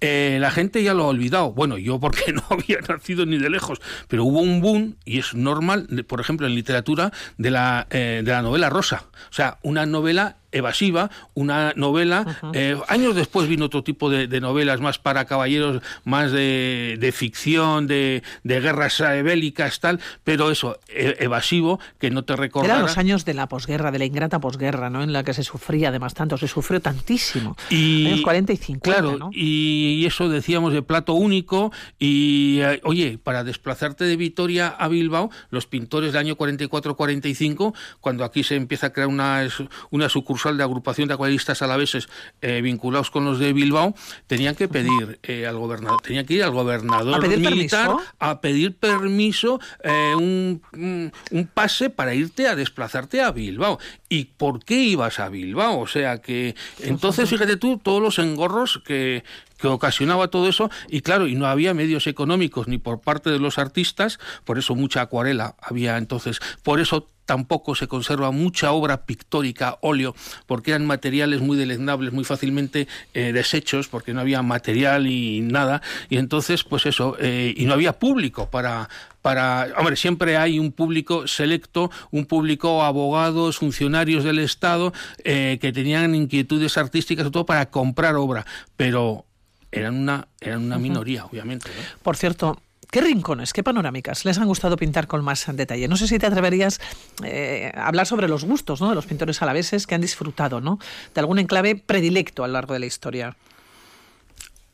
Eh, 0.06 0.36
la 0.38 0.50
gente 0.50 0.82
ya 0.82 0.92
lo 0.92 1.04
ha 1.04 1.06
olvidado. 1.06 1.52
Bueno, 1.52 1.78
yo 1.78 1.98
porque 1.98 2.32
no 2.34 2.42
había 2.50 2.78
nacido 2.86 3.24
ni 3.24 3.38
de 3.38 3.48
lejos, 3.48 3.80
pero 4.06 4.26
hubo 4.26 4.40
un 4.40 4.60
boom, 4.60 4.96
y 5.06 5.18
es 5.18 5.32
normal, 5.34 5.88
por 6.06 6.20
ejemplo, 6.20 6.46
en 6.46 6.54
literatura, 6.54 7.10
de 7.38 7.50
la, 7.50 7.86
eh, 7.88 8.20
de 8.22 8.30
la 8.30 8.42
novela 8.42 8.68
rosa. 8.68 9.06
O 9.30 9.32
sea, 9.32 9.56
una 9.62 9.86
novela 9.86 10.36
evasiva, 10.54 11.10
una 11.34 11.72
novela... 11.76 12.38
eh, 12.54 12.76
años 12.88 13.14
después 13.14 13.48
vino 13.48 13.66
otro 13.66 13.82
tipo 13.82 14.08
de, 14.10 14.26
de 14.26 14.40
novelas 14.40 14.80
más 14.80 14.98
para 14.98 15.24
caballeros, 15.26 15.82
más 16.04 16.32
de, 16.32 16.96
de 16.98 17.12
ficción, 17.12 17.86
de, 17.86 18.22
de 18.42 18.60
guerras 18.60 19.00
bélicas, 19.22 19.80
tal, 19.80 20.00
pero 20.24 20.50
eso, 20.50 20.78
e- 20.88 21.16
evasivo, 21.20 21.80
que 21.98 22.10
no 22.10 22.24
te 22.24 22.36
recordara... 22.36 22.74
Eran 22.74 22.82
los 22.86 22.98
años 22.98 23.24
de 23.24 23.34
la 23.34 23.48
posguerra, 23.48 23.90
de 23.90 23.98
la 23.98 24.04
ingrata 24.04 24.38
posguerra, 24.40 24.90
¿no? 24.90 25.02
En 25.02 25.12
la 25.12 25.24
que 25.24 25.34
se 25.34 25.42
sufría 25.42 25.88
además 25.88 26.14
tanto, 26.14 26.36
se 26.38 26.48
sufrió 26.48 26.80
tantísimo. 26.80 27.56
Y, 27.70 28.06
años 28.06 28.20
40 28.22 28.52
y 28.52 28.56
50, 28.56 28.84
Claro, 29.00 29.18
¿no? 29.18 29.30
y 29.32 30.04
eso 30.06 30.28
decíamos 30.28 30.72
de 30.72 30.82
plato 30.82 31.14
único. 31.14 31.72
Y 31.98 32.58
eh, 32.60 32.80
oye, 32.84 33.18
para 33.22 33.44
desplazarte 33.44 34.04
de 34.04 34.16
Vitoria 34.16 34.68
a 34.68 34.88
Bilbao, 34.88 35.30
los 35.50 35.66
pintores 35.66 36.12
del 36.12 36.20
año 36.20 36.36
44-45, 36.36 37.74
cuando 38.00 38.24
aquí 38.24 38.42
se 38.44 38.56
empieza 38.56 38.88
a 38.88 38.92
crear 38.92 39.08
una, 39.08 39.46
una 39.90 40.08
sucursal 40.08 40.43
de 40.52 40.62
agrupación 40.62 41.08
de 41.08 41.14
acuarelistas 41.14 41.62
alaveses 41.62 42.08
eh, 42.42 42.60
vinculados 42.60 43.10
con 43.10 43.24
los 43.24 43.38
de 43.38 43.52
Bilbao, 43.52 43.94
tenían 44.26 44.54
que 44.54 44.68
pedir 44.68 45.18
eh, 45.22 45.46
al 45.46 45.56
gobernador, 45.56 46.00
tenían 46.02 46.26
que 46.26 46.34
ir 46.34 46.44
al 46.44 46.50
gobernador 46.50 47.14
¿A 47.16 47.20
pedir 47.20 47.38
militar 47.38 47.86
permiso? 47.88 48.12
a 48.18 48.40
pedir 48.40 48.76
permiso, 48.76 49.60
eh, 49.82 50.12
un, 50.16 50.60
un- 50.74 51.12
un 51.30 51.46
pase 51.46 51.88
para 51.90 52.14
irte 52.14 52.46
a 52.46 52.54
desplazarte 52.54 53.22
a 53.22 53.30
Bilbao. 53.32 53.78
¿Y 54.08 54.26
por 54.26 54.62
qué 54.64 54.74
ibas 54.82 55.18
a 55.20 55.28
Bilbao? 55.30 55.80
O 55.80 55.86
sea 55.86 56.18
que 56.20 56.54
entonces 56.80 57.28
fíjate 57.30 57.56
tú 57.56 57.78
todos 57.78 58.02
los 58.02 58.18
engorros 58.18 58.82
que 58.84 59.24
que 59.56 59.68
ocasionaba 59.68 60.28
todo 60.28 60.48
eso 60.48 60.68
y 60.88 61.00
claro 61.00 61.28
y 61.28 61.36
no 61.36 61.46
había 61.46 61.74
medios 61.74 62.08
económicos 62.08 62.66
ni 62.66 62.78
por 62.78 63.00
parte 63.00 63.30
de 63.30 63.38
los 63.38 63.56
artistas 63.56 64.18
por 64.44 64.58
eso 64.58 64.74
mucha 64.74 65.00
acuarela 65.00 65.54
había 65.62 65.96
entonces 65.96 66.40
por 66.64 66.80
eso 66.80 67.08
tampoco 67.24 67.74
se 67.74 67.88
conserva 67.88 68.30
mucha 68.30 68.72
obra 68.72 69.06
pictórica 69.06 69.78
óleo 69.80 70.14
porque 70.46 70.72
eran 70.72 70.86
materiales 70.86 71.40
muy 71.40 71.56
deleznables 71.56 72.12
muy 72.12 72.24
fácilmente 72.24 72.86
eh, 73.14 73.32
desechos 73.32 73.88
porque 73.88 74.14
no 74.14 74.20
había 74.20 74.42
material 74.42 75.06
y 75.06 75.40
nada. 75.40 75.82
Y 76.08 76.18
entonces 76.18 76.64
pues 76.64 76.86
eso 76.86 77.16
eh, 77.20 77.54
y 77.56 77.64
no 77.66 77.74
había 77.74 77.94
público 77.94 78.50
para 78.50 78.88
para 79.22 79.68
hombre 79.78 79.96
siempre 79.96 80.36
hay 80.36 80.58
un 80.58 80.72
público 80.72 81.26
selecto 81.26 81.90
un 82.10 82.26
público 82.26 82.82
abogados 82.82 83.58
funcionarios 83.58 84.24
del 84.24 84.38
estado 84.38 84.92
eh, 85.24 85.58
que 85.60 85.72
tenían 85.72 86.14
inquietudes 86.14 86.76
artísticas 86.76 87.24
sobre 87.24 87.32
todo 87.32 87.46
para 87.46 87.70
comprar 87.70 88.16
obra. 88.16 88.44
Pero 88.76 89.24
eran 89.72 89.96
una 89.96 90.28
eran 90.40 90.62
una 90.62 90.78
minoría 90.78 91.24
obviamente 91.24 91.68
¿no? 91.68 92.02
Por 92.02 92.16
cierto, 92.16 92.58
¿qué 92.94 93.00
rincones, 93.00 93.52
qué 93.52 93.64
panorámicas 93.64 94.24
les 94.24 94.38
han 94.38 94.46
gustado 94.46 94.76
pintar 94.76 95.08
con 95.08 95.24
más 95.24 95.48
detalle? 95.52 95.88
No 95.88 95.96
sé 95.96 96.06
si 96.06 96.20
te 96.20 96.26
atreverías 96.26 96.80
eh, 97.24 97.72
a 97.74 97.88
hablar 97.88 98.06
sobre 98.06 98.28
los 98.28 98.44
gustos 98.44 98.80
¿no? 98.80 98.88
de 98.88 98.94
los 98.94 99.06
pintores 99.06 99.42
alaveses 99.42 99.88
que 99.88 99.96
han 99.96 100.00
disfrutado 100.00 100.60
¿no? 100.60 100.78
de 101.12 101.20
algún 101.20 101.40
enclave 101.40 101.74
predilecto 101.74 102.44
a 102.44 102.46
lo 102.46 102.52
largo 102.52 102.72
de 102.72 102.78
la 102.78 102.86
historia. 102.86 103.36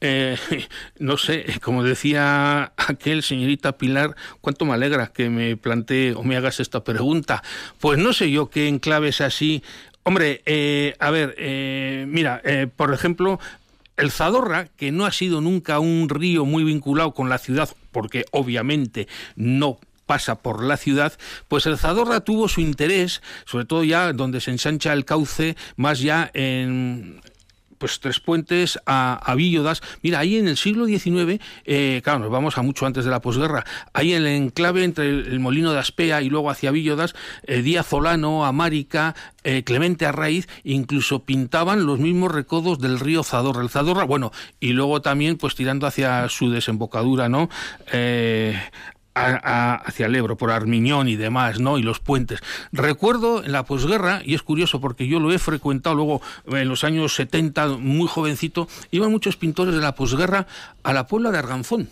Eh, 0.03 0.37
no 0.99 1.17
sé, 1.17 1.47
como 1.63 1.83
decía 1.83 2.75
aquel 2.77 3.23
señorita 3.23 3.79
Pilar, 3.79 4.15
cuánto 4.43 4.67
me 4.67 4.75
alegra 4.75 5.07
que 5.07 5.31
me 5.31 5.57
plantee 5.57 6.13
o 6.13 6.23
me 6.23 6.37
hagas 6.37 6.61
esta 6.61 6.85
pregunta. 6.85 7.43
Pues 7.79 7.99
no 7.99 8.13
sé 8.13 8.31
yo 8.31 8.51
qué 8.51 8.69
enclaves 8.69 9.23
así. 9.23 9.63
Hombre, 10.03 10.43
eh, 10.45 10.95
a 10.99 11.11
ver, 11.11 11.35
eh, 11.39 12.05
mira, 12.07 12.43
por 12.77 12.93
ejemplo, 12.93 13.41
el 14.01 14.11
Zadorra, 14.11 14.67
que 14.77 14.93
no 14.93 15.07
ha 15.07 15.13
sido 15.13 15.41
nunca 15.41 15.79
un 15.79 16.09
río 16.09 16.45
muy 16.45 16.65
vinculado 16.65 17.13
con 17.13 17.29
la 17.29 17.39
ciudad, 17.39 17.69
porque 17.93 18.25
obviamente 18.33 19.09
no 19.37 19.79
pasa 20.07 20.43
por 20.43 20.65
la 20.65 20.77
ciudad, 20.77 21.13
pues 21.47 21.67
el 21.67 21.79
Zadorra 21.79 22.21
tuvo 22.21 22.49
su 22.49 22.61
interés, 22.61 23.23
sobre 23.45 23.65
todo 23.65 23.85
ya 23.85 24.13
donde 24.13 24.41
se 24.41 24.51
ensancha 24.51 24.93
el 24.93 25.05
cauce, 25.05 25.57
más 25.77 26.01
ya 26.01 26.31
en 26.35 27.21
pues 27.81 27.99
Tres 27.99 28.21
Puentes 28.21 28.79
a, 28.85 29.15
a 29.15 29.35
Villodas. 29.35 29.83
Mira, 30.03 30.21
ahí 30.21 30.37
en 30.37 30.47
el 30.47 30.59
siglo 30.59 30.87
XIX, 30.87 31.43
eh, 31.65 32.01
claro, 32.05 32.21
nos 32.21 32.31
vamos 32.31 32.59
a 32.59 32.63
mucho 32.63 32.87
antes 32.87 33.05
de 33.07 33.11
la 33.11 33.21
posguerra, 33.21 33.65
ahí 33.95 34.13
en 34.13 34.23
el 34.23 34.29
enclave 34.29 34.85
entre 34.85 35.09
el, 35.09 35.41
molino 35.41 35.73
de 35.73 35.79
Aspea 35.79 36.21
y 36.21 36.29
luego 36.29 36.51
hacia 36.51 36.71
Villodas, 36.71 37.15
eh, 37.45 37.63
Díaz 37.63 37.87
Solano, 37.87 38.45
Amárica, 38.45 39.17
eh, 39.43 39.65
Clemente 39.65 40.05
Arraiz, 40.05 40.47
incluso 40.63 41.25
pintaban 41.25 41.87
los 41.87 41.99
mismos 41.99 42.31
recodos 42.31 42.79
del 42.79 43.01
río 43.01 43.23
Zadorra. 43.23 43.63
El 43.63 43.71
Zadorra, 43.71 44.05
bueno, 44.05 44.31
y 44.61 44.75
luego 44.75 45.01
también, 45.01 45.39
pues 45.39 45.55
tirando 45.55 45.87
hacia 45.87 46.29
su 46.29 46.51
desembocadura, 46.51 47.31
¿no? 47.31 47.49
A- 49.21 49.75
hacia 49.75 50.07
el 50.07 50.15
Ebro, 50.17 50.37
por 50.37 50.51
Armiñón 50.51 51.09
y 51.09 51.17
demás, 51.17 51.61
¿no? 51.61 51.79
Y 51.79 51.83
los 51.83 52.01
puentes. 52.01 52.41
Recuerdo 52.73 53.45
en 53.45 53.53
la 53.53 53.65
posguerra, 53.65 54.23
y 54.25 54.35
es 54.35 54.43
curioso 54.43 54.81
porque 54.81 55.07
yo 55.07 55.21
lo 55.21 55.33
he 55.33 55.39
frecuentado 55.39 55.95
luego 55.97 56.23
en 56.47 56.69
los 56.69 56.85
años 56.85 57.15
70, 57.15 57.69
muy 57.79 58.09
jovencito, 58.09 58.69
iban 58.91 59.11
muchos 59.11 59.37
pintores 59.37 59.75
de 59.75 59.81
la 59.81 59.95
posguerra 59.95 60.47
a 60.83 60.93
la 60.93 61.07
Puebla 61.07 61.31
de 61.31 61.39
Arganzón. 61.39 61.89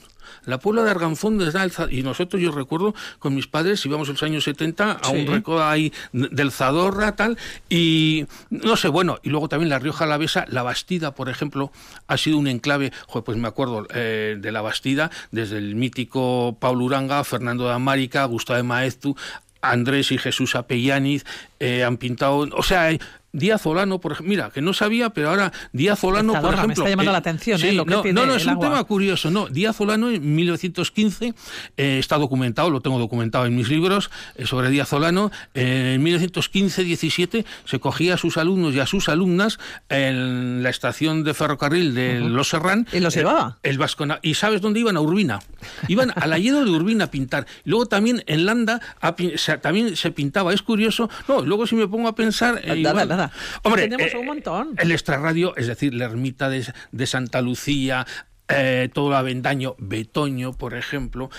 La 0.49 0.59
Puebla 0.59 0.83
de 0.83 0.91
Arganzón 0.91 1.37
desde 1.37 1.59
Alza, 1.59 1.89
y 1.91 2.03
nosotros, 2.03 2.41
yo 2.41 2.51
recuerdo, 2.53 2.95
con 3.19 3.35
mis 3.35 3.47
padres 3.47 3.85
íbamos 3.85 4.09
en 4.09 4.15
los 4.15 4.23
años 4.23 4.45
70 4.45 4.93
a 4.93 5.09
un 5.11 5.27
recodo 5.27 5.62
ahí 5.62 5.93
del 6.12 6.51
Zadorra, 6.51 7.16
tal, 7.16 7.37
y 7.69 8.25
no 8.49 8.77
sé, 8.77 8.89
bueno, 8.89 9.19
y 9.23 9.29
luego 9.29 9.51
también 9.51 9.69
la 9.69 9.79
Rioja 9.79 10.05
Alavesa, 10.05 10.47
la 10.49 10.62
Bastida, 10.62 11.15
por 11.15 11.29
ejemplo, 11.29 11.70
ha 12.07 12.16
sido 12.16 12.39
un 12.39 12.47
enclave, 12.47 12.93
joder, 13.07 13.25
pues 13.25 13.37
me 13.37 13.47
acuerdo 13.47 13.87
eh, 13.93 14.39
de 14.41 14.51
la 14.51 14.62
Bastida, 14.62 15.11
desde 15.33 15.59
el 15.59 15.75
mítico 15.75 16.57
Paulo 16.59 16.87
Uranga, 16.87 17.23
Fernando 17.25 17.66
de 17.66 17.75
Amárica, 17.75 18.25
Gustavo 18.25 18.57
de 18.57 18.62
Maeztu, 18.62 19.16
Andrés 19.61 20.12
y 20.12 20.19
Jesús 20.19 20.55
Apellaniz, 20.55 21.27
eh, 21.61 21.85
han 21.85 21.99
pintado, 21.99 22.49
o 22.57 22.62
sea, 22.62 22.91
Díaz 23.33 23.65
Olano, 23.67 24.01
por 24.01 24.13
ejemplo, 24.13 24.31
mira, 24.31 24.51
que 24.51 24.63
no 24.63 24.73
sabía, 24.73 25.11
pero 25.11 25.29
ahora 25.31 25.53
Díaz 25.73 26.03
Olano, 26.05 26.33
por 26.33 26.41
Zadorra, 26.43 26.57
me 26.57 26.63
ejemplo... 26.73 26.85
está 26.85 26.91
llamando 26.91 27.11
eh, 27.11 27.13
la 27.13 27.19
atención, 27.19 27.59
sí, 27.59 27.69
¿eh? 27.69 27.73
lo 27.73 27.85
que 27.85 27.91
no, 27.95 28.03
tiene 28.03 28.21
no, 28.21 28.27
no, 28.27 28.35
es 28.35 28.45
un 28.45 28.51
agua. 28.51 28.67
tema 28.69 28.85
curioso, 28.85 29.31
no. 29.31 29.47
Díaz 29.49 29.81
Olano 29.81 30.11
en 30.11 30.35
1915 30.35 31.35
eh, 31.77 31.99
está 31.99 32.17
documentado, 32.17 32.71
lo 32.71 32.81
tengo 32.81 32.99
documentado 32.99 33.47
en 33.47 33.55
mis 33.55 33.69
libros 33.69 34.11
eh, 34.37 34.47
sobre 34.47 34.71
Díaz 34.71 34.93
Olano. 34.93 35.31
eh, 35.55 35.93
en 35.97 36.05
1915-17 36.05 37.45
se 37.65 37.81
cogía 37.81 38.15
a 38.15 38.17
sus 38.17 38.37
alumnos 38.37 38.75
y 38.75 38.81
a 38.81 38.87
sus 38.87 39.09
alumnas 39.09 39.59
en 39.89 40.63
la 40.63 40.71
estación 40.71 41.25
de 41.25 41.35
ferrocarril 41.35 41.95
de 41.95 42.21
Los 42.21 42.49
Serrán. 42.49 42.87
¿Y 42.93 43.01
los 43.01 43.15
llevaba? 43.15 43.59
el 43.63 43.79
Vascona. 43.79 44.19
¿Y 44.23 44.35
sabes 44.35 44.61
dónde 44.61 44.81
iban? 44.81 44.97
A 44.97 45.01
Urbina. 45.01 45.41
Iban 45.89 46.13
al 46.17 46.33
Alledo 46.33 46.65
de 46.65 46.71
Urbina 46.71 47.05
a 47.05 47.11
pintar. 47.11 47.47
Luego 47.65 47.87
también 47.87 48.23
en 48.27 48.47
Landa 48.47 48.81
a 49.01 49.17
pin- 49.17 49.37
se- 49.37 49.59
también 49.59 49.97
se 49.97 50.11
pintaba. 50.11 50.53
Es 50.55 50.63
curioso. 50.63 51.11
No, 51.29 51.43
luego 51.43 51.67
si 51.67 51.75
me 51.77 51.87
pongo 51.89 52.09
a 52.09 52.15
pensar... 52.15 52.55
Nada, 52.65 52.77
igual- 52.77 53.28
Hombre, 53.63 53.83
Tenemos 53.89 54.13
eh, 54.15 54.17
un 54.19 54.27
montón. 54.27 54.75
el 54.79 54.93
extrarradio, 54.93 55.57
es 55.57 55.67
decir, 55.67 55.95
la 55.95 56.07
ermita 56.07 56.49
de, 56.49 56.65
de 56.93 57.07
Santa 57.07 57.41
Lucía, 57.43 58.07
eh, 58.49 58.89
todo 58.93 59.09
el 59.11 59.15
Avendaño, 59.17 59.75
Betoño, 59.79 60.53
por 60.53 60.75
ejemplo. 60.75 61.31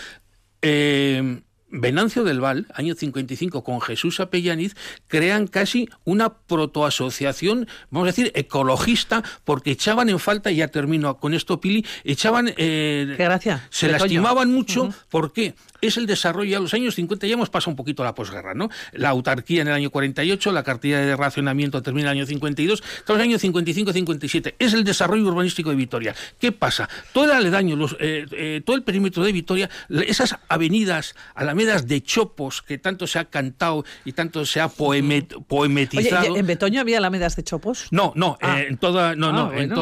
Eh, 0.62 1.42
Venancio 1.72 2.24
del 2.24 2.40
Val, 2.40 2.68
año 2.74 2.96
55, 2.96 3.64
con 3.64 3.82
Jesús 3.82 4.20
Apellaniz, 4.20 4.76
crean 5.08 5.48
casi 5.48 5.90
una 6.04 6.34
protoasociación, 6.34 7.68
vamos 7.92 8.08
a 8.08 8.12
decir, 8.12 8.32
ecologista, 8.36 9.24
porque 9.44 9.72
echaban 9.72 10.10
en 10.10 10.20
falta, 10.20 10.52
y 10.52 10.58
ya 10.58 10.68
termino 10.70 11.18
con 11.18 11.34
esto, 11.34 11.60
Pili, 11.62 11.86
echaban... 12.04 12.54
eh, 12.58 13.14
Qué 13.18 13.24
gracia. 13.24 13.68
se 13.70 13.90
lastimaban 13.90 14.52
mucho 14.52 14.90
porque 15.10 15.56
es 15.82 15.98
el 15.98 16.06
desarrollo 16.08 16.58
a 16.58 16.60
los 16.60 16.74
años 16.74 16.96
50, 16.96 17.28
ya 17.28 17.34
hemos 17.34 17.50
pasado 17.50 17.72
un 17.72 17.78
poquito 17.78 18.04
la 18.04 18.14
posguerra, 18.14 18.54
¿no? 18.54 18.70
La 18.92 19.10
autarquía 19.10 19.62
en 19.62 19.70
el 19.70 19.74
año 19.74 19.92
48, 19.92 20.52
la 20.52 20.64
cartilla 20.64 21.00
de 21.00 21.16
racionamiento 21.16 21.82
termina 21.82 22.12
en 22.12 22.18
el 22.18 22.22
año 22.24 22.28
52, 22.28 22.84
estamos 22.98 23.22
en 23.22 23.32
el 23.32 23.36
año 23.36 23.54
55-57, 23.54 24.56
es 24.60 24.74
el 24.74 24.84
desarrollo 24.84 25.24
urbanístico 25.28 25.70
de 25.70 25.76
Vitoria. 25.76 26.16
¿Qué 26.40 26.52
pasa? 26.52 26.90
Todo 27.14 27.26
el 27.26 27.32
aledaño, 27.32 27.76
los, 27.76 27.96
eh, 28.00 28.26
eh, 28.32 28.62
todo 28.66 28.76
el 28.76 28.84
perímetro 28.84 29.24
de 29.24 29.32
Vitoria, 29.32 29.70
esas 29.90 30.36
avenidas, 30.50 31.16
alamedas 31.60 31.88
de 31.88 32.02
chopos 32.02 32.62
que 32.62 32.78
tanto 32.78 33.06
se 33.08 33.20
ha 33.20 33.26
cantado 33.26 33.84
y 34.06 34.14
tanto 34.14 34.46
se 34.46 34.62
ha 34.62 34.68
poemet- 34.70 35.44
poemetizado. 35.46 36.36
¿y 36.36 36.40
¿en 36.40 36.48
Betoño 36.48 36.80
había 36.82 36.98
alamedas 37.00 37.36
de 37.36 37.44
chopos? 37.44 37.88
No, 37.92 38.14
no, 38.16 38.38
Ah. 38.42 38.62
eh, 38.62 38.68
en 38.70 38.78
toda, 38.78 39.16
no, 39.16 39.30
Ah, 39.30 39.32
no, 39.34 39.54
en 39.54 39.74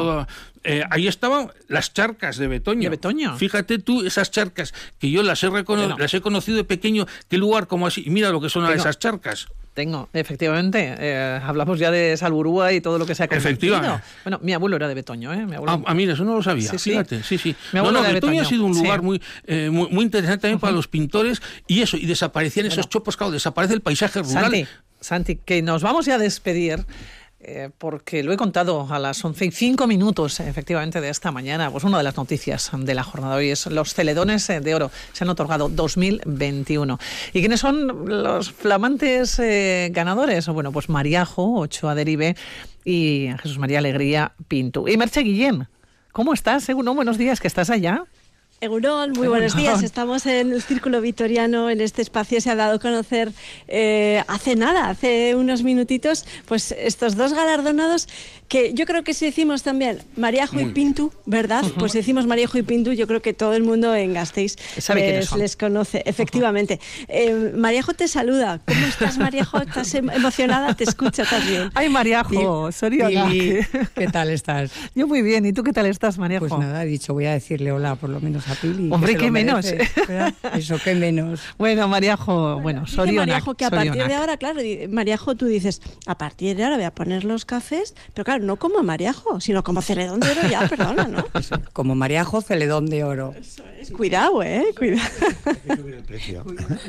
eh, 0.63 0.83
ahí 0.89 1.07
estaban 1.07 1.51
las 1.67 1.93
charcas 1.93 2.37
de 2.37 2.47
Betoño. 2.47 2.81
¿De 2.83 2.89
Betoño? 2.89 3.37
Fíjate 3.37 3.79
tú 3.79 4.05
esas 4.05 4.31
charcas 4.31 4.73
que 4.99 5.09
yo 5.11 5.23
las 5.23 5.41
he 5.43 5.49
recono- 5.49 5.97
las 5.97 6.13
he 6.13 6.21
conocido 6.21 6.57
de 6.57 6.63
pequeño, 6.63 7.05
qué 7.29 7.37
lugar 7.37 7.67
como 7.67 7.87
así. 7.87 8.03
Y 8.05 8.09
mira 8.09 8.31
lo 8.31 8.41
que 8.41 8.49
son 8.49 8.65
esas 8.73 8.97
charcas. 8.99 9.47
Tengo, 9.77 10.09
efectivamente. 10.11 10.95
eh, 10.97 11.39
hablamos 11.43 11.77
ya 11.77 11.91
de 11.91 12.17
Salburúa 12.17 12.73
y 12.73 12.81
todo 12.81 12.97
lo 12.97 13.05
que 13.05 13.13
se 13.13 13.21
ha 13.21 13.27
convertido. 13.27 13.75
Efectivamente. 13.75 14.07
Bueno, 14.23 14.39
mi 14.41 14.51
abuelo 14.53 14.75
era 14.75 14.87
de 14.87 14.95
Betoño, 14.95 15.31
¿eh? 15.31 15.45
Mi 15.45 15.53
abuelo. 15.53 15.71
Ah, 15.71 15.81
ah, 15.85 15.93
mira, 15.93 16.13
eso 16.13 16.23
no 16.25 16.33
lo 16.33 16.41
sabía. 16.41 16.71
Sí, 16.71 16.79
sí. 16.79 16.89
Fíjate, 16.89 17.21
sí, 17.21 17.37
sí. 17.37 17.55
Mi 17.73 17.79
No, 17.79 17.91
no, 17.91 18.01
Betoño 18.01 18.41
ha 18.41 18.45
sido 18.45 18.65
un 18.65 18.73
Sí. 18.73 18.81
lugar 18.81 19.03
muy, 19.03 19.21
eh, 19.45 19.69
muy, 19.71 19.87
muy 19.89 20.03
interesante 20.03 20.41
también 20.41 20.59
para 20.59 20.73
los 20.73 20.87
pintores 20.87 21.43
y 21.67 21.83
eso, 21.83 21.95
y 21.95 22.07
desaparecían 22.07 22.65
esos 22.65 22.89
chopos, 22.89 23.15
claro, 23.15 23.29
desaparece 23.31 23.75
el 23.75 23.81
paisaje 23.81 24.19
rural. 24.23 24.45
Santi, 24.45 24.67
Santi, 24.99 25.35
que 25.35 25.61
nos 25.61 25.83
vamos 25.83 26.07
ya 26.07 26.15
a 26.15 26.17
despedir. 26.17 26.83
Eh, 27.39 27.69
porque 27.77 28.23
lo 28.23 28.33
he 28.33 28.37
contado 28.37 28.87
a 28.89 28.97
las 28.97 29.23
11 29.23 29.45
y 29.45 29.51
5 29.51 29.85
minutos, 29.85 30.39
efectivamente, 30.39 31.01
de 31.01 31.09
esta 31.09 31.31
mañana. 31.31 31.69
Pues 31.69 31.83
una 31.83 31.99
de 31.99 32.03
las 32.03 32.17
noticias 32.17 32.71
de 32.73 32.95
la 32.95 33.03
jornada 33.03 33.35
hoy 33.35 33.51
es 33.51 33.67
los 33.67 33.93
celedones 33.93 34.49
eh, 34.49 34.59
de 34.59 34.73
oro. 34.73 34.91
Se 35.13 35.23
han 35.23 35.29
otorgado 35.29 35.69
2021. 35.69 36.97
¿Y 37.33 37.39
quiénes 37.39 37.59
son 37.59 38.09
los 38.23 38.51
flamantes 38.51 39.37
eh, 39.37 39.89
ganadores? 39.91 40.47
Bueno, 40.47 40.71
pues 40.71 40.89
Mariajo, 40.89 41.59
Ochoa 41.59 41.93
Derive 41.93 42.35
y 42.83 43.29
Jesús 43.39 43.59
María 43.59 43.79
Alegría 43.79 44.33
Pinto. 44.47 44.87
Y 44.87 44.97
Merche 44.97 45.21
Guillén, 45.21 45.67
¿cómo 46.11 46.33
estás? 46.33 46.63
Según 46.63 46.85
buenos 46.95 47.19
días, 47.19 47.39
que 47.39 47.47
estás 47.47 47.69
allá. 47.69 48.05
Egunon, 48.59 49.11
muy 49.11 49.27
buenos 49.27 49.55
días. 49.55 49.83
Estamos 49.83 50.25
en 50.25 50.51
el 50.51 50.63
Círculo 50.63 50.99
Vitoriano. 50.99 51.69
En 51.69 51.79
este 51.79 52.01
espacio 52.01 52.41
se 52.41 52.49
ha 52.49 52.55
dado 52.55 52.77
a 52.77 52.79
conocer 52.79 53.31
eh, 53.67 54.23
hace 54.27 54.55
nada, 54.55 54.89
hace 54.89 55.35
unos 55.35 55.61
minutitos, 55.61 56.25
pues 56.47 56.71
estos 56.71 57.15
dos 57.15 57.33
galardonados 57.33 58.07
que 58.47 58.73
yo 58.73 58.85
creo 58.85 59.03
que 59.03 59.13
si 59.13 59.25
decimos 59.25 59.63
también 59.63 59.99
Mariajo 60.15 60.59
y 60.59 60.65
Pintu, 60.65 61.11
¿verdad? 61.25 61.63
Pues 61.77 61.91
si 61.91 61.97
decimos 61.97 62.25
Mariajo 62.27 62.57
y 62.57 62.63
Pintu, 62.63 62.93
yo 62.93 63.05
creo 63.05 63.21
que 63.21 63.33
todo 63.33 63.53
el 63.53 63.63
mundo 63.63 63.93
en 63.93 64.13
Gasteiz 64.13 64.55
quiénes 64.85 65.35
les, 65.35 65.57
conoce, 65.57 66.01
efectivamente. 66.05 66.79
Eh, 67.09 67.51
Mariajo 67.55 67.93
te 67.93 68.07
saluda. 68.07 68.61
¿Cómo 68.65 68.85
estás, 68.85 69.17
Mariajo? 69.17 69.61
¿Estás 69.61 69.93
em- 69.95 70.09
emocionada? 70.09 70.73
Te 70.75 70.85
escucha 70.85 71.25
también. 71.25 71.69
Ay, 71.75 71.89
Mariajo, 71.89 72.71
Soriana. 72.71 73.29
Pili, 73.29 73.59
¿qué 73.95 74.07
tal 74.07 74.29
estás? 74.29 74.71
Yo 74.95 75.07
muy 75.07 75.21
bien. 75.21 75.45
¿Y 75.45 75.53
tú 75.53 75.63
qué 75.63 75.73
tal 75.73 75.85
estás, 75.85 76.17
Mariajo? 76.17 76.47
Pues 76.47 76.59
nada, 76.59 76.83
he 76.83 76.87
dicho, 76.87 77.13
voy 77.13 77.25
a 77.25 77.33
decirle 77.33 77.71
hola 77.71 77.95
por 77.95 78.09
lo 78.09 78.21
menos 78.21 78.46
a 78.49 78.55
Pili. 78.55 78.87
que 78.89 78.93
Hombre, 78.93 79.11
se 79.13 79.17
qué 79.17 79.31
menos. 79.31 79.65
Eso, 80.53 80.77
qué 80.83 80.95
menos. 80.95 81.39
Bueno, 81.57 81.87
Mariajo, 81.87 82.59
bueno, 82.61 82.81
Dice 82.81 82.95
Soriana. 82.95 83.21
Mariajo 83.21 83.55
que 83.55 83.65
a 83.65 83.69
partir 83.71 84.07
de 84.07 84.13
ahora, 84.13 84.37
claro, 84.37 84.59
Mariajo, 84.89 85.35
tú 85.35 85.45
dices, 85.45 85.81
a 86.05 86.17
partir 86.17 86.55
de 86.55 86.63
ahora 86.63 86.75
voy 86.77 86.85
a 86.85 86.91
poner 86.91 87.23
los 87.25 87.45
cafés, 87.45 87.95
pero 88.13 88.23
claro, 88.25 88.43
no 88.43 88.57
como 88.57 88.83
Mariajo, 88.83 89.39
sino 89.41 89.63
como 89.63 89.81
Celedón 89.81 90.19
de 90.19 90.31
Oro, 90.31 90.41
ya, 90.49 90.67
perdona, 90.69 91.07
¿no? 91.07 91.25
Como 91.73 91.95
Mariajo, 91.95 92.41
celedón 92.41 92.85
de 92.87 93.03
oro. 93.03 93.33
Cuidado, 93.95 94.43
¿eh? 94.43 94.65
Cuidado. 94.77 95.07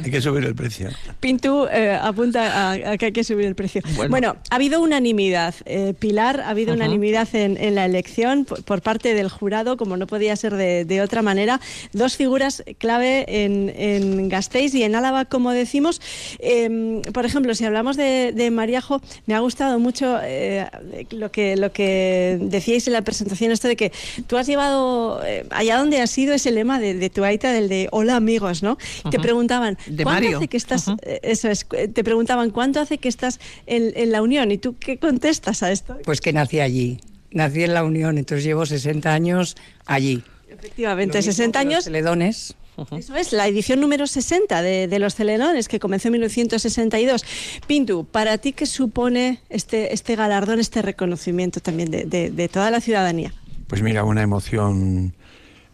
Hay 0.04 0.10
que 0.10 0.20
subir 0.20 0.44
el 0.44 0.54
precio. 0.54 0.88
Pintu 1.20 1.66
eh, 1.70 1.94
apunta 2.00 2.70
a, 2.70 2.92
a 2.92 2.96
que 2.98 3.06
hay 3.06 3.12
que 3.12 3.24
subir 3.24 3.46
el 3.46 3.54
precio. 3.54 3.82
Bueno. 3.96 4.10
Bueno, 4.10 4.36
ha 4.50 4.54
habido 4.56 4.80
unanimidad. 4.80 5.54
eh, 5.64 5.94
Pilar, 5.98 6.40
ha 6.40 6.50
habido 6.50 6.74
unanimidad 6.74 7.28
en, 7.34 7.56
en 7.56 7.74
la 7.74 7.84
elección 7.84 8.44
por, 8.44 8.62
por 8.64 8.82
parte 8.82 9.14
del 9.14 9.28
jurado, 9.28 9.76
como 9.76 9.96
no 9.96 10.06
podía 10.06 10.34
ser 10.36 10.54
de, 10.54 10.84
de 10.84 11.00
otra 11.02 11.22
manera. 11.22 11.47
Dos 11.92 12.16
figuras 12.16 12.62
clave 12.78 13.24
en, 13.44 13.72
en 13.76 14.28
Gasteiz 14.28 14.74
y 14.74 14.82
en 14.82 14.94
Álava, 14.94 15.24
como 15.24 15.52
decimos. 15.52 16.00
Eh, 16.38 17.00
por 17.12 17.24
ejemplo, 17.24 17.54
si 17.54 17.64
hablamos 17.64 17.96
de, 17.96 18.32
de 18.34 18.50
Mariajo, 18.50 19.00
me 19.26 19.34
ha 19.34 19.40
gustado 19.40 19.78
mucho 19.78 20.18
eh, 20.22 20.66
lo, 21.10 21.30
que, 21.30 21.56
lo 21.56 21.72
que 21.72 22.38
decíais 22.40 22.86
en 22.86 22.92
la 22.92 23.02
presentación, 23.02 23.52
esto 23.52 23.68
de 23.68 23.76
que 23.76 23.92
tú 24.26 24.36
has 24.36 24.46
llevado, 24.46 25.22
eh, 25.24 25.46
allá 25.50 25.78
donde 25.78 26.00
has 26.00 26.16
ido, 26.18 26.34
ese 26.34 26.50
lema 26.50 26.78
de, 26.78 26.94
de 26.94 27.10
tu 27.10 27.24
aita, 27.24 27.52
del 27.52 27.68
de 27.68 27.88
hola 27.92 28.16
amigos, 28.16 28.62
¿no? 28.62 28.78
Te 29.10 29.18
preguntaban, 29.18 29.78
De 29.86 30.04
¿cuánto 30.04 30.22
Mario. 30.22 30.38
hace 30.38 30.48
que 30.48 30.56
estás, 30.56 30.86
eso 31.22 31.48
es, 31.48 31.66
eh, 31.72 31.88
te 31.88 32.04
preguntaban, 32.04 32.50
¿cuánto 32.50 32.80
hace 32.80 32.98
que 32.98 33.08
estás 33.08 33.40
en, 33.66 33.92
en 33.96 34.12
la 34.12 34.22
Unión? 34.22 34.50
¿Y 34.50 34.58
tú 34.58 34.76
qué 34.78 34.98
contestas 34.98 35.62
a 35.62 35.72
esto? 35.72 35.96
Pues 36.04 36.20
que 36.20 36.32
nací 36.32 36.60
allí. 36.60 36.98
Nací 37.30 37.62
en 37.62 37.74
la 37.74 37.84
Unión, 37.84 38.18
entonces 38.18 38.44
llevo 38.44 38.64
60 38.64 39.12
años 39.12 39.56
allí. 39.86 40.22
Efectivamente, 40.58 41.18
Lo 41.18 41.18
mismo 41.18 41.32
60 41.32 41.58
que 41.60 41.64
los 41.64 41.72
años. 41.74 41.84
Celedones. 41.84 42.54
Eso 42.96 43.16
es, 43.16 43.32
la 43.32 43.48
edición 43.48 43.80
número 43.80 44.06
60 44.06 44.62
de, 44.62 44.86
de 44.86 44.98
Los 45.00 45.16
Celedones, 45.16 45.66
que 45.66 45.80
comenzó 45.80 46.08
en 46.08 46.12
1962. 46.12 47.24
Pintu, 47.66 48.04
¿para 48.04 48.38
ti 48.38 48.52
qué 48.52 48.66
supone 48.66 49.40
este, 49.48 49.92
este 49.92 50.14
galardón, 50.14 50.60
este 50.60 50.80
reconocimiento 50.80 51.58
también 51.60 51.90
de, 51.90 52.04
de- 52.04 52.30
de 52.30 52.48
toda 52.48 52.70
la 52.70 52.80
ciudadanía? 52.80 53.34
Pues 53.66 53.82
mira, 53.82 54.04
una 54.04 54.22
emoción 54.22 55.12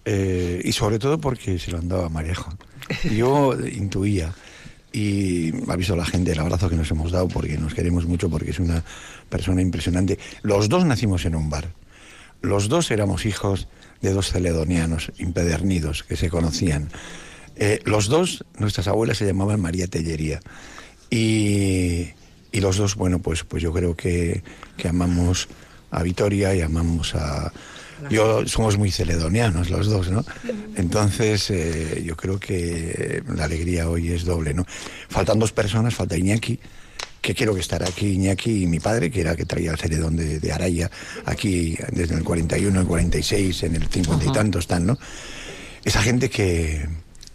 eh, 0.06 0.62
y 0.64 0.72
sobre 0.72 0.98
todo 0.98 1.18
porque 1.18 1.58
se 1.58 1.70
lo 1.72 1.78
han 1.78 1.88
dado 1.88 2.06
a 2.06 2.08
Marejo. 2.08 2.54
Yo 3.14 3.54
intuía 3.70 4.32
y 4.90 5.52
ha 5.70 5.76
visto 5.76 5.96
la 5.96 6.06
gente 6.06 6.32
el 6.32 6.40
abrazo 6.40 6.70
que 6.70 6.76
nos 6.76 6.90
hemos 6.90 7.12
dado 7.12 7.28
porque 7.28 7.58
nos 7.58 7.74
queremos 7.74 8.06
mucho, 8.06 8.30
porque 8.30 8.50
es 8.52 8.60
una 8.60 8.82
persona 9.28 9.60
impresionante. 9.60 10.18
Los 10.42 10.70
dos 10.70 10.86
nacimos 10.86 11.26
en 11.26 11.34
un 11.34 11.50
bar. 11.50 11.68
Los 12.44 12.68
dos 12.68 12.90
éramos 12.90 13.24
hijos 13.24 13.68
de 14.02 14.12
dos 14.12 14.30
celedonianos 14.30 15.10
impedernidos 15.16 16.02
que 16.02 16.16
se 16.16 16.28
conocían. 16.28 16.90
Eh, 17.56 17.80
los 17.84 18.08
dos, 18.08 18.44
nuestras 18.58 18.86
abuelas 18.86 19.16
se 19.16 19.24
llamaban 19.24 19.60
María 19.60 19.86
Tellería. 19.86 20.40
Y, 21.08 22.10
y 22.52 22.60
los 22.60 22.76
dos, 22.76 22.96
bueno, 22.96 23.20
pues, 23.20 23.44
pues 23.44 23.62
yo 23.62 23.72
creo 23.72 23.96
que, 23.96 24.42
que 24.76 24.88
amamos 24.88 25.48
a 25.90 26.02
Vitoria 26.02 26.54
y 26.54 26.60
amamos 26.60 27.14
a... 27.14 27.50
Yo 28.10 28.46
somos 28.46 28.76
muy 28.76 28.90
celedonianos 28.90 29.70
los 29.70 29.86
dos, 29.86 30.10
¿no? 30.10 30.24
Entonces 30.76 31.48
eh, 31.50 32.02
yo 32.04 32.16
creo 32.16 32.38
que 32.38 33.22
la 33.34 33.44
alegría 33.44 33.88
hoy 33.88 34.10
es 34.10 34.24
doble, 34.24 34.52
¿no? 34.52 34.66
Faltan 35.08 35.38
dos 35.38 35.52
personas, 35.52 35.94
falta 35.94 36.18
Iñaki, 36.18 36.58
que 37.24 37.34
quiero 37.34 37.54
que 37.54 37.60
estará 37.60 37.88
aquí 37.88 38.08
Iñaki 38.08 38.64
y 38.64 38.66
mi 38.66 38.80
padre, 38.80 39.10
que 39.10 39.22
era 39.22 39.34
que 39.34 39.46
traía 39.46 39.70
el 39.70 39.78
celedón 39.78 40.14
de, 40.14 40.38
de 40.40 40.52
Araya, 40.52 40.90
aquí 41.24 41.74
desde 41.90 42.14
el 42.16 42.22
41, 42.22 42.78
el 42.82 42.86
46, 42.86 43.62
en 43.62 43.76
el 43.76 43.86
50 43.88 44.24
y 44.24 44.28
Ajá. 44.28 44.34
tantos 44.34 44.64
están, 44.64 44.84
¿no? 44.84 44.98
Esa 45.82 46.02
gente 46.02 46.28
que, 46.28 46.86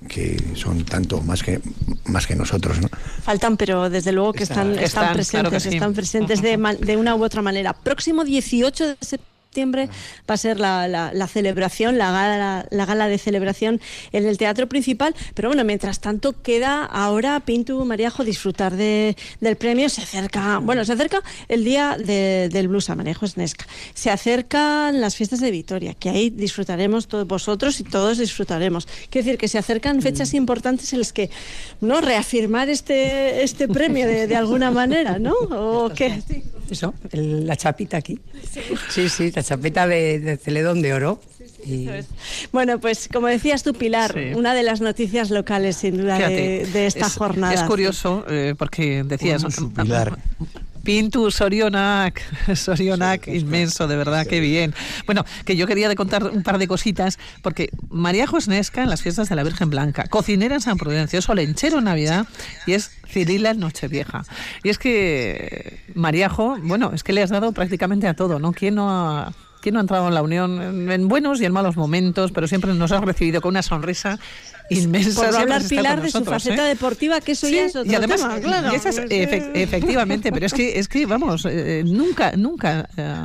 que 0.08 0.38
son 0.54 0.86
tanto 0.86 1.22
más 1.22 1.42
que, 1.42 1.60
más 2.06 2.28
que 2.28 2.36
nosotros, 2.36 2.80
¿no? 2.80 2.88
Faltan, 3.24 3.58
pero 3.58 3.90
desde 3.90 4.12
luego 4.12 4.34
que 4.34 4.44
están, 4.44 4.78
Están, 4.78 5.20
están, 5.20 5.26
claro 5.26 5.50
que 5.50 5.56
presentes, 5.56 5.64
sí. 5.64 5.76
están 5.76 5.94
presentes 5.94 6.42
de, 6.44 6.78
de 6.86 6.96
una 6.96 7.16
u 7.16 7.24
otra 7.24 7.42
manera. 7.42 7.74
Próximo 7.74 8.24
18 8.24 8.88
de 8.90 8.96
septiembre 9.02 9.29
va 9.58 10.34
a 10.36 10.38
ser 10.38 10.60
la, 10.60 10.88
la- 10.88 11.12
la 11.14 11.28
celebración, 11.28 11.98
la 11.98 12.12
gala, 12.12 12.68
la 12.70 12.86
gala 12.86 13.08
de 13.08 13.18
celebración 13.18 13.82
en 14.12 14.26
el 14.28 14.38
teatro 14.38 14.68
principal. 14.70 15.16
Pero 15.34 15.50
bueno, 15.50 15.64
mientras 15.64 16.00
tanto 16.00 16.40
queda 16.42 16.86
ahora 16.86 17.40
Pintu 17.40 17.84
Mariajo 17.84 18.24
disfrutar 18.24 18.76
de, 18.76 19.16
del 19.42 19.56
premio. 19.56 19.90
Se 19.90 20.02
acerca, 20.02 20.60
bueno, 20.60 20.86
se 20.86 20.94
acerca 20.94 21.22
el 21.48 21.64
día 21.64 21.98
de- 21.98 22.50
del 22.52 22.68
blues 22.68 22.90
a 22.90 22.96
Manejo 22.96 23.26
Esnesca. 23.26 23.66
Se 23.94 24.12
acercan 24.12 25.02
las 25.02 25.16
fiestas 25.16 25.40
de 25.40 25.52
Vitoria, 25.52 25.94
que 25.96 26.10
ahí 26.10 26.30
disfrutaremos 26.30 27.08
todos 27.08 27.28
vosotros 27.28 27.80
y 27.80 27.84
todos 27.84 28.18
disfrutaremos. 28.20 28.88
Quiero 29.10 29.26
decir 29.26 29.38
que 29.40 29.48
se 29.48 29.58
acercan 29.58 30.02
fechas 30.02 30.34
importantes 30.34 30.94
en 30.94 31.00
las 31.00 31.12
que 31.12 31.30
no 31.82 32.02
reafirmar 32.02 32.70
este 32.70 33.44
este 33.44 33.68
premio 33.68 34.06
de, 34.08 34.28
de 34.28 34.36
alguna 34.36 34.70
manera, 34.72 35.18
¿no? 35.20 35.34
¿O 35.34 35.90
qué? 35.90 36.22
Eso, 36.70 36.94
el- 37.12 37.48
la 37.48 37.56
chapita 37.56 37.98
aquí. 37.98 38.20
Sí, 38.90 39.10
sí, 39.10 39.32
la 39.36 39.44
chapita 39.44 39.88
de, 39.88 40.20
de 40.20 40.38
Celedón 40.38 40.82
de 40.82 40.94
Oro. 40.94 41.20
Y- 41.66 41.90
Bueno, 42.52 42.80
pues 42.80 43.10
como 43.12 43.28
decías 43.28 43.64
tú, 43.64 43.74
Pilar, 43.74 44.14
Sí. 44.14 44.34
una 44.36 44.54
de 44.54 44.64
las 44.64 44.80
noticias 44.82 45.30
locales, 45.30 45.76
sin 45.78 45.98
duda, 45.98 46.14
de, 46.18 46.26
Fíjate, 46.64 46.66
de 46.80 46.86
esta 46.86 47.08
es, 47.08 47.16
jornada. 47.18 47.54
Es 47.54 47.64
curioso 47.64 48.26
eh, 48.30 48.56
porque 48.58 49.04
decías. 49.04 49.44
Pilar. 49.76 50.18
Pintu, 50.90 51.30
Sorionak, 51.30 52.20
Sorionak, 52.56 53.28
inmenso, 53.28 53.88
de 53.88 53.96
verdad, 53.96 54.26
qué 54.26 54.40
bien. 54.40 54.74
Bueno, 55.06 55.24
que 55.46 55.56
yo 55.56 55.68
quería 55.68 55.88
de 55.88 55.96
contar 55.96 56.24
un 56.24 56.42
par 56.42 56.58
de 56.58 56.68
cositas, 56.68 57.20
porque 57.44 57.70
María 57.92 58.26
Josnesca 58.26 58.82
en 58.82 58.90
las 58.90 59.04
fiestas 59.04 59.30
de 59.30 59.36
la 59.36 59.44
Virgen 59.44 59.70
Blanca, 59.70 60.06
cocinera 60.10 60.56
en 60.56 60.62
San 60.62 60.80
Prudencio, 60.80 61.22
solenchero 61.22 61.78
en 61.78 61.84
Navidad 61.84 62.26
y 62.66 62.74
es 62.74 62.90
Cirila 63.08 63.52
en 63.52 63.60
Nochevieja. 63.60 64.24
Y 64.64 64.70
es 64.70 64.80
que 64.80 65.80
Mariajo, 65.94 66.58
bueno, 66.64 66.90
es 66.92 67.04
que 67.04 67.14
le 67.14 67.22
has 67.22 67.30
dado 67.30 67.52
prácticamente 67.52 68.08
a 68.08 68.16
todo, 68.16 68.40
¿no? 68.40 68.52
¿Quién 68.52 68.74
no 68.74 68.90
ha, 68.90 69.32
quién 69.62 69.74
no 69.74 69.80
ha 69.80 69.82
entrado 69.82 70.08
en 70.08 70.16
la 70.16 70.24
unión 70.24 70.60
en, 70.60 70.92
en 70.92 71.08
buenos 71.08 71.40
y 71.40 71.46
en 71.46 71.54
malos 71.54 71.78
momentos, 71.78 72.32
pero 72.32 72.48
siempre 72.48 72.74
nos 72.74 72.92
has 72.92 73.02
recibido 73.02 73.42
con 73.42 73.50
una 73.50 73.62
sonrisa 73.62 74.18
inmensa? 74.70 75.22
Por 75.22 75.32
no 75.32 75.38
hablar, 75.40 75.64
Pilar, 75.68 76.02
de 76.02 76.10
su 76.12 76.20
nosotros, 76.20 76.44
faceta 76.44 76.66
¿eh? 76.66 76.70
deportiva, 76.70 77.22
que 77.22 77.32
eso 77.34 77.48
Sí, 77.48 77.56
ya 77.56 77.66
es 77.66 77.76
otro 77.76 77.92
y 77.92 77.96
además, 77.96 78.22
tema, 78.22 78.40
claro. 78.40 78.72
y 78.72 78.76
esa 78.76 78.90
es 78.90 79.00
efe- 79.00 79.52
efectivamente, 79.56 80.32
pero 80.32 80.46
es 80.46 80.54
que, 80.54 80.80
es 80.80 80.88
que 80.88 81.06
vamos, 81.06 81.46
eh, 81.50 81.84
nunca, 81.86 82.34
nunca 82.36 82.90
eh, 82.98 83.16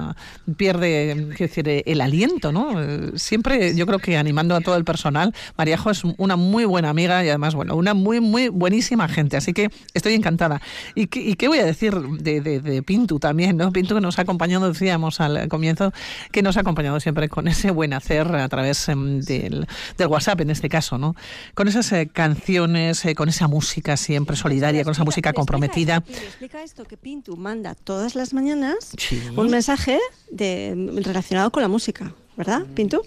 pierde 0.56 1.10
eh, 1.12 1.14
decir, 1.38 1.68
eh, 1.68 1.82
el 1.86 2.00
aliento, 2.00 2.52
¿no? 2.52 2.80
Eh, 2.82 3.12
Siempre, 3.16 3.74
yo 3.74 3.86
creo 3.86 3.98
que 3.98 4.16
animando 4.16 4.54
a 4.54 4.60
todo 4.60 4.76
el 4.76 4.84
personal, 4.84 5.34
Mariajo 5.56 5.90
es 5.90 6.02
una 6.18 6.36
muy 6.36 6.64
buena 6.64 6.90
amiga 6.90 7.24
y 7.24 7.28
además, 7.28 7.54
bueno, 7.54 7.76
una 7.76 7.94
muy, 7.94 8.20
muy 8.20 8.48
buenísima 8.48 9.08
gente, 9.08 9.36
así 9.36 9.52
que 9.52 9.70
estoy 9.94 10.14
encantada. 10.14 10.60
¿Y 10.94 11.06
qué, 11.06 11.20
y 11.20 11.34
qué 11.34 11.48
voy 11.48 11.58
a 11.58 11.64
decir 11.64 11.94
de, 11.94 12.40
de- 12.40 12.60
de 12.60 12.82
Pintu 12.82 13.18
también, 13.18 13.56
¿no? 13.56 13.72
Pintu 13.72 13.94
que 13.94 14.00
nos 14.00 14.18
ha 14.18 14.22
acompañado, 14.22 14.68
decíamos 14.72 15.20
al 15.20 15.48
comienzo, 15.48 15.92
que 16.32 16.42
nos 16.42 16.56
ha 16.56 16.60
acompañado 16.60 16.98
siempre 17.00 17.28
con 17.28 17.48
ese 17.48 17.70
buen 17.70 17.92
hacer 17.92 18.34
a 18.34 18.48
través 18.48 18.88
em, 18.88 19.20
del, 19.20 19.66
del 19.98 20.06
WhatsApp, 20.08 20.40
en 20.40 20.50
este 20.50 20.68
caso, 20.68 20.98
¿no? 20.98 21.14
Con 21.54 21.68
esas 21.68 21.90
eh, 21.92 22.08
canciones, 22.12 23.04
eh, 23.04 23.14
con 23.14 23.28
esa 23.28 23.48
música 23.48 23.96
siempre 23.96 24.36
solidaria, 24.36 24.84
con 24.84 24.92
esa 24.92 25.04
música 25.04 25.32
comprometida. 25.32 25.96
Explica, 25.96 26.22
explica 26.24 26.62
esto 26.62 26.84
que 26.84 26.96
Pintu 26.96 27.36
manda 27.36 27.74
todas 27.74 28.14
las 28.14 28.32
mañanas 28.34 28.92
Sí. 28.98 29.22
un 29.36 29.50
mensaje 29.50 29.98
de, 30.30 31.00
relacionado 31.04 31.50
con 31.50 31.62
la 31.62 31.68
música, 31.68 32.12
¿verdad, 32.36 32.64
Pintu? 32.74 33.02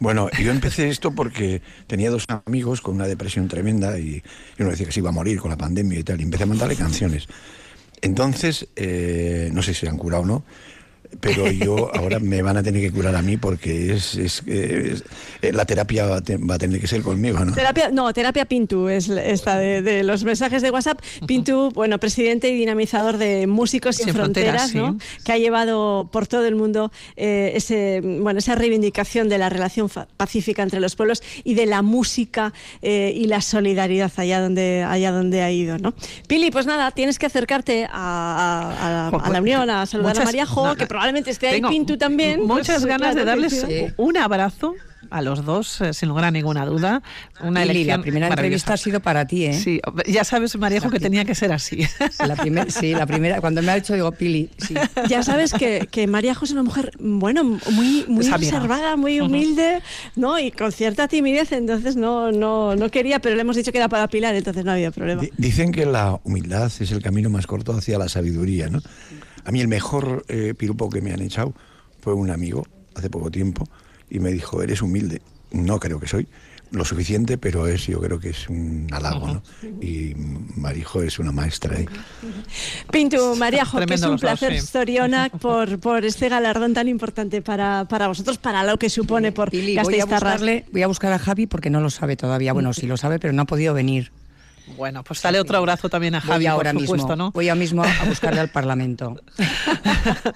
Bueno, 0.00 0.30
yo 0.42 0.50
empecé 0.50 0.88
esto 0.88 1.12
porque 1.12 1.62
tenía 1.86 2.10
dos 2.10 2.26
amigos 2.46 2.80
con 2.80 2.94
una 2.94 3.06
depresión 3.06 3.48
tremenda 3.48 3.98
y, 3.98 4.22
y 4.58 4.62
uno 4.62 4.70
decía 4.70 4.86
que 4.86 4.92
se 4.92 5.00
iba 5.00 5.10
a 5.10 5.12
morir 5.12 5.40
con 5.40 5.50
la 5.50 5.56
pandemia 5.56 5.98
y 5.98 6.04
tal, 6.04 6.20
y 6.20 6.24
empecé 6.24 6.44
a 6.44 6.46
mandarle 6.46 6.76
canciones. 6.76 7.26
Entonces, 8.02 8.68
eh, 8.76 9.50
no 9.52 9.62
sé 9.62 9.72
si 9.74 9.80
se 9.80 9.88
han 9.88 9.96
curado 9.96 10.22
o 10.22 10.26
no, 10.26 10.44
pero 11.20 11.50
yo 11.50 11.90
ahora 11.94 12.18
me 12.18 12.42
van 12.42 12.56
a 12.56 12.62
tener 12.62 12.80
que 12.82 12.90
curar 12.92 13.14
a 13.16 13.22
mí 13.22 13.36
porque 13.36 13.92
es, 13.94 14.14
es- 14.16 14.42
es- 14.46 15.04
eh, 15.42 15.52
la 15.52 15.64
terapia 15.64 16.06
va 16.06 16.16
a, 16.16 16.20
te- 16.20 16.36
va 16.36 16.54
a 16.54 16.58
tener 16.58 16.80
que 16.80 16.86
ser 16.86 17.02
conmigo, 17.02 17.44
¿no? 17.44 17.52
Terapia, 17.54 17.90
no, 17.90 18.12
terapia 18.12 18.44
Pintu 18.44 18.88
es 18.88 19.08
esta 19.08 19.58
de, 19.58 19.82
de 19.82 20.02
los 20.04 20.24
mensajes 20.24 20.62
de 20.62 20.70
WhatsApp. 20.70 21.00
Pintu, 21.26 21.70
bueno, 21.74 21.98
presidente 21.98 22.48
y 22.50 22.56
dinamizador 22.56 23.16
de 23.18 23.46
Músicos 23.46 23.96
Sin, 23.96 24.06
Sin 24.06 24.14
Fronteras, 24.14 24.70
Fronteras, 24.70 24.92
¿no? 24.94 24.98
sí. 25.00 25.22
que 25.24 25.32
ha 25.32 25.38
llevado 25.38 26.08
por 26.12 26.26
todo 26.26 26.46
el 26.46 26.54
mundo 26.56 26.90
eh, 27.16 27.52
ese, 27.54 28.00
bueno, 28.02 28.38
esa 28.38 28.54
reivindicación 28.54 29.28
de 29.28 29.38
la 29.38 29.48
relación 29.48 29.88
pacífica 30.16 30.62
entre 30.62 30.80
los 30.80 30.96
pueblos 30.96 31.22
y 31.44 31.54
de 31.54 31.66
la 31.66 31.82
música 31.82 32.52
eh, 32.82 33.12
y 33.14 33.26
la 33.26 33.40
solidaridad 33.40 34.10
allá 34.16 34.40
donde, 34.40 34.84
allá 34.86 35.12
donde 35.12 35.42
ha 35.42 35.50
ido. 35.50 35.78
¿no? 35.78 35.94
Pili, 36.26 36.50
pues 36.50 36.66
nada, 36.66 36.90
tienes 36.90 37.18
que 37.18 37.26
acercarte 37.26 37.84
a, 37.84 37.90
a- 37.92 39.08
a- 39.08 39.26
a 39.26 39.30
la 39.30 39.40
Unión, 39.40 39.68
a 39.70 39.86
saludar 39.86 40.10
a 40.12 40.14
Muchas- 40.14 40.24
María 40.24 40.46
Jo, 40.46 40.66
no, 40.66 40.76
que 40.76 40.86
probablemente 40.86 41.03
esté 41.26 41.48
ahí 41.48 41.54
tengo 41.56 41.68
Pintu 41.70 41.96
también. 41.96 42.40
Muchas 42.46 42.82
Pues, 42.82 42.86
ganas 42.86 43.14
de 43.14 43.22
claro 43.22 43.40
que 43.42 43.48
darles 43.58 43.86
sí. 43.88 43.94
un 43.96 44.16
abrazo 44.16 44.74
a 45.10 45.20
los 45.20 45.44
dos, 45.44 45.80
eh, 45.82 45.92
sin 45.92 46.08
lugar 46.08 46.24
a 46.24 46.30
ninguna 46.30 46.64
duda. 46.64 47.02
Una 47.40 47.60
Pili, 47.60 47.72
elección 47.72 47.98
la 47.98 48.02
primera 48.02 48.28
entrevista 48.28 48.72
ha 48.72 48.76
sido 48.78 49.00
para 49.00 49.26
ti, 49.26 49.44
¿eh? 49.44 49.52
Sí, 49.52 49.80
ya 50.06 50.24
sabes, 50.24 50.56
Maríajo, 50.56 50.88
que 50.90 50.98
tenía 50.98 51.26
que 51.26 51.34
ser 51.34 51.52
así. 51.52 51.86
La 52.26 52.34
primer- 52.34 52.72
sí, 52.72 52.92
la 52.94 53.04
primera, 53.06 53.40
cuando 53.42 53.60
me 53.62 53.70
ha 53.70 53.74
dicho, 53.74 53.92
digo, 53.92 54.10
Pili, 54.12 54.48
sí. 54.56 54.74
Ya 55.08 55.22
sabes 55.22 55.52
que, 55.52 55.86
que 55.90 56.06
María 56.06 56.34
José 56.34 56.46
es 56.46 56.52
una 56.52 56.62
mujer, 56.62 56.90
bueno, 56.98 57.44
muy, 57.44 58.06
muy 58.08 58.26
reservada, 58.28 58.96
muy 58.96 59.20
humilde, 59.20 59.82
¿no? 60.16 60.38
Y 60.38 60.50
con 60.50 60.72
cierta 60.72 61.06
timidez, 61.06 61.52
entonces 61.52 61.96
no, 61.96 62.32
no, 62.32 62.74
no 62.74 62.90
quería, 62.90 63.18
pero 63.20 63.34
le 63.36 63.42
hemos 63.42 63.56
dicho 63.56 63.72
que 63.72 63.78
era 63.78 63.88
para 63.90 64.08
Pilar, 64.08 64.34
entonces 64.34 64.64
no 64.64 64.72
había 64.72 64.90
problema. 64.90 65.20
Di- 65.20 65.30
Dicen 65.36 65.70
que 65.70 65.84
la 65.84 66.18
humildad 66.24 66.72
es 66.80 66.90
el 66.90 67.02
camino 67.02 67.28
más 67.28 67.46
corto 67.46 67.72
hacia 67.76 67.98
la 67.98 68.08
sabiduría, 68.08 68.68
¿no? 68.68 68.80
A 69.44 69.52
mí 69.52 69.60
el 69.60 69.68
mejor 69.68 70.24
eh, 70.28 70.54
piropo 70.56 70.88
que 70.90 71.00
me 71.00 71.12
han 71.12 71.20
echado 71.20 71.54
fue 72.00 72.14
un 72.14 72.30
amigo 72.30 72.66
hace 72.94 73.10
poco 73.10 73.30
tiempo 73.30 73.66
y 74.10 74.20
me 74.20 74.32
dijo, 74.32 74.62
eres 74.62 74.82
humilde. 74.82 75.22
No 75.50 75.78
creo 75.78 76.00
que 76.00 76.08
soy 76.08 76.26
lo 76.74 76.84
suficiente, 76.84 77.38
pero 77.38 77.66
es, 77.66 77.86
yo 77.86 78.00
creo 78.00 78.18
que 78.18 78.30
es 78.30 78.48
un 78.48 78.88
halago, 78.90 79.28
¿no? 79.28 79.42
Y 79.80 80.14
Marijo 80.56 81.02
es 81.02 81.18
una 81.18 81.32
maestra 81.32 81.76
ahí. 81.76 81.86
Pintu, 82.90 83.36
María 83.36 83.64
Jo, 83.64 83.84
que 83.86 83.94
es 83.94 84.02
un 84.02 84.18
placer, 84.18 84.60
sí. 84.60 84.66
Soriona, 84.66 85.28
por, 85.40 85.78
por 85.78 86.04
este 86.04 86.28
galardón 86.28 86.74
tan 86.74 86.88
importante 86.88 87.42
para, 87.42 87.86
para 87.88 88.08
vosotros, 88.08 88.38
para 88.38 88.64
lo 88.64 88.78
que 88.78 88.90
supone 88.90 89.32
por 89.32 89.50
Pili, 89.50 89.76
voy 89.78 90.00
a, 90.00 90.04
buscarle, 90.04 90.64
voy 90.72 90.82
a 90.82 90.86
buscar 90.86 91.12
a 91.12 91.18
Javi 91.18 91.46
porque 91.46 91.70
no 91.70 91.80
lo 91.80 91.90
sabe 91.90 92.16
todavía. 92.16 92.52
Bueno, 92.52 92.72
sí 92.72 92.86
lo 92.86 92.96
sabe, 92.96 93.18
pero 93.18 93.32
no 93.32 93.42
ha 93.42 93.46
podido 93.46 93.74
venir. 93.74 94.10
Bueno, 94.66 95.04
pues 95.04 95.20
dale 95.20 95.40
otro 95.40 95.58
abrazo 95.58 95.88
también 95.88 96.14
a 96.14 96.20
Voy 96.20 96.28
Javi, 96.28 96.46
ahora 96.46 96.72
por 96.72 96.82
supuesto, 96.82 97.06
mismo, 97.08 97.16
¿no? 97.16 97.30
voy 97.32 97.48
ahora 97.48 97.58
mismo 97.60 97.84
a 97.84 98.04
buscarle 98.06 98.40
al 98.40 98.48
Parlamento. 98.48 99.20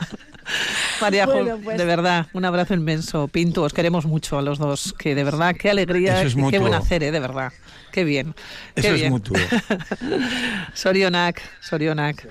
Maríajo, 1.01 1.33
Bueno, 1.33 1.59
pues- 1.63 1.79
de 1.79 1.85
verdad, 1.85 2.27
un 2.33 2.45
abrazo 2.45 2.75
inmenso. 2.75 3.29
Pinto, 3.29 3.63
os 3.63 3.73
queremos 3.73 4.07
mucho 4.07 4.39
a 4.39 4.43
los 4.43 4.59
dos. 4.59 4.95
Que 4.99 5.15
de 5.15 5.25
verdad, 5.25 5.55
qué 5.59 5.71
alegría 5.71 6.23
es 6.23 6.35
qué 6.35 6.59
buen 6.59 6.75
hacer, 6.75 7.03
¿eh? 7.03 7.11
de 7.11 7.21
verdad. 7.21 7.53
Qué 7.93 8.05
bien. 8.05 8.35
qué 8.75 8.81
Eso 8.81 8.89
es 8.91 8.95
bien. 9.01 9.13
mutuo. 9.13 9.37
Sorionak, 10.75 11.41
Sorionak. 11.61 12.27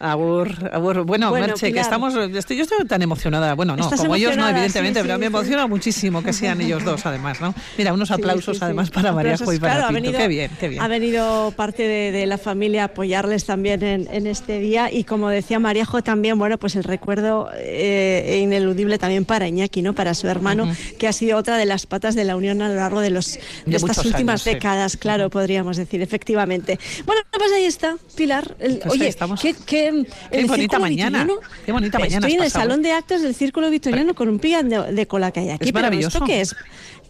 Agur, 0.00 0.48
agur. 0.72 1.02
Bueno, 1.04 1.30
Bueno, 1.30 1.46
Merche, 1.48 1.72
que 1.72 1.80
estamos, 1.80 2.14
estoy, 2.14 2.56
yo 2.56 2.62
estoy 2.62 2.86
tan 2.86 3.02
emocionada. 3.02 3.54
Bueno, 3.54 3.76
no, 3.76 3.90
como 3.90 4.14
ellos 4.14 4.36
no, 4.36 4.48
evidentemente, 4.48 5.00
sí, 5.00 5.02
pero 5.04 5.14
sí, 5.16 5.20
me 5.20 5.26
emociona 5.26 5.66
muchísimo 5.66 6.22
que 6.22 6.32
sean 6.32 6.60
ellos 6.60 6.84
dos, 6.84 7.04
además, 7.04 7.40
¿no? 7.40 7.52
Mira, 7.76 7.92
unos 7.92 8.10
aplausos 8.12 8.62
además 8.62 8.90
para 8.90 9.12
María 9.12 9.34
Aplausos, 9.34 9.56
y 9.56 9.58
para 9.58 9.72
claro, 9.74 9.88
ha 9.88 9.92
venido- 9.92 10.18
Qué 10.18 10.28
bien, 10.28 10.50
qué 10.60 10.68
bien. 10.68 10.82
Ha 10.82 10.88
venido 10.88 11.52
parte 11.56 11.82
de, 11.82 12.12
de 12.12 12.26
la 12.26 12.38
familia 12.38 12.82
a 12.82 12.84
apoyarles 12.86 13.44
también 13.44 13.82
en, 13.82 14.08
en 14.12 14.26
este 14.28 14.60
día 14.60 14.92
y 14.92 15.02
como 15.04 15.28
decía 15.30 15.58
Maríajo 15.58 16.02
también, 16.02 16.38
bueno, 16.38 16.58
pues 16.58 16.76
el 16.76 16.84
recuerdo 16.84 17.50
eh, 17.56 18.40
ineludible 18.42 18.98
también 18.98 19.24
para 19.24 19.48
Iñaki, 19.48 19.82
¿no? 19.82 19.94
Para 19.94 20.14
su 20.14 20.28
hermano, 20.28 20.70
que 20.98 21.08
ha 21.08 21.12
sido 21.12 21.36
otra 21.38 21.56
de 21.56 21.66
las 21.66 21.86
patas 21.86 22.14
de 22.14 22.24
la 22.24 22.36
unión 22.36 22.62
a 22.62 22.68
lo 22.68 22.74
largo 22.76 23.00
de, 23.00 23.10
los, 23.10 23.34
de, 23.34 23.40
De 23.66 23.76
estas 23.76 23.98
últimas 24.04 24.46
años, 24.46 24.54
décadas, 24.54 24.96
claro, 24.96 25.28
podríamos 25.30 25.76
decir, 25.76 26.00
efectivamente. 26.02 26.78
Bueno, 27.04 27.22
pues 27.32 27.50
ahí 27.52 27.64
está, 27.64 27.96
Pilar. 28.16 28.54
El- 28.60 28.78
Pues 28.78 28.92
oye, 28.94 29.08
estamos. 29.08 29.40
qué, 29.40 29.54
qué, 29.66 29.87
el 29.88 30.06
Qué 30.30 30.44
bonita 30.44 30.54
Círculo 30.54 30.80
mañana. 30.80 31.26
Qué 31.64 31.72
bonita 31.72 31.98
mañana 31.98 32.26
Estoy 32.26 32.38
en 32.38 32.44
el 32.44 32.50
salón 32.50 32.82
de 32.82 32.92
actos 32.92 33.22
del 33.22 33.34
Círculo 33.34 33.70
Vitoriano 33.70 34.14
con 34.14 34.28
un 34.28 34.38
pilla 34.38 34.62
de, 34.62 35.06
cola 35.06 35.30
que 35.30 35.40
hay 35.40 35.50
aquí. 35.50 35.66
Es 35.66 35.72
pero 35.72 35.84
maravilloso. 35.84 36.18
¿Esto 36.18 36.26
qué 36.26 36.40
es? 36.40 36.56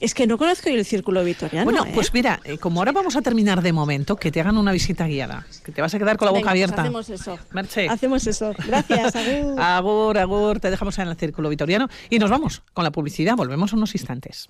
Es 0.00 0.14
que 0.14 0.26
no 0.26 0.38
conozco 0.38 0.70
yo 0.70 0.76
el 0.76 0.84
Círculo 0.84 1.24
Vitoriano. 1.24 1.64
Bueno, 1.64 1.84
¿eh? 1.84 1.90
pues 1.92 2.14
mira, 2.14 2.40
eh, 2.44 2.58
como 2.58 2.80
ahora 2.80 2.92
vamos 2.92 3.16
a 3.16 3.22
terminar 3.22 3.62
de 3.62 3.72
momento, 3.72 4.16
que 4.16 4.30
te 4.30 4.40
hagan 4.40 4.56
una 4.56 4.70
visita 4.70 5.06
guiada, 5.06 5.44
que 5.64 5.72
te 5.72 5.82
vas 5.82 5.92
a 5.94 5.98
quedar 5.98 6.16
con 6.16 6.26
la 6.26 6.32
boca 6.32 6.52
Venga, 6.52 6.52
pues 6.52 6.62
abierta. 6.62 6.82
hacemos 6.82 7.10
eso. 7.10 7.38
Merche. 7.52 7.88
Hacemos 7.88 8.26
eso. 8.26 8.54
Gracias, 8.66 9.16
agur. 9.16 9.60
Agur, 9.60 10.18
agur, 10.18 10.60
te 10.60 10.70
dejamos 10.70 10.98
en 10.98 11.08
el 11.08 11.16
círculo 11.16 11.48
vitoriano 11.48 11.88
y 12.10 12.18
nos 12.18 12.30
vamos 12.30 12.62
con 12.74 12.84
la 12.84 12.92
publicidad. 12.92 13.36
Volvemos 13.36 13.72
en 13.72 13.78
unos 13.78 13.94
instantes. 13.94 14.48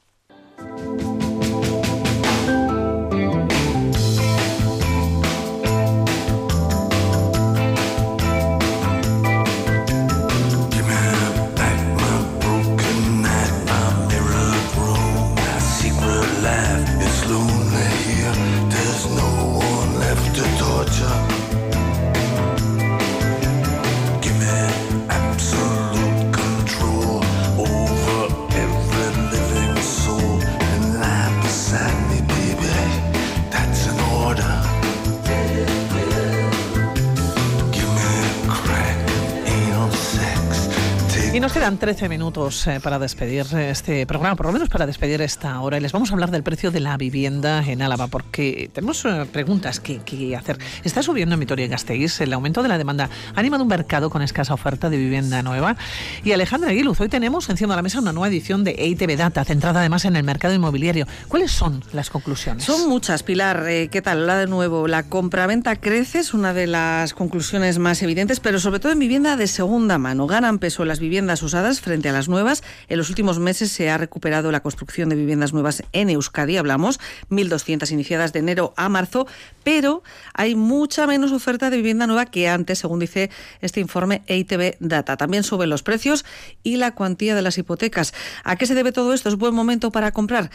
Y 41.38 41.40
nos 41.40 41.52
quedan 41.52 41.78
13 41.78 42.08
minutos 42.08 42.66
eh, 42.66 42.80
para 42.82 42.98
despedir 42.98 43.46
este 43.54 44.04
programa, 44.06 44.34
por 44.34 44.46
lo 44.46 44.52
menos 44.52 44.68
para 44.68 44.86
despedir 44.86 45.22
esta 45.22 45.60
hora. 45.60 45.76
Y 45.76 45.80
les 45.80 45.92
vamos 45.92 46.10
a 46.10 46.14
hablar 46.14 46.32
del 46.32 46.42
precio 46.42 46.72
de 46.72 46.80
la 46.80 46.96
vivienda 46.96 47.62
en 47.64 47.80
Álava, 47.80 48.08
porque 48.08 48.68
tenemos 48.72 49.04
eh, 49.04 49.24
preguntas 49.32 49.78
que, 49.78 50.34
hacer. 50.36 50.58
Está 50.82 51.00
subiendo 51.00 51.34
en 51.34 51.38
Vitoria-Gasteiz 51.38 52.22
el 52.22 52.32
aumento 52.32 52.60
de 52.64 52.68
la 52.68 52.76
demanda. 52.76 53.08
Ha 53.36 53.38
animado 53.38 53.62
un 53.62 53.68
mercado 53.68 54.10
con 54.10 54.20
escasa 54.20 54.52
oferta 54.52 54.90
de 54.90 54.96
vivienda 54.96 55.40
nueva. 55.44 55.76
Y 56.24 56.32
Alejandra 56.32 56.70
Aguiluz, 56.70 57.00
hoy 57.00 57.08
tenemos 57.08 57.48
encima 57.48 57.74
de 57.74 57.76
la 57.76 57.82
mesa 57.82 58.00
una 58.00 58.12
nueva 58.12 58.26
edición 58.26 58.64
de 58.64 58.72
EITB 58.72 59.16
Data, 59.16 59.44
centrada 59.44 59.78
además 59.78 60.06
en 60.06 60.16
el 60.16 60.24
mercado 60.24 60.54
inmobiliario. 60.54 61.06
¿Cuáles 61.28 61.52
son 61.52 61.84
las 61.92 62.10
conclusiones? 62.10 62.64
Son 62.64 62.88
muchas, 62.88 63.22
Pilar. 63.22 63.64
Eh, 63.68 63.90
¿Qué 63.92 64.02
tal? 64.02 64.24
Hola 64.24 64.38
de 64.38 64.48
nuevo. 64.48 64.88
La 64.88 65.04
compraventa 65.04 65.76
crece, 65.76 66.18
es 66.18 66.34
una 66.34 66.52
de 66.52 66.66
las 66.66 67.14
conclusiones 67.14 67.78
más 67.78 68.02
evidentes, 68.02 68.40
pero 68.40 68.58
sobre 68.58 68.80
todo 68.80 68.90
en 68.90 68.98
vivienda 68.98 69.36
de 69.36 69.46
segunda 69.46 69.98
mano. 69.98 70.26
Ganan 70.26 70.58
peso 70.58 70.84
las 70.84 70.98
viviendas 70.98 71.27
usadas 71.42 71.80
frente 71.80 72.08
a 72.08 72.12
las 72.12 72.28
nuevas. 72.28 72.62
En 72.88 72.98
los 72.98 73.10
últimos 73.10 73.38
meses 73.38 73.70
se 73.70 73.90
ha 73.90 73.98
recuperado 73.98 74.50
la 74.50 74.60
construcción 74.60 75.08
de 75.08 75.16
viviendas 75.16 75.52
nuevas 75.52 75.82
en 75.92 76.10
Euskadi, 76.10 76.56
hablamos, 76.56 76.98
1.200 77.30 77.90
iniciadas 77.92 78.32
de 78.32 78.38
enero 78.38 78.72
a 78.76 78.88
marzo, 78.88 79.26
pero 79.64 80.02
hay 80.34 80.54
mucha 80.54 81.06
menos 81.06 81.32
oferta 81.32 81.70
de 81.70 81.76
vivienda 81.76 82.06
nueva 82.06 82.26
que 82.26 82.48
antes, 82.48 82.78
según 82.78 83.00
dice 83.00 83.30
este 83.60 83.80
informe 83.80 84.22
EITB 84.26 84.76
Data. 84.80 85.16
También 85.16 85.42
suben 85.42 85.68
los 85.68 85.82
precios 85.82 86.24
y 86.62 86.76
la 86.76 86.94
cuantía 86.94 87.34
de 87.34 87.42
las 87.42 87.58
hipotecas. 87.58 88.14
¿A 88.44 88.56
qué 88.56 88.66
se 88.66 88.74
debe 88.74 88.92
todo 88.92 89.12
esto? 89.12 89.28
¿Es 89.28 89.36
buen 89.36 89.54
momento 89.54 89.90
para 89.90 90.12
comprar? 90.12 90.50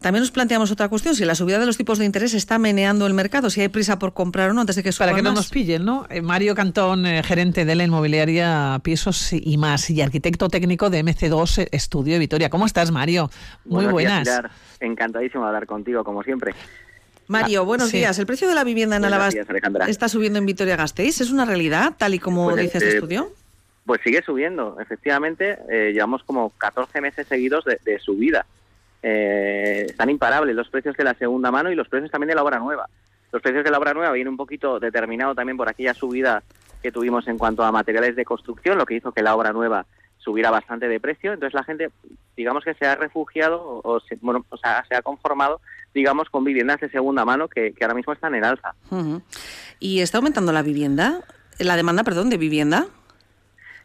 También 0.00 0.20
nos 0.22 0.30
planteamos 0.30 0.70
otra 0.70 0.88
cuestión, 0.88 1.14
si 1.14 1.24
la 1.24 1.34
subida 1.34 1.58
de 1.58 1.66
los 1.66 1.76
tipos 1.76 1.98
de 1.98 2.04
interés 2.04 2.34
está 2.34 2.58
meneando 2.58 3.06
el 3.06 3.14
mercado, 3.14 3.50
si 3.50 3.60
hay 3.60 3.68
prisa 3.68 3.98
por 3.98 4.12
comprar 4.14 4.50
o 4.50 4.52
no 4.52 4.60
antes 4.60 4.76
de 4.76 4.82
que 4.82 4.92
suba 4.92 5.06
Para 5.06 5.16
que 5.16 5.22
no 5.22 5.30
más. 5.30 5.38
nos 5.38 5.48
pillen, 5.48 5.84
¿no? 5.84 6.06
Eh, 6.10 6.20
Mario 6.22 6.54
Cantón, 6.54 7.06
eh, 7.06 7.22
gerente 7.22 7.64
de 7.64 7.74
la 7.74 7.84
inmobiliaria 7.84 8.80
Pisos 8.82 9.32
y 9.32 9.56
más, 9.56 9.90
y 9.90 10.00
arquitecto 10.18 10.48
técnico 10.48 10.90
de 10.90 11.04
MC2 11.04 11.68
Estudio 11.70 12.14
de 12.14 12.18
Vitoria. 12.18 12.50
¿Cómo 12.50 12.66
estás, 12.66 12.90
Mario? 12.90 13.30
Muy 13.64 13.84
Buenos 13.84 13.98
días, 13.98 14.12
buenas. 14.12 14.28
Pilar. 14.28 14.50
Encantadísimo 14.80 15.44
de 15.44 15.48
hablar 15.48 15.66
contigo, 15.66 16.02
como 16.02 16.24
siempre. 16.24 16.54
Mario, 17.28 17.64
buenos 17.64 17.90
sí. 17.90 17.98
días. 17.98 18.18
¿El 18.18 18.26
precio 18.26 18.48
de 18.48 18.54
la 18.56 18.64
vivienda 18.64 18.96
en 18.96 19.02
Buenos 19.02 19.34
Álava 19.36 19.88
está 19.88 20.08
subiendo 20.08 20.40
en 20.40 20.46
Vitoria-Gasteiz? 20.46 21.20
¿Es 21.20 21.30
una 21.30 21.44
realidad, 21.44 21.94
tal 21.96 22.14
y 22.14 22.18
como 22.18 22.50
Pues, 22.50 22.62
dice 22.62 22.78
este 22.78 22.90
eh, 22.90 22.94
estudio? 22.94 23.28
Pues 23.86 24.00
sigue 24.02 24.20
subiendo, 24.22 24.76
efectivamente. 24.80 25.56
eh, 25.70 25.92
llevamos 25.92 26.24
como 26.24 26.50
14 26.58 27.00
meses 27.00 27.28
seguidos 27.28 27.64
de, 27.64 27.78
de 27.84 28.00
subida. 28.00 28.44
Eh, 29.04 29.86
están 29.88 30.10
imparables 30.10 30.56
los 30.56 30.68
precios 30.68 30.96
de 30.96 31.04
la 31.04 31.14
segunda 31.14 31.52
mano 31.52 31.70
y 31.70 31.76
los 31.76 31.88
precios 31.88 32.10
también 32.10 32.30
de 32.30 32.34
la 32.34 32.42
obra 32.42 32.58
nueva. 32.58 32.88
Los 33.30 33.40
precios 33.40 33.62
de 33.62 33.70
la 33.70 33.78
obra 33.78 33.94
nueva 33.94 34.10
vienen 34.10 34.32
un 34.32 34.36
poquito 34.36 34.80
determinado 34.80 35.36
también 35.36 35.56
por 35.56 35.68
aquella 35.68 35.94
subida 35.94 36.42
que 36.82 36.90
tuvimos 36.90 37.28
en 37.28 37.38
cuanto 37.38 37.62
a 37.62 37.70
materiales 37.70 38.16
de 38.16 38.24
construcción, 38.24 38.78
lo 38.78 38.86
que 38.86 38.94
hizo 38.94 39.12
que 39.12 39.22
la 39.22 39.36
obra 39.36 39.52
nueva 39.52 39.86
subiera 40.28 40.50
bastante 40.50 40.88
de 40.88 41.00
precio. 41.00 41.32
Entonces 41.32 41.54
la 41.54 41.64
gente, 41.64 41.88
digamos 42.36 42.62
que 42.62 42.74
se 42.74 42.84
ha 42.86 42.96
refugiado 42.96 43.62
o, 43.62 43.80
o 43.94 44.00
se, 44.00 44.16
bueno, 44.20 44.44
o 44.50 44.58
sea, 44.58 44.84
se 44.86 44.94
ha 44.94 45.00
conformado, 45.00 45.60
digamos, 45.94 46.28
con 46.28 46.44
viviendas 46.44 46.80
de 46.80 46.90
segunda 46.90 47.24
mano 47.24 47.48
que, 47.48 47.72
que 47.72 47.82
ahora 47.84 47.94
mismo 47.94 48.12
están 48.12 48.34
en 48.34 48.44
alza. 48.44 48.74
¿Y 49.80 50.00
está 50.02 50.18
aumentando 50.18 50.52
la 50.52 50.60
vivienda? 50.62 51.22
La 51.58 51.76
demanda, 51.76 52.04
perdón, 52.04 52.28
de 52.28 52.36
vivienda. 52.36 52.86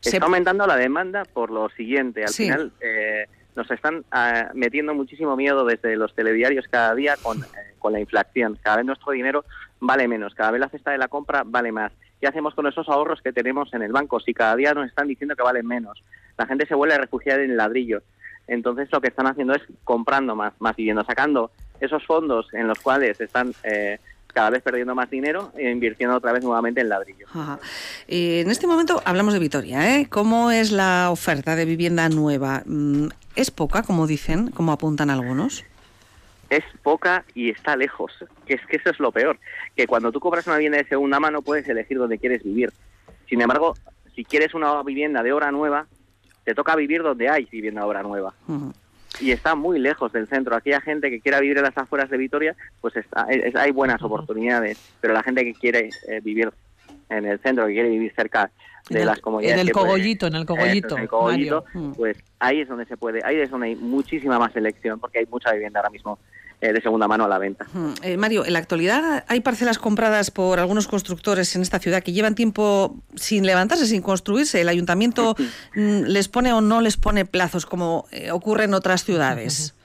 Se- 0.01 0.09
Está 0.17 0.25
aumentando 0.25 0.67
la 0.67 0.75
demanda 0.75 1.23
por 1.23 1.49
lo 1.49 1.69
siguiente. 1.69 2.23
Al 2.23 2.29
Sí. 2.29 2.43
final 2.43 2.73
eh, 2.81 3.25
nos 3.55 3.71
están 3.71 4.03
ah, 4.11 4.49
metiendo 4.53 4.93
muchísimo 4.93 5.37
miedo 5.37 5.63
desde 5.65 5.95
los 5.95 6.13
telediarios 6.13 6.65
cada 6.69 6.93
día 6.93 7.15
con, 7.21 7.41
eh, 7.41 7.45
con 7.79 7.93
la 7.93 8.01
inflación. 8.01 8.59
Cada 8.61 8.77
vez 8.77 8.85
nuestro 8.85 9.13
dinero 9.13 9.45
vale 9.79 10.09
menos, 10.09 10.35
cada 10.35 10.51
vez 10.51 10.59
la 10.59 10.67
cesta 10.69 10.91
de 10.91 10.97
la 10.97 11.07
compra 11.07 11.43
vale 11.45 11.71
más. 11.71 11.93
¿Qué 12.23 12.29
hacemos 12.29 12.55
con 12.55 12.65
esos 12.67 12.87
ahorros 12.87 13.21
que 13.21 13.33
tenemos 13.33 13.73
en 13.73 13.81
el 13.81 13.91
banco? 13.91 14.17
Si 14.21 14.33
cada 14.33 14.55
día 14.55 14.73
nos 14.73 14.87
están 14.87 15.09
diciendo 15.09 15.35
que 15.35 15.43
valen 15.43 15.67
menos, 15.67 16.01
la 16.37 16.45
gente 16.45 16.65
se 16.65 16.73
vuelve 16.73 16.95
a 16.95 16.97
refugiar 16.97 17.41
en 17.41 17.57
ladrillos. 17.57 18.01
Entonces 18.47 18.87
lo 18.93 19.01
que 19.01 19.09
están 19.09 19.27
haciendo 19.27 19.53
es 19.53 19.61
comprando 19.83 20.33
más, 20.33 20.53
más 20.59 20.73
vivienda, 20.73 21.03
sacando 21.03 21.51
esos 21.81 22.01
fondos 22.05 22.47
en 22.53 22.69
los 22.69 22.79
cuales 22.79 23.19
están 23.19 23.53
eh, 23.65 23.99
cada 24.27 24.51
vez 24.51 24.63
perdiendo 24.63 24.95
más 24.95 25.09
dinero 25.09 25.51
e 25.57 25.69
invirtiendo 25.69 26.15
otra 26.15 26.31
vez 26.31 26.45
nuevamente 26.45 26.79
en 26.79 26.87
ladrillos. 26.87 27.29
Ajá. 27.33 27.59
Eh, 28.07 28.39
en 28.39 28.49
este 28.49 28.67
momento 28.67 29.01
hablamos 29.03 29.33
de 29.33 29.39
Vitoria. 29.39 29.97
¿eh? 29.97 30.07
¿Cómo 30.09 30.49
es 30.49 30.71
la 30.71 31.09
oferta 31.11 31.57
de 31.57 31.65
vivienda 31.65 32.07
nueva? 32.07 32.63
Mm, 32.65 33.07
¿Es 33.35 33.51
poca, 33.51 33.83
como 33.83 34.07
dicen, 34.07 34.49
como 34.49 34.71
apuntan 34.71 35.09
algunos? 35.09 35.65
Es 36.57 36.63
poca 36.81 37.25
y 37.33 37.49
está 37.49 37.75
lejos. 37.75 38.11
Que 38.45 38.55
es 38.55 38.65
que 38.67 38.77
eso 38.77 38.89
es 38.89 38.99
lo 38.99 39.11
peor. 39.11 39.37
Que 39.75 39.87
cuando 39.87 40.11
tú 40.11 40.19
compras 40.19 40.47
una 40.47 40.57
vivienda 40.57 40.77
de 40.79 40.85
segunda 40.85 41.19
mano 41.19 41.41
puedes 41.41 41.67
elegir 41.67 41.97
dónde 41.97 42.17
quieres 42.19 42.43
vivir. 42.43 42.71
Sin 43.29 43.41
embargo, 43.41 43.75
si 44.15 44.23
quieres 44.25 44.53
una 44.53 44.81
vivienda 44.83 45.23
de 45.23 45.31
obra 45.33 45.51
nueva, 45.51 45.87
te 46.43 46.53
toca 46.53 46.75
vivir 46.75 47.01
donde 47.03 47.29
hay 47.29 47.45
vivienda 47.45 47.81
de 47.81 47.87
obra 47.87 48.03
nueva. 48.03 48.33
Y 49.19 49.31
está 49.31 49.53
muy 49.55 49.79
lejos 49.79 50.11
del 50.11 50.27
centro. 50.27 50.55
Aquella 50.55 50.81
gente 50.81 51.09
que 51.09 51.19
quiera 51.21 51.39
vivir 51.39 51.57
en 51.57 51.63
las 51.63 51.77
afueras 51.77 52.09
de 52.09 52.17
Vitoria, 52.17 52.55
pues 52.81 52.95
está, 52.95 53.27
es- 53.29 53.55
hay 53.55 53.71
buenas 53.71 54.01
oportunidades. 54.01 54.77
Pero 55.01 55.13
la 55.13 55.21
gente 55.23 55.43
que 55.43 55.53
quiere 55.53 55.89
eh, 56.07 56.19
vivir 56.21 56.51
en 57.09 57.25
el 57.25 57.39
centro, 57.39 57.67
que 57.67 57.73
quiere 57.73 57.89
vivir 57.89 58.11
cerca 58.15 58.49
de 58.89 58.99
el- 59.01 59.05
las 59.05 59.19
comunidades... 59.19 59.59
en 59.61 59.67
el 59.67 59.71
puede- 59.73 59.85
cogollito, 59.85 60.27
en 60.27 60.35
el 60.35 60.45
cogollito, 60.45 60.87
Eso, 60.87 60.97
en 60.97 61.01
el 61.03 61.09
cogollito, 61.09 61.65
Mario. 61.73 61.89
Mm. 61.89 61.93
pues 61.93 62.17
ahí 62.39 62.59
es 62.61 62.67
donde 62.67 62.85
se 62.85 62.97
puede, 62.97 63.21
ahí 63.23 63.37
es 63.37 63.49
donde 63.49 63.67
hay 63.67 63.75
muchísima 63.75 64.37
más 64.39 64.55
elección, 64.55 64.99
porque 64.99 65.19
hay 65.19 65.25
mucha 65.25 65.51
vivienda 65.53 65.79
ahora 65.79 65.89
mismo 65.89 66.19
eh, 66.61 66.71
de 66.71 66.81
segunda 66.81 67.07
mano 67.09 67.25
a 67.25 67.27
la 67.27 67.37
venta. 67.39 67.65
Mm, 67.73 67.93
eh, 68.03 68.15
Mario, 68.17 68.45
en 68.45 68.53
la 68.53 68.59
actualidad 68.59 69.25
hay 69.27 69.41
parcelas 69.41 69.77
compradas 69.79 70.31
por 70.31 70.59
algunos 70.59 70.87
constructores 70.87 71.53
en 71.57 71.61
esta 71.61 71.79
ciudad 71.79 72.01
que 72.01 72.13
llevan 72.13 72.35
tiempo 72.35 72.95
sin 73.15 73.45
levantarse, 73.45 73.85
sin 73.85 74.01
construirse. 74.01 74.61
¿El 74.61 74.69
ayuntamiento 74.69 75.35
mm, 75.75 76.03
les 76.03 76.29
pone 76.29 76.53
o 76.53 76.61
no 76.61 76.79
les 76.79 76.95
pone 76.95 77.25
plazos 77.25 77.65
como 77.65 78.05
eh, 78.11 78.31
ocurre 78.31 78.63
en 78.65 78.73
otras 78.73 79.03
ciudades? 79.03 79.75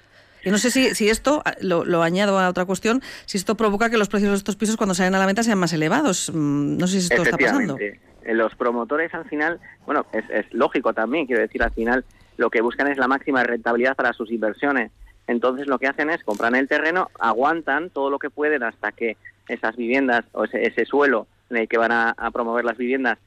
Y 0.44 0.50
no 0.50 0.58
sé 0.58 0.70
si, 0.70 0.94
si 0.94 1.08
esto, 1.08 1.42
ah, 1.44 1.54
lo, 1.60 1.84
lo 1.84 2.02
añado 2.02 2.38
a 2.38 2.48
otra 2.48 2.64
cuestión, 2.64 3.02
si 3.26 3.38
esto 3.38 3.56
provoca 3.56 3.90
que 3.90 3.98
los 3.98 4.08
precios 4.08 4.30
de 4.30 4.36
estos 4.36 4.56
pisos 4.56 4.76
cuando 4.76 4.94
salen 4.94 5.14
a 5.14 5.18
la 5.18 5.26
venta 5.26 5.42
sean 5.42 5.58
más 5.58 5.72
elevados. 5.72 6.30
Mm, 6.32 6.76
No 6.78 6.86
sé 6.86 7.00
si 7.00 7.12
esto 7.12 7.22
está 7.22 7.36
pasando. 7.36 7.76
Eh, 7.78 7.98
Los 8.34 8.54
promotores 8.54 9.12
al 9.14 9.24
final, 9.28 9.58
bueno, 9.86 10.06
es, 10.12 10.24
es 10.30 10.52
lógico 10.52 10.92
también, 10.92 11.26
quiero 11.26 11.42
decir, 11.42 11.62
al 11.62 11.72
final 11.72 12.04
lo 12.36 12.50
que 12.50 12.60
buscan 12.60 12.86
es 12.88 12.98
la 12.98 13.08
máxima 13.08 13.42
rentabilidad 13.42 13.96
para 13.96 14.12
sus 14.12 14.30
inversiones. 14.30 14.92
Entonces 15.26 15.66
lo 15.66 15.78
que 15.78 15.86
hacen 15.88 16.08
es 16.10 16.22
compran 16.24 16.54
el 16.54 16.68
terreno, 16.68 17.10
aguantan 17.18 17.90
todo 17.90 18.08
lo 18.10 18.18
que 18.18 18.30
pueden 18.30 18.62
hasta 18.62 18.92
que 18.92 19.16
esas 19.48 19.76
viviendas 19.76 20.24
o 20.32 20.44
ese, 20.44 20.62
ese 20.66 20.84
suelo 20.84 21.26
en 21.50 21.56
el 21.58 21.68
que 21.68 21.78
van 21.78 21.92
a, 21.92 22.10
a 22.10 22.30
promover 22.30 22.64
las 22.64 22.76
viviendas 22.78 23.18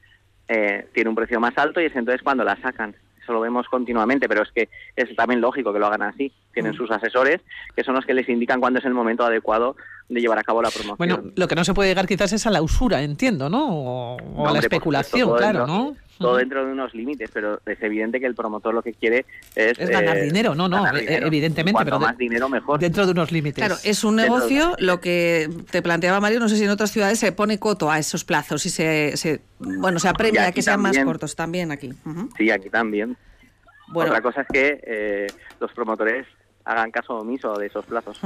eh, 0.48 0.86
tiene 0.94 1.10
un 1.10 1.16
precio 1.16 1.38
más 1.40 1.56
alto 1.58 1.80
y 1.80 1.84
es 1.86 1.94
entonces 1.96 2.22
cuando 2.22 2.42
la 2.44 2.56
sacan. 2.60 2.94
Eso 3.22 3.32
lo 3.32 3.40
vemos 3.40 3.66
continuamente, 3.68 4.28
pero 4.28 4.42
es 4.42 4.50
que 4.52 4.68
es 4.96 5.14
también 5.14 5.40
lógico 5.40 5.72
que 5.72 5.78
lo 5.78 5.86
hagan 5.86 6.02
así. 6.02 6.32
Tienen 6.52 6.72
Mm. 6.72 6.76
sus 6.76 6.90
asesores, 6.90 7.40
que 7.76 7.84
son 7.84 7.94
los 7.94 8.04
que 8.04 8.14
les 8.14 8.28
indican 8.28 8.60
cuándo 8.60 8.78
es 8.80 8.84
el 8.84 8.94
momento 8.94 9.24
adecuado 9.24 9.76
de 10.08 10.20
llevar 10.20 10.38
a 10.38 10.42
cabo 10.42 10.60
la 10.60 10.70
promoción. 10.70 10.96
Bueno, 10.98 11.22
lo 11.36 11.46
que 11.48 11.54
no 11.54 11.64
se 11.64 11.72
puede 11.72 11.88
llegar 11.90 12.06
quizás 12.06 12.32
es 12.32 12.46
a 12.46 12.50
la 12.50 12.60
usura, 12.62 13.02
entiendo, 13.02 13.48
¿no? 13.48 13.68
O, 13.70 14.16
o 14.36 14.48
a 14.48 14.52
la 14.52 14.58
especulación, 14.58 15.20
supuesto, 15.28 15.50
claro, 15.50 15.66
¿no? 15.66 15.96
Todo 16.22 16.36
dentro 16.36 16.64
de 16.64 16.72
unos 16.72 16.94
límites, 16.94 17.30
pero 17.32 17.60
es 17.66 17.82
evidente 17.82 18.18
que 18.20 18.26
el 18.26 18.34
promotor 18.34 18.72
lo 18.74 18.82
que 18.82 18.92
quiere 18.94 19.26
es... 19.54 19.78
Es 19.78 19.90
ganar 19.90 20.16
eh, 20.16 20.22
dinero, 20.24 20.54
no, 20.54 20.68
no, 20.68 20.84
dinero. 20.92 21.26
evidentemente, 21.26 21.72
Cuanto 21.72 21.90
pero 21.90 21.98
de- 21.98 22.06
más 22.06 22.16
dinero 22.18 22.48
mejor. 22.48 22.80
Dentro 22.80 23.04
de 23.06 23.12
unos 23.12 23.30
límites. 23.32 23.64
Claro, 23.64 23.76
es 23.84 24.04
un 24.04 24.16
negocio, 24.16 24.74
lo 24.78 25.00
que 25.00 25.50
te 25.70 25.82
planteaba 25.82 26.20
Mario, 26.20 26.40
no 26.40 26.48
sé 26.48 26.56
si 26.56 26.64
en 26.64 26.70
otras 26.70 26.90
ciudades 26.90 27.18
se 27.18 27.32
pone 27.32 27.58
coto 27.58 27.90
a 27.90 27.98
esos 27.98 28.24
plazos 28.24 28.64
y 28.66 28.70
se, 28.70 29.16
se- 29.16 29.40
bueno, 29.58 29.98
se 29.98 30.08
apremia 30.08 30.46
a 30.46 30.52
que 30.52 30.62
sean 30.62 30.80
más 30.80 30.98
cortos 30.98 31.36
también 31.36 31.70
aquí. 31.72 31.92
Sí, 32.38 32.50
aquí 32.50 32.70
también. 32.70 33.16
Bueno. 33.88 34.10
Otra 34.10 34.22
cosa 34.22 34.40
es 34.42 34.46
que 34.52 34.80
eh, 34.86 35.26
los 35.60 35.70
promotores 35.72 36.26
hagan 36.64 36.90
caso 36.90 37.14
omiso 37.14 37.54
de 37.54 37.66
esos 37.66 37.84
plazos. 37.86 38.18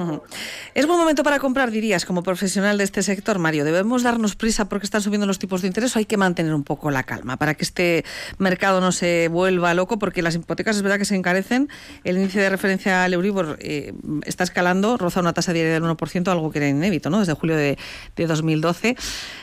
¿Es 0.74 0.86
buen 0.86 0.98
momento 0.98 1.22
para 1.22 1.38
comprar, 1.38 1.70
dirías, 1.70 2.04
como 2.04 2.22
profesional 2.22 2.78
de 2.78 2.84
este 2.84 3.02
sector, 3.02 3.38
Mario? 3.38 3.64
¿Debemos 3.64 4.02
darnos 4.02 4.36
prisa 4.36 4.68
porque 4.68 4.84
están 4.86 5.00
subiendo 5.00 5.26
los 5.26 5.38
tipos 5.38 5.62
de 5.62 5.68
interés 5.68 5.96
o 5.96 5.98
hay 5.98 6.04
que 6.04 6.16
mantener 6.16 6.54
un 6.54 6.64
poco 6.64 6.90
la 6.90 7.02
calma 7.02 7.36
para 7.36 7.54
que 7.54 7.64
este 7.64 8.04
mercado 8.38 8.80
no 8.80 8.92
se 8.92 9.28
vuelva 9.28 9.74
loco? 9.74 9.98
Porque 9.98 10.22
las 10.22 10.34
hipotecas 10.34 10.76
es 10.76 10.82
verdad 10.82 10.98
que 10.98 11.04
se 11.04 11.16
encarecen, 11.16 11.68
el 12.04 12.18
índice 12.18 12.40
de 12.40 12.50
referencia 12.50 13.04
al 13.04 13.14
Euribor 13.14 13.58
eh, 13.60 13.94
está 14.24 14.44
escalando, 14.44 14.96
roza 14.96 15.20
una 15.20 15.32
tasa 15.32 15.52
diaria 15.52 15.72
del 15.72 15.84
1%, 15.84 16.28
algo 16.28 16.50
que 16.50 16.58
era 16.58 16.68
inédito, 16.68 17.10
¿no? 17.10 17.20
Desde 17.20 17.32
julio 17.34 17.56
de, 17.56 17.78
de 18.16 18.26
2012. 18.26 18.96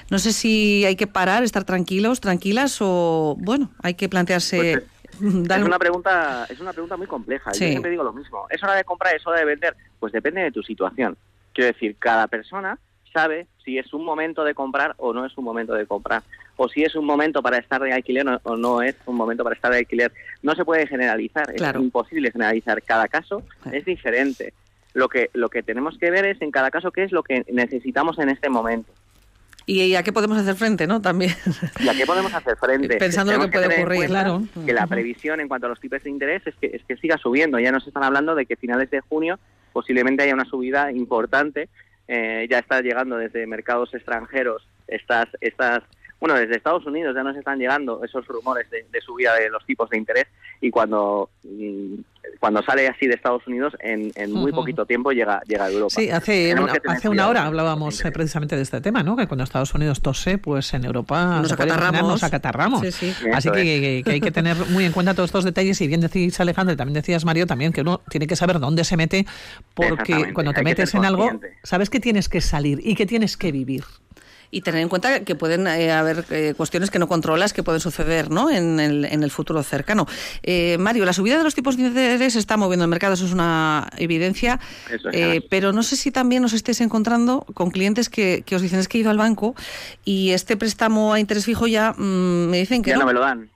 No 0.09 0.19
sé 0.19 0.33
si 0.33 0.85
hay 0.85 0.95
que 0.95 1.07
parar, 1.07 1.43
estar 1.43 1.63
tranquilos, 1.63 2.21
tranquilas 2.21 2.77
o, 2.81 3.35
bueno, 3.39 3.71
hay 3.81 3.95
que 3.95 4.09
plantearse... 4.09 4.83
Es 5.21 5.61
un- 5.61 5.63
una 5.63 5.79
pregunta, 5.79 6.45
es 6.49 6.59
una 6.59 6.71
pregunta 6.73 6.97
muy 6.97 7.07
compleja. 7.07 7.53
Sí. 7.53 7.65
Yo 7.65 7.69
siempre 7.71 7.91
digo 7.91 8.03
lo 8.03 8.13
mismo. 8.13 8.45
¿Es 8.49 8.61
hora 8.63 8.75
de 8.75 8.83
comprar, 8.83 9.15
es 9.15 9.25
hora 9.27 9.39
de 9.39 9.45
vender? 9.45 9.75
Pues 9.99 10.11
depende 10.13 10.41
de 10.41 10.51
tu 10.51 10.63
situación. 10.63 11.17
Quiero 11.53 11.71
decir, 11.73 11.95
cada 11.99 12.27
persona 12.27 12.77
sabe 13.13 13.47
si 13.63 13.77
es 13.77 13.93
un 13.93 14.03
momento 14.03 14.43
de 14.43 14.55
comprar 14.55 14.95
o 14.97 15.13
no 15.13 15.25
es 15.25 15.37
un 15.37 15.43
momento 15.45 15.73
de 15.73 15.85
comprar. 15.85 16.23
O 16.55 16.67
si 16.67 16.83
es 16.83 16.95
un 16.95 17.05
momento 17.05 17.41
para 17.41 17.57
estar 17.57 17.81
de 17.81 17.93
alquiler 17.93 18.25
o- 18.43 18.57
no 18.57 18.81
es 18.81 18.95
un 19.05 19.15
momento 19.15 19.43
para 19.43 19.55
estar 19.55 19.71
de 19.71 19.79
alquiler. 19.79 20.11
No 20.41 20.55
se 20.55 20.65
puede 20.65 20.87
generalizar. 20.87 21.53
Claro. 21.53 21.79
Es 21.79 21.85
imposible 21.85 22.31
generalizar. 22.31 22.81
Cada 22.81 23.07
caso 23.07 23.43
es 23.71 23.85
diferente. 23.85 24.53
Lo 24.93 25.09
que, 25.09 25.29
lo 25.33 25.49
que 25.49 25.63
tenemos 25.63 25.97
que 25.97 26.11
ver 26.11 26.25
es 26.25 26.41
en 26.41 26.51
cada 26.51 26.69
caso 26.69 26.91
qué 26.91 27.03
es 27.03 27.11
lo 27.11 27.23
que 27.23 27.43
necesitamos 27.51 28.19
en 28.19 28.29
este 28.29 28.49
momento. 28.49 28.91
¿Y 29.65 29.95
a 29.95 30.03
qué 30.03 30.11
podemos 30.11 30.37
hacer 30.37 30.55
frente, 30.55 30.87
no? 30.87 31.01
También. 31.01 31.33
¿Y 31.79 31.87
a 31.87 31.93
qué 31.93 32.05
podemos 32.05 32.33
hacer 32.33 32.57
frente? 32.57 32.97
Pensando 32.97 33.33
lo 33.33 33.45
que 33.45 33.59
puede 33.59 33.81
ocurrir, 33.81 34.07
claro. 34.07 34.43
Que 34.65 34.73
la 34.73 34.87
previsión 34.87 35.39
en 35.39 35.47
cuanto 35.47 35.67
a 35.67 35.69
los 35.69 35.79
tipos 35.79 36.03
de 36.03 36.09
interés 36.09 36.45
es 36.45 36.55
que, 36.55 36.67
es 36.67 36.83
que 36.83 36.97
siga 36.97 37.17
subiendo. 37.17 37.59
Ya 37.59 37.71
nos 37.71 37.87
están 37.87 38.03
hablando 38.03 38.35
de 38.35 38.45
que 38.45 38.55
a 38.55 38.57
finales 38.57 38.89
de 38.91 38.99
junio 39.01 39.39
posiblemente 39.71 40.23
haya 40.23 40.33
una 40.33 40.45
subida 40.45 40.91
importante. 40.91 41.69
Eh, 42.07 42.47
ya 42.49 42.59
está 42.59 42.81
llegando 42.81 43.15
desde 43.17 43.47
mercados 43.47 43.93
extranjeros 43.93 44.67
estas, 44.87 45.27
estas, 45.39 45.83
bueno, 46.23 46.39
desde 46.39 46.55
Estados 46.55 46.85
Unidos 46.85 47.13
ya 47.13 47.21
nos 47.21 47.35
están 47.35 47.59
llegando 47.59 48.01
esos 48.01 48.25
rumores 48.27 48.69
de, 48.69 48.85
de 48.89 49.01
subida 49.01 49.35
de 49.35 49.49
los 49.49 49.65
tipos 49.65 49.89
de 49.89 49.97
interés 49.97 50.25
y 50.61 50.71
cuando 50.71 51.29
mm, 51.43 51.95
cuando 52.39 52.63
sale 52.63 52.87
así 52.87 53.07
de 53.07 53.15
Estados 53.15 53.45
Unidos 53.45 53.73
en, 53.81 54.09
en 54.15 54.31
muy 54.31 54.53
poquito 54.53 54.85
tiempo 54.85 55.11
llega 55.11 55.41
llega 55.45 55.65
a 55.65 55.69
Europa. 55.69 55.89
Sí, 55.97 56.09
hace 56.09 56.53
una, 56.57 56.73
hace 56.87 57.09
una 57.09 57.27
hora 57.27 57.45
hablábamos 57.45 58.03
eh, 58.05 58.11
precisamente 58.13 58.55
de 58.55 58.61
este 58.61 58.79
tema, 58.79 59.03
¿no? 59.03 59.17
Que 59.17 59.27
cuando 59.27 59.43
Estados 59.43 59.73
Unidos 59.73 59.99
tose, 60.01 60.37
pues 60.37 60.73
en 60.73 60.85
Europa 60.85 61.39
Nos 61.41 61.51
acatarramos. 61.51 62.03
nos 62.03 62.23
acatarramos. 62.23 62.81
Sí, 62.81 62.91
sí. 63.11 63.13
Así 63.33 63.49
que, 63.51 63.61
que- 63.63 64.01
que 64.05 64.11
hay 64.11 64.21
que 64.21 64.31
tener 64.31 64.55
muy 64.69 64.85
en 64.85 64.93
cuenta 64.93 65.13
todos 65.13 65.27
estos 65.27 65.43
detalles 65.43 65.81
y 65.81 65.87
bien 65.87 65.99
decís 65.99 66.39
Alejandro 66.39 66.73
y 66.73 66.77
también 66.77 66.93
decías 66.93 67.25
Mario 67.25 67.45
también 67.47 67.73
que 67.73 67.81
uno 67.81 67.99
tiene 68.09 68.27
que 68.27 68.37
saber 68.37 68.59
dónde 68.59 68.85
se 68.85 68.95
mete 68.95 69.25
porque 69.73 70.31
cuando 70.33 70.53
te 70.53 70.59
hay 70.61 70.63
metes 70.63 70.95
en 70.95 71.03
algo 71.03 71.29
sabes 71.63 71.89
que 71.89 71.99
tienes 71.99 72.29
que 72.29 72.39
salir 72.39 72.79
y 72.81 72.95
que 72.95 73.05
tienes 73.05 73.35
que 73.35 73.51
vivir. 73.51 73.83
Y 74.55 74.61
tener 74.61 74.81
en 74.81 74.89
cuenta 74.89 75.23
que 75.23 75.33
pueden 75.33 75.65
eh, 75.65 75.91
haber 75.91 76.25
eh, 76.29 76.53
cuestiones 76.55 76.91
que 76.91 76.99
no 76.99 77.07
controlas 77.07 77.53
que 77.53 77.63
pueden 77.63 77.81
suceder 77.81 78.29
¿no? 78.29 78.51
en, 78.51 78.79
el, 78.79 79.05
en 79.05 79.23
el 79.23 79.31
futuro 79.31 79.63
cercano. 79.63 80.05
Eh, 80.43 80.77
Mario, 80.77 81.05
la 81.05 81.13
subida 81.13 81.39
de 81.39 81.43
los 81.43 81.55
tipos 81.55 81.75
de 81.75 81.87
interés 81.87 82.35
está 82.35 82.55
moviendo 82.55 82.85
el 82.85 82.89
mercado, 82.89 83.15
eso 83.15 83.25
es 83.25 83.33
una 83.33 83.89
evidencia. 83.97 84.59
Eso 84.91 85.09
es, 85.09 85.15
Eh, 85.15 85.47
pero 85.49 85.73
no 85.73 85.81
sé 85.81 85.95
si 85.95 86.11
también 86.11 86.45
os 86.45 86.53
estéis 86.53 86.81
encontrando 86.81 87.47
con 87.55 87.71
clientes 87.71 88.09
que, 88.09 88.43
que 88.45 88.55
os 88.55 88.61
dicen 88.61 88.79
es 88.79 88.87
que 88.87 88.99
he 88.99 89.01
ido 89.01 89.09
al 89.09 89.17
banco 89.17 89.55
y 90.05 90.31
este 90.31 90.55
préstamo 90.55 91.13
a 91.13 91.19
interés 91.19 91.45
fijo 91.45 91.65
ya 91.65 91.93
mm, 91.93 92.49
me 92.51 92.57
dicen 92.59 92.83
que 92.83 92.91
ya 92.91 92.97
no. 92.97 93.01
no 93.01 93.07
me 93.07 93.13
lo 93.13 93.21
dan. 93.21 93.49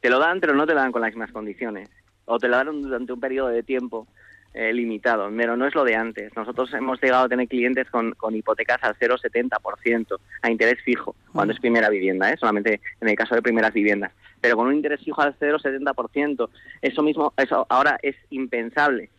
Te 0.00 0.10
lo 0.10 0.20
dan, 0.20 0.38
pero 0.38 0.54
no 0.54 0.64
te 0.64 0.74
lo 0.74 0.80
dan 0.80 0.92
con 0.92 1.02
las 1.02 1.10
mismas 1.10 1.32
condiciones. 1.32 1.88
O 2.26 2.38
te 2.38 2.46
lo 2.46 2.56
dan 2.56 2.82
durante 2.82 3.12
un 3.12 3.18
periodo 3.18 3.48
de 3.48 3.62
tiempo 3.64 4.06
eh, 4.54 4.72
limitado, 4.72 5.30
pero 5.36 5.56
no 5.56 5.66
es 5.66 5.74
lo 5.74 5.84
de 5.84 5.96
antes. 5.96 6.34
Nosotros 6.36 6.72
hemos 6.74 7.00
llegado 7.02 7.24
a 7.24 7.28
tener 7.28 7.48
clientes 7.48 7.90
con, 7.90 8.12
con 8.12 8.34
hipotecas 8.36 8.82
al 8.82 8.96
0,70% 8.96 10.16
a 10.42 10.50
interés 10.50 10.80
fijo, 10.82 11.14
cuando 11.32 11.52
es 11.52 11.60
primera 11.60 11.90
vivienda, 11.90 12.30
¿eh? 12.30 12.36
solamente 12.38 12.80
en 13.00 13.08
el 13.08 13.16
caso 13.16 13.34
de 13.34 13.42
primeras 13.42 13.72
viviendas. 13.72 14.12
Pero 14.40 14.56
con 14.56 14.68
un 14.68 14.74
interés 14.74 15.00
fijo 15.04 15.20
al 15.20 15.36
0,70%, 15.38 16.48
eso 16.82 17.02
mismo, 17.02 17.32
eso 17.36 17.66
ahora 17.68 17.98
es 18.02 18.14
impensable. 18.30 19.10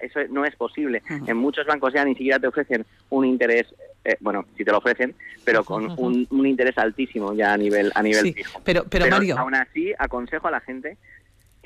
Eso 0.00 0.20
no 0.30 0.46
es 0.46 0.56
posible. 0.56 1.02
En 1.26 1.36
muchos 1.36 1.66
bancos 1.66 1.92
ya 1.92 2.02
ni 2.02 2.14
siquiera 2.14 2.38
te 2.38 2.46
ofrecen 2.46 2.86
un 3.10 3.26
interés, 3.26 3.66
eh, 4.04 4.16
bueno, 4.20 4.46
si 4.56 4.64
te 4.64 4.72
lo 4.72 4.78
ofrecen, 4.78 5.14
pero 5.44 5.64
con 5.64 5.90
un, 5.98 6.26
un 6.30 6.46
interés 6.46 6.78
altísimo 6.78 7.34
ya 7.34 7.52
a 7.52 7.56
nivel 7.58 7.92
a 7.94 8.02
nivel 8.02 8.22
Sí, 8.22 8.32
fijo. 8.32 8.58
pero, 8.64 8.84
pero, 8.88 9.06
Mario, 9.06 9.38
aún 9.38 9.54
así 9.54 9.92
aconsejo 9.98 10.48
a 10.48 10.52
la 10.52 10.60
gente 10.60 10.96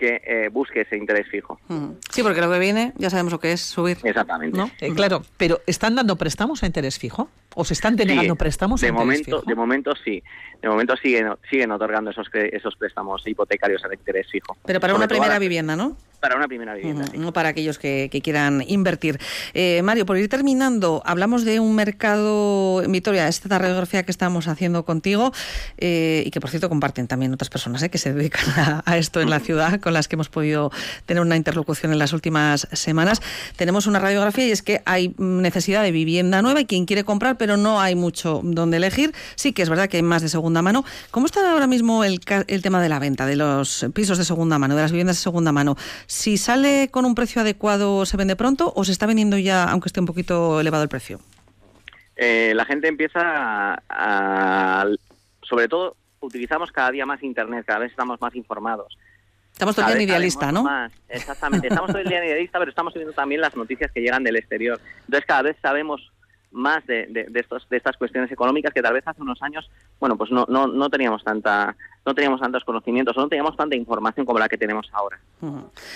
que 0.01 0.22
eh, 0.24 0.48
busque 0.48 0.81
ese 0.81 0.97
interés 0.97 1.28
fijo. 1.28 1.60
Mm. 1.68 1.90
Sí, 2.10 2.22
porque 2.22 2.40
lo 2.40 2.51
que 2.51 2.59
viene 2.59 2.94
ya 2.97 3.10
sabemos 3.10 3.32
lo 3.32 3.39
que 3.39 3.52
es 3.52 3.60
subir. 3.60 3.98
Exactamente. 4.02 4.56
¿no? 4.56 4.70
eh, 4.81 4.94
claro, 4.94 5.22
pero 5.36 5.60
¿están 5.66 5.94
dando 5.94 6.16
préstamos 6.16 6.62
a 6.62 6.66
interés 6.66 6.98
fijo? 6.98 7.28
¿O 7.55 7.64
se 7.64 7.74
están 7.74 7.97
denegando 7.97 8.35
Sí, 8.35 8.39
préstamos 8.39 8.81
de 8.81 8.89
interés 8.89 9.06
momento, 9.06 9.24
fijo? 9.24 9.43
de 9.47 9.55
momento 9.55 9.93
sí. 10.05 10.22
De 10.62 10.68
momento 10.68 10.97
siguen 10.97 11.28
siguen 11.48 11.72
otorgando 11.72 12.10
esos 12.10 12.28
esos 12.32 12.77
préstamos 12.77 13.27
hipotecarios 13.27 13.82
a 13.85 13.93
interés 13.94 14.27
fijo. 14.31 14.56
Pero 14.64 14.78
para 14.78 14.93
Sobre 14.93 15.05
una 15.05 15.09
primera 15.09 15.39
vivienda, 15.39 15.74
¿no? 15.74 15.97
Para 16.20 16.36
una 16.36 16.48
primera 16.48 16.74
vivienda. 16.74 17.06
No 17.16 17.32
para 17.32 17.48
aquellos 17.48 17.78
que, 17.78 18.10
que 18.12 18.20
quieran 18.20 18.62
invertir. 18.66 19.18
Eh, 19.55 19.81
Mario, 19.82 20.05
por 20.05 20.18
ir 20.18 20.28
terminando, 20.28 21.02
hablamos 21.06 21.47
de 21.47 21.60
un 21.60 21.74
mercado 21.74 22.82
en 22.82 22.93
Vitoria, 22.93 23.27
esta 23.27 23.59
radiografía 23.59 24.02
que 24.02 24.10
estamos 24.10 24.47
haciendo 24.47 24.85
contigo 24.85 25.32
eh, 25.78 26.22
y 26.27 26.31
que, 26.31 26.39
por 26.39 26.51
cierto, 26.51 26.68
comparten 26.68 27.09
también 27.09 27.32
otras 27.32 27.48
personas 27.48 27.82
eh, 27.82 27.89
que 27.89 27.97
se 27.97 28.12
dedican 28.12 28.51
a, 28.51 28.82
a 28.85 28.98
esto 28.98 29.22
en 29.22 29.31
la 29.31 29.40
ciudad, 29.40 29.81
con 29.81 29.94
las 29.94 30.09
que 30.09 30.16
hemos 30.16 30.28
podido 30.28 30.70
tener 31.06 31.22
una 31.22 31.36
interlocución 31.36 31.90
en 31.90 31.98
las 31.98 32.12
últimas 32.12 32.68
semanas. 32.72 33.22
Tenemos 33.56 33.86
una 33.86 33.98
radiografía 33.98 34.47
y 34.47 34.51
es 34.51 34.60
que 34.60 34.82
hay 34.85 35.14
necesidad 35.16 35.82
de 35.82 35.90
vivienda 35.90 36.43
nueva 36.43 36.60
y 36.60 36.66
quien 36.66 36.85
quiere 36.85 37.02
comprar, 37.02 37.39
pero 37.40 37.56
no 37.56 37.80
hay 37.80 37.94
mucho 37.94 38.42
donde 38.44 38.76
elegir. 38.76 39.14
Sí 39.34 39.54
que 39.54 39.62
es 39.62 39.70
verdad 39.70 39.88
que 39.88 39.96
hay 39.96 40.02
más 40.02 40.20
de 40.20 40.28
segunda 40.28 40.60
mano. 40.60 40.84
¿Cómo 41.10 41.24
está 41.24 41.50
ahora 41.50 41.66
mismo 41.66 42.04
el, 42.04 42.20
tema 42.20 42.82
de 42.82 42.90
la 42.90 42.98
venta 42.98 43.24
de 43.24 43.34
los 43.34 43.86
pisos 43.94 44.18
de 44.18 44.26
segunda 44.26 44.58
mano, 44.58 44.76
de 44.76 44.82
las 44.82 44.92
viviendas 44.92 45.16
de 45.16 45.22
segunda 45.22 45.50
mano? 45.50 45.74
Si 46.06 46.36
sale 46.36 46.90
con 46.90 47.06
un 47.06 47.14
precio 47.14 47.40
adecuado, 47.40 48.04
¿se 48.04 48.18
vende 48.18 48.36
pronto 48.36 48.74
o 48.76 48.84
se 48.84 48.92
está 48.92 49.06
vendiendo 49.06 49.38
ya, 49.38 49.64
aunque 49.64 49.88
esté 49.88 50.00
un 50.00 50.06
poquito 50.06 50.60
elevado 50.60 50.82
el 50.82 50.90
precio? 50.90 51.18
Eh, 52.14 52.52
la 52.54 52.66
gente 52.66 52.88
empieza 52.88 53.20
a, 53.22 53.82
a- 53.88 54.86
sobre 55.40 55.66
todo 55.66 55.96
utilizamos 56.20 56.70
cada 56.72 56.90
día 56.90 57.06
más 57.06 57.22
internet, 57.22 57.64
cada 57.66 57.78
vez 57.78 57.90
estamos 57.90 58.20
más 58.20 58.34
informados. 58.34 58.98
Estamos 59.54 59.74
todo 59.74 59.86
el 59.86 59.92
día 59.92 60.02
en 60.02 60.08
idealista, 60.10 60.52
¿no? 60.52 60.64
más. 60.64 60.92
Exactamente, 61.08 61.68
estamos 61.68 61.88
todo 61.90 62.02
el 62.02 62.08
día 62.08 62.18
en 62.18 62.24
idealista, 62.24 62.58
pero 62.58 62.68
estamos 62.68 62.92
viendo 62.92 63.14
también 63.14 63.40
las 63.40 63.56
noticias 63.56 63.90
que 63.92 64.00
llegan 64.02 64.24
del 64.24 64.36
exterior. 64.36 64.78
Entonces 65.06 65.24
cada 65.26 65.40
vez 65.40 65.56
sabemos 65.62 66.12
más 66.52 66.85
de, 66.86 67.06
de- 67.06 67.24
de 67.24 67.40
estos, 67.40 67.68
de 67.68 67.77
estas 67.77 67.97
cuestiones 67.97 68.31
económicas 68.32 68.72
que 68.74 68.82
tal 68.82 68.94
vez 68.94 69.06
hace 69.06 69.22
unos 69.22 69.40
años, 69.43 69.70
bueno, 70.01 70.16
pues 70.16 70.31
no, 70.31 70.47
no, 70.48 70.66
no 70.66 70.90
teníamos 70.90 71.22
tanta, 71.22 71.77
no 72.05 72.14
teníamos 72.14 72.40
tantos 72.40 72.64
conocimientos, 72.64 73.16
o 73.16 73.20
no 73.20 73.28
teníamos 73.28 73.56
tanta 73.56 73.77
información 73.77 74.27
como 74.27 74.39
la 74.39 74.48
que 74.48 74.59
tenemos 74.59 74.89
ahora. 74.93 75.18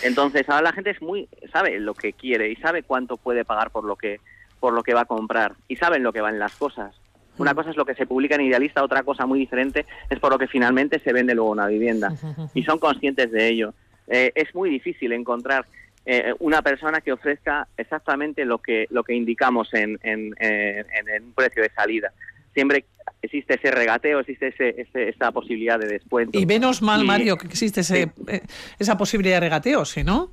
Entonces 0.02 0.48
ahora 0.48 0.62
la 0.62 0.72
gente 0.72 0.90
es 0.90 1.02
muy, 1.02 1.28
sabe 1.52 1.78
lo 1.80 1.94
que 1.94 2.12
quiere 2.12 2.50
y 2.50 2.56
sabe 2.56 2.82
cuánto 2.82 3.16
puede 3.16 3.44
pagar 3.44 3.70
por 3.70 3.84
lo 3.84 3.96
que, 3.96 4.20
por 4.60 4.72
lo 4.72 4.82
que 4.82 4.94
va 4.94 5.02
a 5.02 5.06
comprar 5.06 5.54
y 5.68 5.76
saben 5.76 6.02
lo 6.02 6.12
que 6.12 6.20
van 6.20 6.38
las 6.38 6.54
cosas. 6.56 6.94
Una 7.36 7.52
cosa 7.54 7.70
es 7.70 7.76
lo 7.76 7.84
que 7.84 7.96
se 7.96 8.06
publica 8.06 8.36
en 8.36 8.42
Idealista, 8.42 8.84
otra 8.84 9.02
cosa 9.02 9.26
muy 9.26 9.40
diferente 9.40 9.86
es 10.08 10.20
por 10.20 10.30
lo 10.30 10.38
que 10.38 10.46
finalmente 10.46 11.00
se 11.00 11.12
vende 11.12 11.34
luego 11.34 11.50
una 11.50 11.66
vivienda. 11.66 12.12
Y 12.54 12.62
son 12.62 12.78
conscientes 12.78 13.30
de 13.32 13.48
ello. 13.48 13.74
Eh, 14.06 14.30
es 14.34 14.54
muy 14.54 14.70
difícil 14.70 15.12
encontrar 15.12 15.66
eh, 16.06 16.34
una 16.40 16.62
persona 16.62 17.00
que 17.00 17.12
ofrezca 17.12 17.66
exactamente 17.76 18.44
lo 18.44 18.58
que, 18.58 18.86
lo 18.90 19.02
que 19.04 19.14
indicamos 19.14 19.72
en, 19.74 19.98
en, 20.02 20.34
en- 20.38 21.08
en 21.08 21.22
un 21.24 21.32
precio 21.32 21.62
de 21.62 21.70
salida. 21.70 22.12
Siempre 22.52 22.84
existe 23.22 23.54
ese 23.54 23.70
regateo, 23.70 24.20
existe 24.20 24.48
ese, 24.48 24.80
ese- 24.82 25.08
esa 25.08 25.32
posibilidad 25.32 25.78
de 25.78 25.86
descuento. 25.88 26.38
Y 26.38 26.46
menos 26.46 26.82
mal, 26.82 27.02
Y- 27.02 27.06
Mario, 27.06 27.36
que 27.38 27.46
existe 27.46 27.80
ese, 27.80 28.10
eh, 28.28 28.42
esa 28.78 28.96
posibilidad 28.98 29.36
de 29.36 29.40
regateo, 29.40 29.84
¿sí, 29.84 30.04
no? 30.04 30.30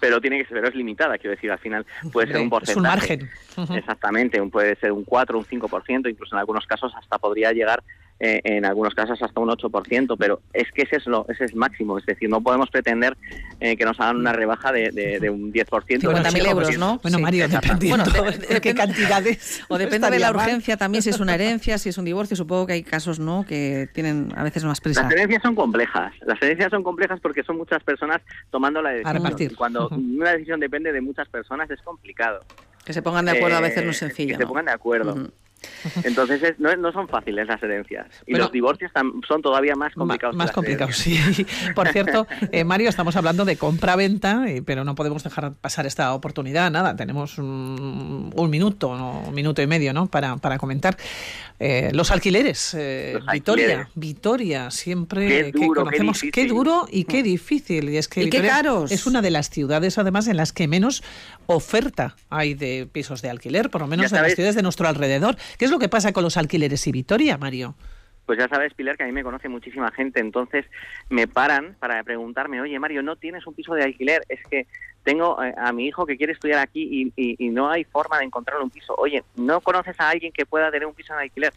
pero 0.00 0.20
tiene 0.20 0.38
que 0.38 0.44
ser, 0.44 0.54
pero 0.58 0.68
es 0.68 0.76
limitada, 0.76 1.18
quiero 1.18 1.34
decir, 1.34 1.50
al 1.50 1.58
final 1.58 1.84
puede 2.12 2.28
ser 2.28 2.36
un 2.36 2.44
Es 2.44 2.50
porcentaje. 2.50 3.18
un 3.56 3.62
margen. 3.66 3.76
Exactamente, 3.76 4.40
puede 4.44 4.76
ser 4.76 4.92
un 4.92 5.02
4, 5.02 5.36
un 5.36 5.44
5%, 5.44 6.08
incluso 6.08 6.36
en 6.36 6.38
algunos 6.38 6.66
casos 6.68 6.92
hasta 6.96 7.18
podría 7.18 7.50
llegar 7.52 7.82
eh, 8.20 8.40
en 8.44 8.64
algunos 8.64 8.94
casos 8.94 9.22
hasta 9.22 9.40
un 9.40 9.48
8%, 9.48 10.16
pero 10.18 10.40
es 10.52 10.70
que 10.72 10.82
ese 10.82 10.96
es, 10.96 11.06
lo, 11.06 11.24
ese 11.28 11.44
es 11.44 11.54
máximo, 11.54 11.98
es 11.98 12.06
decir, 12.06 12.28
no 12.28 12.40
podemos 12.40 12.68
pretender 12.70 13.16
eh, 13.60 13.76
que 13.76 13.84
nos 13.84 13.98
hagan 14.00 14.16
una 14.16 14.32
rebaja 14.32 14.72
de, 14.72 14.90
de- 14.90 15.20
de 15.20 15.30
un 15.30 15.52
10%. 15.52 15.66
50.000 16.00 16.46
euros, 16.50 16.78
¿no? 16.78 16.98
Bueno, 17.02 17.18
Sí. 17.18 17.22
Mario, 17.22 17.48
dependiendo 17.48 18.04
Bueno, 18.10 18.30
de- 18.32 18.54
de 18.54 18.60
qué 18.60 18.74
cantidades. 18.74 19.62
O 19.68 19.78
depende 19.78 20.10
de 20.10 20.18
la 20.18 20.32
mal. 20.32 20.36
urgencia 20.46 20.76
también, 20.76 21.02
si 21.02 21.10
es 21.10 21.20
una 21.20 21.34
herencia, 21.34 21.78
si 21.78 21.88
es 21.90 21.98
un 21.98 22.04
divorcio. 22.04 22.36
Supongo 22.36 22.66
que 22.66 22.72
hay 22.74 22.82
casos, 22.82 23.18
¿no?, 23.20 23.44
que 23.46 23.88
tienen 23.92 24.32
a 24.36 24.42
veces 24.42 24.64
más 24.64 24.80
prisa. 24.80 25.02
Las 25.02 25.12
herencias 25.12 25.42
son 25.42 25.54
complejas. 25.54 26.12
Las 26.26 26.40
herencias 26.42 26.70
son 26.70 26.82
complejas 26.82 27.20
porque 27.20 27.42
son 27.44 27.56
muchas 27.56 27.82
personas 27.84 28.20
tomando 28.50 28.82
la 28.82 28.90
decisión. 28.90 29.14
repartir. 29.16 29.52
Y 29.52 29.54
Cuando 29.54 29.88
una 29.88 30.32
decisión 30.32 30.58
depende 30.60 30.92
de 30.92 31.00
muchas 31.00 31.28
personas 31.28 31.70
es 31.70 31.80
complicado. 31.82 32.40
Que 32.84 32.92
se 32.92 33.02
pongan 33.02 33.26
de 33.26 33.32
acuerdo 33.32 33.58
a 33.58 33.60
veces 33.60 33.84
no 33.84 33.90
es 33.90 33.96
Eh, 34.02 34.06
sencillo. 34.06 34.36
Que 34.36 34.42
se 34.42 34.46
pongan 34.46 34.64
de 34.66 34.72
acuerdo. 34.72 35.28
Entonces 36.04 36.42
es- 36.42 36.58
no, 36.58 36.74
no 36.76 36.92
son 36.92 37.08
fáciles 37.08 37.46
las 37.46 37.62
herencias. 37.62 38.06
Y 38.26 38.32
Bueno, 38.32 38.44
los 38.46 38.52
divorcios 38.52 38.90
son 39.26 39.42
todavía 39.42 39.74
más 39.74 39.94
complicados. 39.94 40.36
Más 40.36 40.50
complicados, 40.52 41.06
herencias. 41.06 41.36
sí. 41.36 41.46
Por 41.74 41.88
cierto, 41.88 42.26
eh, 42.52 42.64
Mario, 42.64 42.88
estamos 42.88 43.16
hablando 43.16 43.44
de 43.44 43.56
compra-venta, 43.56 44.44
eh, 44.48 44.62
pero 44.64 44.84
no 44.84 44.94
podemos 44.94 45.22
dejar 45.24 45.52
pasar 45.54 45.86
esta 45.86 46.14
oportunidad. 46.14 46.70
Nada, 46.70 46.96
tenemos 46.96 47.38
un, 47.38 48.32
un 48.34 48.50
minuto, 48.50 48.96
¿no? 48.96 49.22
un 49.28 49.34
minuto 49.34 49.62
y 49.62 49.66
medio, 49.66 49.92
¿no? 49.92 50.06
Para, 50.06 50.36
para 50.36 50.58
comentar 50.58 50.96
Eh, 51.60 51.90
los 51.92 52.12
alquileres. 52.12 52.72
eh, 52.78 53.14
Los 53.14 53.26
Vitoria, 53.32 53.64
alquileres. 53.64 53.92
Vitoria, 53.96 54.70
siempre 54.70 55.26
Qué 55.26 55.44
que 55.52 55.58
qué 55.58 55.66
conocemos, 55.66 56.22
qué, 56.32 56.46
duro 56.46 56.86
y 56.88 57.02
qué 57.02 57.24
difícil. 57.24 57.88
Y 57.90 57.96
es 57.96 58.06
que 58.06 58.22
Y 58.22 58.30
qué 58.30 58.42
caros. 58.42 58.92
es 58.92 59.06
una 59.08 59.22
de 59.22 59.30
las 59.32 59.50
ciudades, 59.50 59.98
además, 59.98 60.28
en 60.28 60.36
las 60.36 60.52
que 60.52 60.68
menos 60.68 61.02
oferta 61.50 62.14
hay 62.28 62.52
de 62.54 62.86
pisos 62.90 63.22
de 63.22 63.30
alquiler, 63.30 63.70
por 63.70 63.80
lo 63.80 63.86
menos 63.86 64.12
en 64.12 64.22
las 64.22 64.34
ciudades 64.34 64.54
de 64.54 64.62
nuestro 64.62 64.86
alrededor. 64.86 65.36
¿Qué 65.58 65.64
es 65.64 65.70
lo 65.70 65.78
que 65.78 65.88
pasa 65.88 66.12
con 66.12 66.22
los 66.22 66.36
alquileres 66.36 66.86
y 66.86 66.92
Vitoria, 66.92 67.38
Mario? 67.38 67.74
Pues 68.26 68.38
ya 68.38 68.46
sabes, 68.48 68.74
Pilar, 68.74 68.98
que 68.98 69.04
a 69.04 69.06
mí 69.06 69.12
me 69.12 69.22
conoce 69.22 69.48
muchísima 69.48 69.90
gente, 69.90 70.20
entonces 70.20 70.66
me 71.08 71.26
paran 71.26 71.74
para 71.80 72.02
preguntarme, 72.04 72.60
oye, 72.60 72.78
Mario, 72.78 73.02
¿no 73.02 73.16
tienes 73.16 73.46
un 73.46 73.54
piso 73.54 73.72
de 73.72 73.84
alquiler? 73.84 74.20
Es 74.28 74.40
que 74.50 74.66
tengo 75.02 75.42
eh, 75.42 75.54
a 75.56 75.72
mi 75.72 75.86
hijo 75.86 76.04
que 76.04 76.18
quiere 76.18 76.34
estudiar 76.34 76.58
aquí 76.58 76.82
y, 76.82 77.12
y- 77.16 77.36
y 77.38 77.48
no 77.48 77.70
hay 77.70 77.84
forma 77.84 78.18
de 78.18 78.24
encontrar 78.26 78.60
un 78.60 78.68
piso. 78.68 78.94
Oye, 78.98 79.24
¿no 79.36 79.62
conoces 79.62 79.98
a 79.98 80.10
alguien 80.10 80.30
que 80.30 80.44
pueda 80.44 80.70
tener 80.70 80.86
un 80.86 80.92
piso 80.92 81.14
de 81.14 81.22
alquiler? 81.22 81.54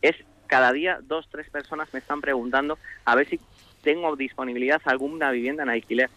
Es 0.00 0.16
cada 0.46 0.72
día 0.72 0.98
dos, 1.06 1.28
tres 1.30 1.50
personas 1.50 1.92
me 1.92 1.98
están 1.98 2.22
preguntando 2.22 2.78
a 3.04 3.14
ver 3.14 3.28
si 3.28 3.38
tengo 3.82 4.16
disponibilidad 4.16 4.80
alguna 4.86 5.30
vivienda 5.30 5.62
en 5.64 5.68
alquiler. 5.68 6.08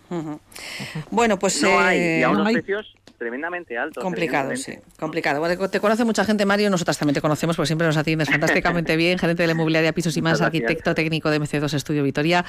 Bueno, 1.12 1.38
pues 1.38 1.62
no 1.62 1.78
hay, 1.80 2.00
eh, 2.00 2.18
y 2.20 2.24
a 2.24 2.28
no 2.28 2.34
unos 2.36 2.48
hay. 2.48 2.54
precios 2.54 2.96
tremendamente 3.18 3.78
altos. 3.78 4.04
Complicado, 4.04 4.56
sí, 4.56 4.74
complicado. 5.00 5.40
Bueno, 5.40 5.58
te- 5.58 5.68
te 5.70 5.80
conoce 5.80 6.06
mucha 6.06 6.24
gente, 6.24 6.46
Mario, 6.46 6.70
nosotras 6.70 6.98
también 6.98 7.14
te 7.16 7.22
conocemos, 7.22 7.56
porque 7.56 7.68
siempre 7.68 7.88
nos 7.88 7.98
atiendes 7.98 8.30
fantásticamente 8.30 8.96
bien, 8.98 9.18
gerente 9.18 9.44
de 9.44 9.48
la 9.48 9.54
inmobiliaria 9.54 9.92
Pisos 9.94 10.16
y 10.18 10.22
Más, 10.22 10.42
arquitecto 10.42 10.94
técnico 10.96 11.30
de 11.30 11.42
MC2 11.42 11.74
Estudio 11.74 12.04
Vitoria, 12.04 12.46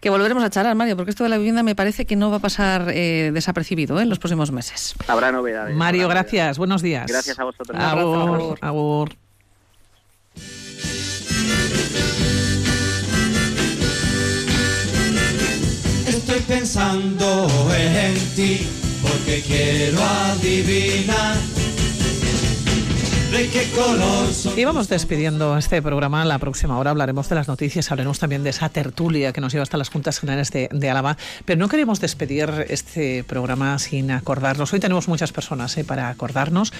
que 0.00 0.10
volveremos 0.10 0.44
a 0.44 0.50
charlar, 0.50 0.74
Mario, 0.74 0.96
porque 0.96 1.10
esto 1.10 1.24
de 1.24 1.30
la 1.30 1.38
vivienda 1.38 1.62
me 1.62 1.74
parece 1.74 2.04
que 2.06 2.16
no 2.16 2.30
va 2.30 2.36
a 2.36 2.40
pasar 2.40 2.86
eh, 2.92 3.30
desapercibido 3.32 3.98
¿eh? 3.98 4.02
en 4.02 4.08
los 4.08 4.18
próximos 4.18 4.50
meses. 4.52 4.94
Habrá 5.08 5.32
novedades. 5.32 5.74
Mario, 5.74 6.04
habrá 6.04 6.20
gracias. 6.22 6.58
Buenos 6.58 6.82
días. 6.82 7.06
Gracias 7.06 7.38
a 7.38 7.44
vosotros. 7.44 7.78
Agur, 7.80 8.58
agur. 8.60 9.10
Estoy 16.06 16.40
pensando 16.40 17.48
en 17.76 18.14
ti 18.34 18.66
porque 19.02 19.42
quiero 19.46 19.98
adivinar 20.02 21.36
de 23.30 23.48
qué 23.48 23.68
color. 23.76 24.28
Y 24.56 24.64
vamos 24.64 24.88
despidiendo 24.88 25.56
este 25.56 25.80
programa. 25.82 26.24
La 26.24 26.38
próxima 26.38 26.78
hora 26.78 26.90
hablaremos 26.90 27.28
de 27.28 27.36
las 27.36 27.48
noticias, 27.48 27.90
hablaremos 27.90 28.18
también 28.18 28.42
de 28.42 28.50
esa 28.50 28.68
tertulia 28.68 29.32
que 29.32 29.40
nos 29.40 29.52
lleva 29.52 29.62
hasta 29.62 29.76
las 29.76 29.88
Juntas 29.88 30.18
Generales 30.18 30.50
de, 30.50 30.68
de 30.72 30.90
Álava. 30.90 31.16
Pero 31.44 31.58
no 31.58 31.68
queremos 31.68 32.00
despedir 32.00 32.66
este 32.68 33.24
programa 33.24 33.78
sin 33.78 34.10
acordarnos. 34.10 34.72
Hoy 34.72 34.80
tenemos 34.80 35.08
muchas 35.08 35.32
personas 35.32 35.76
eh, 35.78 35.84
para 35.84 36.08
acordarnos. 36.08 36.72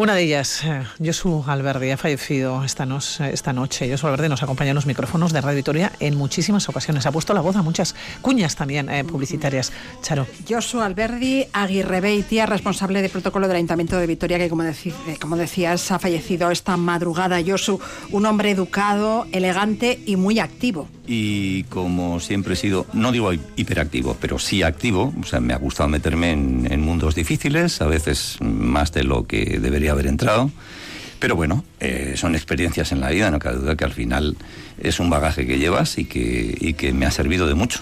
Una 0.00 0.14
de 0.14 0.22
ellas, 0.22 0.62
eh, 0.64 0.84
Josu 1.04 1.42
Alberdi, 1.48 1.90
ha 1.90 1.96
fallecido 1.96 2.62
esta, 2.62 2.86
nos- 2.86 3.18
esta 3.20 3.52
noche. 3.52 3.90
Josu 3.90 4.06
Alberdi 4.06 4.28
nos 4.28 4.44
acompaña 4.44 4.70
en 4.70 4.76
los 4.76 4.86
micrófonos 4.86 5.32
de 5.32 5.40
Radio 5.40 5.56
Vitoria 5.56 5.90
en 5.98 6.14
muchísimas 6.16 6.68
ocasiones. 6.68 7.04
Ha 7.06 7.10
puesto 7.10 7.34
la 7.34 7.40
voz 7.40 7.56
a 7.56 7.62
muchas 7.62 7.96
cuñas 8.22 8.54
también 8.54 8.88
eh, 8.90 9.02
publicitarias. 9.02 9.72
Charo. 10.00 10.24
Josu 10.48 10.80
Alberdi 10.82 11.46
Aguirrebeitia, 11.52 12.46
responsable 12.46 13.02
de 13.02 13.08
protocolo 13.08 13.48
del 13.48 13.56
Ayuntamiento 13.56 13.96
de 13.98 14.06
Vitoria, 14.06 14.38
que 14.38 14.48
como, 14.48 14.62
eh, 14.62 14.76
como 15.20 15.36
decías 15.36 15.90
ha 15.90 15.98
fallecido 15.98 16.48
esta 16.52 16.76
madrugada. 16.76 17.40
Josu, 17.44 17.80
un 18.12 18.24
hombre 18.24 18.52
educado, 18.52 19.26
elegante 19.32 19.98
y 20.06 20.14
muy 20.14 20.38
activo. 20.38 20.86
Y 21.10 21.62
como 21.64 22.20
siempre 22.20 22.52
he 22.52 22.56
sido, 22.56 22.86
no 22.92 23.10
digo 23.10 23.32
hiperactivo, 23.32 24.16
pero 24.20 24.38
sí 24.38 24.62
activo, 24.62 25.12
o 25.20 25.24
sea, 25.24 25.40
me 25.40 25.54
ha 25.54 25.56
gustado 25.56 25.88
meterme 25.88 26.32
en, 26.32 26.68
en 26.70 26.82
mundos 26.82 27.14
difíciles, 27.14 27.80
a 27.80 27.86
veces 27.86 28.36
más 28.42 28.92
de 28.92 29.04
lo 29.04 29.26
que 29.26 29.58
debería 29.58 29.87
haber 29.92 30.06
entrado. 30.06 30.50
Pero 31.18 31.34
bueno, 31.34 31.64
eh, 31.80 32.14
son 32.16 32.34
experiencias 32.34 32.92
en 32.92 33.00
la 33.00 33.10
vida, 33.10 33.30
no 33.30 33.38
cabe 33.40 33.56
duda 33.56 33.76
que 33.76 33.84
al 33.84 33.92
final 33.92 34.36
es 34.80 35.00
un 35.00 35.10
bagaje 35.10 35.46
que 35.46 35.58
llevas 35.58 35.98
y 35.98 36.04
que, 36.04 36.56
y 36.60 36.74
que 36.74 36.92
me 36.92 37.06
ha 37.06 37.10
servido 37.10 37.48
de 37.48 37.54
mucho. 37.54 37.80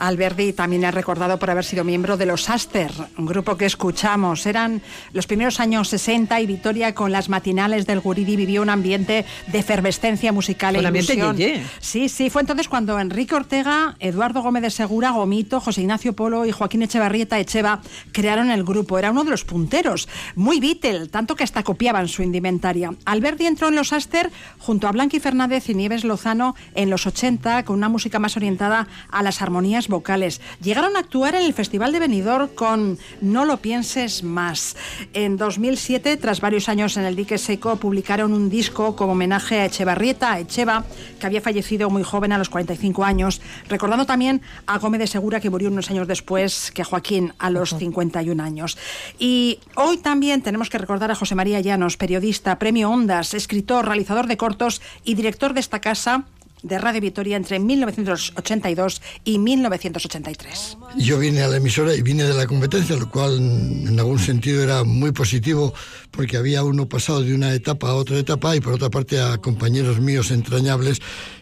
Alberdi 0.00 0.54
también 0.54 0.82
es 0.84 0.94
recordado 0.94 1.38
por 1.38 1.50
haber 1.50 1.62
sido 1.62 1.84
miembro 1.84 2.16
de 2.16 2.24
los 2.24 2.48
Aster, 2.48 2.90
un 3.18 3.26
grupo 3.26 3.58
que 3.58 3.66
escuchamos. 3.66 4.46
Eran 4.46 4.80
los 5.12 5.26
primeros 5.26 5.60
años 5.60 5.88
60 5.88 6.40
y 6.40 6.46
Vitoria 6.46 6.94
con 6.94 7.12
las 7.12 7.28
matinales 7.28 7.84
del 7.86 8.00
Guridi 8.00 8.34
vivió 8.34 8.62
un 8.62 8.70
ambiente 8.70 9.26
de 9.46 9.58
efervescencia 9.58 10.32
musical 10.32 10.74
Un 10.76 10.84
e 10.84 10.86
ambiente 10.86 11.12
ilusión. 11.12 11.36
yeye. 11.36 11.62
Sí, 11.80 12.08
sí, 12.08 12.30
fue 12.30 12.40
entonces 12.40 12.66
cuando 12.66 12.98
Enrique 12.98 13.34
Ortega, 13.34 13.96
Eduardo 14.00 14.40
Gómez 14.40 14.62
de 14.62 14.70
Segura, 14.70 15.10
Gomito, 15.10 15.60
José 15.60 15.82
Ignacio 15.82 16.14
Polo 16.14 16.46
y 16.46 16.52
Joaquín 16.52 16.80
Echevarrieta 16.80 17.38
Echeva 17.38 17.82
crearon 18.12 18.50
el 18.50 18.64
grupo. 18.64 18.98
Era 18.98 19.10
uno 19.10 19.22
de 19.24 19.30
los 19.30 19.44
punteros, 19.44 20.08
muy 20.34 20.60
Beatle, 20.60 21.08
tanto 21.08 21.36
que 21.36 21.44
hasta 21.44 21.62
copiaban 21.62 22.08
su 22.08 22.22
indumentaria. 22.22 22.94
Alberdi 23.04 23.44
entró 23.44 23.68
en 23.68 23.74
los 23.74 23.92
Aster 23.92 24.30
junto 24.58 24.88
a 24.88 24.92
Blanqui 24.92 25.20
Fernández 25.20 25.68
y 25.68 25.74
Nieves 25.74 26.04
Lozano 26.04 26.54
en 26.74 26.88
los 26.88 27.06
80 27.06 27.64
con 27.66 27.76
una 27.76 27.90
música 27.90 28.18
más 28.18 28.38
orientada 28.38 28.88
a 29.10 29.22
las 29.22 29.42
armonías 29.42 29.89
vocales. 29.90 30.40
Llegaron 30.62 30.96
a 30.96 31.00
actuar 31.00 31.34
en 31.34 31.42
el 31.42 31.52
Festival 31.52 31.92
de 31.92 32.00
Benidorm 32.00 32.48
con 32.48 32.98
No 33.20 33.44
lo 33.44 33.58
pienses 33.58 34.22
más. 34.22 34.76
En 35.12 35.36
2007, 35.36 36.16
tras 36.16 36.40
varios 36.40 36.68
años 36.68 36.96
en 36.96 37.04
el 37.04 37.16
dique 37.16 37.36
seco, 37.36 37.76
publicaron 37.76 38.32
un 38.32 38.48
disco 38.48 38.96
como 38.96 39.12
homenaje 39.12 39.60
a 39.60 39.66
Echevarrieta, 39.66 40.32
a 40.32 40.40
Echeva, 40.40 40.84
que 41.18 41.26
había 41.26 41.40
fallecido 41.42 41.90
muy 41.90 42.02
joven 42.02 42.32
a 42.32 42.38
los 42.38 42.48
45 42.48 43.04
años, 43.04 43.42
recordando 43.68 44.06
también 44.06 44.40
a 44.66 44.78
Gómez 44.78 45.00
de 45.00 45.06
Segura, 45.06 45.40
que 45.40 45.50
murió 45.50 45.68
unos 45.68 45.90
años 45.90 46.08
después 46.08 46.70
que 46.72 46.84
Joaquín 46.84 47.34
a 47.38 47.50
los 47.50 47.74
51 47.76 48.42
años. 48.42 48.78
Y 49.18 49.58
hoy 49.74 49.98
también 49.98 50.42
tenemos 50.42 50.70
que 50.70 50.78
recordar 50.78 51.10
a 51.10 51.14
José 51.14 51.34
María 51.34 51.60
Llanos, 51.60 51.96
periodista, 51.96 52.58
premio 52.58 52.90
Ondas, 52.90 53.34
escritor, 53.34 53.86
realizador 53.86 54.26
de 54.26 54.36
cortos 54.36 54.80
y 55.04 55.14
director 55.14 55.52
de 55.54 55.60
esta 55.60 55.80
casa 55.80 56.24
de 56.62 56.78
Radio 56.78 57.00
Vitoria 57.00 57.36
entre 57.36 57.58
1982 57.58 59.02
y 59.24 59.38
1983. 59.38 60.76
Yo 60.96 61.18
vine 61.18 61.42
a 61.42 61.48
la 61.48 61.56
emisora 61.56 61.94
y 61.94 62.02
vine 62.02 62.24
de 62.24 62.34
la 62.34 62.46
competencia, 62.46 62.96
lo 62.96 63.10
cual 63.10 63.38
en 63.38 63.98
algún 63.98 64.18
sentido 64.18 64.62
era 64.62 64.84
muy 64.84 65.12
positivo 65.12 65.72
porque 66.10 66.36
había 66.36 66.62
uno 66.64 66.88
pasado 66.88 67.22
de 67.22 67.34
una 67.34 67.54
etapa 67.54 67.90
a 67.90 67.94
otra 67.94 68.18
etapa 68.18 68.56
y 68.56 68.60
por 68.60 68.74
otra 68.74 68.90
parte 68.90 69.20
a 69.20 69.38
compañeros 69.38 70.00
míos 70.00 70.30
entrañables 70.30 71.00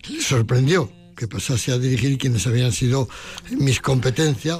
les 0.08 0.24
sorprendió 0.24 0.90
que 1.16 1.26
pasase 1.26 1.72
a 1.72 1.78
dirigir 1.78 2.16
quienes 2.16 2.46
habían 2.46 2.72
sido 2.72 3.08
mis 3.50 3.80
competencias. 3.80 4.58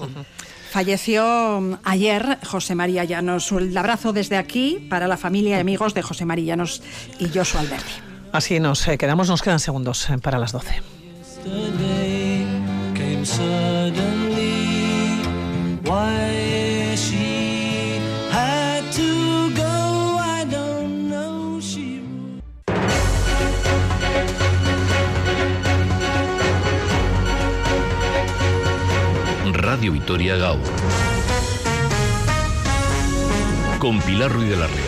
Falleció 0.71 1.61
mm, 1.61 1.75
ayer 1.85 2.39
José 2.45 2.75
María 2.75 3.05
Llanos. 3.05 3.53
El 3.53 3.77
abrazo 3.77 4.13
desde 4.13 4.37
aquí 4.37 4.87
para 4.91 5.09
la 5.09 5.17
familia 5.17 5.57
y 5.57 5.61
amigos 5.61 5.95
de 5.95 6.03
José 6.03 6.25
María 6.25 6.57
Llanos 6.57 6.83
y 7.19 7.29
Josu 7.29 7.59
Alberti. 7.59 8.08
Así 8.33 8.61
nos 8.61 8.87
eh, 8.89 8.99
quedamos, 8.99 9.29
nos 9.29 9.43
quedan 9.43 9.61
segundos 9.61 10.09
eh, 10.11 10.19
para 10.19 10.39
las 10.39 10.53
12. 10.53 10.83
Yesterday 11.19 12.47
came 12.95 13.25
suddenly. 13.25 15.23
Why 15.85 16.95
she 16.97 18.01
had 18.31 18.83
to 18.93 19.51
go, 19.55 20.19
I 20.21 20.45
don't 20.45 21.09
know. 21.09 21.61
She 21.61 22.03
Radio 29.55 29.93
Vitoria 29.93 30.37
Gau. 30.37 30.59
Con 33.79 34.01
Pilar 34.03 34.31
Ruiz 34.31 34.51
de 34.51 34.57
la 34.57 34.67
Ría. 34.67 34.88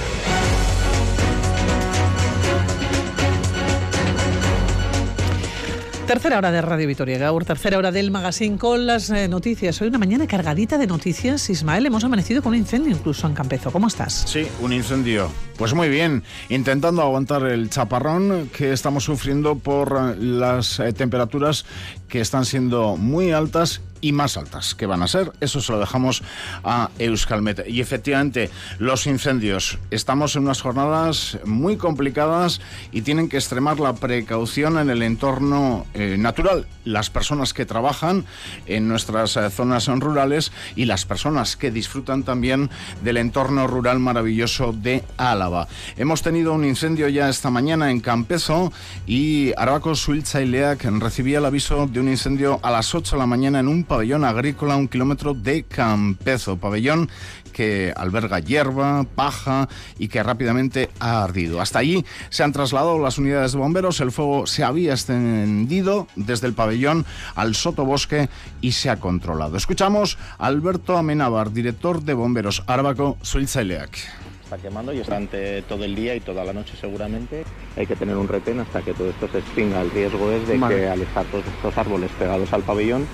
Tercera 6.11 6.39
hora 6.39 6.51
de 6.51 6.61
Radio 6.61 6.89
Vitoria 6.89 7.19
Gaur, 7.19 7.45
tercera 7.45 7.79
hora 7.79 7.93
del 7.93 8.11
magazine 8.11 8.59
con 8.59 8.85
las 8.85 9.11
eh, 9.11 9.29
noticias. 9.29 9.81
Hoy 9.81 9.87
una 9.87 9.99
mañana 9.99 10.27
cargadita 10.27 10.77
de 10.77 10.89
noticias. 10.89 11.49
Ismael, 11.51 11.87
hemos 11.87 12.03
amanecido 12.03 12.43
con 12.43 12.51
un 12.51 12.59
incendio 12.59 12.91
incluso 12.91 13.29
en 13.29 13.35
Campezo. 13.35 13.71
¿Cómo 13.71 13.87
estás? 13.87 14.25
Sí, 14.27 14.45
un 14.61 14.73
incendio. 14.73 15.31
Pues 15.57 15.73
muy 15.73 15.89
bien, 15.89 16.25
intentando 16.49 17.03
aguantar 17.03 17.45
el 17.45 17.71
chaparrón 17.71 18.51
que 18.53 18.73
estamos 18.73 19.05
sufriendo 19.05 19.55
por 19.55 19.97
eh, 19.97 20.17
las 20.19 20.81
eh, 20.81 20.93
temperaturas 20.93 21.65
que 22.11 22.21
están 22.21 22.45
siendo 22.45 22.97
muy 22.97 23.33
altas 23.33 23.81
y 24.01 24.13
más 24.13 24.37
altas 24.37 24.75
que 24.75 24.87
van 24.87 25.03
a 25.03 25.09
ser. 25.09 25.33
Eso 25.41 25.61
se 25.61 25.73
lo 25.73 25.79
dejamos 25.79 26.23
a 26.65 26.91
Euskalmet. 26.99 27.67
Y 27.69 27.81
efectivamente, 27.81 28.51
los 28.79 29.07
incendios. 29.07 29.79
Estamos 29.91 30.37
en 30.37 30.45
unas 30.45 30.63
jornadas 30.63 31.39
muy 31.45 31.77
complicadas 31.77 32.61
y 32.93 33.03
tienen 33.03 33.29
que 33.29 33.37
extremar 33.37 33.81
la 33.81 33.95
precaución 33.95 34.79
en 34.79 34.91
el 34.91 35.03
entorno 35.03 35.87
eh, 35.95 36.17
natural. 36.19 36.67
Las 36.85 37.11
personas 37.11 37.53
que 37.53 37.67
trabajan 37.67 38.25
en 38.67 38.89
nuestras 38.89 39.37
eh, 39.37 39.51
zonas 39.51 39.87
rurales 39.89 40.53
y 40.77 40.87
las 40.87 41.05
personas 41.05 41.57
que 41.57 41.71
disfrutan 41.71 42.23
también 42.23 42.71
del 43.03 43.17
entorno 43.17 43.67
rural 43.67 43.99
maravilloso 43.99 44.73
de 44.73 45.05
Álava. 45.17 45.69
Hemos 45.97 46.23
tenido 46.23 46.53
un 46.53 46.65
incendio 46.65 47.09
ya 47.09 47.29
esta 47.29 47.51
mañana 47.51 47.91
en 47.91 48.01
Campezo 48.01 48.73
y 49.07 49.53
Arabaco 49.57 49.95
Suiltzaileak 49.95 50.85
recibía 51.01 51.39
el 51.39 51.45
aviso 51.45 51.87
de 51.87 52.00
un 52.01 52.09
incendio 52.09 52.59
a 52.63 52.71
las 52.71 52.95
8 52.95 53.17
de 53.17 53.21
la 53.21 53.27
mañana 53.27 53.61
en 53.61 53.69
un 53.69 53.85
pabellón 53.85 54.25
agrícola 54.25 54.75
a 54.75 54.77
un 54.77 54.89
kilómetro 54.89 55.35
de 55.35 55.65
Campezo. 55.65 56.57
Pabellón 56.57 57.09
que 57.53 57.93
alberga 57.97 58.39
hierba, 58.39 59.05
paja 59.15 59.69
y 59.99 60.09
que 60.09 60.23
rápidamente 60.23 60.91
ha 60.99 61.23
ardido. 61.23 61.61
Hasta 61.61 61.79
allí 61.79 62.05
se 62.31 62.43
han 62.43 62.53
trasladado 62.53 62.99
las 62.99 63.19
unidades 63.19 63.53
de 63.53 63.59
bomberos, 63.59 64.01
el 64.01 64.13
fuego 64.13 64.47
se 64.47 64.65
había 64.65 64.93
extendido 64.93 66.07
desde 66.17 66.47
el 66.47 66.55
pabellón 66.55 67.05
al 67.35 67.55
sotobosque 67.55 68.29
y 68.61 68.73
se 68.73 68.91
ha 68.91 68.99
controlado. 68.99 69.57
Escuchamos 69.57 70.19
a 70.39 70.47
Alberto 70.47 70.97
Amenábar, 70.97 71.53
director 71.53 72.03
de 72.03 72.15
bomberos 72.15 72.63
Arbaco 72.67 73.19
Suiltzaileak. 73.23 74.30
Está 74.51 74.59
quemando 74.61 74.93
y 74.93 74.99
durante 74.99 75.63
todo 75.63 75.85
el 75.85 75.95
día 75.95 76.17
y 76.17 76.21
toda 76.21 76.45
la 76.45 76.53
noche 76.53 76.75
seguramente 76.81 77.45
hay 77.77 77.87
que 77.87 77.95
tener 77.95 78.17
un 78.17 78.27
retén 78.27 78.59
hasta 78.59 78.83
que 78.83 78.93
todo 78.93 79.11
esto 79.11 79.29
se 79.29 79.39
extinga. 79.39 79.81
El 79.81 79.91
riesgo 79.93 80.33
es 80.33 80.49
de 80.49 80.59
Vale. 80.59 80.75
que 80.75 80.89
al 80.89 81.01
estar 81.03 81.25
todos 81.27 81.45
estos 81.47 81.79
árboles 81.79 82.11
pegados 82.19 82.53
al 82.53 82.63
pabellón, 82.63 83.07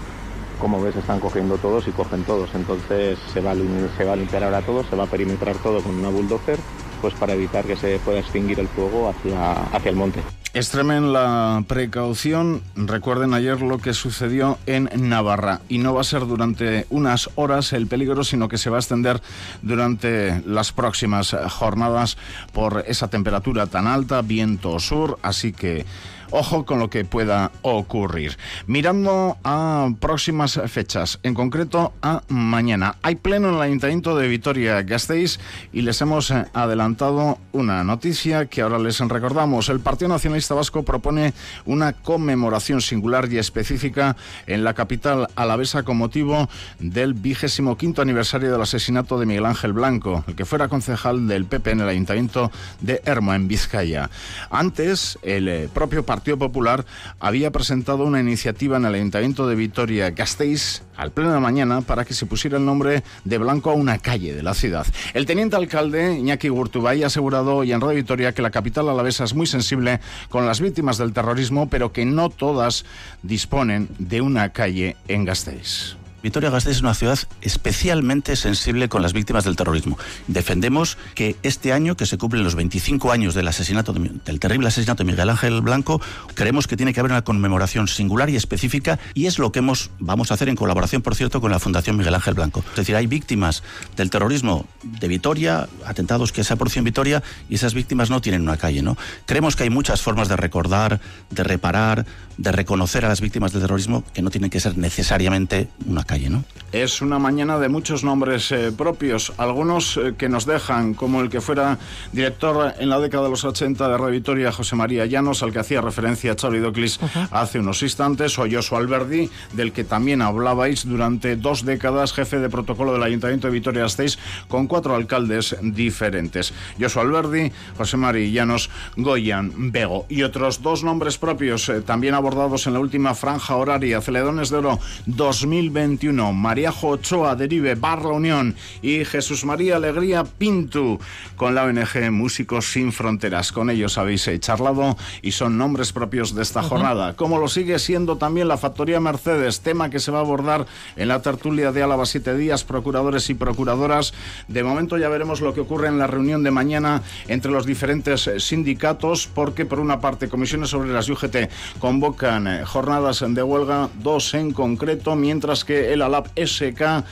como 0.59 0.81
ves 0.81 0.97
están 0.97 1.21
cogiendo 1.21 1.59
todos 1.59 1.87
y 1.89 1.91
cogen 1.91 2.23
todos. 2.25 2.55
Entonces 2.55 3.19
se 3.35 3.41
va, 3.43 3.51
a 3.51 3.55
se 3.55 4.05
va 4.05 4.15
a 4.15 4.17
limpiar 4.17 4.45
ahora 4.45 4.63
todo, 4.63 4.83
se 4.85 4.97
va 4.97 5.05
a 5.05 5.09
perimetrar 5.09 5.57
todo 5.57 5.83
con 5.83 5.95
una 5.97 6.09
bulldozer 6.09 6.59
pues 7.03 7.13
para 7.13 7.35
evitar 7.35 7.67
que 7.67 7.77
se 7.77 7.99
pueda 7.99 8.21
extinguir 8.21 8.59
el 8.59 8.69
fuego 8.69 9.11
hacia, 9.11 9.53
hacia 9.53 9.91
el 9.91 9.97
monte. 9.97 10.21
Extremen 10.57 11.12
la 11.12 11.62
precaución. 11.69 12.62
Recuerden 12.77 13.35
ayer 13.35 13.61
lo 13.61 13.77
que 13.77 13.93
sucedió 13.93 14.57
en 14.65 14.89
Navarra. 14.97 15.61
Y 15.69 15.77
no 15.77 15.93
va 15.93 16.01
a 16.01 16.05
ser 16.05 16.27
durante 16.27 16.87
unas 16.89 17.28
horas 17.35 17.74
el 17.74 17.87
peligro, 17.87 18.24
sino 18.24 18.49
que 18.49 18.57
se 18.57 18.70
va 18.70 18.78
a 18.78 18.81
extender 18.81 19.20
durante 19.61 20.41
las 20.47 20.73
próximas 20.73 21.37
jornadas 21.51 22.16
por 22.55 22.85
esa 22.89 23.09
temperatura 23.09 23.66
tan 23.66 23.87
alta, 23.87 24.23
viento 24.23 24.78
sur. 24.78 25.19
Así 25.20 25.53
que 25.53 25.85
ojo 26.31 26.65
con 26.65 26.78
lo 26.78 26.90
que 26.90 27.05
pueda 27.05 27.53
ocurrir. 27.62 28.36
Mirando 28.66 29.36
a 29.44 29.89
próximas 30.01 30.61
fechas, 30.66 31.19
en 31.23 31.35
concreto 31.35 31.93
a 32.03 32.23
mañana. 32.28 32.97
Hay 33.03 33.16
pleno 33.16 33.48
en 33.48 33.55
el 33.57 33.62
Ayuntamiento 33.62 34.16
de 34.16 34.28
Vitoria-Gasteiz 34.28 35.39
y 35.73 35.82
les 35.82 36.01
hemos 36.01 36.31
eh, 36.31 36.44
adelantado 36.53 37.39
una 37.53 37.85
noticia 37.85 38.47
que 38.47 38.62
ahora 38.62 38.78
les 38.78 38.98
recordamos. 39.01 39.69
El 39.69 39.81
Partido 39.81 40.09
Nacionalista 40.09 40.55
Vasco 40.55 40.82
propone 40.82 41.32
una 41.65 41.93
conmemoración 41.93 42.81
singular 42.81 43.32
y 43.32 43.39
específica 43.39 44.16
en 44.47 44.65
la 44.65 44.74
capital 44.74 45.28
alavesa 45.36 45.82
con 45.82 45.97
motivo 45.97 46.48
del 46.78 47.15
vigésimo 47.15 47.77
quinto 47.77 48.03
aniversario 48.03 48.53
del 48.53 48.61
asesinato 48.61 49.19
de 49.19 49.27
Miguel 49.27 49.47
Ángel 49.47 49.73
Blanco, 49.73 50.24
el 50.27 50.35
que 50.35 50.44
fuera 50.44 50.69
concejal 50.69 51.28
del 51.28 51.44
PP 51.47 51.70
en 51.70 51.81
el 51.81 51.89
Ayuntamiento 51.89 52.51
de 52.81 53.01
Hermo, 53.05 53.35
en 53.35 53.48
Vizcaya. 53.48 54.11
Antes, 54.51 55.19
el 55.23 55.48
eh, 55.48 55.69
propio 55.73 56.05
Partido 56.05 56.16
Popular 56.21 56.85
había 57.21 57.51
presentado 57.51 58.05
una 58.05 58.21
iniciativa 58.21 58.77
en 58.77 58.85
el 58.85 58.95
Ayuntamiento 58.95 59.47
de 59.47 59.55
Vitoria-Gasteiz 59.55 60.83
al 60.97 61.13
pleno 61.13 61.33
de 61.33 61.41
mañana 61.41 61.83
para 61.83 62.05
que 62.05 62.15
se 62.15 62.27
pusiera 62.27 62.59
el 62.59 62.65
nombre 62.65 63.03
de 63.25 63.39
Blanco 63.39 63.71
a 63.71 63.75
una 63.75 63.99
calle 63.99 64.35
de 64.35 64.43
la 64.43 64.55
ciudad. 64.55 64.87
El 65.15 65.27
teniente 65.27 65.57
alcalde 65.57 66.19
Iñaki 66.19 66.49
Gurtubay 66.49 67.03
ha 67.03 67.07
asegurado 67.07 67.57
hoy 67.57 67.73
en 67.73 67.81
Radio 67.81 67.97
Vitoria 67.97 68.33
que 68.33 68.43
la 68.43 68.51
capital 68.51 68.89
alavesa 68.89 69.25
es 69.25 69.35
muy 69.35 69.47
sensible 69.47 70.01
con 70.29 70.47
las 70.47 70.61
víctimas 70.61 70.99
del 70.99 71.13
terrorismo, 71.13 71.69
pero 71.69 71.93
que 71.93 72.05
no 72.05 72.31
todas 72.31 72.85
disponen 73.23 73.89
de 73.99 74.21
una 74.21 74.53
calle 74.53 74.97
en 75.09 75.25
Gasteiz. 75.25 75.97
Vitoria-Gasteiz 76.31 76.78
es 76.78 76.82
una 76.82 76.93
ciudad 76.93 77.16
especialmente 77.40 78.35
sensible 78.35 78.89
con 78.89 79.01
las 79.01 79.12
víctimas 79.12 79.44
del 79.44 79.55
terrorismo. 79.55 79.97
Defendemos 80.27 80.98
que 81.15 81.36
este 81.44 81.73
año, 81.73 81.97
que 81.97 82.05
se 82.05 82.19
cumplen 82.19 82.43
los 82.43 82.57
25 82.57 83.12
años 83.12 83.32
del 83.35 83.47
asesinato 83.47 83.93
de- 83.93 84.11
terrible 84.40 84.66
asesinato 84.66 85.05
de 85.05 85.12
Miguel 85.12 85.31
Ángel 85.31 85.61
Blanco, 85.61 86.01
creemos 86.35 86.66
que 86.66 86.77
tiene 86.77 86.93
que 86.93 86.98
haber 86.98 87.12
una 87.12 87.23
conmemoración 87.23 87.86
singular 87.86 88.28
y 88.28 88.35
específica 88.35 88.98
y 89.15 89.27
es 89.27 89.39
lo 89.39 89.53
que 89.53 89.61
hemos 89.61 89.90
vamos 90.01 90.32
a 90.32 90.35
hacer 90.35 90.48
en 90.48 90.57
colaboración, 90.57 91.01
por 91.01 91.15
cierto, 91.15 91.40
con 91.40 91.53
la 91.53 91.61
Fundación 91.61 91.97
Miguel 91.97 92.16
Ángel 92.16 92.35
Blanco. 92.35 92.65
Es 92.70 92.74
decir, 92.77 92.97
hay 92.97 93.07
víctimas 93.07 93.62
del 93.97 94.11
terrorismo 94.11 94.66
de 94.82 95.07
Vitoria, 95.07 95.69
atentados 95.85 96.32
que 96.32 96.43
se 96.43 96.53
ha 96.53 96.57
producido 96.57 96.81
en 96.81 96.85
Vitoria 96.86 97.23
y 97.48 97.55
esas 97.55 97.73
víctimas 97.73 98.11
no 98.11 98.20
tienen 98.20 98.43
una 98.43 98.57
calle, 98.57 98.82
¿no? 98.82 98.97
Creemos 99.27 99.55
que 99.55 99.62
hay 99.62 99.70
muchas 99.70 100.03
formas 100.03 100.28
de 100.28 100.35
recordar, 100.36 101.01
de 101.31 101.44
reparar, 101.44 102.05
de 102.39 102.53
reconocer 102.53 103.05
a 103.05 103.09
las 103.09 103.21
víctimas 103.21 103.53
del 103.53 103.63
terrorismo 103.63 104.05
que 104.13 104.23
no 104.23 104.31
tienen 104.31 104.51
que 104.51 104.61
ser 104.61 104.77
necesariamente 104.77 105.69
una 105.87 106.05
calle, 106.05 106.31
¿no? 106.31 106.45
Es 106.73 107.01
una 107.01 107.19
mañana 107.19 107.59
de 107.59 107.69
muchos 107.69 108.05
nombres 108.05 108.53
eh, 108.53 108.73
propios, 108.77 109.33
algunos 109.39 109.97
eh, 109.97 110.15
que 110.19 110.29
nos 110.29 110.47
dejan, 110.47 110.95
como 110.95 111.21
el 111.21 111.31
que 111.31 111.41
fuera 111.41 111.79
director 112.13 112.75
en 112.79 112.91
la 112.91 112.99
década 112.99 113.25
de 113.25 113.31
los 113.31 113.45
80 113.45 113.89
de 113.89 113.97
Radio 113.97 114.11
Vitoria, 114.11 114.53
José 114.53 114.77
María 114.77 115.07
Llanos, 115.07 115.43
al 115.43 115.53
que 115.53 115.61
hacía 115.61 115.81
referencia 115.81 116.37
Chori 116.37 116.59
Doclis 116.59 116.99
hace 117.31 117.61
unos 117.61 117.83
instantes, 117.83 118.39
o 118.39 118.47
Josu 118.51 118.77
Alberdi, 118.77 119.31
del 119.53 119.73
que 119.73 119.85
también 119.85 120.23
hablabais 120.23 120.87
durante 120.87 121.37
dos 121.37 121.65
décadas, 121.65 122.13
jefe 122.13 122.39
de 122.39 122.51
protocolo 122.51 122.93
del 122.93 123.03
Ayuntamiento 123.03 123.47
de 123.47 123.55
Vitoria-Gasteiz, 123.55 124.19
con 124.49 124.67
cuatro 124.67 124.95
alcaldes 124.95 125.57
diferentes. 125.63 126.53
Josu 126.79 127.01
Alberdi, 127.01 127.53
José 127.77 127.97
María 127.97 128.29
Llanos, 128.29 128.71
Goyan 128.97 129.73
Bego. 129.73 130.07
Y 130.09 130.23
otros 130.23 130.63
dos 130.63 130.83
nombres 130.83 131.17
propios, 131.17 131.69
eh, 131.69 131.81
también 131.81 132.15
abordados 132.27 132.66
en 132.66 132.73
la 132.73 132.81
última 132.81 133.15
franja 133.15 133.55
horaria, 133.55 134.01
Celedones 134.01 134.51
de 134.51 134.57
Oro 134.57 134.81
2021, 135.07 136.32
Mariajo 136.32 136.89
Ochoa, 136.89 137.36
Derive, 137.36 137.77
Bar 137.77 138.03
La 138.03 138.15
Unión 138.15 138.57
y 138.82 139.05
Jesús 139.05 139.44
María 139.44 139.77
Alegría 139.77 140.24
Pintu, 140.24 140.98
con 141.36 141.55
la 141.55 141.62
ONG 141.62 142.11
Músicos 142.11 142.73
Sin 142.73 142.93
Fronteras. 142.93 143.53
Con 143.53 143.70
ellos 143.70 143.97
habéis 143.97 144.28
charlado 144.40 144.97
y 145.23 145.31
son 145.31 145.57
nombres 145.57 145.93
propios 145.93 146.35
de 146.35 146.43
esta 146.43 146.61
Ujú. 146.61 146.70
jornada, 146.70 147.15
como 147.15 147.39
lo 147.39 147.47
sigue 147.47 147.78
siendo 147.78 148.16
también 148.16 148.48
la 148.48 148.57
Factoría 148.57 148.98
Mercedes, 148.98 149.61
tema 149.61 149.89
que 149.89 150.01
se 150.01 150.11
va 150.11 150.19
a 150.19 150.23
abordar 150.23 150.66
en 150.97 151.07
la 151.07 151.23
tertulia 151.23 151.70
de 151.70 151.85
Álava 151.85 152.07
Siete 152.07 152.36
Días, 152.36 152.65
procuradores 152.65 153.31
y 153.31 153.35
procuradoras. 153.35 154.15
De 154.48 154.65
momento 154.65 154.98
ya 154.98 155.09
veremos 155.09 155.40
lo 155.40 155.55
que 155.55 155.61
ocurre 155.61 155.86
en 155.86 156.01
la 156.01 156.09
reunión 156.09 156.43
de 156.43 156.51
mañana 156.51 157.03
entre 157.28 157.53
los 157.53 157.66
diferentes 157.66 158.28
sindicatos, 158.39 159.28
porque 159.32 159.65
por 159.65 159.78
una 159.78 160.01
parte 160.01 160.28
Comisiones 160.28 160.74
Obreras 160.74 161.09
y 161.09 161.12
UGT 161.12 161.36
convocan 161.78 162.16
eh, 162.23 162.65
jornadas 162.65 163.25
de 163.27 163.43
huelga, 163.43 163.89
dos 164.03 164.35
en 164.35 164.53
concreto, 164.53 165.17
mientras 165.17 165.65
que 165.65 165.93
el 165.93 166.03
ALAP 166.03 166.29
SK 166.39 167.05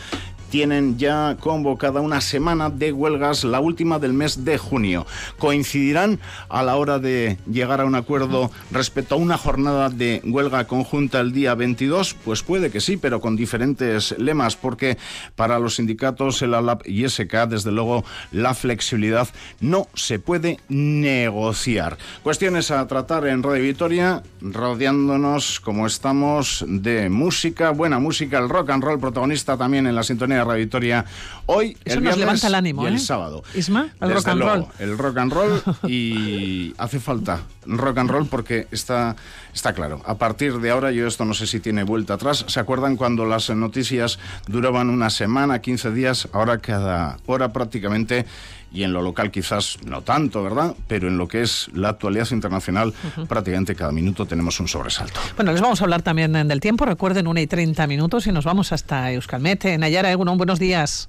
tienen 0.54 0.96
ya 0.98 1.36
convocada 1.40 2.00
una 2.00 2.20
semana 2.20 2.70
de 2.70 2.92
huelgas, 2.92 3.42
la 3.42 3.58
última 3.58 3.98
del 3.98 4.12
mes 4.12 4.44
de 4.44 4.56
junio. 4.56 5.04
¿Coincidirán 5.36 6.20
a 6.48 6.62
la 6.62 6.76
hora 6.76 7.00
de 7.00 7.38
llegar 7.50 7.80
a 7.80 7.84
un 7.84 7.96
acuerdo 7.96 8.52
respecto 8.70 9.16
a 9.16 9.18
una 9.18 9.36
jornada 9.36 9.90
de 9.90 10.22
huelga 10.24 10.68
conjunta 10.68 11.18
el 11.18 11.32
día 11.32 11.56
22? 11.56 12.14
Pues 12.24 12.44
puede 12.44 12.70
que 12.70 12.80
sí, 12.80 12.96
pero 12.96 13.20
con 13.20 13.34
diferentes 13.34 14.16
lemas, 14.16 14.54
porque 14.54 14.96
para 15.34 15.58
los 15.58 15.74
sindicatos, 15.74 16.40
el 16.42 16.54
ALAP 16.54 16.86
y 16.86 17.08
SK, 17.08 17.48
desde 17.48 17.72
luego, 17.72 18.04
la 18.30 18.54
flexibilidad 18.54 19.26
no 19.58 19.88
se 19.94 20.20
puede 20.20 20.60
negociar. 20.68 21.98
Cuestiones 22.22 22.70
a 22.70 22.86
tratar 22.86 23.26
en 23.26 23.42
Radio 23.42 23.64
Vitoria, 23.64 24.22
rodeándonos 24.40 25.58
como 25.58 25.84
estamos 25.84 26.64
de 26.68 27.08
música, 27.08 27.70
buena 27.70 27.98
música, 27.98 28.38
el 28.38 28.48
rock 28.48 28.70
and 28.70 28.84
roll 28.84 29.00
protagonista 29.00 29.56
también 29.56 29.88
en 29.88 29.96
la 29.96 30.04
sintonía 30.04 30.43
Radio 30.44 30.64
Vitoria. 30.64 31.04
Hoy, 31.46 31.76
Eso 31.84 31.98
el 31.98 32.04
nos 32.04 32.16
levanta 32.16 32.46
el 32.46 32.54
ánimo, 32.54 32.84
y 32.84 32.86
el 32.86 32.94
¿eh? 32.94 32.98
sábado. 32.98 33.42
Isma, 33.54 33.88
el 34.00 34.08
Desde 34.08 34.14
rock 34.14 34.28
and 34.28 34.38
luego, 34.40 34.54
roll. 34.54 34.66
El 34.78 34.98
rock 34.98 35.18
and 35.18 35.32
roll 35.32 35.62
y 35.90 36.74
hace 36.78 37.00
falta 37.00 37.40
rock 37.66 37.98
and 37.98 38.10
roll 38.10 38.26
porque 38.26 38.66
está, 38.70 39.16
está 39.52 39.72
claro. 39.72 40.02
A 40.06 40.16
partir 40.16 40.58
de 40.60 40.70
ahora, 40.70 40.90
yo 40.92 41.06
esto 41.06 41.24
no 41.24 41.34
sé 41.34 41.46
si 41.46 41.60
tiene 41.60 41.82
vuelta 41.82 42.14
atrás. 42.14 42.44
¿Se 42.48 42.60
acuerdan 42.60 42.96
cuando 42.96 43.24
las 43.24 43.50
noticias 43.50 44.18
duraban 44.46 44.90
una 44.90 45.10
semana, 45.10 45.60
15 45.60 45.90
días? 45.92 46.28
Ahora 46.32 46.58
cada 46.58 47.18
hora 47.26 47.52
prácticamente 47.52 48.26
y 48.74 48.82
en 48.82 48.92
lo 48.92 49.00
local 49.00 49.30
quizás 49.30 49.78
no 49.86 50.02
tanto, 50.02 50.42
¿verdad? 50.42 50.74
Pero 50.88 51.08
en 51.08 51.16
lo 51.16 51.28
que 51.28 51.42
es 51.42 51.70
la 51.72 51.90
actualidad 51.90 52.28
internacional, 52.32 52.92
prácticamente 53.28 53.74
cada 53.74 53.92
minuto 53.92 54.26
tenemos 54.26 54.60
un 54.60 54.68
sobresalto. 54.68 55.20
Bueno, 55.36 55.52
les 55.52 55.60
vamos 55.60 55.80
a 55.80 55.84
hablar 55.84 56.02
también 56.02 56.34
eh, 56.36 56.44
del 56.44 56.60
tiempo. 56.60 56.84
Recuerden, 56.84 57.26
una 57.28 57.40
y 57.40 57.46
30 57.46 57.86
minutos 57.86 58.26
y 58.26 58.32
nos 58.32 58.44
vamos 58.44 58.72
hasta 58.72 59.12
Euskalmete. 59.12 59.78
Nayara 59.78 60.10
Egunon, 60.10 60.36
buenos 60.36 60.58
días. 60.58 61.08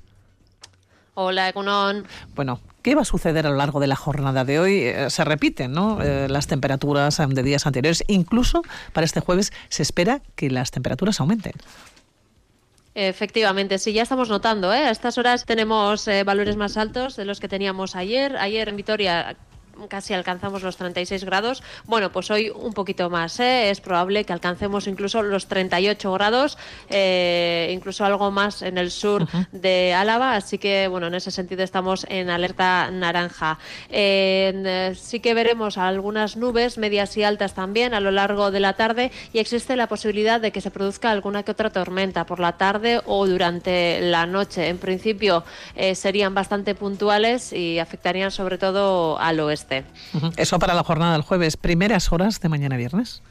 Hola, 1.17 1.47
Egunon. 1.47 2.05
Bueno, 2.35 2.59
¿qué 2.81 2.93
va 2.93 3.03
a 3.03 3.05
suceder 3.05 3.47
a 3.47 3.49
lo 3.49 3.55
largo 3.55 3.79
de 3.79 3.87
la 3.87 3.95
jornada 3.95 4.43
de 4.43 4.59
hoy? 4.59 4.79
Eh, 4.81 5.09
se 5.09 5.23
repiten 5.23 5.71
¿no? 5.71 6.01
Eh, 6.01 6.27
las 6.27 6.47
temperaturas 6.47 7.21
eh, 7.21 7.25
de 7.29 7.41
días 7.41 7.65
anteriores. 7.65 8.03
Incluso 8.07 8.63
para 8.91 9.05
este 9.05 9.21
jueves 9.21 9.53
se 9.69 9.81
espera 9.81 10.21
que 10.35 10.51
las 10.51 10.71
temperaturas 10.71 11.21
aumenten. 11.21 11.53
Efectivamente, 12.97 13.77
sí, 13.77 13.91
ya 13.91 14.03
estamos 14.03 14.29
notando, 14.29 14.73
¿eh? 14.73 14.85
A 14.85 14.89
estas 14.89 15.17
horas 15.17 15.43
tenemos 15.45 16.07
eh, 16.07 16.23
valores 16.23 16.55
más 16.55 16.77
altos 16.77 17.17
de 17.17 17.25
los 17.25 17.41
que 17.41 17.49
teníamos 17.49 17.93
ayer. 17.93 18.37
Ayer 18.37 18.69
en 18.69 18.77
Vitoria 18.77 19.35
casi 19.89 20.13
alcanzamos 20.13 20.63
los 20.63 20.77
36 20.77 21.23
grados. 21.23 21.63
Bueno, 21.85 22.11
pues 22.11 22.31
hoy 22.31 22.49
un 22.49 22.73
poquito 22.73 23.09
más. 23.09 23.39
¿eh? 23.39 23.69
Es 23.69 23.81
probable 23.81 24.23
que 24.23 24.33
alcancemos 24.33 24.87
incluso 24.87 25.21
los 25.21 25.47
38 25.47 26.11
grados, 26.13 26.57
eh, 26.89 27.71
incluso 27.73 28.05
algo 28.05 28.31
más 28.31 28.61
en 28.61 28.77
el 28.77 28.91
sur 28.91 29.27
de 29.51 29.93
Álava. 29.93 30.35
Así 30.35 30.57
que, 30.57 30.87
bueno, 30.87 31.07
en 31.07 31.15
ese 31.15 31.31
sentido 31.31 31.63
estamos 31.63 32.05
en 32.09 32.29
alerta 32.29 32.89
naranja. 32.91 33.59
Eh, 33.89 34.93
sí 34.95 35.19
que 35.19 35.33
veremos 35.33 35.77
algunas 35.77 36.37
nubes 36.37 36.77
medias 36.77 37.15
y 37.17 37.23
altas 37.23 37.53
también 37.53 37.93
a 37.93 37.99
lo 37.99 38.11
largo 38.11 38.51
de 38.51 38.59
la 38.59 38.73
tarde 38.73 39.11
y 39.33 39.39
existe 39.39 39.75
la 39.75 39.87
posibilidad 39.87 40.39
de 40.39 40.51
que 40.51 40.61
se 40.61 40.71
produzca 40.71 41.11
alguna 41.11 41.43
que 41.43 41.51
otra 41.51 41.69
tormenta 41.69 42.25
por 42.25 42.39
la 42.39 42.53
tarde 42.53 43.01
o 43.05 43.27
durante 43.27 43.99
la 44.01 44.25
noche. 44.25 44.67
En 44.67 44.77
principio 44.77 45.43
serían 45.93 46.33
bastante 46.33 46.75
puntuales 46.75 47.53
y 47.53 47.79
afectarían 47.79 48.31
sobre 48.31 48.57
todo 48.57 49.19
al 49.19 49.39
oeste. 49.39 49.64
Eso 50.37 50.59
para 50.59 50.73
la 50.73 50.83
jornada 50.83 51.13
del 51.13 51.21
jueves. 51.21 51.57
Primeras 51.57 52.11
horas 52.11 52.39
de 52.39 52.49
mañana 52.49 52.77
viernes. 52.77 53.21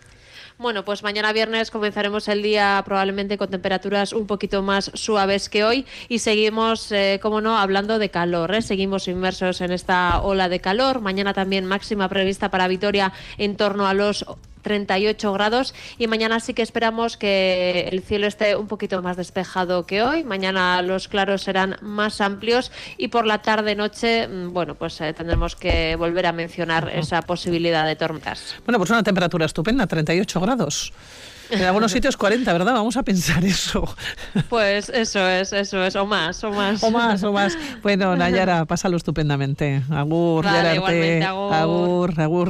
Bueno, 0.57 0.85
pues 0.85 1.03
mañana 1.03 1.33
viernes 1.33 1.73
comenzaremos 1.73 2.29
el 2.29 2.41
día 2.41 2.81
probablemente 2.85 3.37
con 3.37 3.51
temperaturas 3.51 4.13
un 4.13 4.29
poquito 4.29 4.63
más 4.63 4.93
suaves 4.95 5.49
que 5.49 5.65
hoy 5.65 5.85
y 6.09 6.21
seguimos, 6.21 6.93
eh, 6.93 7.19
como 7.21 7.41
no, 7.41 7.59
hablando 7.59 7.99
de 7.99 8.09
calor. 8.09 8.55
¿eh? 8.55 8.63
Seguimos 8.63 9.09
inmersos 9.09 9.61
en 9.61 9.73
esta 9.73 10.21
ola 10.23 10.49
de 10.49 10.61
calor. 10.61 11.01
Mañana 11.01 11.35
también 11.35 11.67
máxima 11.67 12.09
prevista 12.09 12.53
para 12.53 12.69
Vitoria 12.69 13.13
en 13.37 13.57
torno 13.57 13.89
a 13.89 13.95
los 13.95 14.25
38 14.65 15.33
grados 15.33 15.75
y 15.99 16.09
mañana 16.09 16.41
sí 16.41 16.55
que 16.55 16.63
esperamos 16.63 17.17
que 17.17 17.89
el 17.93 18.03
cielo 18.03 18.27
esté 18.27 18.57
un 18.57 18.67
poquito 18.67 19.01
más 19.03 19.17
despejado 19.17 19.87
que 19.87 20.03
hoy. 20.03 20.25
Mañana 20.25 20.83
los 20.83 21.07
claros 21.07 21.43
serán 21.43 21.77
más 21.81 22.21
amplios 22.21 22.73
y 22.99 23.09
por 23.09 23.27
la 23.27 23.43
tarde 23.43 23.77
noche, 23.77 24.27
mm, 24.27 24.53
bueno, 24.53 24.75
pues 24.75 25.01
eh, 25.01 25.13
tendremos 25.13 25.55
que 25.55 25.95
volver 25.95 26.27
a 26.27 26.33
mencionar 26.33 26.91
esa 26.93 27.23
posibilidad 27.23 27.87
de 27.87 27.95
tormentas. 27.95 28.57
Bueno, 28.65 28.79
pues 28.79 28.91
una 28.91 29.03
temperatura 29.03 29.47
estupenda, 29.47 29.87
38 29.87 30.41
grados. 30.41 30.93
En 31.51 31.63
algunos 31.63 31.93
sitios 31.93 32.17
40, 32.17 32.53
¿verdad? 32.53 32.73
Vamos 32.73 32.97
a 32.97 33.03
pensar 33.03 33.45
eso. 33.45 33.85
Pues 34.49 34.89
eso 34.89 35.29
es, 35.29 35.53
eso 35.53 35.85
es, 35.85 35.95
o 35.97 36.07
más, 36.07 36.43
o 36.43 36.51
más. 36.51 36.83
O 36.83 36.91
más, 36.91 37.23
o 37.23 37.33
más. 37.33 37.57
Bueno, 37.83 38.17
Nayara, 38.17 38.65
pásalo 38.67 38.97
estupendamente. 38.97 39.83
Agur, 39.91 40.45
Vale, 40.45 41.23
agur. 41.23 41.53
agur, 41.53 42.21
agur. 42.21 42.49